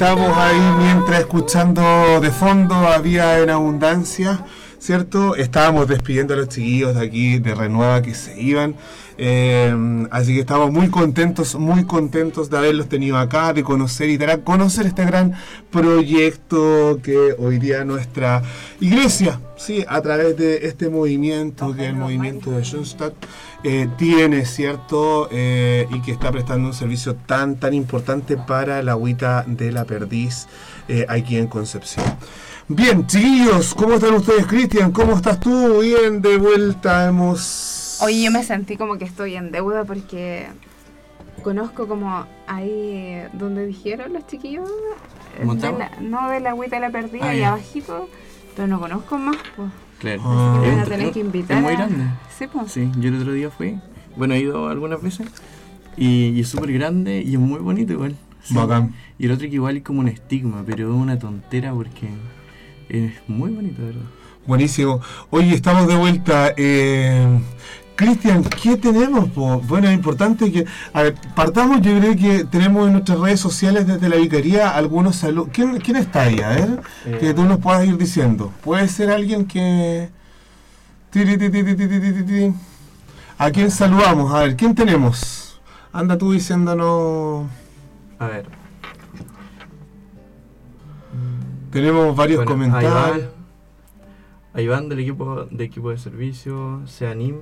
Estamos 0.00 0.34
ahí 0.34 0.58
mientras 0.78 1.20
escuchando 1.20 1.82
de 2.22 2.30
fondo 2.30 2.74
había 2.74 3.38
en 3.38 3.50
abundancia, 3.50 4.46
¿cierto? 4.78 5.36
Estábamos 5.36 5.88
despidiendo 5.88 6.32
a 6.32 6.38
los 6.38 6.48
chiquillos 6.48 6.94
de 6.94 7.04
aquí 7.04 7.38
de 7.38 7.54
Renueva 7.54 8.00
que 8.00 8.14
se 8.14 8.40
iban. 8.40 8.76
eh, 9.18 10.06
así 10.10 10.32
que 10.32 10.40
estamos 10.40 10.72
muy 10.72 10.88
contentos, 10.88 11.54
muy 11.54 11.84
contentos 11.84 12.48
de 12.48 12.56
haberlos 12.56 12.88
tenido 12.88 13.18
acá, 13.18 13.52
de 13.52 13.62
conocer 13.62 14.08
y 14.08 14.16
dar 14.16 14.42
conocer 14.42 14.86
este 14.86 15.04
gran 15.04 15.34
proyecto 15.70 16.98
que 17.02 17.34
hoy 17.38 17.58
día 17.58 17.84
nuestra 17.84 18.42
iglesia, 18.80 19.38
sí, 19.58 19.84
a 19.86 20.00
través 20.00 20.34
de 20.38 20.66
este 20.66 20.88
movimiento, 20.88 21.76
que 21.76 21.82
es 21.82 21.88
el 21.90 21.96
movimiento 21.96 22.52
de 22.52 22.64
Schoenstatt, 22.64 23.12
eh, 23.64 23.88
tiene, 23.96 24.44
¿cierto? 24.46 25.28
Eh, 25.30 25.86
y 25.90 26.00
que 26.00 26.12
está 26.12 26.30
prestando 26.32 26.68
un 26.68 26.74
servicio 26.74 27.14
tan, 27.14 27.56
tan 27.56 27.74
importante 27.74 28.36
para 28.36 28.82
la 28.82 28.92
agüita 28.92 29.44
de 29.46 29.72
la 29.72 29.84
perdiz 29.84 30.46
eh, 30.88 31.06
aquí 31.08 31.36
en 31.36 31.46
Concepción. 31.46 32.04
Bien, 32.68 33.06
chiquillos, 33.06 33.74
¿cómo 33.74 33.94
están 33.94 34.14
ustedes, 34.14 34.46
Cristian? 34.46 34.92
¿Cómo 34.92 35.16
estás 35.16 35.40
tú? 35.40 35.80
Bien, 35.80 36.22
de 36.22 36.36
vuelta 36.38 37.08
hemos... 37.08 37.98
Oye, 38.02 38.22
yo 38.22 38.30
me 38.30 38.42
sentí 38.44 38.76
como 38.76 38.96
que 38.96 39.04
estoy 39.04 39.34
en 39.36 39.50
deuda 39.50 39.84
porque 39.84 40.46
conozco 41.42 41.86
como 41.88 42.26
ahí 42.46 43.22
donde 43.32 43.66
dijeron 43.66 44.12
los 44.12 44.26
chiquillos, 44.26 44.70
de 45.38 45.72
la- 45.72 45.90
no 46.00 46.28
de 46.30 46.40
la 46.40 46.50
agüita 46.50 46.76
de 46.76 46.80
la 46.82 46.90
perdida 46.90 47.28
Ah, 47.30 47.34
y 47.34 47.42
abajito, 47.42 48.08
pero 48.56 48.68
no 48.68 48.78
conozco 48.80 49.18
más, 49.18 49.36
pues. 49.56 49.68
Claro. 50.00 50.22
Ah. 50.24 50.62
Es 50.64 51.10
que 51.12 51.20
invitar. 51.20 51.62
Muy 51.62 51.72
a- 51.72 51.76
grande. 51.76 52.04
Sí, 52.36 52.46
pues. 52.52 52.72
Sí, 52.72 52.90
yo 52.98 53.08
el 53.10 53.20
otro 53.20 53.32
día 53.32 53.50
fui. 53.50 53.78
Bueno, 54.16 54.34
he 54.34 54.40
ido 54.40 54.68
algunas 54.68 55.00
veces. 55.00 55.28
Y, 55.96 56.28
y 56.30 56.40
es 56.40 56.48
súper 56.48 56.72
grande 56.72 57.22
y 57.24 57.34
es 57.34 57.38
muy 57.40 57.60
bonito 57.60 57.92
igual. 57.92 58.16
Sí. 58.42 58.54
Bacán. 58.54 58.94
Y 59.18 59.26
el 59.26 59.32
otro 59.32 59.46
que 59.48 59.54
igual 59.54 59.76
es 59.76 59.82
como 59.82 60.00
un 60.00 60.08
estigma, 60.08 60.64
pero 60.66 60.88
es 60.92 60.96
una 60.98 61.18
tontera 61.18 61.72
porque 61.74 62.08
es 62.88 63.12
muy 63.28 63.50
bonito, 63.50 63.82
verdad. 63.84 64.00
Buenísimo. 64.46 65.00
Oye, 65.28 65.54
estamos 65.54 65.86
de 65.86 65.96
vuelta. 65.96 66.54
Eh, 66.56 67.38
Cristian, 68.04 68.42
¿qué 68.44 68.78
tenemos? 68.78 69.28
po? 69.28 69.60
Bueno, 69.60 69.86
es 69.88 69.92
importante 69.94 70.50
que... 70.50 70.64
A 70.94 71.02
ver, 71.02 71.16
partamos, 71.34 71.82
yo 71.82 71.98
creo 71.98 72.16
que 72.16 72.44
tenemos 72.44 72.86
en 72.86 72.94
nuestras 72.94 73.20
redes 73.20 73.40
sociales 73.40 73.86
desde 73.86 74.08
la 74.08 74.16
Vicaría 74.16 74.70
algunos 74.70 75.16
saludos. 75.16 75.50
¿Quién, 75.52 75.76
quién 75.80 75.98
está 75.98 76.22
ahí? 76.22 76.40
A 76.40 76.48
ver, 76.48 76.80
Eh. 77.04 77.18
que 77.20 77.34
tú 77.34 77.44
nos 77.44 77.58
puedas 77.58 77.86
ir 77.86 77.98
diciendo. 77.98 78.54
Puede 78.64 78.88
ser 78.88 79.10
alguien 79.10 79.44
que... 79.44 80.08
¿A 83.36 83.50
quién 83.50 83.70
saludamos? 83.70 84.32
A 84.32 84.40
ver, 84.44 84.56
¿quién 84.56 84.74
tenemos? 84.74 85.60
Anda 85.92 86.16
tú 86.16 86.32
diciéndonos... 86.32 87.48
A 88.18 88.26
ver. 88.28 88.46
Tenemos 91.70 92.16
varios 92.16 92.38
Bueno, 92.38 92.50
comentarios. 92.52 92.92
A 92.94 93.08
Iván, 93.08 93.28
a 94.54 94.60
Iván 94.62 94.88
del 94.88 95.00
equipo 95.00 95.44
de 95.50 95.64
equipo 95.64 95.90
de 95.90 95.98
servicio, 95.98 96.80
Seanim, 96.86 97.36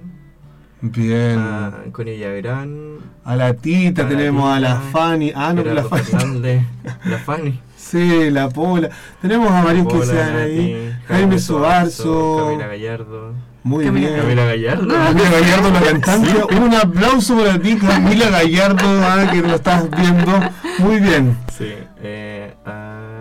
Bien. 0.80 1.38
a 1.38 1.72
Connie 1.92 2.12
Villagrán, 2.14 2.98
A 3.24 3.34
la 3.36 3.52
Tita, 3.55 4.02
a 4.02 4.05
la 4.05 4.10
tenemos 4.10 4.50
a 4.56 4.60
la 4.60 4.76
Fanny. 4.76 5.32
Ah, 5.34 5.52
no, 5.52 5.64
la 5.64 5.82
Fanny. 5.84 6.05
Fernández, 6.05 6.62
la 7.05 7.18
Fanny, 7.18 7.60
Sí, 7.76 8.30
la 8.30 8.48
Pola. 8.48 8.88
Tenemos 9.20 9.50
a 9.50 9.64
varios 9.64 9.86
que 9.86 9.94
Pola, 9.94 10.06
se 10.06 10.14
dan 10.14 10.34
Nati, 10.36 10.50
ahí. 10.50 10.96
Jaime 11.09 11.38
Sobarzo. 11.38 12.44
Camila 12.46 12.66
Gallardo, 12.68 13.32
Muy 13.64 13.84
Camila 13.86 14.09
bien. 14.09 14.20
Camila 14.20 14.44
Gallardo. 14.44 14.88
Camila 14.88 15.30
Gallardo, 15.30 15.70
la 15.72 15.80
cantante. 15.80 16.55
Un 16.60 16.74
aplauso 16.74 17.36
para 17.38 17.59
ti, 17.59 17.76
Camila 17.76 18.30
Gallardo, 18.30 18.86
ah, 19.02 19.28
que 19.32 19.40
lo 19.42 19.55
estás 19.56 19.90
viendo. 19.90 20.40
Muy 20.78 21.00
bien. 21.00 21.36
Sí, 21.56 21.72
eh, 22.02 22.55
a 22.64 23.20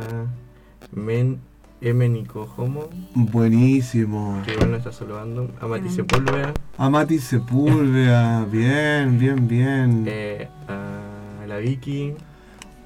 Men, 0.92 1.40
M. 1.82 2.10
Nico 2.10 2.48
Homo, 2.58 2.90
Buenísimo. 3.14 4.42
que 4.46 4.54
igual 4.54 4.72
nos 4.72 4.80
está 4.80 4.92
saludando, 4.92 5.52
a 5.62 5.68
Mati 5.68 5.90
Sepúlveda, 5.90 6.54
A 6.78 6.90
Mati 6.90 7.20
Sepúlveda. 7.20 8.46
Bien, 8.52 9.20
bien, 9.20 9.48
bien. 9.48 10.04
eh, 10.08 10.48
a 10.68 11.46
la 11.48 11.58
Vicky, 11.58 12.14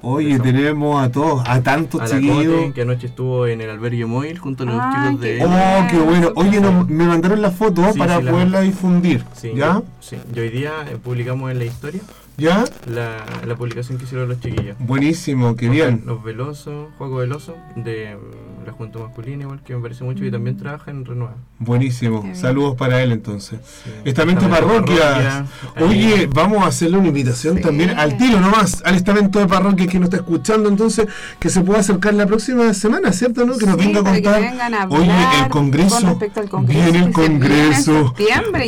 Oye, 0.04 0.38
tenemos 0.40 1.00
a 1.00 1.12
todos, 1.12 1.42
a 1.48 1.62
tantos 1.62 2.00
a 2.00 2.04
la 2.08 2.10
chiquillos. 2.20 2.56
Cote, 2.62 2.72
que 2.74 2.82
anoche 2.82 3.06
estuvo 3.06 3.46
en 3.46 3.60
el 3.60 3.70
albergue 3.70 4.04
móvil 4.04 4.36
junto 4.36 4.64
a 4.64 4.66
los 4.66 4.74
Ay, 4.80 5.04
chicos 5.06 5.20
de... 5.20 5.44
Oh, 5.44 5.86
qué 5.88 5.98
bueno. 5.98 6.32
Oye, 6.34 6.60
no, 6.60 6.84
me 6.88 7.04
mandaron 7.06 7.40
la 7.40 7.52
foto 7.52 7.92
Sí, 7.92 7.98
para 8.00 8.18
sí, 8.18 8.24
la- 8.24 8.32
poderla 8.32 8.60
difundir. 8.62 9.24
Sí, 9.36 9.52
¿Ya? 9.54 9.74
yo- 9.74 9.84
sí. 10.00 10.16
Y 10.34 10.40
hoy 10.40 10.48
día 10.50 10.72
eh, 10.90 10.96
publicamos 11.00 11.52
en 11.52 11.58
la 11.60 11.66
historia 11.66 12.00
¿Ya? 12.36 12.64
la, 12.88 13.24
la 13.46 13.54
publicación 13.54 13.96
que 13.96 14.04
hicieron 14.04 14.28
los 14.28 14.40
chiquillos. 14.40 14.76
Buenísimo, 14.80 15.54
qué 15.54 15.68
bien. 15.68 16.02
Los 16.04 16.20
Velosos, 16.24 16.88
Juego 16.98 17.18
Veloso, 17.18 17.54
de 17.76 18.16
la 18.64 18.72
Juventud 18.72 19.00
Masculina, 19.00 19.42
igual 19.42 19.62
que 19.62 19.74
me 19.74 19.82
parece 19.82 20.04
mucho, 20.04 20.24
y 20.24 20.30
también 20.30 20.56
trabaja 20.56 20.90
en 20.90 21.04
Renueva. 21.04 21.36
Buenísimo. 21.64 22.20
Qué 22.22 22.28
bien. 22.28 22.36
Saludos 22.40 22.76
para 22.76 23.02
él 23.02 23.12
entonces. 23.12 23.58
Sí. 23.84 23.90
Estamento 24.04 24.48
Parroquias. 24.48 24.98
Parroquia, 25.00 25.46
Oye, 25.86 26.28
vamos 26.32 26.62
a 26.62 26.66
hacerle 26.66 26.98
una 26.98 27.08
invitación 27.08 27.56
Sí. 27.56 27.62
también 27.62 27.90
al 27.98 28.16
tiro 28.16 28.40
nomás, 28.40 28.82
al 28.84 28.94
estamento 28.96 29.38
de 29.38 29.46
parroquias 29.46 29.88
que 29.88 29.98
nos 29.98 30.06
está 30.06 30.16
escuchando, 30.18 30.68
entonces 30.68 31.06
que 31.38 31.48
se 31.50 31.60
pueda 31.60 31.80
acercar 31.80 32.14
la 32.14 32.26
próxima 32.26 32.72
semana, 32.74 33.12
¿cierto? 33.12 33.44
¿No? 33.44 33.56
Que 33.56 33.66
nos 33.66 33.76
Sí, 33.80 33.86
venga 33.86 34.00
a 34.00 34.02
contar. 34.02 34.42
a 34.74 34.86
Oye, 34.88 35.12
el 35.42 35.48
Congreso. 35.50 35.94
con 36.00 36.08
respecto 36.10 36.40
al 36.40 36.48
Congreso 36.48 36.82
Viene 36.92 37.06
el 37.06 37.12
Congreso. 37.12 38.14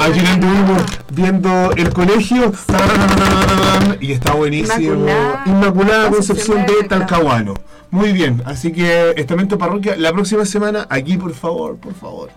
anduvimos 0.00 0.82
viendo 1.12 1.70
el 1.76 1.90
colegio 1.92 2.52
y 4.00 4.12
está 4.12 4.34
buenísimo. 4.34 4.74
Inmaculada 4.80 5.42
Inmaculada 5.46 6.10
Concepción 6.10 6.66
de 6.66 6.88
Talcahuano. 6.88 7.54
Muy 7.90 8.12
bien, 8.12 8.42
así 8.44 8.72
que 8.72 9.12
estamento 9.16 9.56
parroquia 9.56 9.94
la 9.96 10.12
próxima 10.12 10.44
semana 10.44 10.86
aquí, 10.90 11.16
por 11.16 11.32
favor, 11.32 11.76
por 11.76 11.94
favor. 11.94 12.30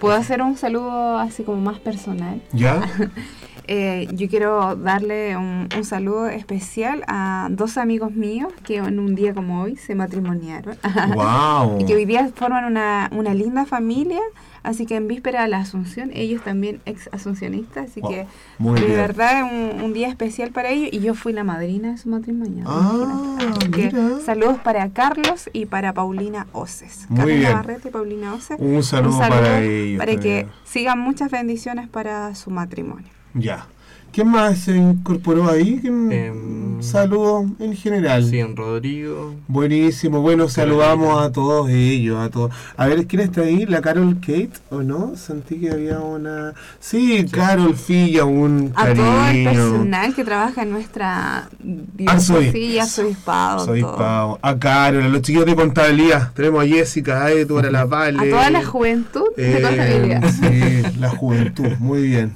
¿Puedo 0.00 0.14
hacer 0.14 0.42
un 0.42 0.56
saludo 0.56 1.18
así 1.18 1.42
como 1.42 1.58
más 1.58 1.78
personal? 1.78 2.40
¿Ya? 2.52 2.82
Eh, 3.68 4.08
yo 4.12 4.28
quiero 4.28 4.76
darle 4.76 5.36
un, 5.36 5.68
un 5.76 5.84
saludo 5.84 6.28
especial 6.28 7.02
a 7.08 7.48
dos 7.50 7.76
amigos 7.78 8.12
míos 8.12 8.52
que 8.64 8.76
en 8.76 8.98
un 8.98 9.14
día 9.14 9.34
como 9.34 9.62
hoy 9.62 9.76
se 9.76 9.94
matrimoniaron. 9.94 10.76
wow. 11.14 11.78
y 11.80 11.84
que 11.86 11.94
hoy 11.94 12.04
día 12.04 12.30
forman 12.34 12.64
una, 12.64 13.08
una 13.12 13.34
linda 13.34 13.64
familia. 13.66 14.20
Así 14.62 14.84
que 14.84 14.96
en 14.96 15.06
víspera 15.06 15.42
de 15.42 15.48
la 15.48 15.58
Asunción, 15.58 16.10
ellos 16.12 16.42
también 16.42 16.80
ex 16.86 17.08
asuncionistas. 17.12 17.90
Así 17.90 18.00
Wow, 18.00 18.10
que 18.10 18.26
muy 18.58 18.80
de 18.80 18.86
bien. 18.86 18.98
verdad 18.98 19.44
un, 19.44 19.80
un 19.80 19.92
día 19.92 20.08
especial 20.08 20.50
para 20.50 20.70
ellos. 20.70 20.88
Y 20.92 20.98
yo 20.98 21.14
fui 21.14 21.32
la 21.32 21.44
madrina 21.44 21.92
de 21.92 21.98
su 21.98 22.08
matrimonio. 22.08 22.64
Ah, 22.66 23.36
que 23.72 23.92
saludos 24.24 24.58
para 24.64 24.88
Carlos 24.90 25.48
y 25.52 25.66
para 25.66 25.92
Paulina 25.92 26.48
Oces. 26.52 27.06
Muy 27.08 27.18
Carlos. 27.18 27.42
Navarrete 27.42 27.88
y 27.88 27.90
Paulina 27.92 28.34
Oces. 28.34 28.56
Un 28.58 28.82
saludo, 28.82 29.16
para 29.20 29.60
ellos. 29.62 29.98
para 29.98 30.16
que 30.16 30.48
sigan 30.64 30.98
muchas 30.98 31.30
bendiciones 31.30 31.88
para 31.88 32.34
su 32.34 32.50
matrimonio. 32.50 33.06
Ya. 33.36 33.66
¿Quién 34.12 34.28
más 34.28 34.58
se 34.60 34.74
incorporó 34.74 35.50
ahí? 35.50 35.78
¿Quién- 35.80 36.10
Em, 36.10 36.66
Saludos 36.82 37.46
en 37.58 37.74
general. 37.74 38.24
Sí, 38.24 38.38
en 38.38 38.54
Rodrigo, 38.54 39.34
Buenísimo, 39.48 40.20
bueno, 40.20 40.48
saludamos 40.48 41.22
a 41.22 41.32
todos 41.32 41.68
ellos, 41.70 42.18
a 42.20 42.30
todos. 42.30 42.50
A 42.76 42.86
ver, 42.86 43.06
¿quién 43.06 43.22
está 43.22 43.40
ahí? 43.42 43.64
¿La 43.66 43.80
Carol 43.82 44.16
Kate 44.20 44.50
o 44.70 44.82
no? 44.82 45.16
Sentí 45.16 45.56
que 45.56 45.70
había 45.70 45.98
una... 46.00 46.52
Sí, 46.78 47.26
Carol 47.30 47.74
Filla, 47.74 48.24
un 48.26 48.72
A 48.74 48.92
todo 48.94 49.28
el 49.28 49.44
personal 49.44 50.14
que 50.14 50.24
trabaja 50.24 50.62
en 50.62 50.70
nuestra 50.70 51.48
Arzobi- 51.62 52.52
diócesis, 52.52 52.80
arzobispado, 52.80 53.64
Soy 53.64 53.80
todo. 53.80 53.96
Pau. 53.96 54.38
A 54.42 54.58
Carol, 54.58 55.02
a 55.02 55.08
los 55.08 55.22
chiquillos 55.22 55.46
de 55.46 55.56
contabilidad. 55.56 56.32
Tenemos 56.34 56.62
a 56.64 56.66
Jessica, 56.68 57.24
a 57.24 57.32
Edward, 57.32 57.66
a 57.66 57.70
la 57.70 57.84
Vale. 57.86 58.18
A 58.20 58.30
toda 58.30 58.50
la 58.50 58.64
juventud 58.64 59.24
de 59.36 59.58
Eh, 59.58 59.62
contabilidad. 59.62 60.30
Sí, 60.30 60.98
la 61.00 61.08
juventud, 61.10 61.68
muy 61.80 62.02
bien. 62.02 62.32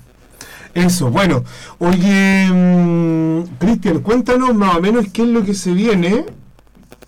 Eso, 0.75 1.11
bueno. 1.11 1.43
Oye, 1.79 2.49
mm, 2.51 3.43
Cristian, 3.59 4.01
cuéntanos 4.01 4.55
más 4.55 4.77
o 4.77 4.81
menos 4.81 5.07
qué 5.13 5.23
es 5.23 5.29
lo 5.29 5.45
que 5.45 5.55
se 5.55 5.73
viene 5.73 6.25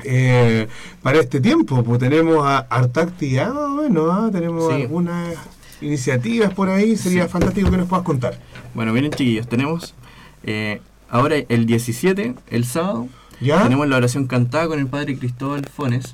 eh, 0.05 0.67
para 1.03 1.21
este 1.21 1.41
tiempo. 1.41 1.83
Pues 1.85 2.01
tenemos 2.01 2.45
a 2.47 2.59
harta 2.59 3.03
actividad, 3.03 3.53
más 3.53 3.63
o 3.65 3.83
menos, 3.83 4.09
¿ah? 4.11 4.29
tenemos 4.33 4.73
Sí. 4.75 4.83
algunas 4.83 5.35
iniciativas 5.81 6.53
por 6.55 6.69
ahí. 6.69 6.97
Sería 6.97 7.25
Sí. 7.25 7.31
fantástico 7.31 7.71
que 7.71 7.77
nos 7.77 7.89
puedas 7.89 8.05
contar. 8.05 8.39
Bueno, 8.75 8.93
miren 8.93 9.11
chiquillos, 9.13 9.47
tenemos 9.49 9.95
eh, 10.45 10.81
ahora 11.09 11.37
el 11.49 11.67
17, 11.67 12.35
el 12.51 12.65
sábado, 12.65 13.07
¿Ya? 13.41 13.63
tenemos 13.63 13.87
la 13.87 13.97
oración 13.97 14.27
cantada 14.27 14.67
con 14.67 14.81
el 14.81 14.89
Padre 14.89 15.17
Cristóbal 15.17 15.65
Fones, 15.67 16.07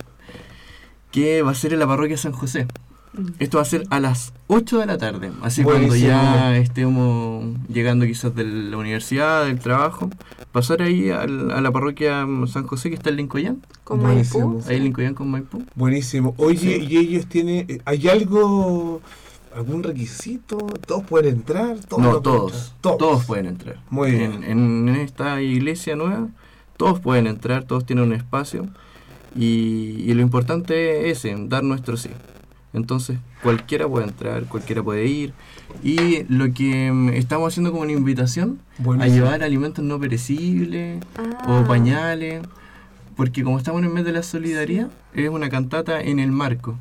que 1.10 1.40
va 1.40 1.52
a 1.52 1.54
ser 1.54 1.72
en 1.72 1.78
la 1.78 1.86
parroquia 1.86 2.18
San 2.18 2.32
José. 2.32 2.66
Esto 3.38 3.58
va 3.58 3.62
a 3.62 3.66
ser 3.66 3.84
a 3.90 4.00
las 4.00 4.32
8 4.48 4.78
de 4.78 4.86
la 4.86 4.98
tarde, 4.98 5.30
así 5.42 5.62
cuando 5.62 5.96
ya 5.96 6.56
estemos 6.56 7.44
llegando 7.68 8.06
quizás 8.06 8.34
de 8.34 8.44
la 8.44 8.76
universidad, 8.76 9.46
del 9.46 9.58
trabajo, 9.58 10.10
pasar 10.52 10.82
ahí 10.82 11.10
al- 11.10 11.50
a 11.50 11.60
la 11.60 11.70
parroquia 11.72 12.26
San 12.46 12.66
José 12.66 12.90
que 12.90 12.96
está 12.96 13.10
en 13.10 13.16
Lincoyán, 13.16 13.62
Con 13.84 14.00
Buenísimo. 14.02 14.48
Maipú. 14.54 14.68
ahí 14.70 14.76
en 14.76 14.84
Lincoyán 14.84 15.14
con 15.14 15.30
Maipú. 15.30 15.62
Buenísimo. 15.74 16.34
Oye, 16.36 16.76
y 16.78 16.96
ellos 16.98 17.26
tienen... 17.26 17.80
¿Hay 17.86 18.06
algo... 18.08 19.00
algún 19.56 19.82
requisito? 19.82 20.58
¿Todos 20.86 21.04
pueden 21.04 21.34
entrar? 21.36 21.78
¿Todos 21.88 22.02
No, 22.02 22.20
todos, 22.20 22.52
entrar? 22.52 22.76
todos, 22.82 22.98
Todos. 22.98 23.24
pueden 23.24 23.46
entrar. 23.46 23.76
Muy 23.90 24.10
bien. 24.12 24.44
En, 24.44 24.88
en 24.88 24.94
esta 24.96 25.40
iglesia 25.42 25.96
nueva, 25.96 26.28
todos 26.76 27.00
pueden 27.00 27.26
entrar, 27.26 27.64
todos 27.64 27.84
tienen 27.86 28.04
un 28.04 28.12
espacio. 28.12 28.66
Y, 29.34 30.04
y 30.06 30.14
lo 30.14 30.22
importante 30.22 31.10
es 31.10 31.18
ese, 31.24 31.34
dar 31.48 31.64
nuestro 31.64 31.96
sí. 31.96 32.10
Entonces, 32.72 33.18
cualquiera 33.42 33.88
puede 33.88 34.06
entrar, 34.06 34.44
cualquiera 34.44 34.82
puede 34.82 35.06
ir. 35.06 35.32
Y 35.82 36.24
lo 36.28 36.52
que 36.52 36.92
mm, 36.92 37.08
estamos 37.10 37.52
haciendo 37.52 37.70
como 37.70 37.82
una 37.82 37.92
invitación 37.92 38.58
a 39.00 39.06
llevar 39.08 39.42
alimentos 39.42 39.84
no 39.84 39.98
perecibles 39.98 41.02
Ah. 41.16 41.62
o 41.62 41.66
pañales. 41.66 42.42
Porque 43.16 43.42
como 43.42 43.58
estamos 43.58 43.80
en 43.80 43.88
el 43.88 43.94
mes 43.94 44.04
de 44.04 44.12
la 44.12 44.22
solidaridad, 44.22 44.90
es 45.14 45.28
una 45.28 45.48
cantata 45.48 46.00
en 46.00 46.20
el 46.20 46.30
marco. 46.30 46.78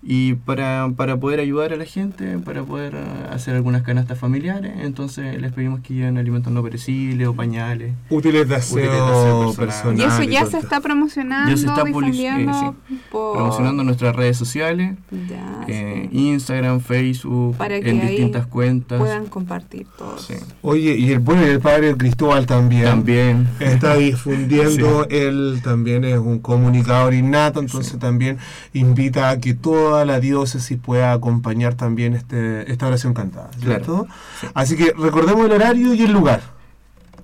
Y 0.00 0.34
para, 0.34 0.88
para 0.96 1.16
poder 1.18 1.40
ayudar 1.40 1.72
a 1.72 1.76
la 1.76 1.84
gente, 1.84 2.38
para 2.38 2.62
poder 2.62 2.94
eh, 2.94 3.04
hacer 3.32 3.56
algunas 3.56 3.82
canastas 3.82 4.16
familiares, 4.16 4.72
entonces 4.80 5.40
les 5.40 5.52
pedimos 5.52 5.80
que 5.80 5.92
lleven 5.94 6.18
alimentos 6.18 6.52
no 6.52 6.62
perecibles 6.62 7.26
o 7.26 7.34
pañales. 7.34 7.94
Útiles 8.08 8.48
de 8.48 8.54
aseo 8.54 9.52
personal. 9.54 9.98
Y 9.98 10.02
eso 10.02 10.22
ya 10.22 10.46
se 10.46 10.58
está 10.58 10.80
promocionando, 10.80 11.50
Ya 11.50 11.56
se 11.56 11.66
está 11.66 11.82
difundiendo 11.84 12.76
eh, 12.90 12.96
por- 13.10 13.34
Promocionando 13.36 13.82
nuestras 13.82 14.14
redes 14.14 14.36
sociales, 14.36 14.96
Ya, 15.28 15.64
eh, 15.66 16.08
sí. 16.12 16.16
Instagram, 16.28 16.78
Facebook, 16.80 17.56
Para 17.56 17.80
que 17.80 17.90
en 17.90 18.00
ahí 18.00 18.08
distintas 18.10 18.46
cuentas. 18.46 19.00
puedan 19.00 19.26
compartir 19.26 19.86
todo. 19.98 20.16
Sí. 20.18 20.34
Oye, 20.62 20.96
y 20.96 21.10
el 21.10 21.18
bueno, 21.18 21.42
y 21.44 21.50
el 21.50 21.60
padre 21.60 21.96
Cristóbal 21.96 22.46
también. 22.46 22.84
También. 22.84 23.48
Está 23.58 23.96
difundiendo, 23.96 25.06
él 25.10 25.60
también 25.64 26.04
es 26.04 26.18
un 26.18 26.38
comunicador 26.38 27.14
innato, 27.14 27.58
entonces 27.60 27.98
también 27.98 28.38
invita 28.72 29.30
a 29.30 29.38
que 29.40 29.54
toda 29.88 30.04
la 30.04 30.20
diócesis 30.20 30.78
pueda 30.78 31.12
acompañar 31.12 31.74
también 31.74 32.14
este, 32.14 32.70
esta 32.70 32.86
oración 32.86 33.14
cantada, 33.14 33.50
¿cierto? 33.58 34.06
Así 34.54 34.76
que 34.76 34.92
recordemos 34.96 35.46
el 35.46 35.52
horario 35.52 35.94
y 35.94 36.02
el 36.02 36.12
lugar. 36.12 36.42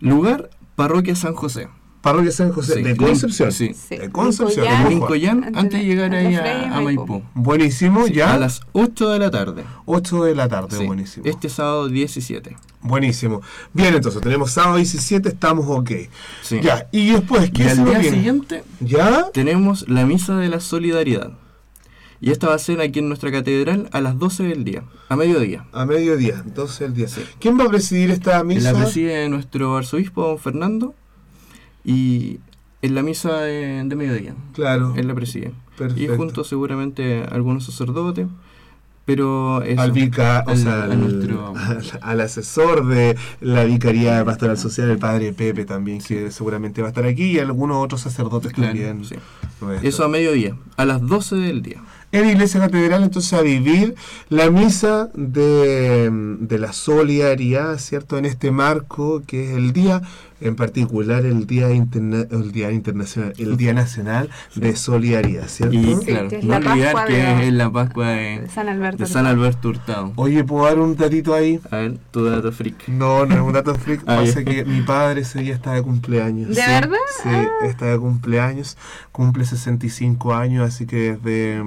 Lugar, 0.01 0.49
Parroquia 0.77 1.15
San 1.15 1.35
José. 1.35 1.69
Parroquia 2.01 2.33
San 2.33 2.53
José 2.53 2.75
Sí. 2.75 2.83
de 2.83 2.97
Concepción. 2.97 3.53
Sí. 3.53 3.73
Sí. 3.75 3.97
De 3.97 4.11
Concepción. 4.11 4.67
Lincoln, 4.91 5.13
de 5.13 5.19
Lincoln, 5.19 5.57
Antes 5.57 5.81
de 5.81 5.87
llegar 5.87 6.15
ahí 6.15 6.33
y 6.33 6.37
a, 6.37 6.77
a 6.77 6.81
Maipú. 6.81 7.23
Buenísimo, 7.35 8.07
ya. 8.07 8.35
A 8.35 8.39
las 8.39 8.61
8 8.73 9.09
de 9.11 9.19
la 9.19 9.31
tarde. 9.31 9.65
8 9.87 10.25
de 10.25 10.35
la 10.35 10.49
tarde, 10.49 10.77
Sí. 10.79 10.85
buenísimo. 10.87 11.25
Este 11.27 11.49
sábado 11.49 11.89
17. 11.89 12.57
Buenísimo. 12.83 13.41
Bien, 13.73 13.95
entonces, 13.95 14.21
tenemos 14.21 14.51
sábado 14.53 14.77
17, 14.77 15.29
estamos 15.31 15.65
ok. 15.69 15.91
Sí. 16.43 16.61
Ya, 16.63 16.87
y 16.93 17.13
después, 17.13 17.49
Y 17.49 17.53
¿qué 17.53 17.65
se 17.65 17.71
al 17.71 17.85
día 17.87 17.99
viene? 17.99 18.17
siguiente 18.17 18.65
¿Ya? 18.81 19.31
tenemos 19.33 19.89
la 19.89 20.05
Misa 20.05 20.37
de 20.37 20.49
la 20.49 20.61
Solidaridad. 20.61 21.31
Y 22.27 22.31
esta 22.31 22.49
va 22.49 22.55
a 22.55 22.59
ser 22.59 22.81
aquí 22.81 23.01
en 23.01 23.09
nuestra 23.09 23.31
catedral 23.31 23.91
a 23.93 24.01
las 24.01 24.19
12 24.19 24.45
del 24.45 24.65
día, 24.65 24.83
a 25.11 25.17
mediodía. 25.17 25.67
A 25.73 25.85
mediodía, 25.85 26.43
12 26.55 26.85
del 26.85 26.95
día. 26.95 27.07
¿Quién 27.39 27.61
va 27.61 27.65
a 27.65 27.69
presidir 27.69 28.11
esta 28.11 28.43
misa? 28.45 28.73
La 28.73 28.79
preside 28.79 29.29
nuestro 29.29 29.77
arzobispo, 29.77 30.27
don 30.27 30.39
Fernando, 30.39 30.95
y 31.85 32.39
en 32.81 32.95
la 32.95 33.03
misa 33.03 33.41
de, 33.43 33.83
de 33.85 33.95
mediodía. 33.97 34.35
Claro. 34.55 34.95
Él 34.97 35.07
la 35.07 35.15
preside. 35.15 35.53
Perfecto. 35.77 36.03
Y 36.15 36.17
junto 36.17 36.45
seguramente 36.45 37.23
a 37.25 37.35
algunos 37.35 37.67
sacerdotes, 37.67 38.27
pero 39.05 39.63
eso, 39.63 39.83
al 39.83 39.93
vica, 39.93 40.45
o 40.47 40.57
sea, 40.57 40.85
al, 40.85 40.99
nuestro- 40.99 41.53
al- 42.01 42.21
asesor 42.23 42.87
de 42.87 43.17
la 43.43 43.65
Vicaría 43.65 44.17
de 44.17 44.25
Pastoral 44.25 44.57
Social, 44.57 44.89
el 44.89 44.99
padre 44.99 45.35
Pepe 45.35 45.67
también, 45.67 46.01
que 46.01 46.31
seguramente 46.31 46.81
va 46.81 46.89
a 46.89 46.91
estar 46.91 47.05
aquí, 47.05 47.33
y 47.33 47.39
algunos 47.39 47.85
otros 47.85 48.01
sacerdotes 48.01 48.53
Claro, 48.53 48.69
también. 48.73 49.05
sí. 49.05 49.17
Eso 49.83 50.05
a 50.05 50.09
mediodía, 50.09 50.57
a 50.79 50.85
las 50.87 51.03
12 51.07 51.37
del 51.37 51.61
día. 51.61 51.83
En 52.15 52.29
Iglesia 52.29 52.61
Catedral, 52.61 53.03
entonces, 53.03 53.33
a 53.33 53.43
vivir 53.43 53.97
la 54.29 54.49
misa 54.49 55.11
de, 55.15 56.09
de 56.39 56.59
la 56.61 56.73
solidaridad, 56.73 57.77
¿cierto? 57.79 58.17
En 58.19 58.25
este 58.25 58.53
marco 58.53 59.25
que 59.27 59.51
es 59.51 59.57
el 59.57 59.73
día, 59.73 60.01
en 60.45 60.57
particular 60.57 61.25
el 61.27 61.47
Día, 61.47 61.71
interna- 61.73 62.27
el 62.31 62.53
día 62.53 62.71
Internacional, 62.71 63.33
el 63.39 63.57
Día 63.57 63.73
Nacional 63.75 64.31
de 64.55 64.77
Solidaridad, 64.77 65.49
¿cierto? 65.49 65.75
Y 65.75 65.85
Sí, 65.97 66.07
claro, 66.07 66.29
que 66.29 66.39
es 66.39 66.45
no 66.45 66.57
olvidar 66.57 67.07
que 67.07 67.13
de- 67.15 67.49
es 67.49 67.53
la 67.55 67.71
Pascua 67.73 68.09
de, 68.11 68.41
de 68.41 68.49
San 68.49 68.69
Alberto. 68.69 68.99
de 69.03 69.07
San 69.07 69.27
Alberto 69.27 69.69
Hurtado. 69.71 70.13
Oye, 70.17 70.45
¿puedo 70.45 70.67
dar 70.67 70.79
un 70.79 70.97
datito 70.97 71.35
ahí? 71.35 71.61
A 71.71 71.77
ver, 71.77 71.99
tu 72.11 72.25
dato 72.25 72.53
freak. 72.53 72.89
No, 72.89 73.27
no 73.27 73.35
es 73.35 73.41
un 73.41 73.53
dato 73.53 73.75
freak. 73.75 74.03
Ah, 74.07 74.19
pasa 74.25 74.45
que 74.45 74.65
mi 74.65 74.83
padre 74.83 75.23
ese 75.23 75.41
día 75.41 75.55
está 75.55 75.73
de 75.73 75.83
cumpleaños. 75.83 76.49
¿De 76.51 76.55
Sí, 76.57 76.61
verdad? 76.69 76.97
Sí, 77.23 77.29
está 77.67 77.87
de 77.87 77.99
cumpleaños. 77.99 78.77
Cumple 79.13 79.45
65 79.45 80.35
años, 80.35 80.67
así 80.69 80.87
que 80.87 81.17
desde, 81.17 81.63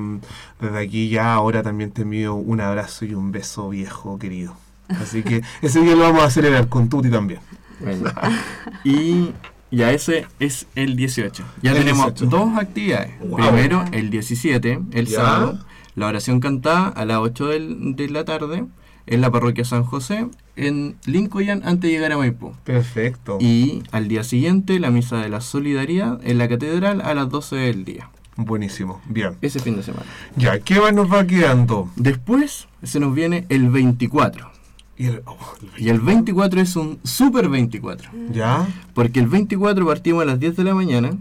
desde 0.62 0.80
aquí 0.80 1.10
ya 1.10 1.34
ahora 1.34 1.64
también 1.64 1.92
te 1.92 2.04
envío 2.04 2.36
un 2.36 2.62
abrazo 2.62 3.06
y 3.06 3.14
un 3.14 3.32
beso 3.32 3.70
viejo, 3.70 4.18
querido. 4.20 4.54
Así 4.90 5.22
que 5.24 5.42
ese 5.62 5.82
día 5.82 5.94
lo 5.96 6.02
vamos 6.04 6.24
a 6.24 6.30
celebrar 6.30 6.68
con 6.70 6.88
Tuti 6.90 7.10
también. 7.10 7.40
Bueno. 7.80 8.12
y 8.84 9.32
ya 9.72 9.92
ese 9.92 10.26
es 10.40 10.68
el 10.76 10.96
18. 10.96 11.44
Ya 11.62 11.72
El 11.72 11.78
tenemos 11.80 12.06
18. 12.14 12.26
dos 12.26 12.58
actividades. 12.58 13.12
Wow. 13.20 13.38
Primero, 13.38 13.86
el 13.92 14.10
17, 14.10 14.80
el 14.94 15.06
Ya. 15.08 15.16
sábado, 15.18 15.60
la 15.96 16.08
oración 16.08 16.40
cantada 16.40 16.88
a 16.88 17.06
las 17.06 17.18
8 17.18 17.48
del- 17.48 17.96
de 17.96 18.10
la 18.10 18.24
tarde 18.26 18.66
en 19.08 19.22
la 19.22 19.32
parroquia 19.32 19.64
San 19.66 19.84
José, 19.84 20.28
en 20.58 20.96
Lincoln, 21.06 21.62
antes 21.64 21.82
de 21.82 21.90
llegar 21.90 22.12
a 22.12 22.18
Maipú. 22.18 22.54
Perfecto. 22.66 23.38
Y 23.40 23.84
al 23.92 24.08
día 24.10 24.24
siguiente, 24.24 24.80
la 24.80 24.90
misa 24.92 25.18
de 25.18 25.30
la 25.30 25.40
solidaridad 25.42 26.20
en 26.24 26.38
la 26.38 26.50
catedral 26.50 27.02
a 27.02 27.14
las 27.14 27.30
12 27.30 27.56
del 27.56 27.86
día. 27.86 28.10
Buenísimo. 28.36 29.02
Bien. 29.08 29.36
Ese 29.42 29.60
fin 29.60 29.76
de 29.78 29.84
semana. 29.84 30.06
Ya, 30.36 30.60
¿qué 30.60 30.80
más 30.80 30.94
nos 30.94 31.12
va 31.12 31.26
quedando? 31.26 31.90
Después 31.96 32.68
se 32.84 33.00
nos 33.00 33.16
viene 33.16 33.46
el 33.50 33.70
24. 33.70 34.52
Y 34.98 35.06
el- 35.08 35.22
oh, 35.26 35.38
el- 35.78 35.84
Y 35.84 35.90
el 35.90 36.00
24 36.00 36.60
es 36.62 36.76
un 36.76 37.00
super 37.04 37.50
24. 37.50 38.10
¿Ya? 38.32 38.68
Porque 38.94 39.20
el 39.20 39.28
24 39.28 39.86
partimos 39.86 40.24
a 40.24 40.26
las 40.26 40.40
10 40.40 40.56
de 40.56 40.64
la 40.64 40.74
mañana 40.74 41.12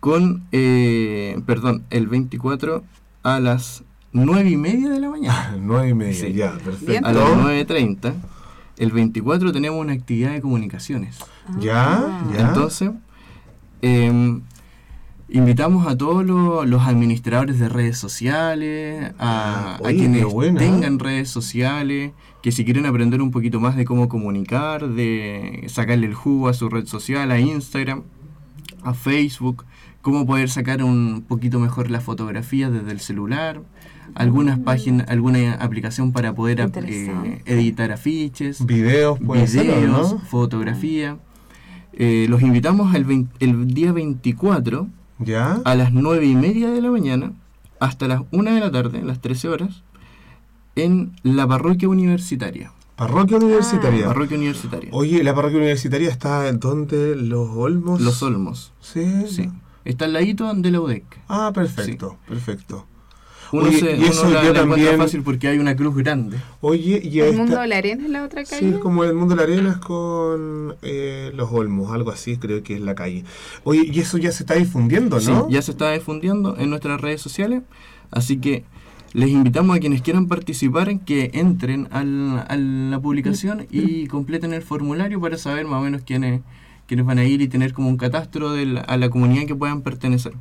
con, 0.00 0.44
eh, 0.52 1.40
perdón, 1.46 1.84
el 1.90 2.06
24 2.06 2.84
a 3.22 3.40
las 3.40 3.82
9 4.12 4.50
y 4.50 4.56
media 4.56 4.88
de 4.90 5.00
la 5.00 5.10
mañana. 5.10 5.56
9 5.60 5.88
y 5.90 5.94
media, 5.94 6.14
Sí. 6.26 6.32
ya, 6.32 6.52
Bien. 6.52 6.64
perfecto. 6.64 7.06
A 7.08 7.12
las 7.12 7.28
9.30. 7.36 8.14
El 8.76 8.92
24 8.92 9.52
tenemos 9.52 9.80
una 9.80 9.94
actividad 9.94 10.32
de 10.32 10.40
comunicaciones. 10.42 11.18
¿Ya? 11.60 12.22
¿Ya? 12.34 12.48
Entonces, 12.48 12.90
eh, 13.82 14.40
invitamos 15.28 15.86
a 15.86 15.96
todos 15.96 16.24
los, 16.24 16.66
los 16.68 16.82
administradores 16.82 17.58
de 17.58 17.68
redes 17.68 17.98
sociales, 17.98 19.12
a, 19.18 19.76
Ah, 19.78 19.80
a 19.84 19.88
quienes 19.90 20.24
buena. 20.24 20.58
tengan 20.58 20.98
redes 20.98 21.28
sociales, 21.30 22.12
que 22.42 22.52
si 22.52 22.64
quieren 22.64 22.86
aprender 22.86 23.20
un 23.20 23.30
poquito 23.30 23.58
más 23.60 23.76
de 23.76 23.84
cómo 23.84 24.08
comunicar, 24.08 24.88
de 24.88 25.64
sacarle 25.68 26.06
el 26.06 26.14
jugo 26.14 26.48
a 26.48 26.54
su 26.54 26.68
red 26.68 26.86
social, 26.86 27.30
a 27.32 27.40
Instagram, 27.40 28.02
a 28.82 28.94
Facebook, 28.94 29.64
cómo 30.00 30.24
poder 30.26 30.48
sacar 30.48 30.82
un 30.84 31.24
poquito 31.26 31.58
mejor 31.58 31.90
las 31.90 32.04
fotografías 32.04 32.70
desde 32.72 32.92
el 32.92 33.00
celular, 33.00 33.60
algunas 34.14 34.60
páginas, 34.60 35.08
alguna 35.08 35.54
aplicación 35.54 36.12
para 36.12 36.32
poder 36.34 36.60
eh, 36.60 37.42
editar 37.46 37.90
afiches 37.90 38.64
Videos, 38.64 39.18
puede 39.18 39.48
ser, 39.48 39.68
¿o 39.68 39.74
videos, 39.74 40.12
¿no? 40.12 40.18
fotografía. 40.20 41.18
Eh, 41.92 42.26
los 42.28 42.42
invitamos 42.42 42.94
el, 42.94 43.04
vein- 43.04 43.28
el 43.40 43.66
día 43.74 43.90
24 43.90 44.86
¿Ya? 45.18 45.60
a 45.64 45.74
las 45.74 45.92
9 45.92 46.26
y 46.26 46.34
media 46.34 46.70
de 46.70 46.82
la 46.82 46.90
mañana 46.90 47.32
hasta 47.80 48.08
las 48.08 48.22
1 48.32 48.50
de 48.52 48.60
la 48.60 48.70
tarde, 48.70 49.02
las 49.02 49.20
13 49.20 49.48
horas, 49.48 49.82
en 50.74 51.12
la 51.22 51.46
parroquia 51.46 51.88
universitaria. 51.88 52.72
Parroquia 52.96 53.36
Universitaria. 53.36 54.06
Parroquia 54.06 54.38
universitaria. 54.38 54.88
Oye, 54.92 55.22
¿la 55.22 55.34
parroquia 55.34 55.58
universitaria 55.58 56.08
está 56.08 56.48
en 56.48 56.58
donde? 56.58 57.14
¿Los 57.14 57.50
Olmos? 57.50 58.00
Los 58.00 58.22
Olmos. 58.22 58.72
Sí. 58.80 59.26
Sí. 59.28 59.50
Está 59.84 60.06
al 60.06 60.14
ladito 60.14 60.52
de 60.54 60.70
la 60.70 60.80
UDEC. 60.80 61.04
Ah, 61.28 61.52
perfecto, 61.54 62.16
perfecto. 62.26 62.86
Uno, 63.52 63.68
Oye, 63.68 63.78
se, 63.80 63.96
y 63.96 64.04
eso 64.04 64.22
uno 64.26 64.34
la, 64.34 64.42
yo 64.44 64.52
la 64.52 64.60
también- 64.60 64.96
fácil 64.96 65.22
porque 65.22 65.48
hay 65.48 65.58
una 65.58 65.76
cruz 65.76 65.94
grande. 65.96 66.36
Oye, 66.60 67.00
y 67.04 67.20
¿El 67.20 67.26
esta- 67.26 67.36
mundo 67.38 67.60
de 67.60 67.66
la 67.68 67.76
arena 67.78 68.04
es 68.04 68.10
la 68.10 68.24
otra 68.24 68.44
Sí, 68.44 68.50
calle? 68.54 68.68
es 68.70 68.78
como 68.78 69.04
el 69.04 69.14
mundo 69.14 69.34
de 69.34 69.36
la 69.36 69.42
arenas 69.52 69.76
con 69.78 70.74
eh, 70.82 71.30
los 71.34 71.50
Olmos, 71.52 71.92
algo 71.92 72.10
así 72.10 72.36
creo 72.36 72.62
que 72.62 72.74
es 72.74 72.80
la 72.80 72.94
calle. 72.94 73.24
Oye, 73.64 73.88
y 73.90 74.00
eso 74.00 74.18
ya 74.18 74.32
se 74.32 74.42
está 74.42 74.54
difundiendo, 74.54 75.20
Sí, 75.20 75.30
¿no? 75.30 75.48
ya 75.50 75.62
se 75.62 75.70
está 75.70 75.92
difundiendo 75.92 76.56
en 76.58 76.70
nuestras 76.70 77.00
redes 77.00 77.20
sociales, 77.20 77.62
así 78.10 78.38
que 78.38 78.64
les 79.12 79.30
invitamos 79.30 79.76
a 79.76 79.80
quienes 79.80 80.02
quieran 80.02 80.26
participar 80.26 80.88
en 80.88 80.98
que 80.98 81.30
entren 81.34 81.88
al- 81.90 82.44
a 82.48 82.56
la 82.56 83.00
publicación 83.00 83.66
y 83.70 84.06
completen 84.08 84.52
el 84.52 84.62
formulario 84.62 85.20
para 85.20 85.38
saber 85.38 85.64
más 85.66 85.80
o 85.80 85.84
menos 85.84 86.02
quiénes, 86.04 86.42
quiénes 86.86 87.06
van 87.06 87.18
a 87.18 87.24
ir 87.24 87.40
y 87.40 87.48
tener 87.48 87.72
como 87.72 87.88
un 87.88 87.96
catastro 87.96 88.52
de 88.52 88.66
la- 88.66 88.80
a 88.80 88.96
la 88.96 89.08
comunidad 89.08 89.46
que 89.46 89.54
puedan 89.54 89.82
pertenecer. 89.82 90.32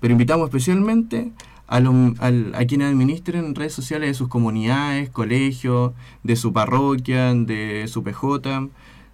Pero 0.00 0.12
invitamos 0.12 0.46
especialmente 0.48 1.32
a, 1.74 1.80
los- 1.80 2.18
al- 2.20 2.52
a 2.54 2.64
quienes 2.66 2.88
administren 2.92 3.54
redes 3.54 3.72
sociales 3.74 4.08
de 4.10 4.14
sus 4.14 4.28
comunidades, 4.28 5.10
colegios, 5.10 5.92
de 6.22 6.36
su 6.36 6.52
parroquia, 6.52 7.32
de 7.34 7.86
su 7.88 8.02
PJ, 8.02 8.68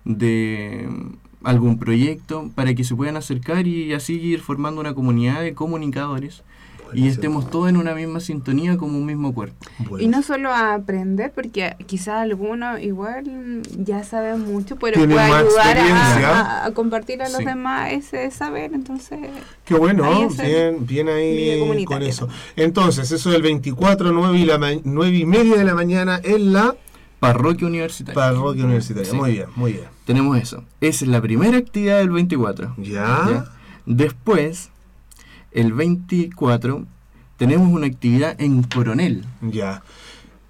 de 0.04 0.88
algún 1.44 1.78
proyecto, 1.78 2.50
para 2.54 2.74
que 2.74 2.84
se 2.84 2.94
puedan 2.96 3.16
acercar 3.16 3.66
y 3.66 3.92
así 3.92 4.14
ir 4.20 4.40
formando 4.40 4.80
una 4.80 4.94
comunidad 4.94 5.40
de 5.42 5.54
comunicadores 5.54 6.42
y 6.94 7.08
estemos 7.08 7.50
todos 7.50 7.68
en 7.68 7.76
una 7.76 7.94
misma 7.94 8.20
sintonía 8.20 8.76
como 8.76 8.98
un 8.98 9.06
mismo 9.06 9.34
cuerpo. 9.34 9.56
Bueno. 9.88 10.04
Y 10.04 10.08
no 10.08 10.22
solo 10.22 10.50
a 10.50 10.74
aprender, 10.74 11.32
porque 11.34 11.76
quizás 11.86 12.22
algunos 12.22 12.80
igual 12.80 13.62
ya 13.78 14.04
saben 14.04 14.40
mucho, 14.52 14.76
pero 14.76 14.94
puede 15.04 15.18
ayudar 15.18 15.38
a, 15.38 15.70
experiencia. 15.70 16.30
a- 16.40 16.64
a 16.66 16.70
compartir 16.72 17.22
a 17.22 17.28
los 17.28 17.38
Sí. 17.38 17.44
demás 17.44 17.92
ese 17.92 18.30
saber. 18.30 18.72
Entonces, 18.74 19.18
Qué 19.64 19.74
bueno, 19.74 20.28
bien, 20.42 20.86
bien 20.86 21.08
ahí 21.08 21.84
con 21.84 22.02
eso. 22.02 22.28
Entonces, 22.56 23.10
eso 23.12 23.30
del 23.30 23.42
24, 23.42 24.12
9 24.12 24.38
y, 24.38 24.44
la 24.44 24.58
ma- 24.58 24.68
9 24.84 25.16
y 25.16 25.26
media 25.26 25.56
de 25.56 25.64
la 25.64 25.74
mañana 25.74 26.20
en 26.24 26.52
la 26.52 26.74
Parroquia 27.20 27.66
universitaria. 27.66 28.14
parroquia 28.14 28.64
universitaria. 28.64 29.10
Sí. 29.10 29.16
Muy 29.16 29.32
bien, 29.32 29.46
muy 29.56 29.72
bien. 29.72 29.84
Tenemos 30.06 30.38
eso. 30.38 30.62
Esa 30.80 31.04
es 31.04 31.10
la 31.10 31.20
primera 31.20 31.58
actividad 31.58 31.98
del 31.98 32.10
24. 32.10 32.74
¿Ya? 32.78 33.02
¿ya? 33.28 33.44
Después, 33.86 34.70
el 35.60 35.72
24, 35.72 36.86
tenemos 37.36 37.72
una 37.72 37.86
actividad 37.86 38.40
en 38.40 38.62
Coronel. 38.62 39.24
Ya, 39.42 39.82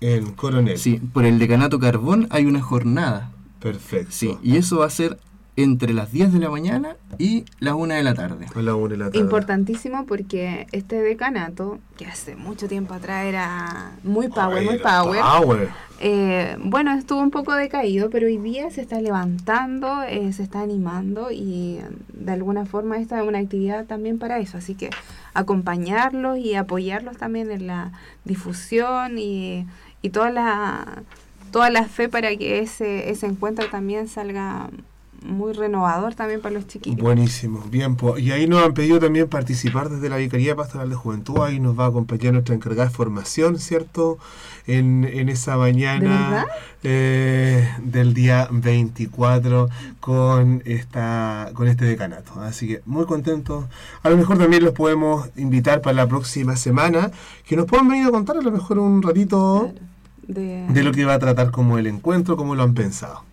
en 0.00 0.32
Coronel. 0.32 0.78
Sí, 0.78 1.00
por 1.12 1.24
el 1.24 1.38
decanato 1.38 1.78
Carbón 1.78 2.26
hay 2.30 2.44
una 2.44 2.60
jornada. 2.60 3.30
Perfecto. 3.58 4.12
Sí, 4.12 4.36
y 4.42 4.56
eso 4.56 4.80
va 4.80 4.86
a 4.86 4.90
ser 4.90 5.18
entre 5.62 5.92
las 5.92 6.12
10 6.12 6.32
de 6.32 6.38
la 6.38 6.50
mañana 6.50 6.96
y 7.18 7.44
las 7.58 7.74
1 7.74 7.92
de 7.94 8.02
la 8.04 8.14
tarde. 8.14 8.46
A 8.54 8.62
la 8.62 8.76
una 8.76 8.90
de 8.92 8.96
la 8.96 9.04
tarde. 9.06 9.18
Importantísimo 9.18 10.06
porque 10.06 10.68
este 10.70 11.02
decanato, 11.02 11.80
que 11.96 12.06
hace 12.06 12.36
mucho 12.36 12.68
tiempo 12.68 12.94
atrás 12.94 13.26
era 13.26 13.90
muy 14.04 14.28
power, 14.28 14.62
muy 14.64 14.78
power, 14.78 15.20
Power. 15.20 15.68
eh, 15.98 16.56
bueno, 16.62 16.92
estuvo 16.92 17.20
un 17.20 17.32
poco 17.32 17.54
decaído, 17.54 18.08
pero 18.08 18.28
hoy 18.28 18.36
día 18.38 18.70
se 18.70 18.82
está 18.82 19.00
levantando, 19.00 20.04
eh, 20.04 20.32
se 20.32 20.44
está 20.44 20.60
animando 20.60 21.32
y 21.32 21.80
de 22.12 22.32
alguna 22.32 22.64
forma 22.64 22.98
esta 22.98 23.20
es 23.20 23.26
una 23.26 23.38
actividad 23.40 23.84
también 23.86 24.20
para 24.20 24.38
eso. 24.38 24.58
Así 24.58 24.76
que 24.76 24.90
acompañarlos 25.34 26.38
y 26.38 26.54
apoyarlos 26.54 27.16
también 27.16 27.50
en 27.50 27.66
la 27.66 27.90
difusión 28.24 29.18
y, 29.18 29.66
y 30.02 30.10
toda 30.10 30.30
la 30.30 31.02
toda 31.50 31.70
la 31.70 31.84
fe 31.84 32.08
para 32.10 32.36
que 32.36 32.60
ese, 32.60 33.10
ese 33.10 33.26
encuentro 33.26 33.68
también 33.70 34.06
salga 34.06 34.68
muy 35.22 35.52
renovador 35.52 36.14
también 36.14 36.40
para 36.40 36.54
los 36.54 36.66
chiquillos. 36.66 37.00
Buenísimo, 37.00 37.64
bien. 37.70 37.96
po. 37.96 38.18
Y 38.18 38.30
ahí 38.30 38.46
nos 38.46 38.64
han 38.64 38.74
pedido 38.74 38.98
también 38.98 39.28
participar 39.28 39.88
desde 39.88 40.08
la 40.08 40.16
Vicaría 40.16 40.54
Pastoral 40.54 40.88
de 40.88 40.94
Juventud. 40.94 41.38
Ahí 41.38 41.60
nos 41.60 41.78
va 41.78 41.86
a 41.86 41.88
acompañar 41.88 42.32
nuestra 42.32 42.54
encargada 42.54 42.88
de 42.88 42.94
formación, 42.94 43.58
¿cierto? 43.58 44.18
En, 44.66 45.04
en 45.04 45.28
esa 45.28 45.52
¿De 45.52 45.58
mañana 45.58 46.46
eh, 46.82 47.68
del 47.82 48.14
día 48.14 48.48
24 48.50 49.68
con, 50.00 50.62
esta, 50.64 51.50
con 51.54 51.68
este 51.68 51.84
decanato. 51.84 52.40
Así 52.40 52.68
que 52.68 52.82
muy 52.86 53.06
contentos. 53.06 53.64
A 54.02 54.10
lo 54.10 54.16
mejor 54.16 54.38
también 54.38 54.64
los 54.64 54.74
podemos 54.74 55.28
invitar 55.36 55.80
para 55.80 55.94
la 55.94 56.06
próxima 56.06 56.56
semana, 56.56 57.10
que 57.46 57.56
nos 57.56 57.66
puedan 57.66 57.88
venir 57.88 58.06
a 58.06 58.10
contar 58.10 58.36
a 58.36 58.42
lo 58.42 58.52
mejor 58.52 58.78
un 58.78 59.02
ratito 59.02 59.72
De, 60.26 60.66
de 60.68 60.82
lo 60.82 60.92
que 60.92 61.04
va 61.04 61.14
a 61.14 61.18
tratar 61.18 61.50
como 61.50 61.78
el 61.78 61.86
encuentro, 61.86 62.36
cómo 62.36 62.54
lo 62.54 62.62
han 62.62 62.74
pensado. 62.74 63.27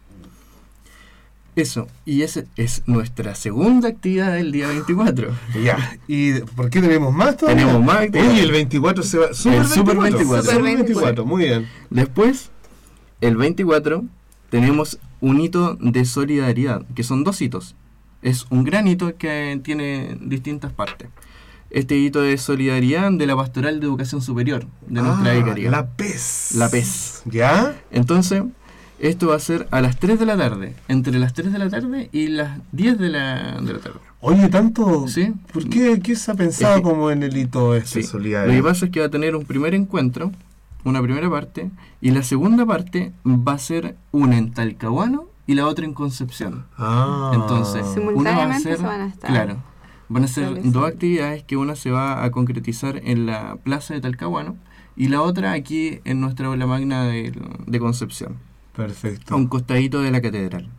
Eso, 1.56 1.88
y 2.06 2.24
esa 2.24 2.44
es 2.58 2.84
nuestra 2.86 3.34
segunda 3.34 3.88
actividad 3.88 4.34
del 4.34 4.52
día 4.52 4.68
24. 4.68 5.30
Ya, 5.64 5.98
¿y 6.08 6.34
por 6.42 6.70
qué 6.70 6.82
tenemos 6.82 7.14
más 7.14 7.38
todavía? 7.38 7.64
Tenemos 7.64 7.86
más 7.86 7.98
actividades. 8.02 8.32
Oye, 8.34 8.42
el 8.44 8.52
24 8.52 9.04
se 9.04 9.18
va. 9.18 9.34
Super 9.34 9.60
El 9.62 9.68
Super 9.68 9.98
24. 9.98 10.44
Super 10.52 10.62
24, 10.64 11.26
muy 11.26 11.46
bien. 11.46 11.68
Después, 11.90 12.52
el 13.22 13.38
24, 13.38 14.04
tenemos 14.50 15.00
un 15.22 15.40
hito 15.40 15.76
de 15.80 16.04
solidaridad, 16.04 16.86
que 16.94 17.04
son 17.04 17.24
dos 17.24 17.42
hitos. 17.42 17.76
Es 18.22 18.46
un 18.50 18.64
gran 18.66 18.88
hito 18.88 19.16
que 19.18 19.60
tiene 19.64 20.18
distintas 20.20 20.74
partes. 20.74 21.08
Este 21.70 21.96
hito 21.98 22.22
de 22.22 22.38
solidaridad 22.38 23.12
de 23.12 23.26
la 23.28 23.36
Pastoral 23.36 23.80
de 23.80 23.86
Educación 23.86 24.22
Superior, 24.22 24.66
de 24.88 25.02
nuestra 25.02 25.32
Ah, 25.32 25.36
vicaría. 25.36 25.72
La 25.72 25.88
PES. 25.88 26.52
La 26.56 26.70
PES. 26.70 27.24
¿Ya? 27.26 27.76
Entonces, 27.92 28.44
esto 29.00 29.28
va 29.28 29.36
a 29.36 29.40
ser 29.40 29.68
a 29.72 29.82
las 29.82 29.98
3 30.00 30.20
de 30.20 30.26
la 30.26 30.38
tarde, 30.38 30.76
entre 30.88 31.18
las 31.20 31.34
3 31.34 31.52
de 31.54 31.60
la 31.60 31.70
tarde 31.70 32.10
y 32.12 32.28
las 32.28 32.60
10 32.72 32.98
de 32.98 33.10
la, 33.10 33.60
de 33.62 33.74
la 33.74 33.80
tarde. 33.80 34.00
Oye, 34.22 34.48
tanto. 34.50 35.08
¿Sí? 35.08 35.34
¿Por 35.54 35.68
qué, 35.70 36.00
qué 36.02 36.16
se 36.16 36.32
ha 36.32 36.36
pensado 36.36 36.76
Es 36.76 36.82
que- 36.82 36.88
como 36.90 37.12
en 37.12 37.24
el 37.24 37.36
hito 37.38 37.76
este 37.76 38.02
Sí. 38.02 38.08
solidario? 38.08 38.52
Lo 38.54 38.58
que 38.58 38.68
pasa 38.68 38.86
es 38.86 38.92
que 38.92 39.00
va 39.02 39.06
a 39.08 39.10
tener 39.12 39.36
un 39.36 39.46
primer 39.46 39.76
encuentro, 39.76 40.32
una 40.84 41.02
primera 41.02 41.30
parte, 41.30 41.70
y 42.02 42.12
la 42.12 42.24
segunda 42.24 42.66
parte 42.66 43.12
va 43.26 43.54
a 43.54 43.60
ser 43.60 43.96
una 44.12 44.38
en 44.38 44.52
Talcahuano 44.54 45.26
y 45.48 45.54
la 45.56 45.68
otra 45.68 45.86
en 45.86 45.94
Concepción. 45.94 46.66
Ah. 46.78 47.32
Entonces, 47.36 47.82
una 47.84 47.86
va 47.86 47.88
a 47.88 47.94
Simultáneamente 47.94 48.64
ser, 48.64 48.78
se 48.78 48.84
van 48.84 49.02
a 49.02 49.08
estar 49.08 49.30
claro, 49.30 49.58
van 50.10 50.24
a 50.24 50.28
ser 50.28 50.72
dos 50.72 50.88
actividades 50.88 51.44
que 51.44 51.58
una 51.58 51.76
se 51.76 51.92
va 51.92 52.24
a 52.24 52.32
concretizar 52.32 53.00
en 53.04 53.26
la 53.28 53.58
plaza 53.64 53.94
de 53.94 54.02
Talcahuano 54.02 54.56
y 54.96 55.08
la 55.10 55.22
otra 55.22 55.52
aquí 55.52 56.00
en 56.06 56.20
nuestra 56.22 56.48
aula 56.48 56.66
magna 56.66 57.04
de, 57.04 57.32
de 57.68 57.80
Concepción, 57.80 58.38
a 58.76 58.78
Perfecto. 58.78 59.36
un 59.36 59.48
costadito 59.48 60.02
de 60.02 60.12
la 60.12 60.22
catedral. 60.22 60.70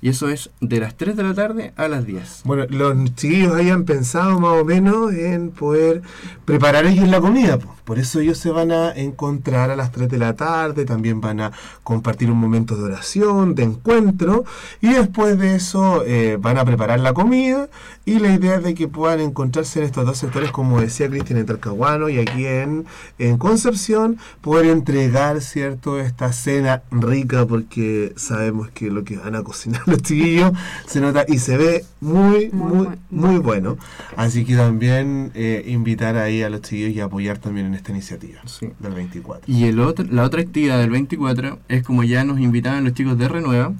Y 0.00 0.10
eso 0.10 0.28
es 0.28 0.50
de 0.60 0.78
las 0.78 0.96
3 0.96 1.16
de 1.16 1.22
la 1.24 1.34
tarde 1.34 1.72
a 1.76 1.88
las 1.88 2.06
10. 2.06 2.42
Bueno, 2.44 2.66
los 2.70 3.14
chiquillos 3.16 3.54
hayan 3.54 3.84
pensado 3.84 4.38
más 4.38 4.60
o 4.60 4.64
menos 4.64 5.12
en 5.12 5.50
poder 5.50 6.02
preparar 6.44 6.86
ellos 6.86 7.08
la 7.08 7.20
comida. 7.20 7.58
po. 7.58 7.74
Por 7.88 7.98
eso 7.98 8.20
ellos 8.20 8.36
se 8.36 8.50
van 8.50 8.70
a 8.70 8.92
encontrar 8.92 9.70
a 9.70 9.76
las 9.76 9.92
3 9.92 10.10
de 10.10 10.18
la 10.18 10.36
tarde, 10.36 10.84
también 10.84 11.22
van 11.22 11.40
a 11.40 11.52
compartir 11.82 12.30
un 12.30 12.36
momento 12.36 12.76
de 12.76 12.82
oración, 12.82 13.54
de 13.54 13.62
encuentro, 13.62 14.44
y 14.82 14.92
después 14.92 15.38
de 15.38 15.54
eso 15.54 16.04
eh, 16.04 16.36
van 16.38 16.58
a 16.58 16.66
preparar 16.66 17.00
la 17.00 17.14
comida 17.14 17.70
y 18.04 18.18
la 18.18 18.34
idea 18.34 18.56
es 18.56 18.62
de 18.62 18.74
que 18.74 18.88
puedan 18.88 19.20
encontrarse 19.20 19.78
en 19.78 19.86
estos 19.86 20.04
dos 20.04 20.18
sectores, 20.18 20.50
como 20.50 20.82
decía 20.82 21.08
Cristian, 21.08 21.38
en 21.38 21.46
Talcahuano 21.46 22.10
y 22.10 22.18
aquí 22.18 22.44
en, 22.44 22.84
en 23.18 23.38
Concepción, 23.38 24.18
poder 24.42 24.66
entregar, 24.66 25.40
¿cierto?, 25.40 25.98
esta 25.98 26.34
cena 26.34 26.82
rica 26.90 27.46
porque 27.46 28.12
sabemos 28.16 28.68
que 28.68 28.90
lo 28.90 29.02
que 29.02 29.16
van 29.16 29.34
a 29.34 29.42
cocinar 29.42 29.80
los 29.86 30.02
chiquillos 30.02 30.52
se 30.86 31.00
nota 31.00 31.24
y 31.26 31.38
se 31.38 31.56
ve 31.56 31.86
muy, 32.00 32.50
muy, 32.50 32.86
Muy 32.86 32.98
muy, 33.10 33.38
bueno. 33.38 33.78
Así 34.16 34.44
que 34.44 34.56
también 34.56 35.32
eh, 35.34 35.64
invitar 35.66 36.16
ahí 36.16 36.42
a 36.42 36.50
los 36.50 36.60
chiquillos 36.60 36.94
y 36.94 37.00
apoyar 37.00 37.38
también 37.38 37.66
en 37.66 37.77
esta 37.78 37.92
iniciativa 37.92 38.40
Sí. 38.46 38.68
del 38.78 38.92
24. 38.92 39.44
Y 39.52 39.64
el 39.64 39.80
otro, 39.80 40.04
la 40.10 40.22
otra 40.24 40.40
actividad 40.42 40.78
del 40.78 40.90
24 40.90 41.58
es 41.68 41.82
como 41.82 42.04
ya 42.04 42.24
nos 42.24 42.38
invitaban 42.38 42.84
los 42.84 42.92
chicos 42.94 43.16
de 43.18 43.28
Renueva, 43.28 43.72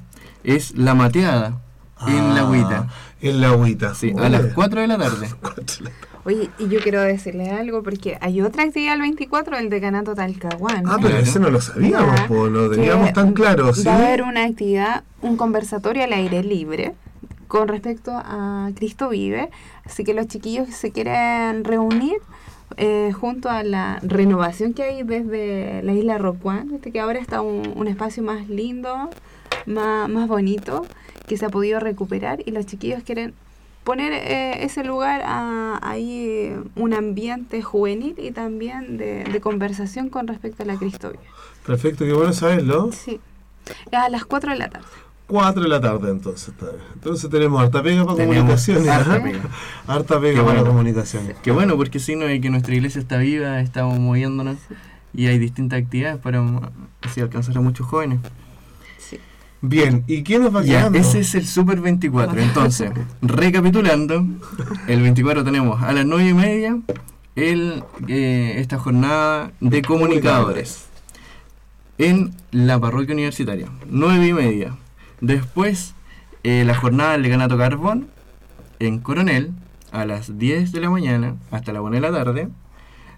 es 0.44 0.74
la 0.76 0.94
mateada 0.94 1.60
en 2.06 2.34
la 2.34 2.40
Ah, 2.40 2.44
agüita. 2.44 2.88
En 3.20 3.40
la 3.40 3.48
agüita. 3.50 3.94
Sí, 3.94 4.12
a 4.16 4.20
Oye. 4.22 4.30
las 4.30 4.46
4 4.54 4.80
de 4.80 4.86
la 4.86 4.96
tarde. 4.98 5.28
Oye, 6.24 6.50
y 6.58 6.68
yo 6.68 6.80
quiero 6.80 7.00
decirles 7.00 7.50
algo 7.52 7.82
porque 7.82 8.18
hay 8.20 8.40
otra 8.42 8.64
actividad 8.64 8.94
el 8.94 9.00
24, 9.00 9.56
el 9.56 9.70
decanato 9.70 10.14
Talcahuano. 10.14 10.90
Ah, 10.92 10.98
pero 11.00 11.16
ese 11.16 11.40
no 11.40 11.50
lo 11.50 11.60
sabíamos, 11.60 12.20
po, 12.22 12.48
no 12.50 12.68
que 12.70 12.76
teníamos 12.76 13.12
tan 13.14 13.32
claro, 13.32 13.72
¿sí? 13.72 13.84
Va 13.84 13.94
a 13.94 13.96
haber 13.98 14.22
una 14.22 14.44
actividad, 14.44 15.04
un 15.22 15.36
conversatorio 15.36 16.04
al 16.04 16.12
aire 16.12 16.42
libre 16.44 16.94
con 17.46 17.66
respecto 17.68 18.12
a 18.14 18.70
Cristo 18.76 19.08
vive. 19.08 19.48
Así 19.86 20.04
que 20.04 20.12
los 20.12 20.26
chiquillos 20.26 20.66
que 20.66 20.72
se 20.74 20.92
quieren 20.92 21.64
reunir 21.64 22.18
eh, 22.78 23.12
junto 23.12 23.50
a 23.50 23.62
la 23.62 23.98
renovación 24.02 24.72
que 24.72 24.84
hay 24.84 25.02
desde 25.02 25.82
la 25.82 25.92
isla 25.92 26.16
Rocuán, 26.16 26.68
viste 26.70 26.92
que 26.92 27.00
ahora 27.00 27.18
está 27.18 27.40
un, 27.40 27.72
un 27.76 27.88
espacio 27.88 28.22
más 28.22 28.48
lindo, 28.48 29.10
más, 29.66 30.08
más 30.08 30.28
bonito, 30.28 30.86
que 31.26 31.36
se 31.36 31.46
ha 31.46 31.48
podido 31.48 31.80
recuperar 31.80 32.40
y 32.46 32.52
los 32.52 32.66
chiquillos 32.66 33.02
quieren 33.02 33.34
poner 33.84 34.12
eh, 34.12 34.64
ese 34.64 34.84
lugar 34.84 35.22
a, 35.24 35.78
ahí 35.82 36.26
eh, 36.28 36.60
un 36.76 36.94
ambiente 36.94 37.62
juvenil 37.62 38.14
y 38.18 38.30
también 38.30 38.96
de, 38.96 39.24
de 39.24 39.40
conversación 39.40 40.08
con 40.08 40.26
respecto 40.26 40.62
a 40.62 40.66
la 40.66 40.76
Cristo 40.76 41.10
vive. 41.10 41.22
Perfecto, 41.66 42.04
qué 42.04 42.12
bueno 42.12 42.32
saberlo. 42.32 42.92
Sí. 42.92 43.20
A 43.92 44.08
las 44.08 44.24
4 44.24 44.52
de 44.52 44.58
la 44.58 44.70
tarde. 44.70 44.86
4 45.28 45.62
de 45.62 45.68
la 45.68 45.80
tarde 45.80 46.10
entonces. 46.10 46.52
Entonces 46.94 47.30
tenemos 47.30 47.62
harta 47.62 47.82
pega 47.82 48.04
para 48.04 48.16
Tenemos 48.16 48.36
comunicaciones. 48.36 48.88
harta 48.88 49.14
ajá. 49.14 49.22
pega. 49.22 49.40
Harta 49.86 50.20
pega 50.20 50.42
para 50.44 50.54
bueno. 50.62 50.66
comunicaciones. 50.70 51.36
Qué 51.42 51.50
bueno, 51.52 51.76
porque 51.76 52.00
signo 52.00 52.24
de 52.24 52.40
que 52.40 52.50
nuestra 52.50 52.74
iglesia 52.74 53.00
está 53.00 53.18
viva, 53.18 53.60
estamos 53.60 53.98
moviéndonos 54.00 54.56
y 55.14 55.26
hay 55.26 55.38
distintas 55.38 55.80
actividades 55.82 56.18
para 56.18 56.42
así 57.02 57.20
alcanzar 57.20 57.56
a 57.56 57.60
muchos 57.60 57.86
jóvenes. 57.86 58.18
Sí. 58.98 59.18
Bien, 59.60 60.02
¿y 60.06 60.22
quién 60.22 60.42
nos 60.42 60.54
va 60.54 60.62
Ya, 60.62 60.78
quedando? 60.80 60.98
ese 60.98 61.20
es 61.20 61.34
el 61.34 61.46
Super 61.46 61.80
24. 61.80 62.40
Entonces, 62.40 62.90
recapitulando, 63.22 64.24
el 64.86 65.02
24 65.02 65.44
tenemos 65.44 65.82
a 65.82 65.92
las 65.92 66.06
9 66.06 66.28
y 66.28 66.34
media 66.34 66.78
el, 67.36 67.84
eh, 68.08 68.54
esta 68.56 68.78
jornada 68.78 69.52
de 69.60 69.82
comunicadores 69.82 70.86
en 71.98 72.32
la 72.50 72.78
parroquia 72.80 73.12
universitaria. 73.14 73.68
9 73.90 74.26
y 74.26 74.32
media. 74.32 74.76
Después, 75.20 75.94
eh, 76.44 76.64
la 76.64 76.74
jornada 76.74 77.12
del 77.12 77.24
decanato 77.24 77.58
Carbón 77.58 78.08
en 78.78 79.00
Coronel 79.00 79.52
a 79.90 80.04
las 80.04 80.38
10 80.38 80.72
de 80.72 80.80
la 80.80 80.90
mañana 80.90 81.36
hasta 81.50 81.72
la 81.72 81.82
1 81.82 81.96
de 81.96 82.00
la 82.00 82.12
tarde. 82.12 82.48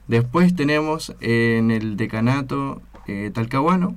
Después 0.08 0.54
tenemos 0.54 1.14
en 1.20 1.70
el 1.70 1.96
decanato 1.96 2.80
eh, 3.06 3.30
Talcahuano, 3.32 3.94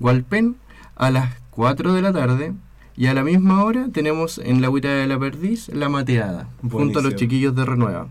Hualpén, 0.00 0.56
a 0.96 1.10
las 1.10 1.34
4 1.50 1.92
de 1.92 2.02
la 2.02 2.12
tarde. 2.12 2.52
Y 2.96 3.06
a 3.06 3.14
la 3.14 3.24
misma 3.24 3.64
hora 3.64 3.88
tenemos 3.92 4.38
en 4.38 4.62
la 4.62 4.70
Huita 4.70 4.88
de 4.88 5.06
la 5.08 5.18
Perdiz 5.18 5.68
la 5.68 5.88
mateada, 5.88 6.48
junto 6.70 7.00
a 7.00 7.02
los 7.02 7.16
chiquillos 7.16 7.54
de 7.56 7.64
Renueva. 7.64 8.06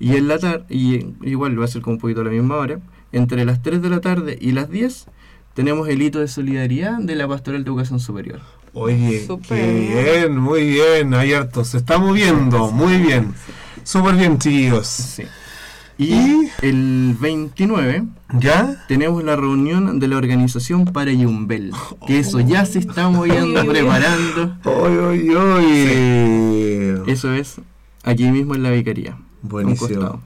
Y 0.00 0.16
en 0.16 0.26
la 0.26 0.38
tarde, 0.38 0.64
y 0.68 1.14
igual 1.22 1.60
va 1.60 1.66
a 1.66 1.68
ser 1.68 1.82
como 1.82 1.94
un 1.94 2.00
poquito 2.00 2.22
a 2.22 2.24
la 2.24 2.30
misma 2.30 2.56
hora, 2.56 2.80
entre 3.12 3.44
las 3.44 3.62
3 3.62 3.80
de 3.80 3.90
la 3.90 4.00
tarde 4.00 4.36
y 4.40 4.50
las 4.50 4.70
10 4.70 5.06
tenemos 5.54 5.88
el 5.88 6.02
hito 6.02 6.18
de 6.18 6.26
solidaridad 6.26 6.98
de 6.98 7.14
la 7.14 7.28
Pastoral 7.28 7.62
de 7.62 7.70
Educación 7.70 8.00
Superior. 8.00 8.40
Oye, 8.74 9.26
qué 9.48 10.18
bien. 10.24 10.36
muy 10.36 10.68
bien, 10.68 11.14
hay 11.14 11.32
harto, 11.32 11.64
se 11.64 11.78
está 11.78 11.98
moviendo, 11.98 12.72
muy 12.72 12.98
bien. 12.98 13.32
Súper 13.84 14.16
bien, 14.16 14.38
chicos. 14.38 14.86
Sí. 14.88 15.22
Y, 15.96 16.50
el 16.60 17.16
29 17.20 18.04
¿Ya? 18.40 18.84
tenemos 18.88 19.22
la 19.22 19.36
reunión 19.36 20.00
de 20.00 20.08
la 20.08 20.16
organización 20.16 20.86
para 20.86 21.12
Yumbel, 21.12 21.72
que 22.04 22.18
eso 22.18 22.40
ya 22.40 22.66
se 22.66 22.80
está 22.80 23.08
moviendo, 23.08 23.64
preparando. 23.64 24.56
Oye, 24.64 24.98
oye, 24.98 25.36
oye. 25.36 27.12
Eso 27.12 27.32
es 27.32 27.60
aquí 28.02 28.24
mismo 28.24 28.56
en 28.56 28.64
la 28.64 28.70
vicaría. 28.70 29.16
Buenísimo. 29.42 30.20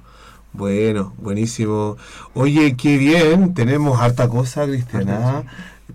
Bueno, 0.55 1.13
buenísimo. 1.19 1.99
Oye, 2.33 2.75
qué 2.77 2.97
bien, 2.97 3.53
tenemos 3.53 4.01
harta 4.01 4.29
cosa, 4.29 4.65
Cristiana. 4.65 5.45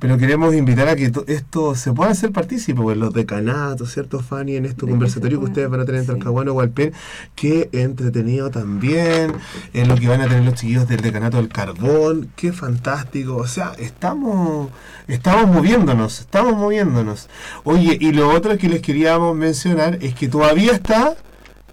Pero 0.04 0.18
queremos 0.18 0.54
invitar 0.54 0.90
a 0.90 0.98
que 0.98 1.10
to- 1.12 1.24
esto 1.28 1.76
se 1.76 1.94
pueda 1.94 2.12
hacer 2.12 2.34
partícipe, 2.34 2.82
pues 2.82 2.98
los 2.98 3.14
decanatos, 3.14 3.94
¿cierto, 3.94 4.20
Fanny? 4.20 4.58
En 4.58 4.66
estos 4.66 4.90
De 4.90 5.30
que 5.30 5.38
ustedes 5.38 5.70
van 5.70 5.80
a 5.80 5.86
tener 5.86 6.02
en. 6.02 6.08
Talcahuano, 6.08 6.52
Hualpén. 6.52 6.92
Qué 7.36 7.70
entretenido 7.72 8.50
también. 8.52 9.32
En 9.72 9.88
lo 9.88 9.96
que 9.96 10.10
van 10.10 10.20
a 10.20 10.28
tener 10.28 10.44
los 10.44 10.56
chiquillos 10.56 10.90
del 10.90 11.00
decanato 11.00 11.38
del 11.38 11.48
carbón. 11.48 12.30
Qué 12.36 12.52
fantástico. 12.52 13.38
O 13.38 13.48
sea, 13.48 13.72
estamos, 13.80 14.72
estamos 15.08 15.48
moviéndonos, 15.48 16.20
estamos 16.20 16.58
moviéndonos. 16.58 17.30
Oye, 17.64 17.98
y 17.98 18.12
lo 18.12 18.30
otro 18.30 18.58
que 18.58 18.68
les 18.68 18.82
queríamos 18.82 19.34
mencionar 19.38 20.00
es 20.02 20.16
que 20.16 20.28
todavía 20.28 20.74
está 20.74 21.16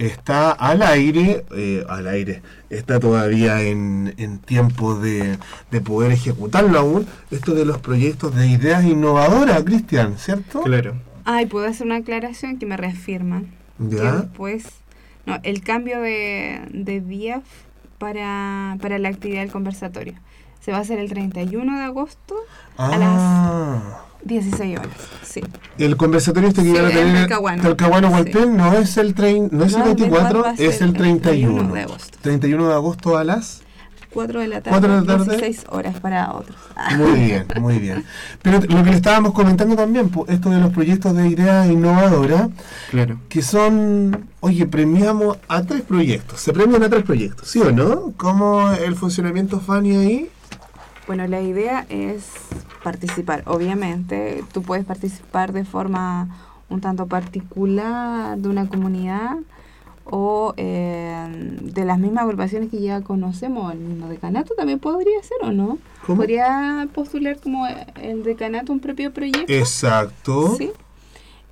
está 0.01 0.51
al 0.51 0.83
aire, 0.83 1.45
eh, 1.57 1.85
al 1.89 2.09
aire, 2.09 2.43
está 2.71 2.99
todavía 2.99 3.61
en, 3.63 4.15
en 4.17 4.39
tiempo 4.39 4.95
de, 4.99 5.39
de 5.71 5.81
poder 5.81 6.11
ejecutarlo 6.13 6.79
aún, 6.79 7.07
esto 7.31 7.55
de 7.55 7.65
los 7.65 7.79
proyectos 7.79 8.35
de 8.35 8.47
ideas 8.49 8.85
innovadoras, 8.85 9.63
Cristian, 9.65 10.17
¿cierto? 10.19 10.63
Claro. 10.63 10.95
Ay, 11.25 11.47
puedo 11.47 11.67
hacer 11.67 11.87
una 11.87 11.97
aclaración 11.97 12.59
que 12.59 12.67
me 12.67 12.77
reafirman. 12.77 13.47
Que 13.79 13.97
Ya. 13.97 14.13
después, 14.17 14.65
no, 15.27 15.39
el 15.43 15.63
cambio 15.63 16.01
de, 16.01 16.63
de 16.73 17.01
día 17.01 17.43
para, 17.99 18.77
para 18.81 18.99
la 18.99 19.11
actividad 19.11 19.43
del 19.43 19.53
conversatorio. 19.53 20.15
Se 20.61 20.73
va 20.73 20.79
a 20.79 20.81
hacer 20.81 20.99
el 20.99 21.09
31 21.09 21.79
de 21.79 21.85
agosto 21.85 22.35
a 22.77 22.89
las 22.97 23.01
Ah, 23.03 24.05
16 24.25 24.79
horas. 24.79 24.91
Sí. 25.25 25.41
el 25.79 25.97
conversatorio 25.97 26.49
este 26.49 26.63
que 26.63 26.71
Sí, 26.73 26.77
a 26.77 26.83
en 26.83 26.89
tener 26.95 27.15
Talcahuano. 27.29 27.63
Talcahuano 27.63 28.09
Sí. 28.09 28.15
Hualpén 28.15 28.57
no 28.57 28.73
es 28.75 28.97
el 28.97 29.15
trein- 29.15 29.49
no 29.51 29.65
es 29.65 29.73
el 29.75 29.79
No, 29.79 29.85
el 29.87 29.95
24, 29.95 30.43
24 30.43 30.43
va 30.43 30.51
a 30.51 30.55
es 30.55 30.81
el 30.83 30.93
31. 30.93 31.55
31 31.59 31.75
de 31.75 31.81
agosto. 31.83 32.19
31 32.21 32.69
de 32.69 32.75
agosto 32.75 33.17
a 33.17 33.25
las 33.25 33.63
4 34.13 34.41
de 34.41 34.49
la 34.49 34.61
tarde, 34.61 34.71
Cuatro 34.71 34.93
de 34.93 35.01
la 35.01 35.07
tarde. 35.07 35.37
16 35.37 35.67
horas 35.71 36.01
para 36.01 36.33
otros. 36.35 36.57
Muy 36.99 37.13
bien, 37.21 37.47
muy 37.61 37.79
bien. 37.79 38.05
Pero 38.43 38.59
lo 38.59 38.83
que 38.83 38.91
le 38.91 38.97
estábamos 38.97 39.33
comentando 39.33 39.77
también, 39.77 40.11
esto 40.27 40.51
de 40.51 40.59
los 40.59 40.73
proyectos 40.73 41.15
de 41.17 41.29
ideas 41.29 41.71
innovadoras, 41.71 42.49
Claro. 42.91 43.21
que 43.29 43.41
son, 43.43 44.27
oye, 44.41 44.67
premiamos 44.67 45.39
a 45.47 45.63
tres 45.63 45.83
proyectos, 45.83 46.41
se 46.41 46.53
premian 46.53 46.83
a 46.83 46.89
tres 46.91 47.05
proyectos, 47.05 47.49
¿sí 47.49 47.61
o 47.61 47.71
no? 47.71 48.13
¿Cómo 48.17 48.73
el 48.73 48.97
funcionamiento 48.97 49.61
Fanny 49.61 49.95
ahí? 49.97 50.31
Bueno, 51.07 51.27
la 51.29 51.41
idea 51.41 51.87
es 51.89 52.25
participar. 52.83 53.43
Obviamente, 53.47 54.43
tú 54.53 54.63
puedes 54.63 54.85
participar 54.85 55.53
de 55.53 55.65
forma 55.65 56.29
un 56.69 56.81
tanto 56.81 57.07
particular 57.07 58.39
de 58.39 58.49
una 58.49 58.69
comunidad 58.69 59.37
o 60.05 60.55
eh, 60.57 61.57
de 61.63 61.85
las 61.85 61.99
mismas 61.99 62.25
agrupaciones 62.25 62.71
que 62.71 62.81
ya 62.81 63.01
conocemos. 63.03 63.73
El 63.73 63.79
mismo 63.81 64.09
decanato 64.09 64.55
también 64.55 64.79
podría 64.79 65.23
ser, 65.23 65.39
¿o 65.43 65.53
no? 65.53 65.79
¿Cómo? 66.07 66.17
Podría 66.19 66.89
postular 66.95 67.39
como 67.41 67.67
el 68.01 68.23
decanato 68.25 68.73
un 68.73 68.81
propio 68.81 69.13
proyecto. 69.13 69.53
Exacto. 69.53 70.57
Sí. 70.57 70.71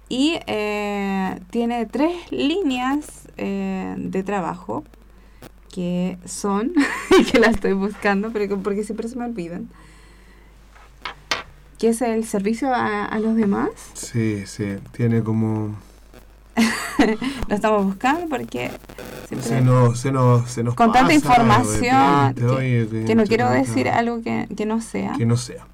Y 0.09 0.39
eh, 0.47 1.39
tiene 1.51 1.85
tres 1.87 2.13
líneas 2.31 3.29
eh, 3.37 3.95
de 3.99 4.23
trabajo 4.23 4.83
que 5.73 6.17
son, 6.25 6.73
y 7.21 7.25
que 7.25 7.39
las 7.39 7.51
estoy 7.57 7.75
buscando, 7.75 8.31
pero 8.33 8.49
que- 8.49 8.57
porque 8.57 8.85
siempre 8.85 9.07
se 9.09 9.17
me 9.17 9.27
olvidan, 9.27 9.69
que 11.79 11.91
es 11.91 12.03
el 12.03 12.25
servicio 12.25 12.75
a, 12.75 13.05
a 13.05 13.19
los 13.21 13.37
demás. 13.37 13.71
Sí, 13.95 14.45
sí, 14.47 14.77
tiene 14.93 15.23
como... 15.23 15.77
Lo 17.49 17.55
estamos 17.55 17.85
buscando 17.85 18.29
porque. 18.29 18.73
Se 19.41 19.61
nos, 19.61 20.01
se 20.01 20.11
nos, 20.11 20.51
se 20.51 20.65
nos 20.65 20.75
con 20.75 20.91
tanta 20.91 21.09
de 21.09 21.15
información 21.15 22.35
que, 22.35 22.45
oye, 22.45 23.05
que 23.07 23.15
no 23.15 23.25
quiero 23.25 23.49
decir 23.49 23.89
algo 23.89 24.23
que, 24.23 24.49
que 24.57 24.67
no 24.67 24.81
sea. 24.81 25.13
Que 25.17 25.25
no 25.25 25.37
sea. 25.37 25.67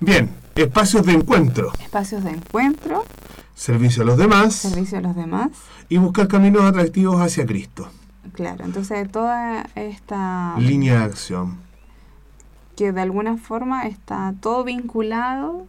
Bien, 0.00 0.30
espacios 0.54 1.04
de 1.04 1.12
encuentro, 1.12 1.70
Espacios 1.80 2.24
de 2.24 2.30
encuentro, 2.30 3.04
servicio 3.54 4.02
a 4.02 4.06
los 4.06 4.16
demás 4.16 4.54
servicio 4.54 4.98
a 4.98 5.00
los 5.02 5.14
demás. 5.14 5.50
y 5.88 5.98
buscar 5.98 6.28
caminos 6.28 6.62
atractivos 6.62 7.20
hacia 7.20 7.44
Cristo. 7.44 7.88
Claro, 8.32 8.64
entonces 8.64 9.10
toda 9.12 9.66
esta... 9.74 10.54
Línea 10.58 11.00
de 11.00 11.04
acción. 11.04 11.58
Que 12.82 12.90
de 12.90 13.00
alguna 13.00 13.36
forma 13.36 13.86
está 13.86 14.34
todo 14.40 14.64
vinculado 14.64 15.68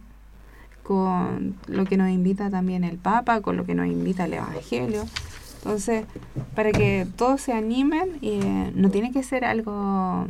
con 0.82 1.54
lo 1.68 1.84
que 1.84 1.96
nos 1.96 2.10
invita 2.10 2.50
también 2.50 2.82
el 2.82 2.98
Papa, 2.98 3.40
con 3.40 3.56
lo 3.56 3.64
que 3.64 3.76
nos 3.76 3.86
invita 3.86 4.24
el 4.24 4.34
Evangelio. 4.34 5.04
Entonces, 5.58 6.06
para 6.56 6.72
que 6.72 7.06
todos 7.16 7.40
se 7.40 7.52
animen, 7.52 8.18
eh, 8.20 8.72
no 8.74 8.90
tiene 8.90 9.12
que 9.12 9.22
ser 9.22 9.44
algo 9.44 10.26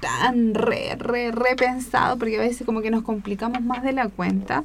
tan 0.00 0.54
re, 0.54 0.96
re, 0.98 1.30
repensado, 1.30 2.16
porque 2.16 2.38
a 2.38 2.40
veces 2.40 2.64
como 2.64 2.80
que 2.80 2.90
nos 2.90 3.02
complicamos 3.02 3.60
más 3.60 3.82
de 3.82 3.92
la 3.92 4.08
cuenta. 4.08 4.64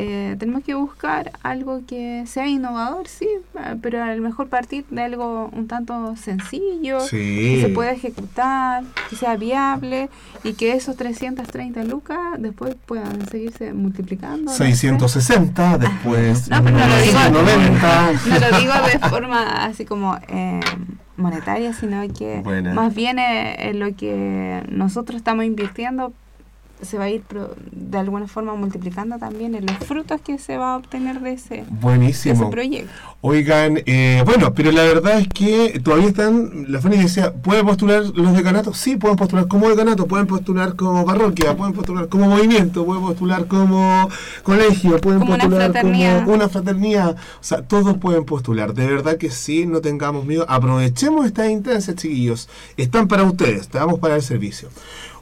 Eh, 0.00 0.36
tenemos 0.38 0.62
que 0.62 0.74
buscar 0.74 1.32
algo 1.42 1.80
que 1.84 2.22
sea 2.28 2.46
innovador, 2.46 3.08
sí, 3.08 3.26
eh, 3.58 3.74
pero 3.82 4.00
a 4.00 4.14
lo 4.14 4.22
mejor 4.22 4.48
partir 4.48 4.84
de 4.90 5.02
algo 5.02 5.50
un 5.52 5.66
tanto 5.66 6.14
sencillo, 6.14 7.00
Sí. 7.00 7.56
que 7.56 7.62
se 7.62 7.68
pueda 7.70 7.90
ejecutar, 7.90 8.84
que 9.10 9.16
sea 9.16 9.34
viable 9.36 10.08
y 10.44 10.52
que 10.52 10.72
esos 10.74 10.94
330 10.96 11.82
lucas 11.82 12.16
después 12.38 12.76
puedan 12.86 13.26
seguirse 13.28 13.72
multiplicando. 13.72 14.44
no 14.44 14.50
sé. 14.52 14.66
660, 14.66 15.78
después 15.78 16.48
No, 16.48 16.62
pero 16.62 16.78
no 16.78 16.86
lo 16.86 16.96
digo, 16.98 17.18
990. 17.32 18.12
no 18.28 18.38
lo 18.38 18.58
digo 18.60 18.72
de 18.92 19.08
forma 19.08 19.64
así 19.64 19.84
como 19.84 20.16
eh, 20.28 20.60
monetaria, 21.16 21.72
sino 21.72 22.06
que 22.16 22.40
Buena. 22.44 22.72
más 22.72 22.94
bien 22.94 23.18
eh, 23.18 23.70
en 23.70 23.80
lo 23.80 23.96
que 23.96 24.62
nosotros 24.70 25.16
estamos 25.16 25.44
invirtiendo 25.44 26.12
se 26.82 26.98
va 26.98 27.04
a 27.04 27.10
ir 27.10 27.22
pro- 27.22 27.54
de 27.72 27.98
alguna 27.98 28.26
forma 28.28 28.54
multiplicando 28.54 29.18
también 29.18 29.54
en 29.54 29.66
los 29.66 29.76
frutos 29.78 30.20
que 30.20 30.38
se 30.38 30.56
va 30.56 30.74
a 30.74 30.76
obtener 30.76 31.20
de 31.20 31.32
ese, 31.32 31.54
de 31.56 31.60
ese 31.62 31.70
Buenísimo. 31.80 32.50
proyecto. 32.50 32.90
Oigan, 33.20 33.80
eh, 33.86 34.22
bueno, 34.24 34.54
pero 34.54 34.70
la 34.70 34.82
verdad 34.84 35.18
es 35.18 35.26
que 35.28 35.80
todavía 35.82 36.06
están, 36.08 36.66
la 36.68 36.80
Fanny 36.80 36.98
decía, 36.98 37.32
¿pueden 37.32 37.66
postular 37.66 38.04
los 38.14 38.32
decanatos? 38.36 38.76
Sí, 38.78 38.96
pueden 38.96 39.16
postular 39.16 39.48
como 39.48 39.68
decanato, 39.68 40.06
pueden 40.06 40.26
postular 40.28 40.76
como 40.76 41.04
parroquia, 41.04 41.56
pueden 41.56 41.74
postular 41.74 42.08
como 42.08 42.28
movimiento, 42.28 42.84
pueden 42.86 43.02
postular 43.02 43.46
como 43.48 44.08
colegio, 44.44 45.00
pueden 45.00 45.18
Como 45.20 45.34
una 45.34 45.44
postular 45.44 45.72
fraternidad. 45.72 46.20
como 46.24 46.34
una 46.36 46.48
fraternidad. 46.48 47.16
O 47.16 47.42
sea, 47.44 47.62
todos 47.62 47.96
pueden 47.98 48.24
postular. 48.24 48.72
De 48.72 48.86
verdad 48.86 49.16
que 49.16 49.30
sí, 49.30 49.66
no 49.66 49.80
tengamos 49.80 50.24
miedo. 50.24 50.46
Aprovechemos 50.48 51.26
estas 51.26 51.50
instancias, 51.50 51.96
chiquillos. 51.96 52.48
Están 52.76 53.08
para 53.08 53.24
ustedes, 53.24 53.62
estamos 53.62 53.98
para 53.98 54.14
el 54.14 54.22
servicio. 54.22 54.68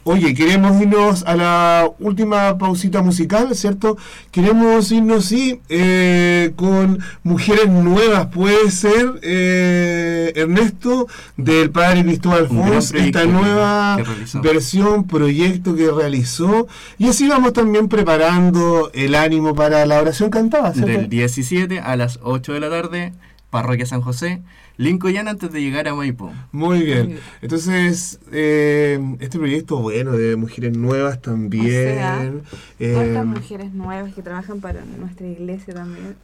Oye, 0.09 0.35
queremos 0.35 0.81
irnos 0.81 1.25
a 1.27 1.35
la 1.35 1.91
última 1.99 2.57
pausita 2.59 3.03
musical, 3.03 3.57
¿cierto? 3.57 3.97
Queremos 4.31 4.93
irnos, 4.93 5.25
sí, 5.25 5.61
eh, 5.69 6.53
con 6.55 7.01
mujeres 7.25 7.69
nuevas, 7.69 8.27
puede 8.27 8.71
ser, 8.71 9.19
eh, 9.23 10.33
Ernesto, 10.37 11.09
del 11.37 11.73
padre 11.73 12.05
Cristóbal 12.05 12.47
Fons, 12.47 12.95
esta 12.95 13.25
nueva 13.25 13.99
versión, 14.45 15.09
proyecto 15.09 15.75
que 15.75 15.91
realizó. 15.91 16.69
Y 16.99 17.09
así 17.09 17.27
vamos 17.27 17.53
también 17.53 17.89
preparando 17.89 18.93
el 18.95 19.17
ánimo 19.17 19.57
para 19.57 19.85
la 19.87 20.01
oración 20.01 20.31
cantada, 20.31 20.73
¿cierto? 20.73 20.93
Del 20.93 21.09
17 21.09 21.81
a 21.81 21.97
las 21.97 22.21
8 22.23 22.53
de 22.53 22.61
la 22.61 22.71
tarde, 22.71 23.13
Parroquia 23.51 23.87
San 23.87 24.03
José, 24.03 24.41
Lincoln 24.77 25.29
antes 25.29 25.51
de 25.53 25.61
llegar 25.61 25.89
a 25.89 25.95
Maipú. 25.95 26.31
Muy 26.53 26.83
bien. 26.83 27.19
Entonces, 27.41 28.21
eh, 28.33 28.99
este 29.21 29.39
proyecto, 29.39 29.79
bueno, 29.79 30.13
de 30.13 30.37
mujeres 30.37 30.77
nuevas 30.77 31.23
también. 31.23 32.43
eh, 32.79 32.93
¿Cuántas 32.95 33.27
mujeres 33.27 33.73
nuevas 33.73 34.15
que 34.15 34.23
trabajan 34.23 34.61
para 34.61 34.85
nuestra 34.85 35.27
iglesia 35.27 35.75
también? 35.75 36.17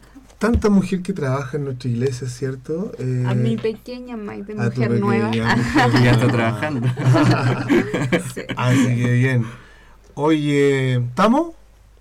tanta 0.43 0.69
mujer 0.69 1.01
que 1.01 1.13
trabaja 1.13 1.55
en 1.55 1.63
nuestra 1.63 1.89
iglesia, 1.89 2.27
¿cierto? 2.27 2.91
Eh, 2.99 3.23
a 3.25 3.33
mi 3.33 3.55
pequeña 3.55 4.17
Maite, 4.17 4.53
mujer 4.53 4.91
nueva. 4.99 5.27
mujer 5.29 6.03
Ya 6.03 6.11
está 6.11 6.27
trabajando. 6.27 6.87
Sí. 8.33 8.41
Así 8.57 8.87
que 8.87 9.13
bien. 9.13 9.45
Oye, 10.15 10.95
¿estamos? 10.95 11.53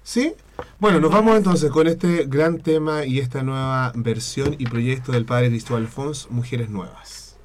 ¿Sí? 0.03 0.33
Bueno, 0.79 0.99
nos 0.99 1.13
vamos 1.13 1.37
entonces 1.37 1.71
con 1.71 1.87
este 1.87 2.25
gran 2.27 2.59
tema 2.59 3.05
y 3.07 3.21
esta 3.21 3.43
nueva 3.43 3.93
versión 3.95 4.57
y 4.59 4.67
proyecto 4.67 5.13
del 5.13 5.25
padre 5.25 5.49
Cristóbal 5.49 5.87
Fons, 5.87 6.29
Mujeres 6.31 6.71
Nuevas. 6.71 7.37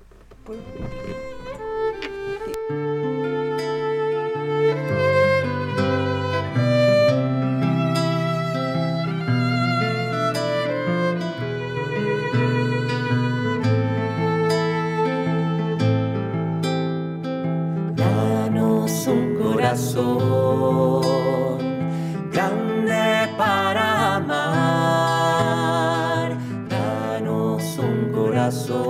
Danos 17.96 19.08
un 19.08 19.36
corazón 19.36 21.27
Danos 28.50 28.87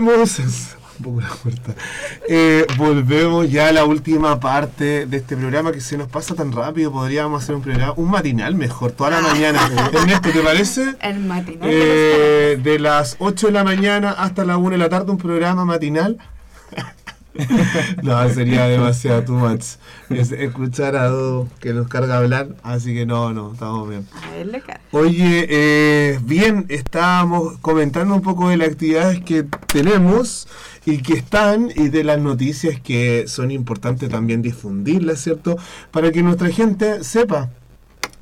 volvemos. 0.00 0.38
es 0.38 0.76
Un 0.96 1.04
poco 1.04 1.20
la 1.22 1.28
puerta. 1.28 1.74
Eh, 2.28 2.66
volvemos 2.76 3.50
ya 3.50 3.66
a 3.66 3.72
la 3.72 3.84
última 3.84 4.38
parte 4.38 5.06
de 5.06 5.16
este 5.16 5.36
programa 5.36 5.72
que 5.72 5.80
se 5.80 5.98
nos 5.98 6.08
pasa 6.08 6.36
tan 6.36 6.52
rápido. 6.52 6.92
Podríamos 6.92 7.42
hacer 7.42 7.56
un 7.56 7.62
programa, 7.62 7.94
un 7.96 8.10
matinal 8.10 8.54
mejor, 8.54 8.92
toda 8.92 9.10
la 9.10 9.20
mañana. 9.20 9.68
Ernesto, 9.92 10.30
¿te 10.30 10.40
parece? 10.40 10.94
El 11.00 11.18
matinal. 11.18 11.68
Eh, 11.68 12.60
de 12.62 12.78
las 12.78 13.16
8 13.18 13.48
de 13.48 13.52
la 13.52 13.64
mañana 13.64 14.12
hasta 14.12 14.44
la 14.44 14.56
1 14.56 14.70
de 14.70 14.78
la 14.78 14.88
tarde, 14.88 15.10
un 15.10 15.18
programa 15.18 15.64
matinal. 15.64 16.18
no, 18.02 18.28
sería 18.28 18.66
demasiado 18.66 19.24
too 19.24 19.34
much. 19.34 19.64
Es 20.10 20.30
escuchar 20.30 20.94
a 20.94 21.06
dos 21.06 21.48
que 21.60 21.72
nos 21.72 21.88
carga 21.88 22.18
hablar, 22.18 22.48
así 22.62 22.94
que 22.94 23.06
no, 23.06 23.32
no, 23.32 23.52
estamos 23.52 23.88
bien. 23.88 24.06
A 24.22 24.36
él 24.36 24.52
le 24.52 24.60
carga. 24.60 24.80
Oye, 24.92 25.46
eh, 25.50 26.20
bien, 26.22 26.66
estábamos 26.68 27.58
comentando 27.58 28.14
un 28.14 28.22
poco 28.22 28.48
de 28.48 28.56
las 28.58 28.68
actividades 28.68 29.20
que 29.22 29.44
tenemos 29.78 30.46
y 30.86 30.98
que 30.98 31.14
están 31.14 31.68
y 31.74 31.88
de 31.88 32.04
las 32.04 32.20
noticias 32.20 32.78
que 32.80 33.24
son 33.26 33.50
importantes 33.50 34.08
también 34.08 34.40
difundirlas, 34.40 35.20
¿cierto? 35.20 35.56
Para 35.90 36.12
que 36.12 36.22
nuestra 36.22 36.48
gente 36.50 37.02
sepa 37.02 37.50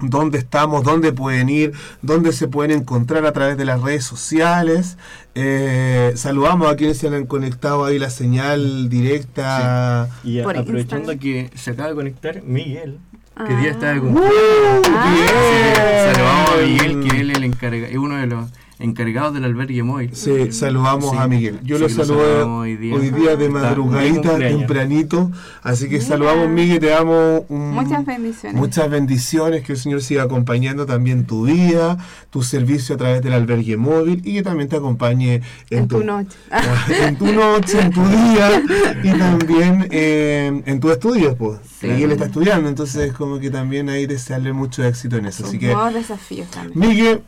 dónde 0.00 0.38
estamos, 0.38 0.82
dónde 0.82 1.12
pueden 1.12 1.50
ir, 1.50 1.72
dónde 2.00 2.32
se 2.32 2.48
pueden 2.48 2.70
encontrar 2.80 3.26
a 3.26 3.32
través 3.32 3.56
de 3.58 3.66
las 3.66 3.82
redes 3.82 4.02
sociales. 4.04 4.96
Eh, 5.34 6.12
saludamos 6.16 6.72
a 6.72 6.76
quienes 6.76 6.96
se 6.96 7.08
han 7.08 7.26
conectado 7.26 7.84
ahí 7.84 7.98
la 7.98 8.08
señal 8.10 8.88
directa. 8.88 10.08
Y 10.24 10.40
a- 10.40 10.44
aprovechando 10.44 11.12
Instagram. 11.12 11.18
que 11.50 11.50
se 11.58 11.70
acaba 11.72 11.90
de 11.90 11.94
conectar 11.94 12.42
Miguel, 12.42 12.98
que 13.46 13.52
Ah. 13.52 13.60
día 13.60 13.70
está 13.72 13.92
de 13.92 14.00
¡Uh! 14.00 14.02
cumpleaños. 14.04 14.88
bien. 14.88 16.14
Saludamos 16.14 16.50
a 16.50 16.56
Miguel, 16.66 17.00
que 17.08 17.20
él 17.20 17.30
es, 17.30 17.36
el 17.36 17.44
encarga- 17.44 17.88
es 17.88 17.96
uno 17.98 18.16
de 18.16 18.26
los 18.26 18.50
encargados 18.82 19.32
del 19.34 19.44
albergue 19.44 19.82
móvil. 19.82 20.10
Sí, 20.14 20.52
saludamos 20.52 21.10
Sí. 21.12 21.16
a 21.18 21.26
Miguel. 21.28 21.60
Yo 21.62 21.76
Sí, 21.76 21.82
lo 21.82 21.88
lo 21.88 21.94
saludé 21.94 22.22
saludamos 22.24 22.62
hoy 22.62 22.70
hoy 22.72 22.76
día, 23.10 23.16
día. 23.18 23.36
de 23.36 23.48
madrugadita, 23.48 24.38
tempranito. 24.38 25.30
Así 25.62 25.84
que 25.88 25.96
Mira. 25.96 26.06
saludamos, 26.06 26.48
Miguel, 26.48 26.80
te 26.80 26.86
damos 26.86 27.42
un- 27.48 27.70
Muchas 27.72 28.04
bendiciones. 28.04 28.58
muchas 28.60 28.90
bendiciones, 28.90 29.62
que 29.62 29.72
el 29.72 29.78
Señor 29.78 30.02
siga 30.02 30.24
acompañando 30.24 30.84
también 30.86 31.26
tu 31.26 31.46
vida, 31.46 31.96
tu 32.30 32.42
servicio 32.42 32.96
a 32.96 32.98
través 32.98 33.22
del 33.22 33.32
albergue 33.34 33.76
móvil 33.76 34.20
y 34.24 34.34
que 34.34 34.42
también 34.42 34.68
te 34.68 34.76
acompañe 34.76 35.42
en, 35.70 35.78
En 35.78 35.88
tu 35.88 36.02
noche. 36.04 36.36
en 37.06 37.16
tu 37.16 37.26
noche, 37.32 37.80
en 37.80 37.90
tu 37.92 38.02
día 38.06 38.62
y 39.02 39.10
también 39.18 39.88
eh, 39.90 40.62
en 40.66 40.80
tus 40.80 40.92
estudios, 40.92 41.34
pues. 41.38 41.58
Sí. 41.80 41.86
Miguel 41.88 42.12
está 42.12 42.26
estudiando, 42.26 42.68
entonces 42.68 43.12
como 43.12 43.38
que 43.40 43.50
también 43.50 43.88
ahí 43.88 44.06
desearle 44.06 44.52
mucho 44.52 44.84
éxito 44.84 45.16
en 45.16 45.26
eso. 45.26 45.44
Así 45.46 45.58
que, 45.58 45.72
Nuevos 45.72 45.94
desafíos 45.94 46.48
también. 46.48 46.78
Miguel, 46.78 47.22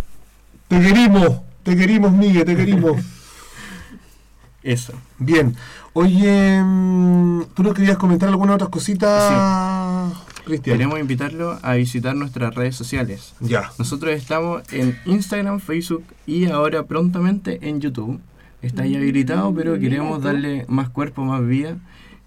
te 0.74 0.80
querimos, 0.80 1.40
te 1.62 1.76
querimos, 1.76 2.12
Miguel, 2.12 2.44
te 2.44 2.56
querimos. 2.56 3.00
Eso. 4.62 4.94
Bien. 5.18 5.54
Oye, 5.92 6.60
mm, 6.62 7.42
¿tú 7.54 7.62
nos 7.62 7.74
querías 7.74 7.98
comentar 7.98 8.28
alguna 8.28 8.54
otra 8.54 8.68
cosita, 8.68 10.10
Cristian? 10.44 10.76
Queremos 10.76 10.98
invitarlo 10.98 11.58
a 11.62 11.74
visitar 11.74 12.16
nuestras 12.16 12.54
redes 12.54 12.74
sociales. 12.74 13.34
Ya. 13.40 13.70
Nosotros 13.78 14.14
estamos 14.14 14.62
en 14.72 14.98
Instagram, 15.04 15.60
Facebook 15.60 16.04
y 16.26 16.46
ahora 16.46 16.84
prontamente 16.84 17.68
en 17.68 17.80
YouTube. 17.80 18.20
Está 18.62 18.86
ya 18.86 18.98
habilitado, 18.98 19.54
pero 19.54 19.78
queremos 19.78 20.22
darle 20.22 20.64
más 20.68 20.88
cuerpo, 20.88 21.22
más 21.22 21.46
vida 21.46 21.76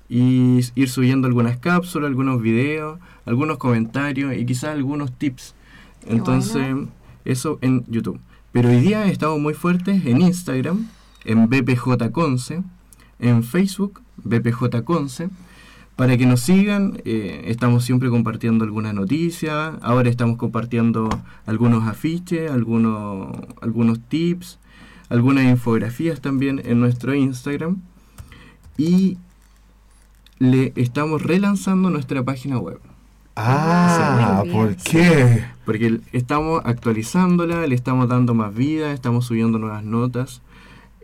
y 0.07 0.61
ir 0.75 0.89
subiendo 0.89 1.27
algunas 1.27 1.57
cápsulas, 1.57 2.07
algunos 2.07 2.41
videos, 2.41 2.99
algunos 3.25 3.57
comentarios 3.57 4.35
y 4.37 4.45
quizás 4.45 4.69
algunos 4.69 5.11
tips. 5.11 5.55
Entonces, 6.05 6.75
eso 7.25 7.57
en 7.61 7.83
YouTube. 7.87 8.21
Pero 8.57 8.69
hoy 8.69 8.79
día 8.79 9.05
estamos 9.05 9.39
muy 9.39 9.53
fuertes 9.53 10.03
en 10.07 10.19
Instagram, 10.19 10.87
en 11.25 11.47
BPJ 11.47 12.09
Conce, 12.11 12.63
en 13.19 13.43
Facebook, 13.43 14.01
BPJ 14.23 14.83
Conce, 14.83 15.29
para 15.95 16.17
que 16.17 16.25
nos 16.25 16.39
sigan. 16.39 16.99
eh, 17.05 17.43
estamos 17.45 17.85
siempre 17.85 18.09
compartiendo 18.09 18.65
alguna 18.65 18.93
noticia. 18.93 19.75
Ahora 19.83 20.09
estamos 20.09 20.37
compartiendo 20.37 21.07
algunos 21.45 21.87
afiches, 21.87 22.49
algunos, 22.49 23.29
algunos 23.61 23.99
tips, 23.99 24.57
algunas 25.09 25.45
infografías 25.45 26.19
también 26.19 26.59
en 26.65 26.79
nuestro 26.79 27.13
Instagram. 27.13 27.83
Y 28.75 29.19
le 30.39 30.73
estamos 30.77 31.21
relanzando 31.21 31.91
nuestra 31.91 32.25
página 32.25 32.57
web. 32.57 32.79
Ah, 33.39 34.43
¿por 34.51 34.75
qué? 34.77 35.43
Porque 35.65 35.99
estamos 36.11 36.61
actualizándola, 36.65 37.67
le 37.67 37.75
estamos 37.75 38.09
dando 38.09 38.33
más 38.33 38.53
vida, 38.53 38.91
estamos 38.93 39.25
subiendo 39.25 39.59
nuevas 39.59 39.83
notas. 39.83 40.41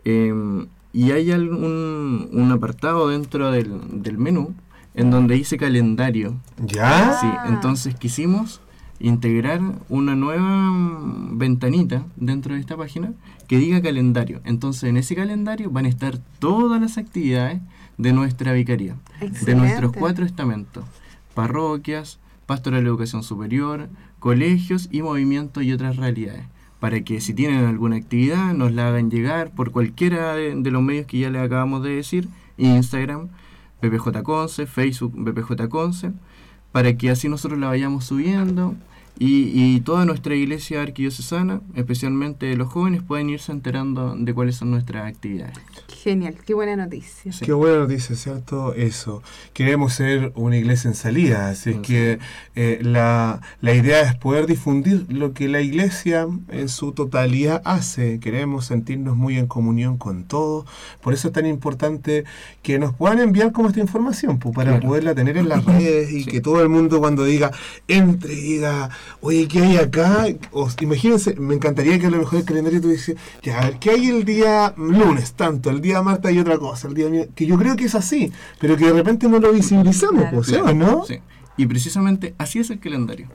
em, 0.04 0.66
y 0.92 1.10
hay 1.12 1.32
algún, 1.32 2.28
un 2.32 2.52
apartado 2.52 3.08
dentro 3.08 3.50
del, 3.50 4.02
del 4.02 4.18
menú 4.18 4.52
en 4.94 5.10
donde 5.10 5.34
dice 5.34 5.56
calendario. 5.56 6.34
¿Ya? 6.58 7.18
Sí, 7.20 7.26
Ah. 7.26 7.46
entonces 7.48 7.94
quisimos 7.96 8.60
integrar 9.00 9.60
una 9.88 10.14
nueva 10.14 10.70
mm, 10.70 11.38
ventanita 11.38 12.04
dentro 12.16 12.54
de 12.54 12.60
esta 12.60 12.76
página 12.76 13.12
que 13.48 13.58
diga 13.58 13.80
calendario. 13.82 14.40
Entonces 14.44 14.84
en 14.84 14.96
ese 14.98 15.14
calendario 15.16 15.70
van 15.70 15.86
a 15.86 15.88
estar 15.88 16.18
todas 16.38 16.80
las 16.80 16.98
actividades 16.98 17.60
de 17.96 18.12
nuestra 18.12 18.52
vicaría, 18.52 18.96
de 19.20 19.54
nuestros 19.54 19.92
cuatro 19.92 20.24
estamentos, 20.26 20.84
parroquias, 21.34 22.18
pastoral 22.46 22.82
de 22.82 22.88
educación 22.88 23.22
superior, 23.22 23.88
colegios 24.18 24.88
y 24.90 25.02
movimientos 25.02 25.62
y 25.62 25.72
otras 25.72 25.96
realidades. 25.96 26.46
Para 26.80 27.02
que 27.02 27.20
si 27.20 27.34
tienen 27.34 27.64
alguna 27.64 27.96
actividad 27.96 28.52
nos 28.54 28.72
la 28.72 28.88
hagan 28.88 29.10
llegar 29.10 29.54
por 29.54 29.70
cualquiera 29.70 30.34
de, 30.34 30.54
los 30.70 30.82
medios 30.82 31.06
que 31.06 31.18
ya 31.18 31.30
les 31.30 31.42
acabamos 31.42 31.82
de 31.82 31.96
decir, 31.96 32.28
Instagram, 32.58 33.28
BPJ 33.82 34.22
Conce, 34.22 34.66
Facebook 34.66 35.12
BPJ 35.16 35.68
Conce, 35.68 36.12
para 36.72 36.96
que 36.96 37.10
así 37.10 37.28
nosotros 37.28 37.58
la 37.58 37.68
vayamos 37.68 38.04
subiendo 38.04 38.74
y, 39.18 39.50
y 39.76 39.80
toda 39.80 40.04
nuestra 40.04 40.34
iglesia 40.34 40.82
arquidiocesana, 40.82 41.60
especialmente 41.74 42.56
los 42.56 42.68
jóvenes, 42.68 43.02
pueden 43.02 43.30
irse 43.30 43.52
enterando 43.52 44.16
de 44.18 44.34
cuáles 44.34 44.56
son 44.56 44.70
nuestras 44.72 45.06
actividades. 45.06 45.56
Genial, 46.02 46.34
qué 46.44 46.52
buena 46.52 46.76
noticia. 46.76 47.32
Sí. 47.32 47.44
Qué 47.44 47.52
buena 47.52 47.78
noticia, 47.78 48.14
¿cierto? 48.16 48.74
Eso. 48.74 49.22
Queremos 49.52 49.94
ser 49.94 50.32
una 50.34 50.56
iglesia 50.56 50.88
en 50.88 50.94
salida, 50.94 51.48
así 51.48 51.70
es 51.70 51.76
Sí. 51.76 51.82
que 51.82 52.18
eh, 52.56 52.78
la, 52.82 53.40
la 53.60 53.74
idea 53.74 54.00
es 54.02 54.14
poder 54.16 54.46
difundir 54.46 55.06
lo 55.08 55.32
que 55.32 55.48
la 55.48 55.60
iglesia 55.60 56.26
en 56.50 56.68
su 56.68 56.92
totalidad 56.92 57.62
hace. 57.64 58.20
Queremos 58.20 58.66
sentirnos 58.66 59.16
muy 59.16 59.38
en 59.38 59.46
comunión 59.46 59.96
con 59.96 60.24
todos. 60.24 60.66
Por 61.00 61.14
eso 61.14 61.28
es 61.28 61.32
tan 61.34 61.46
importante 61.46 62.24
que 62.62 62.78
nos 62.78 62.92
puedan 62.94 63.20
enviar 63.20 63.52
como 63.52 63.68
esta 63.68 63.80
información, 63.80 64.38
pues, 64.38 64.54
para 64.54 64.72
Claro. 64.72 64.88
poderla 64.88 65.14
tener 65.14 65.36
en 65.38 65.48
las 65.48 65.64
redes 65.64 66.10
y 66.12 66.24
Sí. 66.24 66.30
que 66.30 66.40
todo 66.40 66.60
el 66.62 66.68
mundo 66.68 66.98
cuando 67.00 67.24
diga, 67.24 67.50
entre 67.88 68.32
y 68.34 68.40
diga, 68.40 68.90
oye, 69.20 69.46
¿qué 69.48 69.60
hay 69.60 69.76
acá? 69.76 70.26
O, 70.52 70.68
imagínense, 70.80 71.34
me 71.36 71.54
encantaría 71.54 71.98
que 71.98 72.06
a 72.06 72.10
lo 72.10 72.18
mejor 72.18 72.40
el 72.40 72.44
calendario 72.44 72.80
tuviese, 72.80 73.16
ya, 73.42 73.60
a 73.60 73.64
ver, 73.66 73.78
¿qué 73.78 73.90
hay 73.90 74.08
el 74.08 74.24
día 74.24 74.74
lunes? 74.76 75.32
Tanto, 75.34 75.70
el 75.70 75.80
día 75.80 76.02
martes 76.02 76.30
hay 76.30 76.38
otra 76.38 76.58
cosa, 76.58 76.88
el 76.88 76.94
día 76.94 77.06
que 77.34 77.46
yo 77.46 77.58
creo 77.58 77.76
que 77.76 77.84
es 77.84 77.94
así, 77.94 78.32
pero 78.60 78.76
que 78.76 78.86
de 78.86 78.92
repente 78.92 79.28
no 79.28 79.38
lo 79.38 79.52
visibilizamos, 79.52 80.22
Claro. 80.22 80.36
pues, 80.36 80.46
¿sí 80.48 80.54
o 80.56 80.62
Claro, 80.62 80.76
no? 80.76 81.04
sí. 81.04 81.18
Y 81.56 81.66
precisamente 81.66 82.34
así 82.38 82.58
es 82.58 82.70
el 82.70 82.80
calendario. 82.80 83.28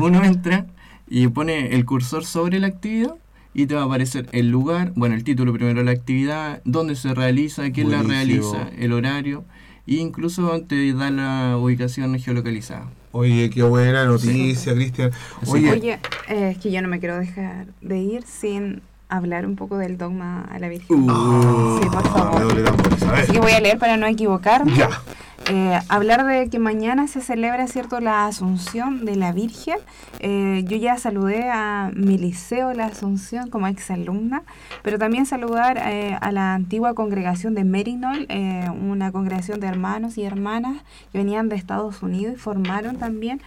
Uno 0.00 0.24
entra 0.24 0.66
y 1.08 1.28
pone 1.28 1.74
el 1.74 1.84
cursor 1.84 2.24
sobre 2.24 2.58
la 2.58 2.68
actividad 2.68 3.14
y 3.52 3.66
te 3.66 3.74
va 3.74 3.82
a 3.82 3.84
aparecer 3.84 4.28
el 4.32 4.48
lugar, 4.50 4.92
bueno, 4.96 5.14
el 5.14 5.24
título 5.24 5.52
primero 5.52 5.78
de 5.80 5.84
la 5.84 5.90
actividad, 5.90 6.62
dónde 6.64 6.96
se 6.96 7.14
realiza, 7.14 7.70
quién 7.72 7.90
la 7.90 8.02
realiza, 8.02 8.68
el 8.78 8.92
horario 8.92 9.44
e 9.86 9.94
incluso 9.96 10.60
te 10.62 10.92
da 10.94 11.10
la 11.10 11.56
ubicación 11.58 12.18
geolocalizada. 12.18 12.88
Oye, 13.12 13.50
qué 13.50 13.62
buena 13.62 14.04
noticia, 14.04 14.74
Cristian. 14.74 15.10
Oye, 15.46 15.70
Oye, 15.72 15.98
eh, 16.28 16.50
es 16.54 16.58
que 16.58 16.70
yo 16.70 16.82
no 16.82 16.88
me 16.88 16.98
quiero 17.00 17.18
dejar 17.18 17.66
de 17.80 17.98
ir 17.98 18.24
sin 18.26 18.82
hablar 19.08 19.46
un 19.46 19.56
poco 19.56 19.78
del 19.78 19.96
dogma 19.96 20.42
a 20.50 20.58
la 20.58 20.68
Virgen. 20.68 21.08
Uh. 21.08 21.80
Sí, 21.82 21.88
por 21.88 22.02
me 22.04 22.10
favor. 22.10 22.42
duele. 22.54 22.70
Así 23.14 23.32
que 23.32 23.38
voy 23.38 23.52
a 23.52 23.60
leer 23.60 23.78
para 23.78 23.96
no 23.96 24.06
equivocarme. 24.06 24.76
Ya. 24.76 24.90
Eh, 25.48 25.78
hablar 25.88 26.26
de 26.26 26.48
que 26.50 26.58
mañana 26.58 27.06
se 27.06 27.20
celebra, 27.20 27.68
¿cierto?, 27.68 28.00
la 28.00 28.26
Asunción 28.26 29.04
de 29.04 29.14
la 29.14 29.30
Virgen. 29.30 29.78
Eh, 30.18 30.64
yo 30.66 30.76
ya 30.76 30.96
saludé 30.98 31.48
a 31.50 31.92
mi 31.94 32.18
liceo 32.18 32.72
La 32.72 32.86
Asunción 32.86 33.48
como 33.48 33.68
exalumna, 33.68 34.42
pero 34.82 34.98
también 34.98 35.24
saludar 35.24 35.78
eh, 35.78 36.16
a 36.20 36.32
la 36.32 36.54
antigua 36.54 36.94
congregación 36.94 37.54
de 37.54 37.62
Merinol, 37.62 38.26
eh, 38.28 38.68
una 38.70 39.12
congregación 39.12 39.60
de 39.60 39.68
hermanos 39.68 40.18
y 40.18 40.24
hermanas 40.24 40.82
que 41.12 41.18
venían 41.18 41.48
de 41.48 41.54
Estados 41.54 42.02
Unidos 42.02 42.34
y 42.34 42.38
formaron 42.38 42.96
también 42.96 43.40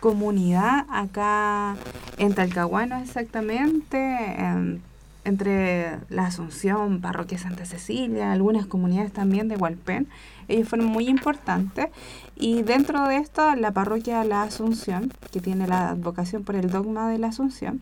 comunidad 0.00 0.84
acá 0.90 1.76
en 2.18 2.34
Talcahuano 2.34 2.98
exactamente, 2.98 3.96
en- 4.38 4.82
entre 5.26 5.98
la 6.08 6.26
Asunción, 6.26 7.00
Parroquia 7.00 7.36
Santa 7.36 7.66
Cecilia, 7.66 8.32
algunas 8.32 8.66
comunidades 8.66 9.12
también 9.12 9.48
de 9.48 9.56
Hualpén. 9.56 10.08
Ellos 10.48 10.68
fueron 10.68 10.86
muy 10.86 11.08
importantes 11.08 11.88
y 12.36 12.62
dentro 12.62 13.06
de 13.08 13.16
esto 13.16 13.54
la 13.56 13.72
parroquia 13.72 14.24
La 14.24 14.42
Asunción, 14.42 15.12
que 15.32 15.40
tiene 15.40 15.66
la 15.66 15.90
advocación 15.90 16.44
por 16.44 16.54
el 16.54 16.70
dogma 16.70 17.10
de 17.10 17.18
la 17.18 17.28
Asunción. 17.28 17.80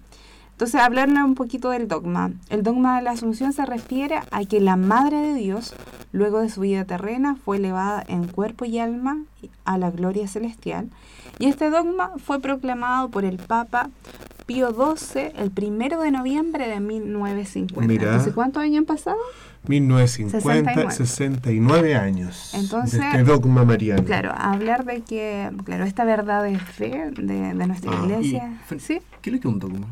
Entonces, 0.54 0.80
hablarle 0.80 1.22
un 1.24 1.34
poquito 1.34 1.70
del 1.70 1.88
dogma. 1.88 2.30
El 2.48 2.62
dogma 2.62 2.96
de 2.96 3.02
la 3.02 3.10
Asunción 3.10 3.52
se 3.52 3.66
refiere 3.66 4.20
a 4.30 4.44
que 4.44 4.60
la 4.60 4.76
Madre 4.76 5.16
de 5.20 5.34
Dios, 5.34 5.74
luego 6.12 6.40
de 6.40 6.48
su 6.48 6.60
vida 6.60 6.84
terrena, 6.84 7.36
fue 7.44 7.56
elevada 7.56 8.04
en 8.06 8.28
cuerpo 8.28 8.64
y 8.64 8.78
alma 8.78 9.18
a 9.64 9.78
la 9.78 9.90
gloria 9.90 10.28
celestial. 10.28 10.90
Y 11.40 11.46
este 11.46 11.70
dogma 11.70 12.12
fue 12.24 12.38
proclamado 12.40 13.08
por 13.10 13.24
el 13.24 13.38
Papa 13.38 13.90
Pío 14.46 14.70
XII 14.70 15.32
el 15.36 15.50
primero 15.50 16.00
de 16.00 16.12
noviembre 16.12 16.68
de 16.68 16.78
1950. 16.78 17.88
Mira. 17.92 18.10
Entonces, 18.10 18.32
¿cuántos 18.34 18.62
años 18.62 18.78
han 18.78 18.84
pasado? 18.84 19.16
1950, 19.66 20.90
69. 20.90 20.92
69 20.94 21.94
años. 21.96 22.52
Entonces, 22.54 23.00
de 23.00 23.06
este 23.06 23.24
dogma 23.24 23.64
mariano. 23.64 24.04
Claro, 24.04 24.32
hablar 24.36 24.84
de 24.84 25.00
que, 25.00 25.50
claro, 25.64 25.84
esta 25.84 26.04
verdad 26.04 26.44
de 26.44 26.58
fe 26.58 27.10
de, 27.16 27.54
de 27.54 27.66
nuestra 27.66 27.90
Ah. 27.92 28.00
iglesia, 28.04 28.52
Y, 28.70 28.78
¿sí? 28.78 29.00
¿Qué 29.22 29.30
es 29.30 29.34
lo 29.36 29.40
que 29.40 29.48
es 29.48 29.54
un 29.54 29.58
dogma? 29.60 29.86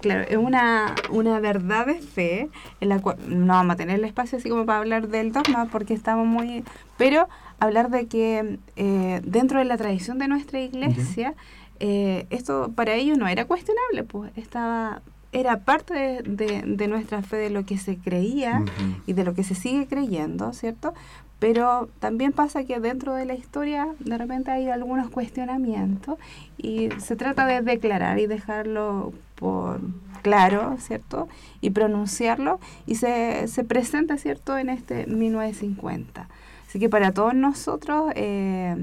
Claro, 0.00 0.22
es 0.28 0.36
una, 0.36 0.94
una 1.10 1.40
verdad 1.40 1.86
de 1.86 1.94
fe 2.00 2.48
en 2.80 2.88
la 2.90 3.00
cual 3.00 3.16
no 3.28 3.54
vamos 3.54 3.74
a 3.74 3.76
tener 3.76 3.98
el 3.98 4.04
espacio 4.04 4.38
así 4.38 4.48
como 4.48 4.66
para 4.66 4.78
hablar 4.78 5.08
del 5.08 5.32
dogma 5.32 5.66
porque 5.72 5.94
estamos 5.94 6.26
muy... 6.26 6.64
Pero 6.98 7.28
hablar 7.60 7.90
de 7.90 8.06
que 8.06 8.58
eh, 8.76 9.20
dentro 9.24 9.58
de 9.58 9.64
la 9.64 9.76
tradición 9.78 10.18
de 10.18 10.28
nuestra 10.28 10.60
iglesia, 10.60 11.34
eh, 11.80 12.26
esto 12.30 12.70
para 12.74 12.94
ellos 12.94 13.16
no 13.18 13.26
era 13.26 13.46
cuestionable, 13.46 14.04
pues 14.04 14.32
estaba 14.36 15.00
era 15.32 15.60
parte 15.60 15.92
de, 15.92 16.22
de- 16.24 16.62
de 16.64 16.88
nuestra 16.88 17.20
fe, 17.22 17.36
de 17.36 17.50
lo 17.50 17.66
que 17.66 17.76
se 17.76 17.98
creía 17.98 18.62
y 19.06 19.12
de 19.12 19.24
lo 19.24 19.34
que 19.34 19.44
se 19.44 19.54
sigue 19.54 19.86
creyendo, 19.86 20.52
¿cierto? 20.54 20.94
Pero 21.38 21.88
también 21.98 22.32
pasa 22.32 22.64
que 22.64 22.80
dentro 22.80 23.14
de 23.14 23.26
la 23.26 23.34
historia 23.34 23.88
de 23.98 24.16
repente 24.16 24.50
hay 24.50 24.68
algunos 24.70 25.10
cuestionamientos 25.10 26.18
y 26.56 26.88
se 26.98 27.16
trata 27.16 27.44
de 27.46 27.60
declarar 27.60 28.18
y 28.18 28.26
dejarlo 28.26 29.12
por 29.36 29.80
claro, 30.22 30.76
¿cierto? 30.80 31.28
Y 31.60 31.70
pronunciarlo 31.70 32.58
y 32.84 32.96
se, 32.96 33.46
se 33.46 33.62
presenta, 33.62 34.16
¿cierto? 34.16 34.58
En 34.58 34.68
este 34.68 35.06
1950. 35.06 36.28
Así 36.68 36.80
que 36.80 36.88
para 36.88 37.12
todos 37.12 37.34
nosotros 37.34 38.12
eh, 38.16 38.76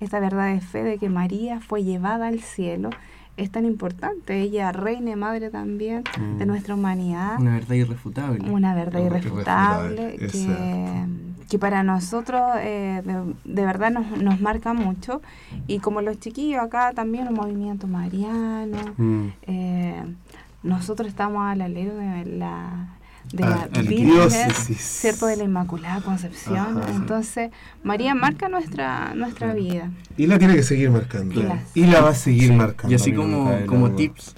esta 0.00 0.20
verdad 0.20 0.52
de 0.52 0.60
fe 0.60 0.84
de 0.84 0.98
que 0.98 1.08
María 1.08 1.60
fue 1.60 1.84
llevada 1.84 2.28
al 2.28 2.40
cielo 2.40 2.90
es 3.36 3.50
tan 3.50 3.64
importante. 3.64 4.40
Ella, 4.42 4.72
reina 4.72 5.10
y 5.12 5.16
madre 5.16 5.50
también 5.50 6.02
de 6.38 6.44
Mm. 6.44 6.48
nuestra 6.48 6.74
humanidad 6.74 7.38
Una 7.40 7.54
verdad 7.54 7.74
irrefutable. 7.76 8.50
una 8.50 8.74
verdad 8.74 9.00
Irrefutable, 9.04 10.14
irrefutable 10.14 10.28
que, 11.38 11.46
que 11.48 11.58
para 11.58 11.82
nosotros 11.82 12.42
eh, 12.58 13.02
de, 13.04 13.34
de 13.44 13.64
verdad 13.66 13.90
nos, 13.90 14.10
nos 14.22 14.40
marca 14.40 14.72
mucho 14.74 15.20
y 15.66 15.78
como 15.78 16.00
los 16.02 16.20
chiquillos 16.20 16.62
acá 16.62 16.92
también 16.94 17.28
un 17.28 17.34
movimiento 17.34 17.86
mariano 17.86 18.78
Mm. 18.98 19.26
eh, 19.42 20.02
nosotros 20.62 21.08
estamos 21.08 21.42
al 21.46 21.62
alero 21.62 21.94
de 21.96 22.24
la 22.26 22.88
de 23.32 23.44
Ah, 23.44 23.68
la 23.72 23.82
Virgen, 23.82 24.50
cierto 24.78 25.26
de 25.26 25.36
la 25.36 25.44
Inmaculada 25.44 26.00
Concepción 26.02 26.78
Ajá. 26.78 26.90
entonces 26.94 27.50
María 27.84 28.14
marca 28.14 28.48
nuestra 28.48 29.14
nuestra 29.14 29.54
vida 29.54 29.90
Y 30.16 30.26
la 30.26 30.38
tiene 30.38 30.54
que 30.56 30.62
seguir 30.64 30.90
marcando. 30.90 31.40
Claro. 31.40 31.60
Y 31.74 31.84
la 31.86 32.00
va 32.00 32.10
a 32.10 32.14
seguir 32.14 32.48
Sí. 32.48 32.52
marcando. 32.54 32.92
Y 32.92 32.96
así 32.96 33.12
como, 33.12 33.64
como 33.66 33.92
tips, 33.92 34.34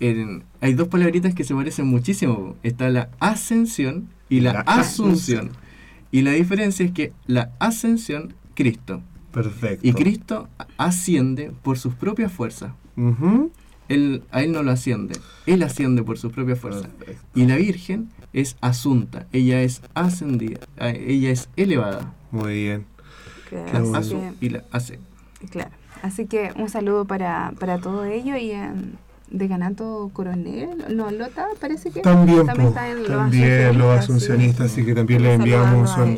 en- 0.00 0.44
hay 0.60 0.74
dos 0.74 0.88
palabritas 0.88 1.34
que 1.34 1.44
se 1.44 1.54
parecen 1.54 1.86
muchísimo. 1.86 2.54
Está 2.62 2.88
la 2.90 3.08
ascensión 3.20 4.08
y 4.28 4.40
la, 4.40 4.52
La 4.54 4.60
asunción. 4.60 5.50
Y 6.12 6.22
la 6.22 6.30
diferencia 6.32 6.86
es 6.86 6.92
que 6.92 7.12
la 7.26 7.50
ascensión, 7.58 8.32
Cristo. 8.54 9.02
Perfecto. 9.32 9.86
Y 9.86 9.92
Cristo 9.92 10.48
asciende 10.78 11.52
por 11.62 11.78
sus 11.78 11.94
propias 11.94 12.32
fuerzas. 12.32 12.72
Ujú. 12.96 13.50
él, 13.88 14.24
a 14.32 14.42
él 14.42 14.50
no 14.52 14.62
lo 14.64 14.72
asciende, 14.72 15.16
él 15.46 15.62
asciende 15.62 16.02
por 16.02 16.18
su 16.18 16.30
propia 16.32 16.56
fuerza. 16.56 16.88
Y 17.36 17.44
la 17.46 17.54
Virgen 17.56 18.08
es 18.36 18.56
asunta, 18.60 19.26
ella 19.32 19.62
es 19.62 19.82
ascendida, 19.94 20.60
eh, 20.78 21.04
ella 21.08 21.30
es 21.30 21.48
elevada. 21.56 22.12
Muy 22.30 22.54
bien. 22.54 22.86
Bueno. 23.50 23.96
Asu 23.96 24.20
que- 24.20 24.46
y 24.46 24.48
la 24.50 24.64
hace. 24.70 24.98
Claro. 25.50 25.70
Así 26.02 26.26
que 26.26 26.52
un 26.56 26.68
saludo 26.68 27.04
para, 27.06 27.52
para 27.58 27.78
todo 27.78 28.04
ello 28.04 28.36
y 28.36 28.50
en 28.50 28.98
Decanato 29.28 30.10
Coronel, 30.12 30.84
no, 30.94 31.10
Lota 31.10 31.48
parece 31.60 31.90
que 31.90 32.00
También, 32.00 32.46
po, 32.46 32.52
está 32.68 32.88
en 32.90 32.98
los 32.98 33.08
también 33.08 33.76
los 33.78 33.98
asuncionistas, 33.98 34.70
sí. 34.70 34.80
así 34.80 34.86
que 34.86 34.94
también 34.94 35.22
les 35.22 35.38
enviamos 35.40 35.96
un 35.96 36.16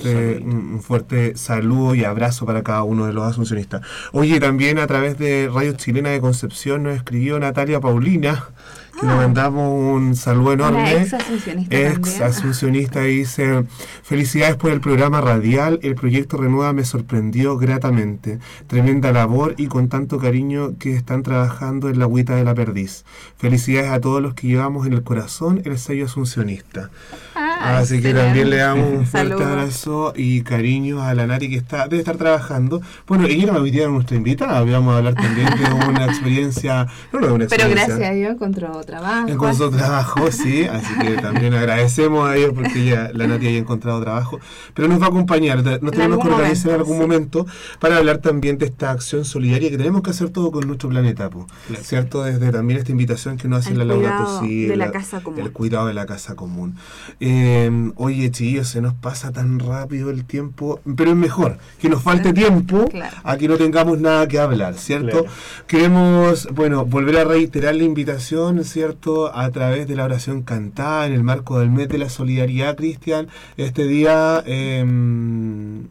un 0.74 0.82
fuerte 0.82 1.36
saludo 1.36 1.94
y 1.94 2.04
abrazo 2.04 2.44
para 2.44 2.62
cada 2.62 2.82
uno 2.82 3.06
de 3.06 3.12
los 3.14 3.24
asuncionistas. 3.24 3.80
Oye, 4.12 4.40
también 4.40 4.78
a 4.78 4.86
través 4.86 5.16
de 5.18 5.48
Radio 5.52 5.72
Chilena 5.72 6.10
de 6.10 6.20
Concepción 6.20 6.82
nos 6.82 6.96
escribió 6.96 7.38
Natalia 7.38 7.80
Paulina, 7.80 8.50
que 9.00 9.06
le 9.06 9.14
mandamos 9.14 9.72
un 9.72 10.16
saludo 10.16 10.52
enorme. 10.54 10.78
Ah. 10.78 10.92
Una 10.94 11.02
ex 11.02 11.14
asuncionista 11.14 11.76
Ex 11.76 12.20
asuncionista 12.20 13.00
dice, 13.02 13.64
felicidades 14.02 14.56
por 14.56 14.70
el 14.70 14.80
programa 14.80 15.20
radial, 15.20 15.78
el 15.82 15.94
proyecto 15.94 16.36
Renueva 16.36 16.72
me 16.72 16.84
sorprendió 16.84 17.56
gratamente, 17.56 18.38
tremenda 18.66 19.12
labor 19.12 19.54
y 19.56 19.66
con 19.66 19.88
tanto 19.88 20.18
cariño 20.18 20.76
que 20.78 20.94
están 20.94 21.22
trabajando 21.22 21.88
en 21.88 21.98
la 21.98 22.04
agüita 22.04 22.34
de 22.36 22.44
la 22.44 22.54
perdiz. 22.54 23.04
Felicidades 23.36 23.90
a 23.90 24.00
todos 24.00 24.20
los 24.22 24.34
que 24.34 24.46
llevamos 24.48 24.86
en 24.86 24.92
el 24.92 25.02
corazón 25.02 25.62
el 25.64 25.78
sello 25.78 26.06
asuncionista. 26.06 26.90
Ah, 27.34 27.78
Así 27.78 28.00
que 28.00 28.14
también 28.14 28.50
le 28.50 28.56
damos 28.56 28.88
un 28.90 29.06
fuerte 29.06 29.30
Saludos. 29.30 29.46
abrazo 29.52 30.12
y 30.16 30.42
cariño 30.42 31.02
a 31.02 31.14
la 31.14 31.26
Nari 31.26 31.48
que 31.48 31.56
está, 31.56 31.84
debe 31.88 31.98
estar 31.98 32.16
trabajando. 32.16 32.80
Bueno, 33.06 33.26
ella 33.26 33.44
era 33.44 33.52
hoy 33.60 33.70
día 33.70 33.88
nuestra 33.88 34.16
invitada, 34.16 34.62
vamos 34.62 34.94
a 34.94 34.98
hablar 34.98 35.14
también 35.14 35.48
de 35.56 35.86
una 35.88 36.06
experiencia, 36.06 36.86
no, 37.12 37.20
no 37.20 37.26
de 37.26 37.32
una 37.32 37.46
Pero 37.46 37.62
experiencia. 37.64 37.86
gracias 37.96 38.10
a 38.10 38.14
Dios 38.14 38.32
encontró 38.34 38.82
trabajo. 38.88 39.28
Encontró 39.28 39.70
trabajo, 39.70 40.32
sí, 40.32 40.64
así 40.64 40.92
que 40.98 41.16
también 41.22 41.54
agradecemos 41.54 42.28
a 42.28 42.36
ellos 42.36 42.52
porque 42.54 42.82
ella, 42.88 43.10
la 43.14 43.26
Nati 43.26 43.46
haya 43.46 43.58
encontrado 43.58 44.00
trabajo. 44.00 44.40
Pero 44.74 44.88
nos 44.88 45.00
va 45.00 45.06
a 45.06 45.08
acompañar, 45.10 45.62
nos 45.82 45.92
tenemos 45.92 46.18
que 46.24 46.28
organizar 46.30 46.72
en 46.72 46.78
algún 46.80 46.96
sí. 46.96 47.00
momento 47.02 47.46
para 47.78 47.98
hablar 47.98 48.18
también 48.18 48.58
de 48.58 48.66
esta 48.66 48.90
acción 48.90 49.24
solidaria 49.24 49.70
que 49.70 49.76
tenemos 49.78 50.02
que 50.02 50.10
hacer 50.10 50.30
todo 50.30 50.50
con 50.50 50.66
nuestro 50.66 50.88
planeta, 50.88 51.28
po, 51.30 51.46
¿cierto? 51.82 52.24
Desde 52.24 52.50
también 52.50 52.78
esta 52.80 52.90
invitación 52.90 53.36
que 53.36 53.46
nos 53.46 53.60
hace 53.60 53.72
El 53.72 53.78
la 53.78 53.84
Laudato 53.84 54.40
Si, 54.40 54.64
de 54.66 54.76
la 54.76 54.86
la- 54.86 54.92
casa 54.92 55.20
común. 55.20 55.40
El 55.40 55.52
cuidado 55.52 55.86
de 55.86 55.94
la 55.94 56.06
casa 56.06 56.34
común. 56.34 56.76
Eh, 57.20 57.92
oye, 57.96 58.30
chillos, 58.30 58.68
se 58.68 58.80
nos 58.80 58.94
pasa 58.94 59.32
tan 59.32 59.58
rápido 59.58 60.10
el 60.10 60.24
tiempo, 60.24 60.80
pero 60.96 61.10
es 61.10 61.16
mejor 61.16 61.58
que 61.80 61.88
nos 61.88 62.02
falte 62.02 62.32
tiempo 62.32 62.86
Claro. 62.88 63.16
a 63.22 63.36
que 63.36 63.48
no 63.48 63.56
tengamos 63.56 64.00
nada 64.00 64.26
que 64.28 64.38
hablar, 64.38 64.74
¿cierto? 64.74 65.24
Claro. 65.24 65.26
Queremos, 65.66 66.48
bueno, 66.54 66.84
volver 66.86 67.18
a 67.18 67.24
reiterar 67.24 67.74
la 67.74 67.84
invitación, 67.84 68.58
¿cierto? 68.78 69.36
A 69.36 69.50
través 69.50 69.88
de 69.88 69.96
la 69.96 70.04
oración 70.04 70.42
cantada 70.42 71.04
en 71.08 71.12
el 71.12 71.24
marco 71.24 71.58
del 71.58 71.68
mes 71.68 71.88
de 71.88 71.98
la 71.98 72.08
solidaridad, 72.08 72.76
Cristian. 72.76 73.26
Este 73.56 73.88
día, 73.88 74.40
eh, 74.46 74.86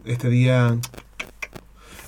este 0.06 0.30
día, 0.30 0.78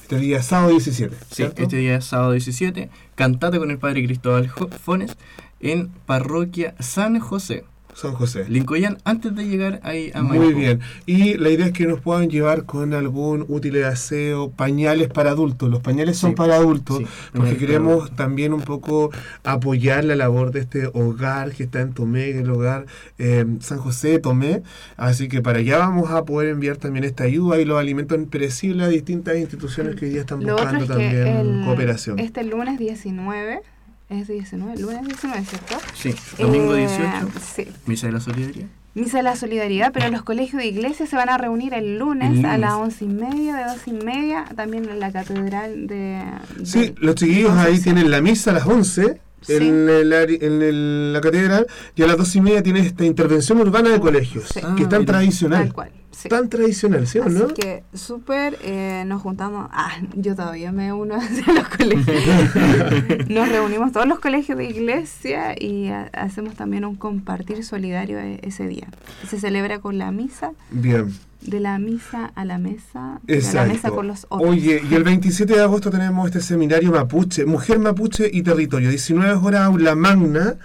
este 0.04 0.20
día 0.20 0.42
sábado 0.42 0.70
17, 0.70 1.14
Sí, 1.18 1.26
¿cierto? 1.36 1.64
este 1.64 1.76
día 1.76 1.98
es 1.98 2.06
sábado 2.06 2.32
17, 2.32 2.90
cantate 3.16 3.60
con 3.60 3.72
el 3.72 3.78
Padre 3.78 4.06
Cristóbal 4.06 4.50
Fones 4.82 5.18
en 5.60 5.90
Parroquia 6.06 6.76
San 6.80 7.20
José, 7.20 7.66
San 8.00 8.14
José. 8.14 8.46
Lincoln, 8.48 8.98
antes 9.04 9.36
de 9.36 9.46
llegar 9.48 9.80
ahí 9.84 10.12
a 10.14 10.22
Muy 10.22 10.40
Maipú. 10.40 10.58
bien. 10.58 10.80
Y 11.06 11.36
la 11.36 11.50
idea 11.50 11.68
es 11.68 11.74
que 11.74 11.86
nos 11.86 12.00
puedan 12.00 12.30
llevar 12.30 12.66
con 12.66 12.94
algún 12.94 13.46
útil 13.48 13.74
de 13.74 13.86
aseo, 13.86 14.52
pañales 14.52 15.10
para 15.10 15.32
adultos. 15.32 15.70
Los 15.70 15.82
pañales 15.82 16.18
son 16.18 16.32
Sí, 16.32 16.36
para 16.36 16.56
adultos, 16.56 17.00
sí, 17.00 17.06
porque 17.34 17.58
queremos 17.58 18.16
también 18.16 18.54
un 18.54 18.62
poco 18.62 19.12
apoyar 19.44 20.06
la 20.06 20.16
labor 20.16 20.52
de 20.52 20.62
este 20.62 20.88
hogar 20.94 21.52
que 21.52 21.64
está 21.64 21.82
en 21.82 21.94
Tomé, 21.94 22.30
el 22.32 22.50
hogar 22.50 22.86
eh, 23.18 23.46
San 23.60 23.80
José 23.80 24.10
de 24.10 24.20
Tomé. 24.20 24.64
Así 24.98 25.28
que 25.28 25.42
para 25.42 25.60
allá 25.60 25.80
vamos 25.80 26.10
a 26.12 26.24
poder 26.26 26.50
enviar 26.50 26.78
también 26.78 27.04
esta 27.04 27.24
ayuda 27.26 27.60
y 27.60 27.66
los 27.66 27.80
alimentos 27.80 28.18
perecibles 28.30 28.88
a 28.88 28.90
distintas 28.90 29.38
instituciones 29.38 29.96
que 29.96 30.06
día 30.08 30.22
están 30.22 30.40
buscando 30.40 30.84
es 30.84 30.88
también 30.90 31.16
el, 31.28 31.66
cooperación. 31.66 32.20
este 32.20 32.44
lunes 32.44 32.80
19, 32.80 33.62
es 34.10 34.28
19, 34.28 34.78
lunes 34.80 35.06
19, 35.06 35.44
¿cierto? 35.46 35.76
Sí, 35.94 36.16
domingo 36.38 36.76
Eh, 36.76 36.88
18, 36.88 37.28
sí. 37.56 37.68
Misa 37.86 38.08
de 38.08 38.14
la 38.14 38.20
Solidaridad. 38.20 38.68
Misa 38.96 39.18
de 39.18 39.24
la 39.24 39.36
Solidaridad, 39.36 39.92
pero 39.94 40.10
los 40.10 40.24
colegios 40.24 40.62
de 40.62 40.68
iglesia 40.68 41.06
se 41.06 41.16
van 41.16 41.30
a 41.30 41.38
reunir 41.38 41.74
el 41.76 42.00
lunes, 42.00 42.40
El 42.40 42.46
a 42.46 42.58
las 42.58 42.74
once 42.74 43.06
y 43.06 43.08
media, 43.08 43.56
de 43.56 43.64
dos 43.66 43.82
y 43.86 43.92
media, 43.94 44.46
también 44.56 44.90
en 44.90 45.00
la 45.00 45.12
catedral 45.12 45.86
de... 45.88 46.22
Sí, 46.64 46.96
los 46.98 47.16
chiquillos 47.16 47.52
ahí 47.52 47.80
tienen 47.80 48.10
la 48.10 48.20
misa 48.22 48.52
a 48.52 48.54
las 48.56 48.66
11 48.66 49.22
Sí. 49.42 49.54
en, 49.56 49.88
el 49.88 50.12
en 50.12 50.62
el- 50.62 51.14
la 51.14 51.22
catedral 51.22 51.66
y 51.96 52.04
a 52.04 52.08
las 52.08 52.18
dos 52.18 52.36
y 52.36 52.42
media 52.42 52.62
tienen 52.62 52.84
esta 52.84 53.06
intervención 53.06 53.58
urbana 53.62 53.88
de 53.90 53.98
colegios, 54.02 54.50
Sí. 54.54 54.60
que 54.76 54.84
es 54.84 54.90
tan 54.90 54.96
Ah, 54.96 55.00
mira. 55.00 55.06
tradicional. 55.14 55.62
Tal 55.62 55.74
cual, 55.74 55.92
sí. 56.22 56.30
Tan 56.30 56.50
tradicional, 56.50 57.08
¿sí 57.08 57.20
o 57.20 57.24
Así 57.26 57.34
no? 57.36 57.48
que 57.54 57.84
súper, 57.94 58.58
eh, 58.64 59.04
nos 59.08 59.22
juntamos, 59.22 59.70
ah, 59.72 59.92
yo 60.16 60.36
todavía 60.36 60.72
me 60.72 60.92
uno 60.94 61.16
a 61.48 61.52
los 61.54 61.68
colegios. 61.70 63.30
nos 63.30 63.50
reunimos 63.50 63.92
todos 63.92 64.08
los 64.08 64.20
colegios 64.20 64.58
de 64.58 64.66
iglesia 64.66 65.56
y 65.62 65.88
ha- 65.90 66.10
hacemos 66.14 66.56
también 66.56 66.86
un 66.86 66.96
compartir 66.96 67.64
solidario 67.64 68.20
e- 68.20 68.40
ese 68.44 68.68
día. 68.68 68.88
Se 69.28 69.40
celebra 69.40 69.80
con 69.80 69.98
la 69.98 70.12
misa, 70.12 70.52
Bien, 70.72 71.14
de 71.42 71.62
la 71.62 71.80
misa 71.80 72.32
a 72.36 72.44
la 72.44 72.58
mesa, 72.58 73.20
de 73.24 73.36
la 73.36 73.40
exacto. 73.40 73.74
mesa 73.74 73.92
con 73.92 74.08
los 74.08 74.26
otros. 74.30 74.50
Oye, 74.50 74.82
y 74.90 74.94
el 74.94 75.04
27 75.06 75.54
de 75.56 75.62
agosto 75.62 75.90
tenemos 75.90 76.26
este 76.28 76.42
seminario 76.42 76.92
Mapuche, 76.92 77.46
Mujer 77.46 77.80
Mapuche 77.80 78.30
y 78.32 78.42
Territorio, 78.44 78.90
19 78.90 79.34
horas 79.36 79.62
Aula 79.62 79.96
Magna, 79.96 80.56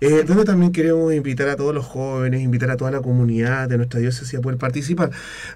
eh, 0.00 0.24
donde 0.26 0.44
también 0.44 0.72
queremos 0.72 1.14
invitar 1.14 1.48
a 1.48 1.56
todos 1.56 1.72
los 1.72 1.86
jóvenes, 1.86 2.40
invitar 2.42 2.68
a 2.70 2.76
toda 2.76 2.90
la 2.90 3.00
comunidad 3.00 3.68
de 3.68 3.76
nuestra 3.76 4.00
diócesis 4.00 4.36
a 4.36 4.42
poder 4.42 4.58
participar. 4.58 5.03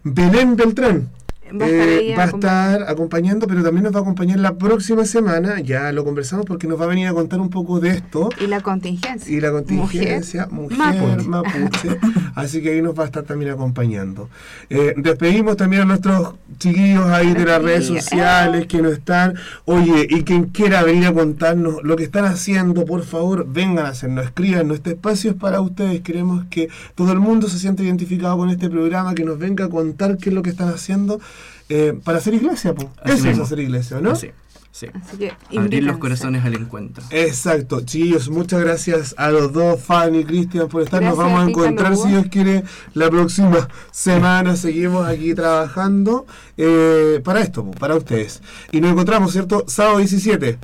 Belén 0.03 0.57
Beltrán. 0.57 1.11
Va 1.53 1.65
a 1.65 1.69
estar 1.69 1.89
eh, 1.89 2.15
va 2.17 2.23
a 2.25 2.27
estar 2.27 2.83
acompañando, 2.89 3.47
pero 3.47 3.63
también 3.63 3.85
nos 3.85 3.95
va 3.95 3.99
a 4.01 4.03
acompañar 4.03 4.39
la 4.39 4.57
próxima 4.57 5.05
semana, 5.05 5.61
ya 5.61 5.93
lo 5.93 6.05
conversamos 6.05 6.47
porque 6.47 6.67
nos 6.67 6.81
va 6.81 6.85
a 6.85 6.89
venir 6.89 7.07
a 7.09 7.13
contar 7.13 7.41
un 7.41 7.51
poco 7.51 7.81
de 7.81 7.91
esto. 7.91 8.29
Y 8.41 8.47
la 8.47 8.61
contingencia. 8.61 9.35
Y 9.35 9.41
la 9.41 9.51
contingencia, 9.51 10.49
mujer, 10.51 10.79
Mapuche. 10.79 11.29
mapuche. 11.29 12.01
Así 12.35 12.63
que 12.63 12.71
ahí 12.71 12.83
nos 12.83 12.99
va 12.99 13.05
a 13.05 13.07
estar 13.07 13.25
también 13.25 13.53
acompañando. 13.53 14.29
Eh, 14.71 14.95
despedimos 14.97 15.57
también 15.57 15.83
a 15.83 15.85
nuestros 15.87 16.35
chiquillos 16.59 17.07
ahí 17.07 17.33
de 17.35 17.45
las 17.45 17.63
redes 17.63 17.87
sociales 17.87 18.67
que 18.67 18.83
no 18.83 18.91
están. 18.91 19.35
Oye, 19.65 20.07
y 20.09 20.23
quien 20.23 20.45
quiera 20.47 20.83
venir 20.83 21.07
a 21.07 21.13
contarnos 21.13 21.83
lo 21.83 21.97
que 21.97 22.05
están 22.05 22.25
haciendo, 22.25 22.85
por 22.85 23.05
favor, 23.05 23.47
vengan 23.49 23.87
a 23.87 23.91
hacernos, 23.91 24.25
escriban. 24.25 24.71
Este 24.71 24.91
espacio 24.91 25.31
es 25.31 25.37
para 25.37 25.61
ustedes. 25.61 26.01
Queremos 26.03 26.45
que 26.51 26.69
todo 26.95 27.13
el 27.13 27.21
mundo 27.21 27.49
se 27.49 27.59
sienta 27.59 27.83
identificado 27.83 28.37
con 28.37 28.51
este 28.51 28.69
programa, 28.69 29.15
que 29.15 29.25
nos 29.25 29.39
venga 29.39 29.65
a 29.65 29.69
contar 29.69 30.17
qué 30.19 30.31
es 30.31 30.35
lo 30.35 30.43
que 30.43 30.51
están 30.51 30.69
haciendo. 30.69 31.21
Eh, 31.69 31.99
para 32.05 32.19
hacer 32.19 32.35
iglesia, 32.35 32.75
po. 32.75 32.91
Eso 33.05 33.29
es 33.29 33.39
hacer 33.39 33.59
iglesia, 33.61 34.01
¿no? 34.01 34.15
Sí, 34.17 34.31
sí. 34.73 34.87
Así 34.95 35.17
que 35.19 35.33
Abrir 35.59 35.85
los 35.85 35.99
corazones 35.99 36.45
al 36.45 36.55
encuentro. 36.55 37.03
Exacto, 37.11 37.81
chicos, 37.83 38.29
muchas 38.31 38.61
gracias 38.61 39.15
a 39.19 39.31
los 39.31 39.53
dos, 39.53 39.81
Fanny 39.83 40.19
y 40.21 40.25
Cristian, 40.25 40.69
por 40.69 40.83
estar. 40.83 41.03
Nos 41.03 41.17
vamos 41.17 41.41
a 41.43 41.45
ti, 41.47 41.51
encontrar, 41.53 41.97
si 41.97 42.09
Dios 42.09 42.27
quiere, 42.31 42.65
la 42.95 43.11
próxima 43.11 43.69
semana. 43.91 44.57
Seguimos 44.57 45.07
aquí 45.07 45.35
trabajando 45.35 46.27
eh, 46.57 47.21
para 47.25 47.41
esto, 47.41 47.71
para 47.73 47.97
ustedes. 47.97 48.43
Y 48.73 48.81
nos 48.81 48.93
encontramos, 48.93 49.33
¿cierto? 49.33 49.65
Sábado 49.67 49.99
17, 49.99 50.59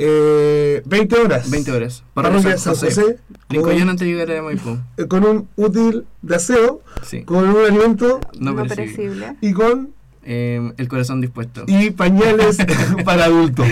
eh, 0.00 0.82
20 0.86 1.16
horas. 1.16 1.50
20 1.50 1.72
horas. 1.72 2.04
Parroquia 2.14 2.56
San 2.58 2.74
José. 2.74 3.18
Lincoln 3.50 3.78
con, 3.78 3.88
antes 3.90 4.06
de 4.06 4.12
llegar 4.14 4.30
a 4.36 4.42
Maipú. 4.42 4.78
eh, 4.96 5.06
con 5.06 5.24
un 5.24 5.48
útil 5.56 6.04
de 6.22 6.36
aseo, 6.36 6.82
Sí. 7.02 7.22
con 7.22 7.48
un 7.48 7.64
alimento 7.64 8.20
No, 8.38 8.52
No 8.52 8.62
perecible. 8.66 9.36
y 9.40 9.52
con 9.52 9.90
Eh, 10.30 10.72
el 10.76 10.88
corazón 10.88 11.22
dispuesto. 11.22 11.64
y 11.66 11.90
pañales 11.90 12.58
para 13.06 13.24
adultos. 13.24 13.66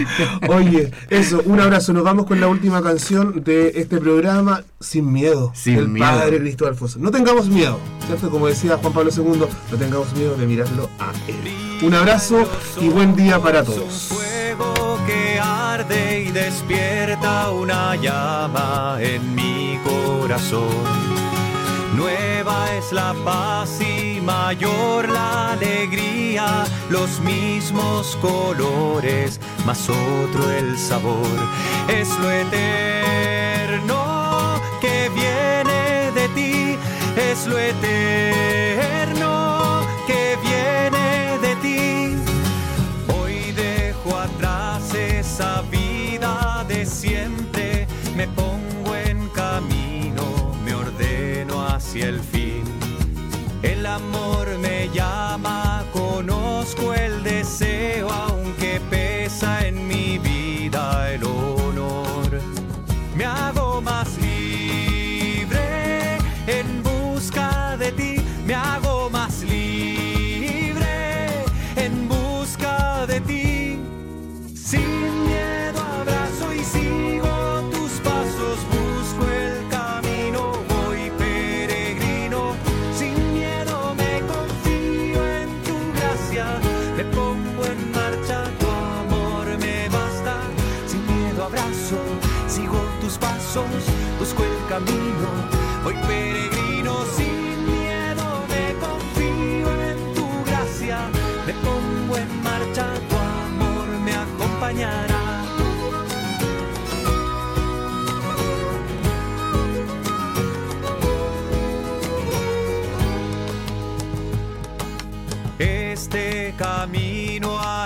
Oye, 0.48 0.90
eso, 1.10 1.42
un 1.44 1.60
abrazo. 1.60 1.92
Nos 1.92 2.02
vamos 2.02 2.24
con 2.24 2.40
la 2.40 2.48
última 2.48 2.82
canción 2.82 3.44
de 3.44 3.72
este 3.74 3.98
programa, 3.98 4.64
Sin 4.80 5.12
Miedo, 5.12 5.52
Sin 5.54 5.92
miedo. 5.92 6.06
Padre 6.06 6.38
Cristóbal 6.40 6.72
Alfonso. 6.72 6.98
No 6.98 7.10
tengamos 7.10 7.48
miedo, 7.48 7.78
¿cierto? 8.06 8.30
Como 8.30 8.46
decía 8.46 8.78
Juan 8.78 8.94
Pablo 8.94 9.10
II, 9.14 9.38
no 9.70 9.76
tengamos 9.78 10.14
miedo 10.14 10.34
de 10.34 10.46
mirarlo 10.46 10.88
a 10.98 11.12
él. 11.28 11.84
Un 11.86 11.92
abrazo 11.92 12.48
y 12.80 12.88
buen 12.88 13.14
día 13.14 13.38
para 13.38 13.62
todos. 13.62 14.04
fuego 14.08 14.98
que 15.06 15.38
arde 15.38 16.22
y 16.22 16.30
despierta 16.32 17.50
una 17.50 17.96
llama 17.96 18.96
en 19.00 19.34
mi 19.34 19.78
corazón. 19.84 20.64
Nueva 21.96 22.74
es 22.76 22.92
la 22.92 23.14
paz 23.24 23.78
y 23.80 24.05
mayor 24.27 25.09
la 25.09 25.53
alegría, 25.53 26.65
los 26.90 27.20
mismos 27.20 28.19
colores, 28.20 29.40
más 29.65 29.89
otro 29.89 30.51
el 30.51 30.77
sabor. 30.77 31.39
Es 31.89 32.09
lo 32.19 32.28
eterno 32.31 34.01
que 34.81 35.09
viene 35.15 36.11
de 36.12 36.28
ti, 36.35 36.77
es 37.16 37.47
lo 37.47 37.57
eterno 37.57 39.32
que 40.09 40.36
viene 40.43 41.39
de 41.47 41.57
ti. 41.62 42.16
Hoy 43.16 43.53
dejo 43.53 44.19
atrás 44.19 44.93
esa 44.93 45.62
vida 45.70 46.65
de 46.66 46.85
siempre, 46.85 47.86
me 48.16 48.27
pongo 48.27 48.97
en 48.97 49.28
camino, 49.28 50.24
me 50.65 50.74
ordeno 50.74 51.65
hacia 51.65 52.09
el 52.09 52.20
fin. 52.20 52.35
conozco 56.74 56.94
el 56.94 57.22
deseo, 57.22 58.10
aunque 58.10 58.80
pesa 58.90 59.66
en 59.66 59.86
mí. 59.86 59.95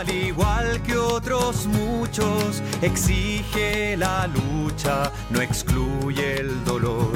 al 0.00 0.08
igual 0.08 0.80
que 0.82 0.96
otros 0.96 1.66
muchos, 1.66 2.62
exige 2.80 3.98
la 3.98 4.26
lucha, 4.26 5.12
no 5.28 5.42
excluye 5.42 6.40
el 6.40 6.64
dolor. 6.64 7.12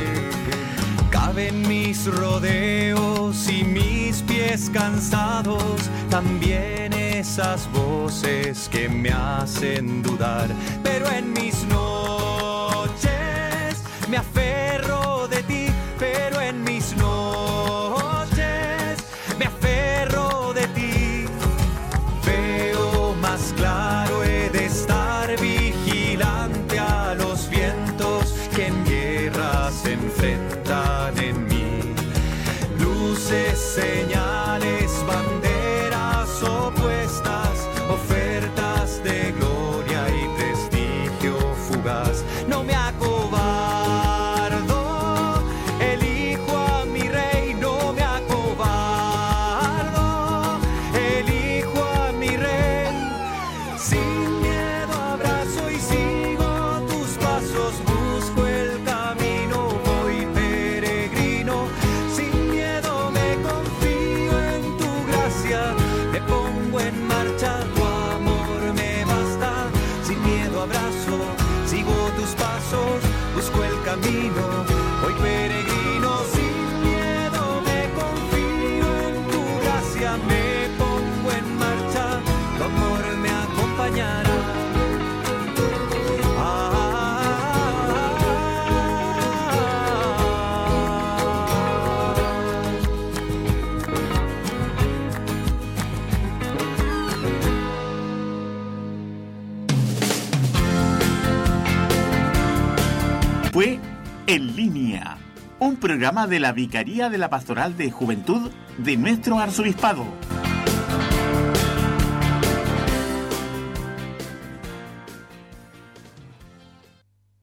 Caben 1.11 1.67
mis 1.67 2.05
rodeos 2.07 3.49
y 3.49 3.65
mis 3.65 4.21
pies 4.23 4.71
cansados, 4.71 5.89
también 6.11 6.93
esas 6.93 7.71
voces 7.73 8.69
que 8.71 8.87
me 8.91 9.11
hacen 9.11 10.03
dudar, 10.03 10.49
pero 10.83 11.09
en 11.09 11.33
mis 11.33 11.65
no 11.65 12.04
un 105.65 105.77
programa 105.77 106.27
de 106.27 106.41
la 106.41 106.53
Vicaría 106.53 107.09
de 107.09 107.17
la 107.17 107.31
Pastoral 107.31 107.75
de 107.79 107.91
Juventud 107.91 108.51
de 108.77 108.99
nuestro 108.99 109.39
Arzobispado. 109.39 110.05